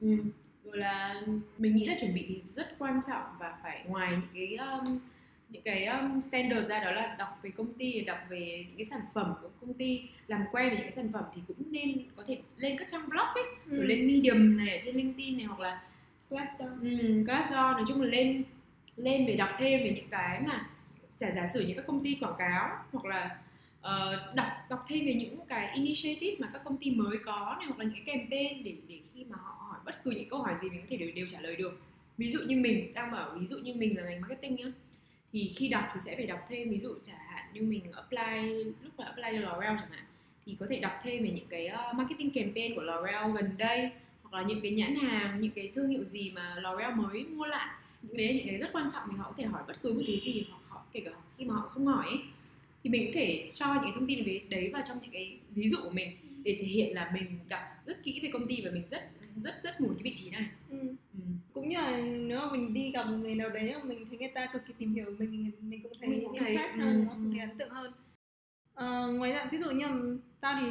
ừ. 0.00 0.16
rồi 0.64 0.78
là 0.78 1.22
mình 1.58 1.76
nghĩ 1.76 1.86
là 1.86 1.94
chuẩn 2.00 2.14
bị 2.14 2.24
thì 2.28 2.40
rất 2.40 2.78
quan 2.78 3.00
trọng 3.08 3.22
và 3.38 3.58
phải 3.62 3.84
ngoài 3.88 4.12
những 4.12 4.30
cái 4.34 4.68
um, 4.68 4.98
những 5.52 5.62
cái 5.62 5.86
um, 5.86 6.20
standard 6.20 6.68
ra 6.68 6.84
đó 6.84 6.92
là 6.92 7.16
đọc 7.18 7.38
về 7.42 7.50
công 7.50 7.72
ty 7.72 8.00
đọc 8.00 8.18
về 8.28 8.64
những 8.68 8.76
cái 8.76 8.84
sản 8.84 9.00
phẩm 9.14 9.34
của 9.42 9.48
công 9.60 9.74
ty 9.74 10.08
làm 10.26 10.44
quen 10.52 10.68
với 10.68 10.76
những 10.76 10.82
cái 10.82 10.92
sản 10.92 11.12
phẩm 11.12 11.24
thì 11.34 11.42
cũng 11.48 11.72
nên 11.72 11.92
có 12.16 12.22
thể 12.26 12.38
lên 12.56 12.76
các 12.78 12.88
trang 12.90 13.08
blog 13.08 13.26
ấy 13.34 13.44
ừ. 13.70 13.76
rồi 13.76 13.86
lên 13.86 14.06
medium 14.06 14.56
này 14.56 14.76
ở 14.76 14.78
trên 14.84 14.96
linkedin 14.96 15.36
này 15.36 15.46
hoặc 15.46 15.60
là 15.60 15.82
glassdoor. 16.30 16.70
Ừ, 16.82 17.22
glassdoor 17.26 17.76
nói 17.76 17.84
chung 17.88 18.02
là 18.02 18.08
lên 18.08 18.42
lên 18.96 19.26
để 19.26 19.36
đọc 19.36 19.48
thêm 19.58 19.80
về 19.80 19.92
những 19.96 20.08
cái 20.10 20.40
mà 20.40 20.70
giả 21.16 21.30
giả 21.30 21.46
sử 21.46 21.60
như 21.60 21.74
các 21.76 21.86
công 21.86 22.04
ty 22.04 22.16
quảng 22.20 22.34
cáo 22.38 22.68
hoặc 22.92 23.04
là 23.04 23.38
uh, 23.80 24.34
đọc 24.34 24.46
đọc 24.70 24.84
thêm 24.88 25.06
về 25.06 25.14
những 25.14 25.38
cái 25.48 25.74
initiative 25.74 26.36
mà 26.38 26.50
các 26.52 26.64
công 26.64 26.76
ty 26.76 26.90
mới 26.90 27.18
có 27.24 27.56
này 27.58 27.66
hoặc 27.66 27.78
là 27.78 27.84
những 27.84 28.04
cái 28.06 28.16
campaign 28.16 28.64
để 28.64 28.74
để 28.88 28.98
khi 29.14 29.24
mà 29.24 29.36
họ 29.40 29.56
hỏi 29.68 29.78
bất 29.84 30.04
cứ 30.04 30.10
những 30.10 30.28
câu 30.28 30.42
hỏi 30.42 30.54
gì 30.62 30.70
mình 30.70 30.80
có 30.80 30.86
thể 30.90 30.96
đều, 30.96 31.10
đều 31.14 31.26
trả 31.26 31.40
lời 31.40 31.56
được. 31.56 31.80
Ví 32.18 32.32
dụ 32.32 32.38
như 32.46 32.56
mình 32.56 32.94
đang 32.94 33.12
bảo 33.12 33.30
ví 33.38 33.46
dụ 33.46 33.58
như 33.58 33.74
mình 33.74 33.96
là 33.96 34.02
ngành 34.02 34.20
marketing 34.20 34.56
nhá 34.56 34.72
thì 35.32 35.52
khi 35.56 35.68
đọc 35.68 35.84
thì 35.94 36.00
sẽ 36.04 36.16
phải 36.16 36.26
đọc 36.26 36.46
thêm 36.48 36.70
ví 36.70 36.78
dụ 36.78 36.94
chẳng 37.02 37.16
hạn 37.28 37.44
như 37.52 37.62
mình 37.62 37.82
apply 37.92 38.64
lúc 38.82 38.92
mà 38.98 39.04
apply 39.04 39.24
cho 39.32 39.38
L'Oreal 39.38 39.78
chẳng 39.78 39.90
hạn 39.90 40.04
thì 40.46 40.56
có 40.60 40.66
thể 40.70 40.80
đọc 40.80 40.92
thêm 41.02 41.22
về 41.22 41.30
những 41.30 41.46
cái 41.48 41.70
uh, 41.90 41.94
marketing 41.94 42.30
campaign 42.30 42.74
của 42.74 42.82
L'Oreal 42.82 43.32
gần 43.32 43.50
đây 43.58 43.90
hoặc 44.22 44.38
là 44.40 44.48
những 44.48 44.60
cái 44.60 44.70
nhãn 44.70 44.94
hàng 44.94 45.40
những 45.40 45.52
cái 45.52 45.72
thương 45.74 45.88
hiệu 45.88 46.04
gì 46.04 46.32
mà 46.34 46.56
L'Oreal 46.62 46.96
mới 46.96 47.24
mua 47.24 47.46
lại. 47.46 47.74
Những 48.02 48.16
đấy 48.16 48.34
những 48.34 48.46
cái 48.46 48.58
rất 48.58 48.68
quan 48.72 48.86
trọng 48.92 49.02
thì 49.10 49.16
họ 49.18 49.24
có 49.24 49.34
thể 49.36 49.44
hỏi 49.44 49.62
bất 49.66 49.82
cứ 49.82 49.92
một 49.92 50.02
thứ 50.06 50.16
gì 50.24 50.46
hoặc 50.50 50.58
họ 50.68 50.82
kể 50.92 51.00
cả 51.04 51.10
khi 51.38 51.44
mà 51.44 51.54
họ 51.54 51.68
không 51.68 51.86
hỏi 51.86 52.06
ấy, 52.06 52.18
thì 52.84 52.90
mình 52.90 53.06
có 53.06 53.12
thể 53.14 53.50
cho 53.52 53.74
những 53.74 53.82
cái 53.82 53.92
thông 53.94 54.06
tin 54.06 54.24
về 54.24 54.40
đấy 54.48 54.70
vào 54.72 54.82
trong 54.88 54.98
những 55.02 55.10
cái 55.10 55.36
ví 55.50 55.70
dụ 55.70 55.76
của 55.82 55.90
mình 55.90 56.16
để 56.44 56.56
thể 56.60 56.66
hiện 56.66 56.94
là 56.94 57.10
mình 57.14 57.38
đọc 57.48 57.60
rất 57.86 58.04
kỹ 58.04 58.20
về 58.22 58.30
công 58.32 58.46
ty 58.46 58.62
và 58.64 58.70
mình 58.70 58.82
rất 58.88 59.21
rất 59.36 59.54
rất 59.62 59.80
muốn 59.80 59.94
cái 59.94 60.02
vị 60.02 60.14
trí 60.14 60.30
này 60.30 60.46
ừ. 60.70 60.78
Ừ. 61.14 61.20
cũng 61.52 61.68
như 61.68 61.76
là 61.76 62.00
nếu 62.00 62.38
mà 62.38 62.52
mình 62.52 62.74
đi 62.74 62.90
gặp 62.90 63.06
một 63.06 63.16
người 63.16 63.34
nào 63.34 63.48
đấy 63.48 63.74
mình 63.84 64.06
thấy 64.08 64.18
người 64.18 64.32
ta 64.34 64.46
cực 64.52 64.62
kỳ 64.66 64.74
tìm 64.78 64.94
hiểu 64.94 65.06
mình 65.18 65.50
mình 65.60 65.82
cũng 65.82 65.92
thấy 66.00 66.08
mình 66.08 66.24
cũng 66.24 66.38
thấy 66.38 66.56
khác 66.56 66.70
ừ. 66.74 66.80
nó 66.82 67.12
cũng 67.12 67.30
thấy 67.30 67.40
ấn 67.40 67.58
tượng 67.58 67.70
hơn 67.70 67.92
à, 68.74 69.06
ngoài 69.06 69.32
ra 69.32 69.48
ví 69.52 69.58
dụ 69.58 69.70
như 69.70 70.18
tao 70.40 70.60
thì 70.60 70.66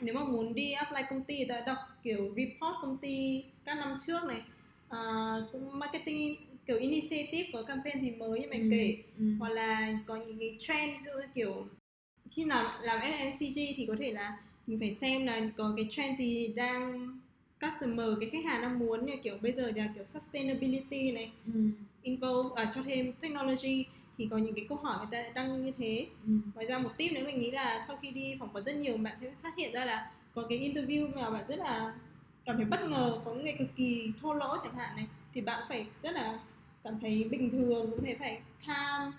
nếu 0.00 0.14
mà 0.14 0.24
muốn 0.24 0.54
đi 0.54 0.72
apply 0.72 1.02
công 1.10 1.24
ty 1.24 1.44
ta 1.44 1.62
đọc 1.66 1.78
kiểu 2.02 2.34
report 2.36 2.74
công 2.82 2.96
ty 2.96 3.44
các 3.64 3.74
năm 3.74 3.98
trước 4.06 4.24
này 4.24 4.42
uh, 4.86 5.52
cũng 5.52 5.78
marketing 5.78 6.36
kiểu 6.66 6.78
initiative 6.78 7.48
có 7.52 7.62
campaign 7.62 8.04
gì 8.04 8.10
mới 8.10 8.40
như 8.40 8.46
mày 8.50 8.60
ừ. 8.60 8.68
kể 8.70 8.96
ừ. 9.18 9.24
hoặc 9.38 9.48
là 9.48 9.98
có 10.06 10.16
những 10.16 10.38
cái 10.38 10.56
trend 10.60 10.92
kiểu 11.34 11.66
khi 12.30 12.44
nào 12.44 12.78
làm 12.82 13.00
FMCG 13.00 13.72
thì 13.76 13.84
có 13.88 13.96
thể 13.98 14.12
là 14.12 14.38
mình 14.66 14.80
phải 14.80 14.92
xem 14.92 15.26
là 15.26 15.40
có 15.56 15.74
cái 15.76 15.86
trend 15.90 16.18
gì 16.18 16.48
đang 16.56 17.08
customer 17.60 18.08
cái 18.20 18.30
khách 18.30 18.44
hàng 18.44 18.62
đang 18.62 18.78
muốn 18.78 19.06
như 19.06 19.12
kiểu 19.22 19.36
bây 19.42 19.52
giờ 19.52 19.72
là 19.76 19.88
kiểu 19.94 20.04
sustainability 20.04 21.12
này 21.12 21.32
ừ. 21.54 21.60
involve 22.02 22.62
à, 22.62 22.70
cho 22.74 22.82
thêm 22.82 23.12
technology 23.12 23.84
thì 24.18 24.28
có 24.30 24.38
những 24.38 24.54
cái 24.54 24.66
câu 24.68 24.78
hỏi 24.78 24.96
người 24.98 25.08
ta 25.10 25.30
đăng 25.34 25.64
như 25.64 25.72
thế 25.78 26.06
ừ. 26.26 26.32
ngoài 26.54 26.66
ra 26.66 26.78
một 26.78 26.90
tip 26.96 27.12
nữa 27.12 27.22
mình 27.26 27.40
nghĩ 27.40 27.50
là 27.50 27.84
sau 27.88 27.98
khi 28.02 28.10
đi 28.10 28.36
phỏng 28.40 28.52
vấn 28.52 28.64
rất 28.64 28.76
nhiều 28.76 28.96
bạn 28.96 29.16
sẽ 29.20 29.32
phát 29.42 29.56
hiện 29.56 29.72
ra 29.72 29.84
là 29.84 30.10
có 30.34 30.42
cái 30.48 30.58
interview 30.58 31.14
mà 31.14 31.30
bạn 31.30 31.44
rất 31.48 31.58
là 31.58 31.94
cảm 32.44 32.56
thấy 32.56 32.64
bất 32.64 32.80
ngờ 32.88 33.20
có 33.24 33.34
người 33.34 33.54
cực 33.58 33.68
kỳ 33.76 34.12
thô 34.22 34.34
lỗ 34.34 34.56
chẳng 34.62 34.74
hạn 34.74 34.96
này 34.96 35.06
thì 35.34 35.40
bạn 35.40 35.64
phải 35.68 35.86
rất 36.02 36.14
là 36.14 36.38
cảm 36.84 36.98
thấy 37.00 37.24
bình 37.30 37.50
thường 37.50 37.90
cũng 37.90 38.04
thể 38.04 38.16
phải 38.18 38.40
calm 38.66 39.12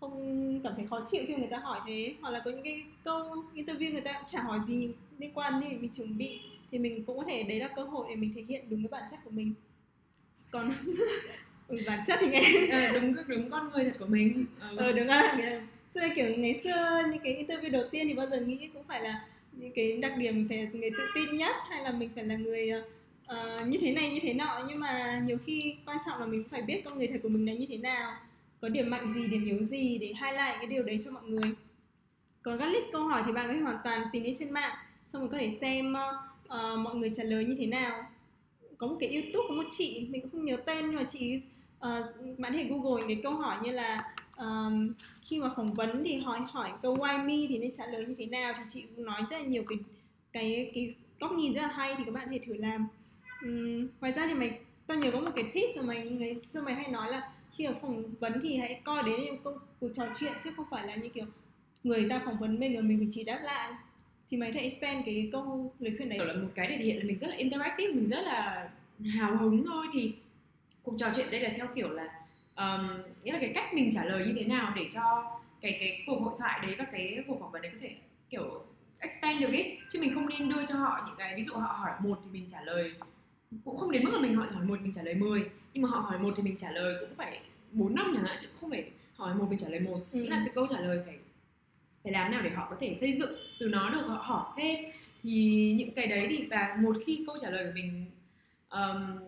không 0.00 0.60
cảm 0.64 0.72
thấy 0.76 0.86
khó 0.86 1.00
chịu 1.10 1.22
khi 1.26 1.34
người 1.36 1.48
ta 1.50 1.58
hỏi 1.58 1.80
thế 1.86 2.14
hoặc 2.20 2.30
là 2.30 2.42
có 2.44 2.50
những 2.50 2.62
cái 2.62 2.82
câu 3.04 3.44
interview 3.54 3.92
người 3.92 4.00
ta 4.00 4.12
cũng 4.12 4.28
chả 4.28 4.42
hỏi 4.42 4.60
gì 4.66 4.90
liên 5.18 5.30
quan 5.34 5.60
đến 5.60 5.80
mình 5.80 5.90
chuẩn 5.94 6.18
bị 6.18 6.40
thì 6.70 6.78
mình 6.78 7.04
cũng 7.04 7.18
có 7.18 7.24
thể 7.24 7.42
đấy 7.42 7.60
là 7.60 7.68
cơ 7.68 7.82
hội 7.82 8.06
để 8.08 8.16
mình 8.16 8.32
thể 8.36 8.44
hiện 8.48 8.64
đúng 8.70 8.82
cái 8.82 8.88
bản 9.00 9.10
chất 9.10 9.20
của 9.24 9.30
mình. 9.30 9.54
Còn 10.50 10.64
ừ, 11.68 11.78
bản 11.86 12.00
chất 12.06 12.18
thì 12.20 12.26
nghe. 12.30 12.42
Ờ, 12.70 13.00
đúng 13.00 13.14
đúng 13.28 13.50
con 13.50 13.68
người 13.68 13.84
thật 13.84 13.96
của 13.98 14.06
mình. 14.06 14.44
Ờ, 14.60 14.74
ờ 14.76 14.92
đúng 14.92 15.06
rồi 15.06 15.60
xưa 15.94 16.00
kiểu 16.14 16.26
ngày 16.36 16.60
xưa 16.64 17.02
những 17.12 17.22
cái 17.24 17.44
interview 17.44 17.70
đầu 17.70 17.84
tiên 17.90 18.08
thì 18.08 18.14
bao 18.14 18.26
giờ 18.26 18.40
nghĩ 18.40 18.68
cũng 18.74 18.84
phải 18.88 19.02
là 19.02 19.26
những 19.52 19.72
cái 19.72 19.96
đặc 19.96 20.12
điểm 20.18 20.46
phải 20.48 20.58
là 20.58 20.70
người 20.72 20.90
tự 20.90 21.04
tin 21.14 21.36
nhất 21.36 21.56
hay 21.68 21.84
là 21.84 21.92
mình 21.92 22.10
phải 22.14 22.24
là 22.24 22.36
người 22.36 22.70
uh, 23.24 23.68
như 23.68 23.78
thế 23.80 23.92
này 23.92 24.10
như 24.10 24.20
thế 24.22 24.34
nọ. 24.34 24.64
Nhưng 24.68 24.80
mà 24.80 25.22
nhiều 25.26 25.38
khi 25.44 25.76
quan 25.86 25.98
trọng 26.06 26.20
là 26.20 26.26
mình 26.26 26.42
cũng 26.42 26.50
phải 26.50 26.62
biết 26.62 26.82
con 26.84 26.98
người 26.98 27.06
thật 27.06 27.18
của 27.22 27.28
mình 27.28 27.46
là 27.46 27.52
như 27.52 27.66
thế 27.68 27.76
nào 27.76 28.16
có 28.60 28.68
điểm 28.68 28.90
mạnh 28.90 29.14
gì 29.14 29.28
điểm 29.28 29.44
yếu 29.44 29.64
gì 29.64 29.98
để 29.98 30.06
highlight 30.06 30.56
cái 30.58 30.66
điều 30.66 30.82
đấy 30.82 31.00
cho 31.04 31.10
mọi 31.10 31.22
người. 31.22 31.50
Còn 32.42 32.58
các 32.58 32.66
list 32.66 32.92
câu 32.92 33.04
hỏi 33.04 33.22
thì 33.26 33.32
bạn 33.32 33.46
có 33.46 33.52
thể 33.52 33.60
hoàn 33.60 33.76
toàn 33.84 34.02
tìm 34.12 34.22
đến 34.22 34.34
trên 34.38 34.50
mạng 34.50 34.76
xong 35.06 35.22
rồi 35.22 35.30
có 35.32 35.38
thể 35.38 35.56
xem 35.60 35.92
uh, 35.92 36.29
Ờ, 36.50 36.76
mọi 36.76 36.94
người 36.94 37.10
trả 37.14 37.24
lời 37.24 37.44
như 37.44 37.54
thế 37.58 37.66
nào? 37.66 38.04
Có 38.78 38.86
một 38.86 38.96
cái 39.00 39.14
youtube 39.14 39.44
có 39.48 39.54
một 39.54 39.68
chị 39.70 40.08
mình 40.10 40.20
cũng 40.20 40.30
không 40.30 40.44
nhớ 40.44 40.56
tên 40.56 40.86
nhưng 40.86 40.96
mà 40.96 41.04
chị 41.04 41.40
uh, 41.78 42.38
bạn 42.38 42.52
thể 42.52 42.64
google 42.64 43.06
những 43.06 43.22
câu 43.22 43.34
hỏi 43.34 43.56
như 43.62 43.72
là 43.72 44.14
um, 44.36 44.92
khi 45.22 45.38
mà 45.38 45.50
phỏng 45.56 45.74
vấn 45.74 46.04
thì 46.04 46.16
hỏi 46.16 46.40
hỏi 46.50 46.70
câu 46.82 46.96
why 46.96 47.26
me 47.26 47.46
thì 47.48 47.58
nên 47.58 47.72
trả 47.76 47.86
lời 47.86 48.04
như 48.06 48.14
thế 48.18 48.26
nào 48.26 48.52
thì 48.56 48.62
chị 48.68 48.84
cũng 48.96 49.04
nói 49.04 49.22
rất 49.30 49.38
là 49.38 49.46
nhiều 49.46 49.64
cái 49.68 49.78
cái 50.32 50.70
cái 50.74 50.94
góc 51.20 51.32
nhìn 51.32 51.54
rất 51.54 51.62
là 51.62 51.68
hay 51.68 51.94
thì 51.98 52.04
các 52.04 52.14
bạn 52.14 52.26
có 52.26 52.32
thể 52.32 52.40
thử 52.46 52.54
làm. 52.54 52.88
Um, 53.42 53.88
ngoài 54.00 54.12
ra 54.12 54.26
thì 54.26 54.34
mày 54.34 54.60
tao 54.86 54.98
nhớ 54.98 55.10
có 55.10 55.20
một 55.20 55.30
cái 55.34 55.44
tip 55.54 55.70
mà 55.76 55.82
mày 55.82 56.10
người 56.10 56.36
xưa 56.52 56.60
mày 56.60 56.74
hay 56.74 56.88
nói 56.88 57.10
là 57.10 57.32
khi 57.52 57.64
ở 57.64 57.74
phỏng 57.82 58.04
vấn 58.20 58.40
thì 58.42 58.56
hãy 58.56 58.80
coi 58.84 59.02
đến 59.02 59.24
những 59.24 59.42
câu 59.44 59.58
cuộc 59.80 59.88
trò 59.94 60.06
chuyện 60.20 60.32
chứ 60.44 60.50
không 60.56 60.66
phải 60.70 60.86
là 60.86 60.94
như 60.94 61.08
kiểu 61.08 61.26
người 61.84 62.06
ta 62.08 62.22
phỏng 62.24 62.38
vấn 62.38 62.60
mình 62.60 62.74
rồi 62.74 62.82
mình 62.82 62.98
phải 62.98 63.08
chỉ 63.12 63.24
đáp 63.24 63.40
lại 63.44 63.72
thì 64.30 64.36
mày 64.36 64.52
thấy 64.52 64.62
expand 64.62 65.06
cái 65.06 65.28
câu 65.32 65.72
lời 65.80 65.94
khuyên 65.96 66.08
đấy 66.08 66.18
là 66.18 66.34
một 66.34 66.48
cái 66.54 66.66
để 66.66 66.76
thể 66.76 66.84
hiện 66.84 66.96
là 66.96 67.04
mình 67.04 67.18
rất 67.18 67.28
là 67.28 67.36
interactive 67.36 67.92
mình 67.94 68.08
rất 68.08 68.20
là 68.24 68.68
hào 69.14 69.36
hứng 69.36 69.64
thôi. 69.66 69.86
Thì 69.92 70.14
cuộc 70.82 70.94
trò 70.98 71.06
chuyện 71.16 71.30
đây 71.30 71.40
là 71.40 71.50
theo 71.56 71.66
kiểu 71.74 71.88
là 71.88 72.08
um, 72.56 72.88
nghĩa 73.24 73.32
là 73.32 73.38
cái 73.38 73.52
cách 73.54 73.74
mình 73.74 73.90
trả 73.94 74.04
lời 74.04 74.26
như 74.26 74.32
thế 74.38 74.44
nào 74.44 74.72
để 74.76 74.88
cho 74.94 75.32
cái 75.60 75.76
cái 75.80 76.02
cuộc 76.06 76.20
hội 76.20 76.34
thoại 76.38 76.60
đấy 76.66 76.74
và 76.78 76.84
cái 76.92 77.24
cuộc 77.26 77.40
phỏng 77.40 77.50
vấn 77.50 77.62
đấy 77.62 77.70
có 77.74 77.78
thể 77.80 77.94
kiểu 78.30 78.62
expand 78.98 79.40
được 79.40 79.52
ý. 79.52 79.78
Chứ 79.90 80.00
mình 80.00 80.14
không 80.14 80.28
nên 80.28 80.48
đưa 80.48 80.66
cho 80.66 80.74
họ 80.74 81.02
những 81.06 81.16
cái 81.18 81.34
ví 81.36 81.44
dụ 81.44 81.54
họ 81.54 81.72
hỏi 81.72 81.92
một 82.00 82.20
thì 82.24 82.30
mình 82.30 82.46
trả 82.48 82.62
lời 82.62 82.92
cũng 83.64 83.76
không 83.76 83.90
đến 83.90 84.04
mức 84.04 84.10
là 84.14 84.20
mình 84.20 84.34
hỏi 84.34 84.46
hỏi 84.52 84.64
một 84.64 84.80
mình 84.80 84.92
trả 84.92 85.02
lời 85.02 85.14
10 85.14 85.44
nhưng 85.74 85.82
mà 85.82 85.88
họ 85.88 86.00
hỏi 86.00 86.18
một 86.18 86.34
thì 86.36 86.42
mình 86.42 86.56
trả 86.56 86.70
lời 86.70 86.94
cũng 87.00 87.14
phải 87.16 87.40
4 87.72 87.94
năm 87.94 88.12
chẳng 88.14 88.24
hạn 88.24 88.36
chứ 88.40 88.48
không 88.60 88.70
phải 88.70 88.90
hỏi 89.14 89.34
một 89.34 89.46
mình 89.50 89.58
trả 89.58 89.68
lời 89.68 89.80
một. 89.80 90.00
Ừ. 90.12 90.20
nghĩa 90.20 90.28
là 90.28 90.42
cái 90.44 90.54
câu 90.54 90.66
trả 90.66 90.80
lời 90.80 91.02
phải 91.06 91.14
phải 92.04 92.12
làm 92.12 92.30
nào 92.32 92.42
để 92.42 92.50
họ 92.50 92.66
có 92.70 92.76
thể 92.80 92.94
xây 92.94 93.12
dựng 93.12 93.30
từ 93.60 93.68
nó 93.68 93.90
được 93.90 94.02
họ 94.06 94.14
hỏi 94.26 94.44
thêm 94.56 94.84
thì 95.22 95.74
những 95.78 95.90
cái 95.94 96.06
đấy 96.06 96.26
thì 96.30 96.46
và 96.50 96.76
một 96.80 96.96
khi 97.06 97.24
câu 97.26 97.36
trả 97.42 97.50
lời 97.50 97.64
của 97.64 97.70
mình 97.74 98.04
um, 98.70 99.18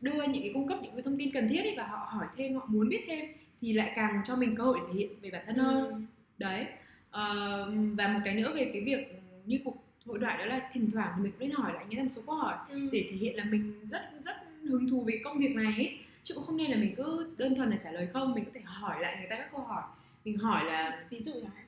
đưa 0.00 0.12
những 0.22 0.42
cái 0.42 0.50
cung 0.54 0.68
cấp 0.68 0.78
những 0.82 0.92
cái 0.92 1.02
thông 1.02 1.18
tin 1.18 1.30
cần 1.34 1.48
thiết 1.48 1.62
ấy 1.62 1.74
và 1.76 1.86
họ 1.86 2.08
hỏi 2.10 2.26
thêm 2.36 2.54
họ 2.54 2.64
muốn 2.68 2.88
biết 2.88 3.04
thêm 3.06 3.24
thì 3.60 3.72
lại 3.72 3.92
càng 3.96 4.22
cho 4.26 4.36
mình 4.36 4.56
cơ 4.56 4.62
hội 4.64 4.78
để 4.80 4.86
thể 4.92 4.98
hiện 4.98 5.08
về 5.22 5.30
bản 5.30 5.42
thân 5.46 5.56
hơn 5.56 5.84
Ừ. 5.90 6.00
đấy 6.38 6.66
Ờ, 7.10 7.70
và 7.94 8.08
một 8.08 8.20
cái 8.24 8.34
nữa 8.34 8.52
về 8.56 8.70
cái 8.72 8.82
việc 8.84 9.22
như 9.46 9.58
cuộc 9.64 9.84
hội 10.06 10.18
thoại 10.20 10.38
đó 10.38 10.44
là 10.44 10.70
thỉnh 10.72 10.90
thoảng 10.92 11.12
thì 11.16 11.22
mình 11.22 11.32
cũng 11.32 11.48
nên 11.48 11.50
hỏi 11.56 11.72
lại 11.74 11.84
những 11.88 12.02
một 12.02 12.12
số 12.16 12.22
câu 12.26 12.34
hỏi 12.34 12.54
Ừ. 12.70 12.88
để 12.92 13.06
thể 13.10 13.16
hiện 13.16 13.36
là 13.36 13.44
mình 13.44 13.80
rất 13.84 14.02
rất 14.20 14.36
hứng 14.62 14.88
thú 14.88 15.00
về 15.00 15.20
công 15.24 15.38
việc 15.38 15.54
này 15.56 15.72
ấy. 15.76 15.98
chứ 16.22 16.34
cũng 16.34 16.44
không 16.44 16.56
nên 16.56 16.70
là 16.70 16.76
mình 16.76 16.94
cứ 16.96 17.34
đơn 17.38 17.54
thuần 17.54 17.70
là 17.70 17.76
trả 17.84 17.90
lời 17.92 18.08
không 18.12 18.34
mình 18.34 18.44
có 18.44 18.50
thể 18.54 18.60
hỏi 18.64 19.00
lại 19.02 19.16
người 19.18 19.26
ta 19.30 19.36
các 19.36 19.48
câu 19.52 19.60
hỏi 19.60 19.82
mình 20.24 20.38
hỏi 20.38 20.64
là 20.64 21.04
ví 21.10 21.20
dụ 21.20 21.32
hạn 21.54 21.63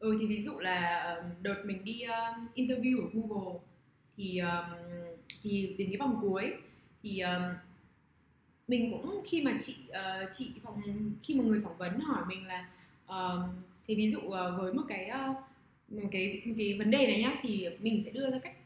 ừ 0.00 0.16
thì 0.20 0.26
ví 0.26 0.40
dụ 0.40 0.58
là 0.58 1.16
đợt 1.42 1.62
mình 1.64 1.84
đi 1.84 2.02
um, 2.02 2.46
interview 2.54 3.00
ở 3.02 3.08
Google 3.12 3.58
thì 4.16 4.38
um, 4.38 4.78
thì 5.42 5.74
đến 5.78 5.88
cái 5.88 5.96
vòng 5.96 6.18
cuối 6.22 6.54
thì 7.02 7.20
um, 7.20 7.42
mình 8.68 8.90
cũng 8.92 9.22
khi 9.26 9.42
mà 9.42 9.52
chị 9.60 9.76
uh, 9.88 10.28
chị 10.32 10.50
phòng 10.62 10.82
khi 11.22 11.34
mà 11.34 11.44
người 11.44 11.60
phỏng 11.64 11.76
vấn 11.78 12.00
hỏi 12.00 12.22
mình 12.28 12.46
là 12.46 12.68
um, 13.06 13.42
thì 13.86 13.94
ví 13.94 14.10
dụ 14.10 14.18
uh, 14.18 14.32
với 14.58 14.72
một 14.74 14.82
cái 14.88 15.10
uh, 15.30 15.36
một 15.88 16.08
cái 16.12 16.42
một 16.44 16.54
cái 16.58 16.76
vấn 16.78 16.90
đề 16.90 17.06
này 17.06 17.20
nhá 17.20 17.32
thì 17.42 17.68
mình 17.80 18.02
sẽ 18.04 18.10
đưa 18.10 18.30
ra 18.30 18.38
cách 18.42 18.56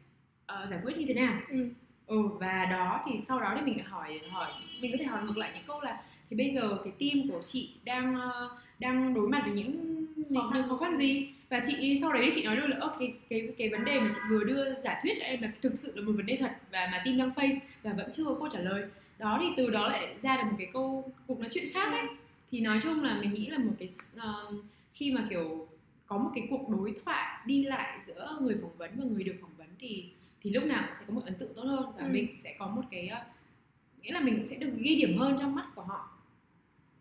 uh, 0.53 0.70
giải 0.70 0.80
quyết 0.85 0.97
như 0.99 1.05
thế 1.09 1.14
nào 1.14 1.41
Ừ. 1.51 1.68
ừ 2.07 2.28
và 2.41 2.64
đó 2.64 3.05
thì 3.07 3.20
sau 3.20 3.41
đó 3.41 3.55
thì 3.57 3.62
mình 3.62 3.76
lại 3.76 3.87
hỏi 3.87 4.20
hỏi 4.30 4.53
mình 4.80 4.93
có 4.93 4.99
thể 5.01 5.05
hỏi 5.05 5.22
ngược 5.24 5.37
lại 5.37 5.51
những 5.55 5.64
câu 5.66 5.80
là 5.80 6.03
thì 6.30 6.37
bây 6.37 6.51
giờ 6.51 6.78
cái 6.85 6.93
team 7.01 7.28
của 7.30 7.43
chị 7.43 7.74
đang 7.85 8.16
uh, 8.16 8.53
đang 8.78 9.14
đối 9.14 9.28
mặt 9.28 9.43
với 9.47 9.55
những 9.55 9.93
khăn. 10.31 10.51
những 10.55 10.68
khó 10.68 10.77
khăn 10.77 10.97
gì 10.97 11.33
và 11.49 11.61
chị 11.66 11.99
sau 12.01 12.12
đấy 12.12 12.31
chị 12.35 12.45
nói 12.45 12.57
luôn 12.57 12.70
là 12.70 12.77
"Ơ, 12.81 12.97
cái 12.99 13.14
cái 13.31 13.49
cái 13.59 13.68
vấn 13.68 13.85
đề 13.85 14.01
mà 14.01 14.11
chị 14.14 14.18
vừa 14.31 14.45
đưa 14.45 14.75
giả 14.81 15.01
thuyết 15.03 15.14
cho 15.18 15.25
em 15.25 15.43
là 15.43 15.53
thực 15.62 15.79
sự 15.79 15.93
là 15.97 16.03
một 16.03 16.12
vấn 16.16 16.27
đề 16.27 16.37
thật 16.37 16.51
và 16.72 16.89
mà 16.93 17.03
team 17.05 17.18
đang 17.18 17.31
face 17.31 17.59
và 17.83 17.93
vẫn 17.93 18.11
chưa 18.12 18.25
có 18.25 18.35
câu 18.35 18.49
trả 18.53 18.59
lời 18.61 18.83
đó 19.18 19.39
thì 19.43 19.47
từ 19.57 19.70
đó 19.70 19.89
lại 19.89 20.16
ra 20.22 20.37
được 20.37 20.43
một 20.51 20.57
cái 20.59 20.68
câu 20.72 21.12
cuộc 21.27 21.41
nói 21.41 21.49
chuyện 21.53 21.72
khác 21.75 21.93
ấy 21.93 22.07
thì 22.51 22.61
nói 22.61 22.81
chung 22.83 23.03
là 23.05 23.18
mình 23.20 23.33
nghĩ 23.33 23.47
là 23.47 23.59
một 23.59 23.72
cái 23.79 23.89
um, 24.16 24.62
khi 24.95 25.12
mà 25.12 25.27
kiểu 25.31 25.68
có 26.07 26.18
một 26.18 26.31
cái 26.35 26.47
cuộc 26.51 26.68
đối 26.68 26.95
thoại 27.05 27.39
đi 27.47 27.64
lại 27.64 27.99
giữa 28.03 28.39
người 28.41 28.57
phỏng 28.62 28.77
vấn 28.77 28.91
và 28.97 29.05
người 29.05 29.22
được 29.25 29.35
phỏng 29.41 29.51
vấn 29.59 29.66
thì 29.79 30.05
thì 30.43 30.51
lúc 30.51 30.64
nào 30.64 30.83
cũng 30.87 30.95
sẽ 30.95 31.05
có 31.09 31.14
một 31.14 31.22
ấn 31.25 31.35
tượng 31.35 31.55
tốt 31.55 31.62
hơn 31.62 31.85
và 31.99 32.05
Ừ. 32.07 32.09
mình 32.12 32.27
sẽ 32.37 32.55
có 32.59 32.66
một 32.66 32.83
cái 32.91 33.11
uh, 33.12 34.03
nghĩa 34.03 34.12
là 34.12 34.20
mình 34.20 34.47
sẽ 34.47 34.57
được 34.57 34.70
ghi 34.79 34.97
điểm 34.97 35.18
hơn 35.18 35.37
trong 35.41 35.55
mắt 35.55 35.66
của 35.75 35.83
họ 35.83 36.09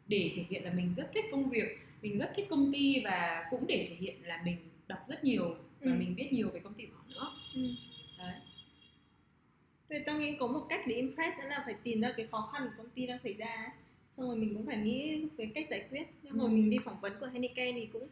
để 0.07 0.31
thể 0.35 0.45
hiện 0.49 0.63
là 0.63 0.71
mình 0.73 0.93
rất 0.97 1.11
thích 1.13 1.25
công 1.31 1.49
việc 1.49 1.79
mình 2.03 2.17
rất 2.19 2.31
thích 2.35 2.47
công 2.49 2.73
ty 2.73 3.01
và 3.05 3.45
cũng 3.51 3.67
để 3.67 3.87
thể 3.89 3.95
hiện 3.95 4.15
là 4.25 4.41
mình 4.45 4.57
đọc 4.87 4.99
rất 5.07 5.23
nhiều 5.23 5.49
và 5.81 5.91
Ừ. 5.91 5.97
mình 5.99 6.15
biết 6.15 6.33
nhiều 6.33 6.49
về 6.53 6.59
công 6.59 6.73
ty 6.73 6.85
của 6.85 6.95
họ 6.97 7.03
nữa 7.07 7.31
Ừ. 7.55 7.61
đấy 8.17 8.35
Vậy 9.89 10.03
tao 10.05 10.19
nghĩ 10.19 10.35
có 10.39 10.47
một 10.47 10.65
cách 10.69 10.81
để 10.87 10.95
impress 10.95 11.37
nữa 11.37 11.47
là 11.49 11.61
phải 11.65 11.75
tìm 11.83 12.01
ra 12.01 12.13
cái 12.17 12.27
khó 12.31 12.49
khăn 12.53 12.63
của 12.67 12.73
công 12.83 12.89
ty 12.95 13.07
đang 13.07 13.19
xảy 13.23 13.33
ra. 13.33 13.73
Xong 14.17 14.27
rồi 14.27 14.35
mình 14.35 14.53
cũng 14.53 14.65
phải 14.65 14.77
nghĩ 14.77 15.25
về 15.37 15.51
cách 15.55 15.67
giải 15.69 15.85
quyết 15.91 16.03
Như 16.23 16.31
hồi 16.31 16.49
Ừ. 16.49 16.53
mình 16.53 16.69
đi 16.69 16.77
phỏng 16.85 16.99
vấn 17.01 17.13
của 17.19 17.25
Heineken 17.33 17.75
thì 17.75 17.85
cũng 17.93 18.07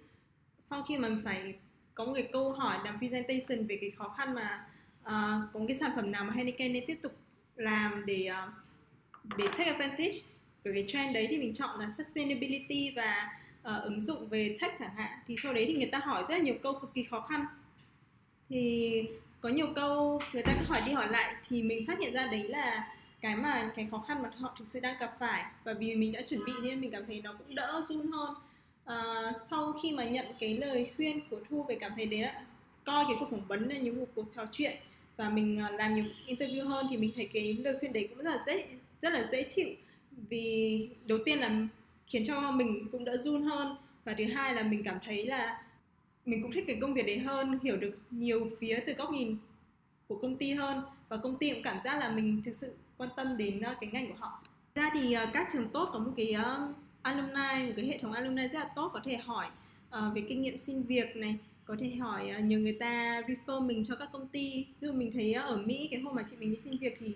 Sau 0.59 0.83
khi 0.83 0.97
mà 0.97 1.09
mình 1.09 1.21
phải 1.23 1.53
có 1.93 2.05
một 2.05 2.13
cái 2.13 2.29
câu 2.31 2.51
hỏi 2.51 2.79
làm 2.85 2.97
presentation 2.99 3.67
về 3.67 3.77
cái 3.81 3.91
khó 3.91 4.09
khăn 4.17 4.33
mà 4.33 4.65
ờ, 5.03 5.41
Có 5.53 5.59
một 5.59 5.65
cái 5.67 5.77
sản 5.77 5.91
phẩm 5.95 6.11
nào 6.11 6.23
mà 6.25 6.33
Heineken 6.33 6.73
nên 6.73 6.83
tiếp 6.87 6.97
tục 7.01 7.11
làm 7.55 8.05
để 8.05 8.25
ờ, 8.25 8.51
để 9.37 9.45
take 9.47 9.63
advantage 9.71 10.17
của 10.63 10.69
cái 10.73 10.85
trend 10.87 11.13
đấy 11.13 11.27
thì 11.29 11.37
mình 11.37 11.53
chọn 11.53 11.79
là 11.79 11.89
sustainability 11.97 12.93
và 12.95 13.29
uh, 13.61 13.83
ứng 13.83 14.01
dụng 14.01 14.27
về 14.27 14.57
tech 14.61 14.75
chẳng 14.79 14.95
hạn 14.95 15.19
thì 15.27 15.35
sau 15.43 15.53
đấy 15.53 15.65
thì 15.67 15.73
người 15.73 15.89
ta 15.91 15.97
hỏi 15.97 16.23
rất 16.29 16.35
là 16.35 16.43
nhiều 16.43 16.55
câu 16.63 16.73
cực 16.73 16.93
kỳ 16.93 17.03
khó 17.03 17.21
khăn. 17.21 17.45
Thì 18.49 19.03
có 19.41 19.49
nhiều 19.49 19.67
câu 19.75 20.21
người 20.33 20.43
ta 20.43 20.55
cứ 20.59 20.65
hỏi 20.65 20.81
đi 20.85 20.91
hỏi 20.91 21.07
lại 21.11 21.35
thì 21.47 21.63
mình 21.63 21.87
phát 21.87 21.99
hiện 21.99 22.13
ra 22.13 22.27
đấy 22.27 22.43
là 22.43 22.95
cái 23.21 23.35
mà 23.35 23.71
cái 23.75 23.87
khó 23.91 24.03
khăn 24.07 24.21
mà 24.23 24.31
họ 24.37 24.55
thực 24.59 24.67
sự 24.67 24.79
đang 24.79 24.97
gặp 24.99 25.15
phải. 25.19 25.43
Và 25.63 25.73
vì 25.73 25.95
mình 25.95 26.11
đã 26.11 26.21
chuẩn 26.21 26.45
bị 26.45 26.53
nên 26.63 26.81
mình 26.81 26.91
cảm 26.91 27.03
thấy 27.07 27.21
nó 27.21 27.33
cũng 27.33 27.55
đỡ 27.55 27.83
run 27.89 28.11
hơn. 28.11 28.33
À, 28.85 29.31
sau 29.49 29.73
khi 29.83 29.91
mà 29.91 30.03
nhận 30.03 30.25
cái 30.39 30.57
lời 30.57 30.91
khuyên 30.97 31.19
của 31.29 31.39
thu 31.49 31.63
về 31.63 31.75
cảm 31.75 31.91
thấy 31.95 32.05
đấy 32.05 32.21
là 32.21 32.45
coi 32.83 33.05
cái 33.07 33.15
cuộc 33.19 33.27
phỏng 33.31 33.47
vấn 33.47 33.69
là 33.69 33.77
như 33.77 33.91
một 33.91 34.05
cuộc 34.15 34.25
trò 34.35 34.45
chuyện 34.51 34.77
và 35.17 35.29
mình 35.29 35.59
ờ, 35.59 35.71
làm 35.71 35.95
nhiều 35.95 36.05
interview 36.27 36.67
hơn 36.67 36.87
thì 36.89 36.97
mình 36.97 37.11
thấy 37.15 37.29
cái 37.33 37.53
lời 37.53 37.75
khuyên 37.79 37.93
đấy 37.93 38.07
cũng 38.09 38.17
rất 38.17 38.31
là 38.31 38.37
dễ 38.45 38.65
rất 39.01 39.13
là 39.13 39.27
dễ 39.31 39.43
chịu. 39.43 39.67
Vì 40.29 40.89
đầu 41.05 41.19
tiên 41.25 41.39
là 41.39 41.67
khiến 42.11 42.23
cho 42.25 42.51
mình 42.51 42.87
cũng 42.91 43.05
đỡ 43.05 43.17
run 43.17 43.43
hơn. 43.43 43.75
Và 44.05 44.15
thứ 44.17 44.23
hai 44.25 44.55
là 44.55 44.63
mình 44.63 44.83
cảm 44.83 44.97
thấy 45.05 45.25
là 45.25 45.63
mình 46.25 46.41
cũng 46.41 46.51
thích 46.51 46.63
cái 46.67 46.77
công 46.81 46.93
việc 46.93 47.05
đấy 47.05 47.19
hơn, 47.19 47.59
hiểu 47.63 47.77
được 47.77 47.97
nhiều 48.11 48.49
phía 48.59 48.79
từ 48.85 48.93
góc 48.93 49.11
nhìn 49.11 49.37
của 50.07 50.15
công 50.21 50.37
ty 50.37 50.53
hơn. 50.53 50.81
Và 51.09 51.17
công 51.17 51.37
ty 51.37 51.53
cũng 51.53 51.63
cảm 51.63 51.77
giác 51.83 51.99
là 51.99 52.11
mình 52.11 52.41
thực 52.45 52.55
sự 52.55 52.73
quan 52.97 53.09
tâm 53.15 53.37
đến 53.37 53.61
ờ, 53.61 53.75
cái 53.81 53.89
ngành 53.93 54.07
của 54.07 54.17
họ. 54.17 54.43
Ra 54.75 54.89
thì 54.93 55.13
ờ, 55.13 55.25
các 55.33 55.47
trường 55.53 55.69
tốt 55.69 55.89
có 55.93 55.99
một 55.99 56.11
cái 56.17 56.31
ờ, 56.31 56.73
alumni, 57.01 57.67
một 57.67 57.73
cái 57.75 57.85
hệ 57.85 57.97
thống 57.97 58.11
alumni 58.11 58.47
rất 58.47 58.59
là 58.59 58.69
tốt, 58.75 58.89
có 58.93 59.01
thể 59.03 59.17
hỏi 59.17 59.47
về 60.13 60.21
kinh 60.29 60.41
nghiệm 60.41 60.57
xin 60.57 60.83
việc 60.83 61.15
này, 61.15 61.37
có 61.65 61.75
thể 61.79 61.89
hỏi 61.95 62.33
nhờ 62.43 62.57
người 62.57 62.77
ta 62.79 63.21
refer 63.21 63.61
mình 63.65 63.83
cho 63.83 63.95
các 63.95 64.09
công 64.11 64.27
ty. 64.27 64.65
Ví 64.79 64.87
dụ 64.87 64.93
mình 64.93 65.11
thấy 65.13 65.33
ở 65.33 65.57
Mỹ, 65.57 65.87
cái 65.91 65.99
hôm 65.99 66.15
mà 66.15 66.23
chị 66.29 66.35
mình 66.39 66.51
đi 66.51 66.57
xin 66.57 66.77
việc 66.77 66.97
thì 66.99 67.15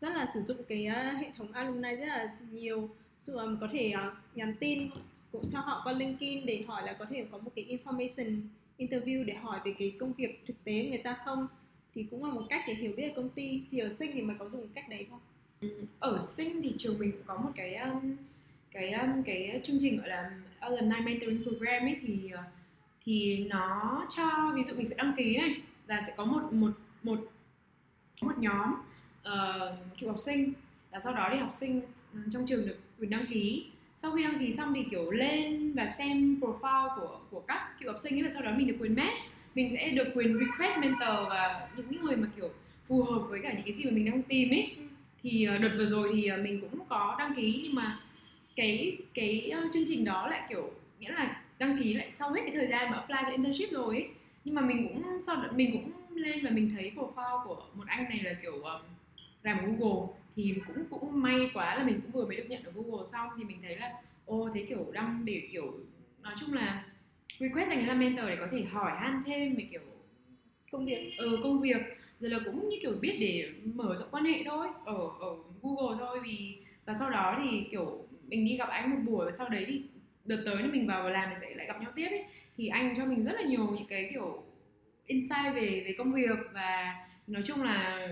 rất 0.00 0.08
là 0.08 0.26
sử 0.34 0.40
dụng 0.40 0.56
cái 0.68 0.82
hệ 1.20 1.30
thống 1.36 1.52
alumni 1.52 1.96
rất 1.96 2.06
là 2.06 2.36
nhiều 2.52 2.88
dù 3.20 3.36
um, 3.36 3.54
à, 3.54 3.58
có 3.60 3.68
thể 3.72 3.92
uh, 3.94 4.36
nhắn 4.36 4.54
tin 4.60 4.90
cũng 5.32 5.50
cho 5.52 5.60
họ 5.60 5.80
qua 5.84 5.92
LinkedIn 5.92 6.46
để 6.46 6.64
hỏi 6.68 6.82
là 6.86 6.92
có 6.92 7.04
thể 7.10 7.26
có 7.32 7.38
một 7.38 7.50
cái 7.56 7.78
information 7.78 8.40
interview 8.78 9.24
để 9.24 9.34
hỏi 9.34 9.60
về 9.64 9.74
cái 9.78 9.96
công 9.98 10.12
việc 10.12 10.42
thực 10.46 10.64
tế 10.64 10.86
người 10.88 10.98
ta 10.98 11.16
không? 11.24 11.46
Thì 11.94 12.06
cũng 12.10 12.24
là 12.24 12.30
một 12.30 12.42
cách 12.48 12.64
để 12.66 12.74
hiểu 12.74 12.92
biết 12.96 13.02
về 13.02 13.12
công 13.16 13.28
ty. 13.28 13.62
Thì 13.70 13.78
ở 13.78 13.92
sinh 13.92 14.10
thì 14.14 14.22
mày 14.22 14.36
có 14.38 14.48
dùng 14.48 14.68
cách 14.74 14.88
đấy 14.88 15.06
không? 15.10 15.20
Ở 15.98 16.20
sinh 16.36 16.62
thì 16.62 16.74
trường 16.78 16.98
mình 16.98 17.12
cũng 17.12 17.22
có 17.26 17.36
một 17.36 17.50
cái 17.56 17.74
um, 17.74 18.16
cái 18.72 18.92
um, 18.92 19.22
cái 19.22 19.60
chương 19.64 19.78
trình 19.80 19.98
gọi 19.98 20.08
là 20.08 20.30
alumni 20.60 21.00
mentoring 21.00 21.42
program 21.42 21.82
ấy 21.82 21.96
thì 22.06 22.30
à, 22.34 22.44
thì 23.04 23.44
nó 23.44 24.06
cho 24.16 24.52
ví 24.54 24.64
dụ 24.64 24.76
mình 24.76 24.88
sẽ 24.88 24.94
đăng 24.98 25.12
ký 25.16 25.36
này 25.36 25.62
là 25.86 26.02
sẽ 26.06 26.14
có 26.16 26.24
một 26.24 26.52
một 26.52 26.70
một 27.02 27.18
một 28.20 28.38
nhóm 28.38 28.74
ờ, 29.22 29.78
uh, 29.92 29.98
cựu 29.98 30.10
học 30.10 30.18
sinh 30.18 30.52
và 30.90 31.00
sau 31.00 31.14
đó 31.14 31.28
thì 31.32 31.38
học 31.38 31.52
sinh 31.52 31.82
trong 32.30 32.46
trường 32.46 32.66
được 32.66 32.76
quyền 33.00 33.10
đăng 33.10 33.26
ký. 33.26 33.66
Sau 33.94 34.12
khi 34.12 34.22
đăng 34.22 34.38
ký 34.38 34.52
xong 34.52 34.74
thì 34.74 34.84
kiểu 34.90 35.10
lên 35.10 35.72
và 35.72 35.88
xem 35.98 36.40
profile 36.40 36.88
của 36.96 37.20
của 37.30 37.40
các 37.40 37.80
cựu 37.80 37.92
học 37.92 38.00
sinh 38.02 38.14
ấy 38.14 38.22
và 38.22 38.30
sau 38.32 38.42
đó 38.42 38.50
mình 38.56 38.66
được 38.66 38.76
quyền 38.80 38.94
match. 38.94 39.18
Mình 39.54 39.70
sẽ 39.72 39.90
được 39.90 40.08
quyền 40.14 40.38
request 40.38 40.78
mentor 40.78 41.28
và 41.28 41.68
những 41.76 42.02
người 42.02 42.16
mà 42.16 42.28
kiểu 42.36 42.50
phù 42.88 43.02
hợp 43.02 43.18
với 43.28 43.40
cả 43.42 43.52
những 43.52 43.64
cái 43.64 43.74
gì 43.74 43.84
mà 43.84 43.90
mình 43.90 44.10
đang 44.10 44.22
tìm 44.22 44.50
ấy. 44.50 44.76
Thì 45.22 45.44
ờ, 45.44 45.58
đợt 45.58 45.70
vừa 45.76 45.86
rồi 45.86 46.10
thì 46.14 46.26
ờ, 46.28 46.36
mình 46.36 46.60
cũng 46.60 46.80
có 46.88 47.16
đăng 47.18 47.34
ký 47.34 47.60
nhưng 47.64 47.74
mà 47.74 48.00
cái 48.56 48.98
cái 49.14 49.50
ờ, 49.50 49.62
chương 49.72 49.84
trình 49.86 50.04
đó 50.04 50.26
lại 50.26 50.42
kiểu 50.48 50.70
nghĩa 50.98 51.12
là 51.12 51.42
đăng 51.58 51.78
ký 51.82 51.94
lại 51.94 52.10
sau 52.10 52.32
hết 52.32 52.40
cái 52.46 52.54
thời 52.54 52.66
gian 52.66 52.90
mà 52.90 52.96
apply 52.96 53.16
cho 53.26 53.30
internship 53.30 53.72
rồi 53.72 53.96
ấy. 53.96 54.08
nhưng 54.44 54.54
mà 54.54 54.62
mình 54.62 54.88
cũng 54.88 55.20
sau 55.20 55.44
mình 55.54 55.72
cũng 55.72 55.92
lên 56.16 56.44
và 56.44 56.50
mình 56.50 56.70
thấy 56.76 56.92
profile 56.96 57.44
của 57.44 57.62
một 57.74 57.84
anh 57.86 58.04
này 58.04 58.20
là 58.22 58.32
kiểu 58.42 58.52
um, 58.52 58.80
làm 59.42 59.58
ở 59.58 59.64
Google 59.66 60.06
thì 60.38 60.54
cũng 60.66 60.84
cũng 60.90 61.22
may 61.22 61.50
quá 61.54 61.74
là 61.74 61.84
mình 61.84 62.00
cũng 62.00 62.12
vừa 62.12 62.26
mới 62.26 62.36
được 62.36 62.44
nhận 62.48 62.62
ở 62.64 62.72
Google 62.74 63.06
xong 63.12 63.28
thì 63.38 63.44
mình 63.44 63.58
thấy 63.62 63.76
là 63.76 63.92
ô 64.26 64.50
thế 64.54 64.66
kiểu 64.68 64.90
đăng 64.92 65.24
để 65.24 65.48
kiểu 65.52 65.74
nói 66.22 66.34
chung 66.40 66.52
là 66.52 66.84
request 67.38 67.68
ấy 67.68 67.82
là 67.82 67.94
mentor 67.94 68.26
để 68.28 68.36
có 68.36 68.46
thể 68.52 68.62
hỏi 68.62 68.92
han 68.96 69.22
thêm 69.26 69.54
về 69.54 69.68
kiểu 69.70 69.80
công 70.72 70.86
việc. 70.86 71.12
Ừ, 71.18 71.38
công 71.42 71.60
việc. 71.60 71.76
Rồi 72.20 72.30
là 72.30 72.38
cũng 72.44 72.68
như 72.68 72.76
kiểu 72.80 72.92
biết 73.00 73.16
để 73.20 73.52
mở 73.74 73.96
rộng 73.98 74.08
quan 74.10 74.24
hệ 74.24 74.42
thôi 74.44 74.68
ở 74.84 74.98
ở 75.20 75.36
Google 75.62 75.96
thôi 75.98 76.18
vì 76.24 76.58
và 76.84 76.94
sau 76.98 77.10
đó 77.10 77.40
thì 77.42 77.66
kiểu 77.70 78.06
mình 78.28 78.44
đi 78.44 78.56
gặp 78.56 78.68
anh 78.68 78.90
một 78.90 79.10
buổi 79.10 79.26
và 79.26 79.32
sau 79.32 79.48
đấy 79.48 79.64
thì 79.68 79.82
đợt 80.24 80.42
tới 80.44 80.56
thì 80.62 80.68
mình 80.68 80.86
vào 80.86 81.02
và 81.02 81.10
làm 81.10 81.30
thì 81.30 81.36
sẽ 81.40 81.54
lại 81.54 81.66
gặp 81.66 81.82
nhau 81.82 81.92
tiếp 81.96 82.08
ấy. 82.08 82.24
Thì 82.56 82.68
anh 82.68 82.94
cho 82.96 83.04
mình 83.06 83.24
rất 83.24 83.32
là 83.32 83.42
nhiều 83.42 83.70
những 83.70 83.86
cái 83.88 84.08
kiểu 84.12 84.42
insight 85.06 85.54
về 85.54 85.82
về 85.86 85.94
công 85.98 86.12
việc 86.12 86.38
và 86.52 86.96
nói 87.26 87.42
chung 87.46 87.62
là 87.62 88.08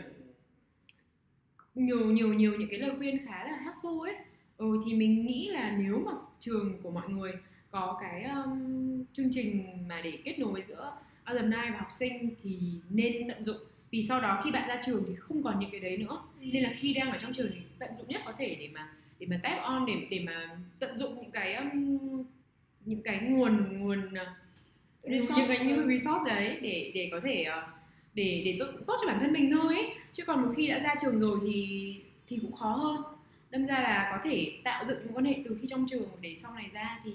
nhiều 1.76 2.10
nhiều 2.10 2.34
nhiều 2.34 2.54
những 2.58 2.68
cái 2.70 2.80
lời 2.80 2.90
khuyên 2.98 3.26
khá 3.26 3.44
là 3.44 3.58
helpful 3.64 4.00
ấy. 4.00 4.14
Ừ, 4.56 4.82
thì 4.86 4.94
mình 4.94 5.26
nghĩ 5.26 5.48
là 5.48 5.76
nếu 5.78 5.98
mà 6.06 6.12
trường 6.38 6.82
của 6.82 6.90
mọi 6.90 7.08
người 7.08 7.32
có 7.70 7.98
cái 8.00 8.22
um, 8.22 9.04
chương 9.12 9.28
trình 9.30 9.66
mà 9.88 10.00
để 10.04 10.18
kết 10.24 10.38
nối 10.38 10.62
giữa 10.62 10.92
alumni 11.24 11.70
và 11.72 11.78
học 11.78 11.88
sinh 11.98 12.30
thì 12.42 12.58
nên 12.90 13.28
tận 13.28 13.42
dụng. 13.42 13.56
Vì 13.90 14.02
sau 14.02 14.20
đó 14.20 14.40
khi 14.44 14.50
bạn 14.50 14.68
ra 14.68 14.80
trường 14.86 15.04
thì 15.08 15.14
không 15.14 15.42
còn 15.42 15.60
những 15.60 15.70
cái 15.70 15.80
đấy 15.80 15.96
nữa. 15.96 16.22
Nên 16.40 16.62
là 16.62 16.74
khi 16.78 16.94
đang 16.94 17.10
ở 17.10 17.18
trong 17.18 17.32
trường 17.32 17.50
thì 17.54 17.60
tận 17.78 17.90
dụng 17.98 18.08
nhất 18.08 18.22
có 18.24 18.32
thể 18.38 18.56
để 18.60 18.68
mà 18.74 18.92
để 19.18 19.26
mà 19.26 19.40
tap 19.42 19.62
on 19.62 19.86
để 19.86 20.06
để 20.10 20.24
mà 20.26 20.58
tận 20.78 20.96
dụng 20.96 21.14
những 21.16 21.30
cái 21.30 21.54
um, 21.54 22.24
những 22.84 23.02
cái 23.02 23.20
nguồn 23.20 23.78
nguồn 23.78 24.08
uh, 24.08 24.28
Resource. 25.02 25.34
những 25.36 25.48
cái 25.48 25.66
như 25.66 25.84
resource 25.88 26.34
đấy 26.34 26.58
để 26.62 26.92
để 26.94 27.08
có 27.12 27.20
thể 27.20 27.44
uh, 27.48 27.75
để 28.16 28.42
để 28.44 28.56
tốt, 28.58 28.66
tốt 28.86 28.96
cho 29.00 29.06
bản 29.08 29.18
thân 29.20 29.32
mình 29.32 29.50
thôi 29.52 29.74
ấy. 29.74 29.90
chứ 30.12 30.24
còn 30.24 30.42
một 30.42 30.52
khi 30.56 30.66
đã 30.68 30.78
ra 30.78 30.94
trường 31.02 31.20
rồi 31.20 31.38
thì 31.46 31.96
thì 32.28 32.38
cũng 32.42 32.52
khó 32.52 32.70
hơn 32.72 32.96
đâm 33.50 33.66
ra 33.66 33.74
là 33.80 34.08
có 34.12 34.30
thể 34.30 34.52
tạo 34.64 34.84
dựng 34.84 34.98
mối 35.04 35.12
quan 35.14 35.24
hệ 35.24 35.34
từ 35.44 35.58
khi 35.60 35.66
trong 35.68 35.86
trường 35.90 36.08
để 36.20 36.36
sau 36.42 36.54
này 36.54 36.66
ra 36.72 37.00
thì 37.04 37.10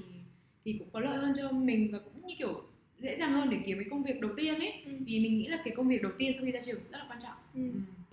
thì 0.66 0.74
cũng 0.80 0.88
có 0.94 1.00
lợi 1.00 1.18
hơn 1.18 1.34
cho 1.38 1.52
mình 1.52 1.90
và 1.92 2.00
cũng 2.00 2.28
như 2.28 2.36
kiểu 2.40 2.62
dễ 3.00 3.18
dàng 3.20 3.32
hơn 3.34 3.50
để 3.50 3.58
kiếm 3.66 3.78
cái 3.80 3.88
công 3.90 4.04
việc 4.04 4.22
đầu 4.22 4.32
tiên 4.38 4.56
ấy 4.60 4.74
Ừ. 4.86 4.92
vì 5.06 5.20
mình 5.20 5.38
nghĩ 5.38 5.48
là 5.48 5.58
cái 5.66 5.74
công 5.78 5.88
việc 5.88 6.02
đầu 6.04 6.12
tiên 6.18 6.32
sau 6.36 6.46
khi 6.46 6.52
ra 6.52 6.60
trường 6.66 6.80
rất 6.92 6.98
là 6.98 7.06
quan 7.10 7.20
trọng 7.22 7.34
Ừ. 7.56 7.62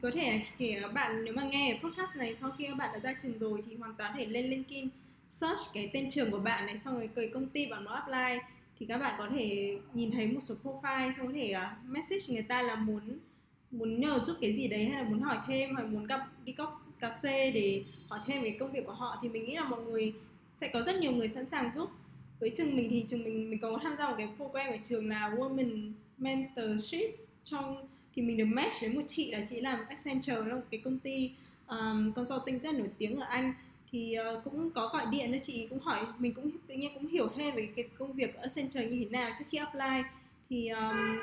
có 0.03 0.11
thể 0.15 0.41
kể 0.59 0.79
các 0.83 0.93
bạn 0.93 1.25
nếu 1.25 1.35
mà 1.35 1.43
nghe 1.43 1.79
podcast 1.83 2.17
này 2.17 2.35
sau 2.41 2.51
khi 2.51 2.65
các 2.67 2.75
bạn 2.77 2.91
đã 2.93 2.99
ra 2.99 3.15
trường 3.23 3.39
rồi 3.39 3.63
thì 3.67 3.77
hoàn 3.77 3.95
toàn 3.99 4.15
thể 4.17 4.27
lên 4.27 4.47
LinkedIn 4.47 4.89
search 5.29 5.61
cái 5.75 5.91
tên 5.93 6.11
trường 6.11 6.31
của 6.31 6.39
bạn 6.39 6.67
này 6.67 6.79
xong 6.85 6.95
rồi 6.95 7.09
cái 7.17 7.29
công 7.35 7.47
ty 7.47 7.67
bạn 7.67 7.85
muốn 7.85 7.93
apply 7.95 8.39
thì 8.79 8.87
các 8.87 8.99
bạn 8.99 9.15
có 9.19 9.29
thể 9.31 9.79
nhìn 9.95 10.11
thấy 10.11 10.27
một 10.27 10.41
số 10.43 10.55
profile 10.65 11.13
xong 11.17 11.27
có 11.27 11.33
thể 11.33 11.55
uh, 11.57 11.89
message 11.89 12.25
người 12.29 12.43
ta 12.43 12.63
là 12.63 12.75
muốn 12.75 13.19
muốn 13.71 14.01
nhờ 14.01 14.21
giúp 14.27 14.37
cái 14.41 14.53
gì 14.53 14.69
đấy 14.69 14.85
hay 14.85 15.03
là 15.03 15.09
muốn 15.09 15.21
hỏi 15.21 15.39
thêm 15.47 15.75
hoặc 15.75 15.87
muốn 15.87 16.07
gặp 16.07 16.27
đi 16.45 16.53
cốc 16.53 16.89
cà 17.01 17.19
phê 17.23 17.51
để 17.55 17.83
hỏi 18.09 18.21
thêm 18.27 18.43
về 18.43 18.57
công 18.61 18.73
việc 18.73 18.87
của 18.87 18.93
họ. 18.93 19.19
Thì 19.23 19.29
mình 19.29 19.45
nghĩ 19.45 19.55
là 19.55 19.65
mọi 19.65 19.83
người 19.83 20.13
sẽ 20.61 20.69
có 20.69 20.83
rất 20.83 20.97
nhiều 20.97 21.13
người 21.13 21.29
sẵn 21.29 21.47
sàng 21.47 21.71
giúp. 21.75 21.91
Với 22.41 22.51
trường 22.57 22.77
mình 22.77 22.89
thì 22.91 23.05
trường 23.09 23.25
mình 23.25 23.51
mình 23.51 23.61
có 23.61 23.79
tham 23.83 23.97
gia 23.99 24.09
một 24.09 24.15
cái 24.19 24.29
program 24.37 24.67
ở 24.67 24.77
trường 24.83 25.09
là 25.09 25.31
Women 25.37 25.93
Mentorship. 26.19 27.11
Trong 27.45 27.89
thì 28.15 28.23
mình 28.23 28.37
được 28.37 28.45
match 28.45 28.81
với 28.81 28.91
một 28.91 29.03
chị 29.09 29.31
là 29.31 29.45
chị 29.51 29.61
làm 29.61 29.79
Accenture 29.89 30.37
là 30.37 30.55
một 30.55 30.63
cái 30.71 30.81
công 30.85 30.99
ty 30.99 31.31
um, 31.67 32.13
consulting 32.13 32.59
rất 32.59 32.75
nổi 32.75 32.89
tiếng 32.99 33.21
ở 33.21 33.27
Anh 33.27 33.53
thì 33.91 34.17
uh, 34.37 34.45
cũng 34.45 34.71
có 34.71 34.89
gọi 34.93 35.07
điện 35.11 35.33
cho 35.33 35.39
chị 35.45 35.67
cũng 35.71 35.79
hỏi 35.79 36.07
mình 36.19 36.35
cũng 36.35 36.51
tự 36.67 36.75
nhiên 36.75 36.95
cũng 36.95 37.07
hiểu 37.07 37.29
thêm 37.37 37.55
về 37.55 37.69
cái 37.77 37.85
công 37.99 38.13
việc 38.13 38.35
ở 38.35 38.43
Accenture 38.43 38.87
như 38.87 39.05
thế 39.05 39.11
nào 39.11 39.31
trước 39.39 39.45
khi 39.49 39.59
apply. 39.59 40.03
Thì 40.51 40.69
um, 40.69 41.19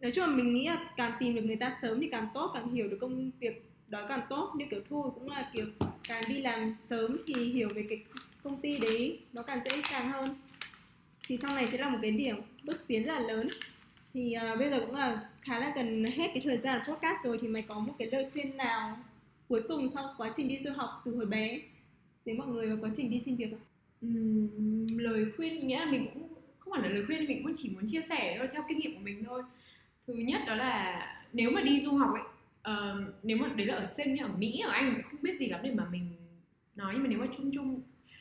nói 0.00 0.12
chung 0.14 0.24
là 0.24 0.36
mình 0.36 0.54
nghĩ 0.54 0.66
là 0.66 0.90
càng 0.96 1.12
tìm 1.20 1.34
được 1.34 1.44
người 1.44 1.56
ta 1.56 1.76
sớm 1.82 2.00
thì 2.00 2.08
càng 2.10 2.26
tốt 2.34 2.50
càng 2.54 2.72
hiểu 2.72 2.88
được 2.88 2.98
công 3.00 3.30
việc 3.40 3.64
đó 3.88 4.06
càng 4.08 4.20
tốt. 4.28 4.52
Như 4.56 4.64
kiểu 4.70 4.80
thôi 4.90 5.10
cũng 5.14 5.30
là 5.30 5.50
kiểu 5.52 5.66
càng 6.08 6.22
đi 6.28 6.36
làm 6.36 6.76
sớm 6.88 7.16
thì 7.26 7.44
hiểu 7.44 7.68
về 7.74 7.86
cái 7.88 7.98
công 8.42 8.60
ty 8.60 8.78
đấy 8.78 9.18
nó 9.32 9.42
càng 9.42 9.60
dễ 9.64 9.82
dàng 9.90 10.10
hơn. 10.10 10.34
Thì 11.26 11.38
sau 11.42 11.54
này 11.54 11.68
sẽ 11.72 11.78
là 11.78 11.88
một 11.88 11.98
cái 12.02 12.10
điểm 12.10 12.36
bước 12.64 12.86
tiến 12.86 13.04
rất 13.04 13.12
là 13.12 13.20
lớn. 13.20 13.48
Thì 14.14 14.34
uh, 14.52 14.58
bây 14.58 14.70
giờ 14.70 14.80
cũng 14.80 14.96
là 14.96 15.20
khá 15.42 15.58
là 15.58 15.72
gần 15.76 16.04
hết 16.04 16.30
cái 16.34 16.40
thời 16.44 16.56
gian 16.56 16.80
podcast 16.88 17.24
rồi 17.24 17.38
thì 17.42 17.48
mày 17.48 17.62
có 17.62 17.78
một 17.78 17.92
cái 17.98 18.08
lời 18.12 18.30
khuyên 18.32 18.56
nào 18.56 18.96
cuối 19.48 19.62
cùng 19.68 19.88
sau 19.88 20.14
quá 20.16 20.32
trình 20.36 20.48
đi 20.48 20.58
du 20.64 20.70
học 20.76 21.02
từ 21.04 21.16
hồi 21.16 21.26
bé? 21.26 21.60
Đến 22.26 22.38
mọi 22.38 22.46
người 22.46 22.68
vào 22.68 22.78
quá 22.80 22.90
trình 22.96 23.10
đi 23.10 23.22
xin 23.24 23.36
việc 23.36 23.46
không? 23.50 23.60
Uhm, 24.06 24.98
lời 24.98 25.26
khuyên 25.36 25.66
nghĩa 25.66 25.78
là 25.80 25.90
mình 25.90 26.06
cũng 26.14 26.28
không 26.58 26.72
hẳn 26.72 26.82
là 26.82 26.88
lời 26.88 27.06
khuyên 27.06 27.26
mình 27.26 27.42
cũng 27.42 27.52
chỉ 27.56 27.70
muốn 27.74 27.84
chia 27.86 28.00
sẻ 28.00 28.34
thôi 28.38 28.48
theo 28.52 28.62
kinh 28.68 28.78
nghiệm 28.78 28.94
của 28.94 29.00
mình 29.02 29.24
thôi. 29.24 29.42
Thứ 30.06 30.14
nhất 30.14 30.42
đó 30.46 30.54
là 30.54 31.06
nếu 31.32 31.50
mà 31.50 31.60
đi 31.60 31.80
du 31.80 31.92
học 31.92 32.10
ấy 32.14 32.22
uh, 32.74 33.14
nếu 33.22 33.36
mà 33.36 33.48
đấy 33.56 33.66
là 33.66 33.74
ở 33.74 33.86
sinh 33.96 34.16
ở 34.18 34.28
mỹ 34.38 34.60
ở 34.60 34.70
anh 34.70 34.92
mình 34.92 35.02
không 35.02 35.22
biết 35.22 35.38
gì 35.38 35.46
lắm 35.46 35.60
để 35.64 35.70
mà 35.74 35.84
mình 35.92 36.06
nói. 36.76 36.92
Nhưng 36.94 37.02
mà 37.02 37.08
nếu 37.08 37.18
mà 37.18 37.26
chung 37.36 37.50
chung 37.54 37.80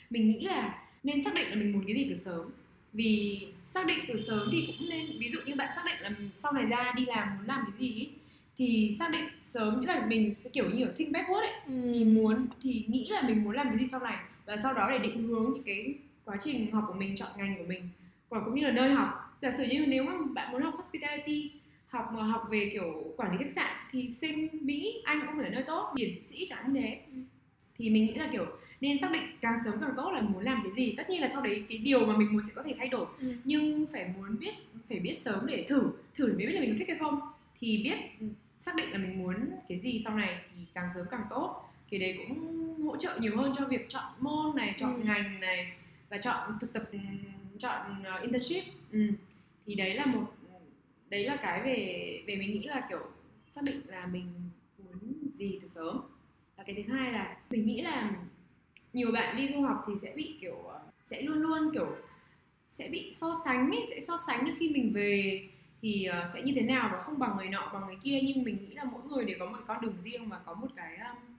mình 0.09 0.29
nghĩ 0.29 0.39
là 0.39 0.83
nên 1.03 1.23
xác 1.23 1.35
định 1.35 1.49
là 1.49 1.55
mình 1.55 1.71
muốn 1.71 1.83
cái 1.87 1.95
gì 1.95 2.07
từ 2.09 2.15
sớm. 2.15 2.51
Vì 2.93 3.47
xác 3.63 3.87
định 3.87 3.99
từ 4.07 4.17
sớm 4.27 4.49
thì 4.51 4.67
cũng 4.67 4.89
nên 4.89 5.05
ví 5.19 5.31
dụ 5.31 5.39
như 5.45 5.55
bạn 5.55 5.69
xác 5.75 5.83
định 5.85 6.01
là 6.01 6.11
sau 6.33 6.51
này 6.51 6.65
ra 6.65 6.93
đi 6.97 7.05
làm 7.05 7.37
muốn 7.37 7.47
làm 7.47 7.65
cái 7.67 7.79
gì 7.79 8.01
ấy, 8.01 8.09
thì 8.57 8.95
xác 8.99 9.11
định 9.11 9.23
sớm 9.45 9.81
nghĩa 9.81 9.87
là 9.87 10.05
mình 10.07 10.33
sẽ 10.33 10.49
kiểu 10.53 10.69
như 10.69 10.85
ở 10.85 10.93
think 10.97 11.11
backward 11.15 11.39
ấy. 11.39 11.53
Thì 11.93 12.05
muốn 12.05 12.47
thì 12.63 12.85
nghĩ 12.87 13.07
là 13.09 13.21
mình 13.21 13.43
muốn 13.43 13.55
làm 13.55 13.69
cái 13.69 13.77
gì 13.77 13.87
sau 13.87 13.99
này. 13.99 14.17
Và 14.45 14.57
sau 14.57 14.73
đó 14.73 14.89
để 14.91 14.97
định 14.97 15.27
hướng 15.27 15.51
những 15.53 15.63
cái 15.63 15.93
quá 16.25 16.37
trình 16.43 16.71
học 16.71 16.83
của 16.87 16.93
mình 16.93 17.15
chọn 17.15 17.29
ngành 17.37 17.57
của 17.57 17.63
mình. 17.67 17.89
Còn 18.29 18.45
cũng 18.45 18.55
như 18.55 18.61
là 18.61 18.71
nơi 18.71 18.89
học. 18.91 19.37
Giả 19.41 19.51
sử 19.51 19.63
như 19.63 19.85
nếu 19.87 20.03
mà 20.03 20.13
bạn 20.33 20.51
muốn 20.51 20.61
học 20.61 20.73
hospitality 20.77 21.51
học 21.87 22.11
mà 22.13 22.23
học 22.23 22.47
về 22.49 22.69
kiểu 22.73 23.13
quản 23.17 23.31
lý 23.31 23.37
khách 23.43 23.53
sạn 23.55 23.75
thì 23.91 24.11
sinh 24.11 24.47
mỹ 24.61 25.01
anh 25.03 25.21
cũng 25.27 25.39
là 25.39 25.49
nơi 25.49 25.63
tốt 25.63 25.93
điển 25.95 26.25
sĩ 26.25 26.45
chẳng 26.49 26.73
như 26.73 26.81
thế. 26.81 26.99
Thì 27.77 27.89
mình 27.89 28.05
nghĩ 28.05 28.13
là 28.13 28.29
kiểu 28.31 28.45
nên 28.81 28.97
xác 28.97 29.11
định 29.11 29.23
càng 29.41 29.55
sớm 29.65 29.73
càng 29.81 29.93
tốt 29.97 30.11
là 30.11 30.21
muốn 30.21 30.43
làm 30.43 30.61
cái 30.63 30.73
gì. 30.73 30.93
Tất 30.97 31.09
nhiên 31.09 31.21
là 31.21 31.29
sau 31.29 31.41
đấy 31.41 31.65
cái 31.69 31.77
điều 31.77 32.05
mà 32.05 32.17
mình 32.17 32.33
muốn 32.33 32.41
sẽ 32.47 32.53
có 32.55 32.63
thể 32.63 32.75
thay 32.77 32.87
đổi. 32.87 33.05
Ừ. 33.19 33.33
nhưng 33.43 33.85
phải 33.91 34.05
muốn 34.17 34.39
biết 34.39 34.55
phải 34.89 34.99
biết 34.99 35.15
sớm 35.19 35.45
để 35.45 35.65
thử. 35.69 35.81
Thử 36.15 36.27
mới 36.27 36.35
biết 36.35 36.53
là 36.53 36.61
mình 36.61 36.69
có 36.69 36.75
thích 36.79 36.87
hay 36.87 36.97
không. 36.97 37.19
Thì 37.59 37.81
biết 37.83 37.97
xác 38.59 38.75
định 38.75 38.91
là 38.91 38.97
mình 38.97 39.23
muốn 39.23 39.35
cái 39.69 39.79
gì 39.79 40.01
sau 40.05 40.15
này 40.17 40.41
thì 40.55 40.61
càng 40.73 40.89
sớm 40.95 41.05
càng 41.11 41.23
tốt 41.29 41.61
cái 41.89 41.99
đấy 41.99 42.19
cũng 42.27 42.83
hỗ 42.85 42.97
trợ 42.97 43.17
nhiều 43.19 43.37
hơn 43.37 43.53
cho 43.57 43.65
việc 43.65 43.85
chọn 43.89 44.13
môn 44.19 44.55
này 44.55 44.75
chọn 44.77 44.93
Ừ. 44.95 45.01
ngành 45.05 45.39
này 45.39 45.73
và 46.09 46.17
chọn 46.17 46.57
thực 46.61 46.73
tập 46.73 46.83
ừm, 46.91 47.01
chọn 47.59 48.03
ờ, 48.03 48.19
internship 48.21 48.63
ừ. 48.91 49.07
thì 49.65 49.75
đấy 49.75 49.93
là 49.93 50.05
một 50.05 50.25
đấy 51.09 51.23
là 51.25 51.35
cái 51.35 51.61
về 51.63 52.23
về 52.27 52.35
mình 52.35 52.51
nghĩ 52.51 52.63
là 52.67 52.85
kiểu 52.89 52.99
xác 53.55 53.63
định 53.63 53.81
là 53.87 54.05
mình 54.05 54.27
muốn 54.77 55.29
gì 55.33 55.59
từ 55.61 55.67
sớm 55.67 56.01
và 56.57 56.63
cái 56.63 56.83
thứ 56.87 56.93
hai 56.93 57.11
là 57.11 57.37
mình 57.49 57.65
nghĩ 57.67 57.81
là 57.81 58.11
nhiều 58.93 59.11
bạn 59.11 59.37
đi 59.37 59.47
du 59.47 59.61
học 59.61 59.83
thì 59.87 59.93
sẽ 60.01 60.13
bị 60.15 60.37
kiểu 60.41 60.55
ờ, 60.55 60.79
sẽ 61.01 61.21
luôn 61.21 61.37
luôn 61.37 61.71
kiểu 61.73 61.95
sẽ 62.69 62.87
bị 62.89 63.11
so 63.13 63.35
sánh 63.45 63.71
ấy, 63.71 63.85
sẽ 63.89 64.01
so 64.01 64.17
sánh 64.27 64.53
khi 64.59 64.69
mình 64.69 64.93
về 64.93 65.41
thì 65.81 66.05
ờ, 66.05 66.27
sẽ 66.33 66.41
như 66.41 66.53
thế 66.55 66.61
nào 66.61 66.89
và 66.93 67.01
không 67.01 67.19
bằng 67.19 67.37
người 67.37 67.49
nọ 67.49 67.69
bằng 67.73 67.85
người 67.85 67.97
kia. 68.03 68.19
Nhưng 68.23 68.43
mình 68.43 68.57
nghĩ 68.63 68.73
là 68.73 68.83
mỗi 68.83 69.01
người 69.03 69.25
đều 69.25 69.37
có 69.39 69.45
một 69.45 69.57
con 69.67 69.81
đường 69.81 69.97
riêng 70.03 70.29
và 70.29 70.39
có 70.45 70.53
một 70.53 70.67
cái 70.75 70.97
um, 70.97 71.35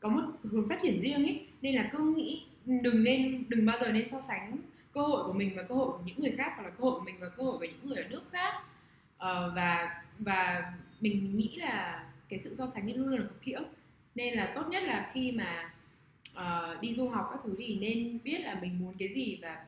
có 0.00 0.08
một 0.08 0.22
hướng 0.42 0.68
phát 0.68 0.78
triển 0.82 1.00
riêng 1.00 1.24
ấy. 1.24 1.46
Nên 1.62 1.74
là 1.74 1.88
cứ 1.92 2.14
nghĩ 2.16 2.46
đừng 2.66 3.04
nên 3.04 3.44
đừng 3.48 3.66
bao 3.66 3.78
giờ 3.80 3.92
nên 3.92 4.08
so 4.08 4.20
sánh 4.20 4.56
cơ 4.92 5.02
hội 5.02 5.24
của 5.24 5.32
mình 5.32 5.52
và 5.56 5.62
cơ 5.62 5.74
hội 5.74 5.88
của 5.92 6.02
những 6.04 6.20
người 6.20 6.34
khác 6.38 6.52
hoặc 6.56 6.62
là 6.62 6.70
cơ 6.70 6.84
hội 6.84 6.92
của 6.92 7.04
mình 7.04 7.16
và 7.20 7.28
cơ 7.28 7.42
hội 7.42 7.58
của 7.58 7.64
những 7.64 7.88
người 7.88 8.02
ở 8.02 8.08
nước 8.08 8.22
khác. 8.32 8.54
Ờ, 9.18 9.52
và 9.56 10.02
và 10.18 10.72
mình 11.00 11.36
nghĩ 11.36 11.56
là 11.56 12.04
cái 12.28 12.40
sự 12.40 12.54
so 12.54 12.66
sánh 12.66 12.96
luôn 12.96 13.08
luôn 13.08 13.20
là 13.20 13.26
khập 13.28 13.36
khiễng 13.42 13.62
nên 14.14 14.34
là 14.34 14.52
tốt 14.54 14.68
nhất 14.68 14.82
là 14.82 15.10
khi 15.14 15.32
mà 15.32 15.70
uh, 16.36 16.80
đi 16.80 16.92
du 16.92 17.08
học 17.08 17.28
các 17.32 17.40
thứ 17.44 17.54
thì 17.58 17.78
nên 17.80 18.18
biết 18.24 18.38
là 18.38 18.58
mình 18.62 18.78
muốn 18.80 18.94
cái 18.98 19.08
gì 19.08 19.38
và 19.42 19.64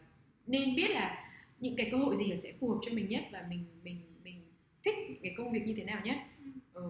nên 0.47 0.77
biết 0.77 0.91
là 0.91 1.32
những 1.63 1.77
cái 1.77 1.89
cơ 1.91 1.97
hội 1.97 2.17
gì 2.17 2.25
là 2.27 2.37
sẽ 2.37 2.53
phù 2.61 2.69
hợp 2.69 2.79
cho 2.83 2.93
mình 2.93 3.09
nhất 3.09 3.25
và 3.33 3.45
mình 3.51 3.65
mình 3.85 4.01
mình 4.25 4.43
thích 4.85 4.95
cái 5.23 5.35
công 5.37 5.53
việc 5.53 5.67
như 5.67 5.75
thế 5.77 5.85
nào 5.85 6.01
nhất. 6.05 6.17
Ừ. 6.75 6.83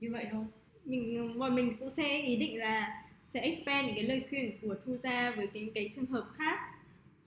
như 0.00 0.12
vậy 0.12 0.26
thôi. 0.32 0.44
Mình 0.84 1.38
bọn 1.38 1.54
mình 1.54 1.76
cũng 1.78 1.90
sẽ 1.90 2.20
ý 2.20 2.36
định 2.36 2.58
là 2.58 3.04
sẽ 3.26 3.40
expand 3.40 3.86
những 3.86 3.94
cái 3.94 4.04
lời 4.04 4.22
khuyên 4.28 4.58
của 4.62 4.74
Thu 4.84 4.96
ra 4.96 5.30
với 5.30 5.46
cái 5.46 5.70
cái 5.74 5.90
trường 5.94 6.06
hợp 6.06 6.26
khác. 6.36 6.58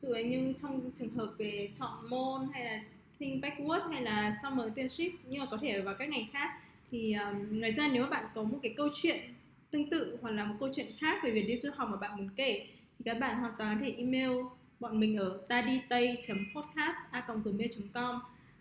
Dụ 0.01 0.15
như 0.15 0.53
trong 0.61 0.91
trường 0.99 1.09
hợp 1.09 1.33
về 1.37 1.69
chọn 1.79 2.09
môn 2.09 2.41
hay 2.53 2.65
là 2.65 2.83
think 3.19 3.43
backward 3.43 3.91
hay 3.91 4.01
là 4.01 4.39
summer 4.43 4.65
internship 4.65 5.19
nhưng 5.29 5.39
mà 5.39 5.45
có 5.51 5.57
thể 5.57 5.81
vào 5.81 5.95
các 5.99 6.09
ngành 6.09 6.25
khác. 6.31 6.49
Thì 6.91 7.13
um, 7.13 7.59
ngoài 7.59 7.71
ra 7.71 7.89
nếu 7.93 8.03
mà 8.03 8.09
bạn 8.09 8.25
có 8.35 8.43
một 8.43 8.59
cái 8.63 8.73
câu 8.77 8.89
chuyện 9.01 9.19
tương 9.71 9.89
tự 9.89 10.17
hoặc 10.21 10.31
là 10.31 10.45
một 10.45 10.55
câu 10.59 10.69
chuyện 10.75 10.87
khác 10.99 11.23
về 11.23 11.31
việc 11.31 11.47
đi 11.47 11.59
du 11.59 11.69
học 11.75 11.89
mà 11.91 11.97
bạn 11.97 12.17
muốn 12.17 12.29
kể 12.35 12.67
thì 12.99 13.03
các 13.05 13.19
bạn 13.19 13.39
hoàn 13.39 13.53
toàn 13.57 13.79
có 13.79 13.85
thể 13.85 13.93
email 13.97 14.31
bọn 14.79 14.99
mình 14.99 15.17
ở 15.17 15.39
taditay.podcast.gmail.com 15.47 18.15
à, 18.15 18.19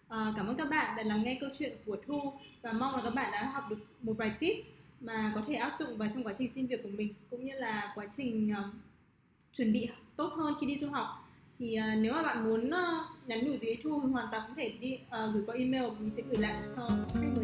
ờ, 0.08 0.32
Cảm 0.36 0.46
ơn 0.46 0.56
các 0.56 0.70
bạn 0.70 0.96
đã 0.96 1.02
lắng 1.02 1.22
nghe 1.24 1.38
câu 1.40 1.50
chuyện 1.58 1.72
của 1.86 1.96
Thu 2.06 2.32
và 2.62 2.72
mong 2.72 2.96
là 2.96 3.02
các 3.02 3.14
bạn 3.14 3.32
đã 3.32 3.44
học 3.44 3.64
được 3.70 3.78
một 4.00 4.14
vài 4.18 4.32
tips 4.40 4.66
mà 5.00 5.32
có 5.34 5.42
thể 5.46 5.54
áp 5.54 5.76
dụng 5.78 5.98
vào 5.98 6.08
trong 6.14 6.24
quá 6.24 6.34
trình 6.38 6.50
xin 6.54 6.66
việc 6.66 6.82
của 6.82 6.88
mình 6.88 7.14
cũng 7.30 7.44
như 7.44 7.52
là 7.54 7.92
quá 7.94 8.06
trình 8.16 8.52
uh, 8.52 8.58
chuẩn 9.52 9.72
bị 9.72 9.88
tốt 10.16 10.32
hơn 10.36 10.54
khi 10.60 10.66
đi 10.66 10.78
du 10.78 10.88
học. 10.88 11.06
Thì 11.58 11.76
uh, 11.78 11.84
nếu 11.98 12.12
mà 12.12 12.22
bạn 12.22 12.44
muốn 12.44 12.68
uh, 12.68 12.74
nhắn 13.26 13.44
nhủ 13.44 13.52
gì 13.52 13.58
với 13.62 13.78
Thu 13.82 13.98
hoàn 13.98 14.26
toàn 14.30 14.42
có 14.48 14.54
thể 14.56 14.72
đi 14.80 14.94
uh, 14.94 15.34
gửi 15.34 15.42
qua 15.46 15.54
email 15.54 15.84
mình 15.84 16.10
sẽ 16.16 16.22
gửi 16.30 16.38
lại 16.38 16.54
cho 16.76 16.88
khách 17.14 17.37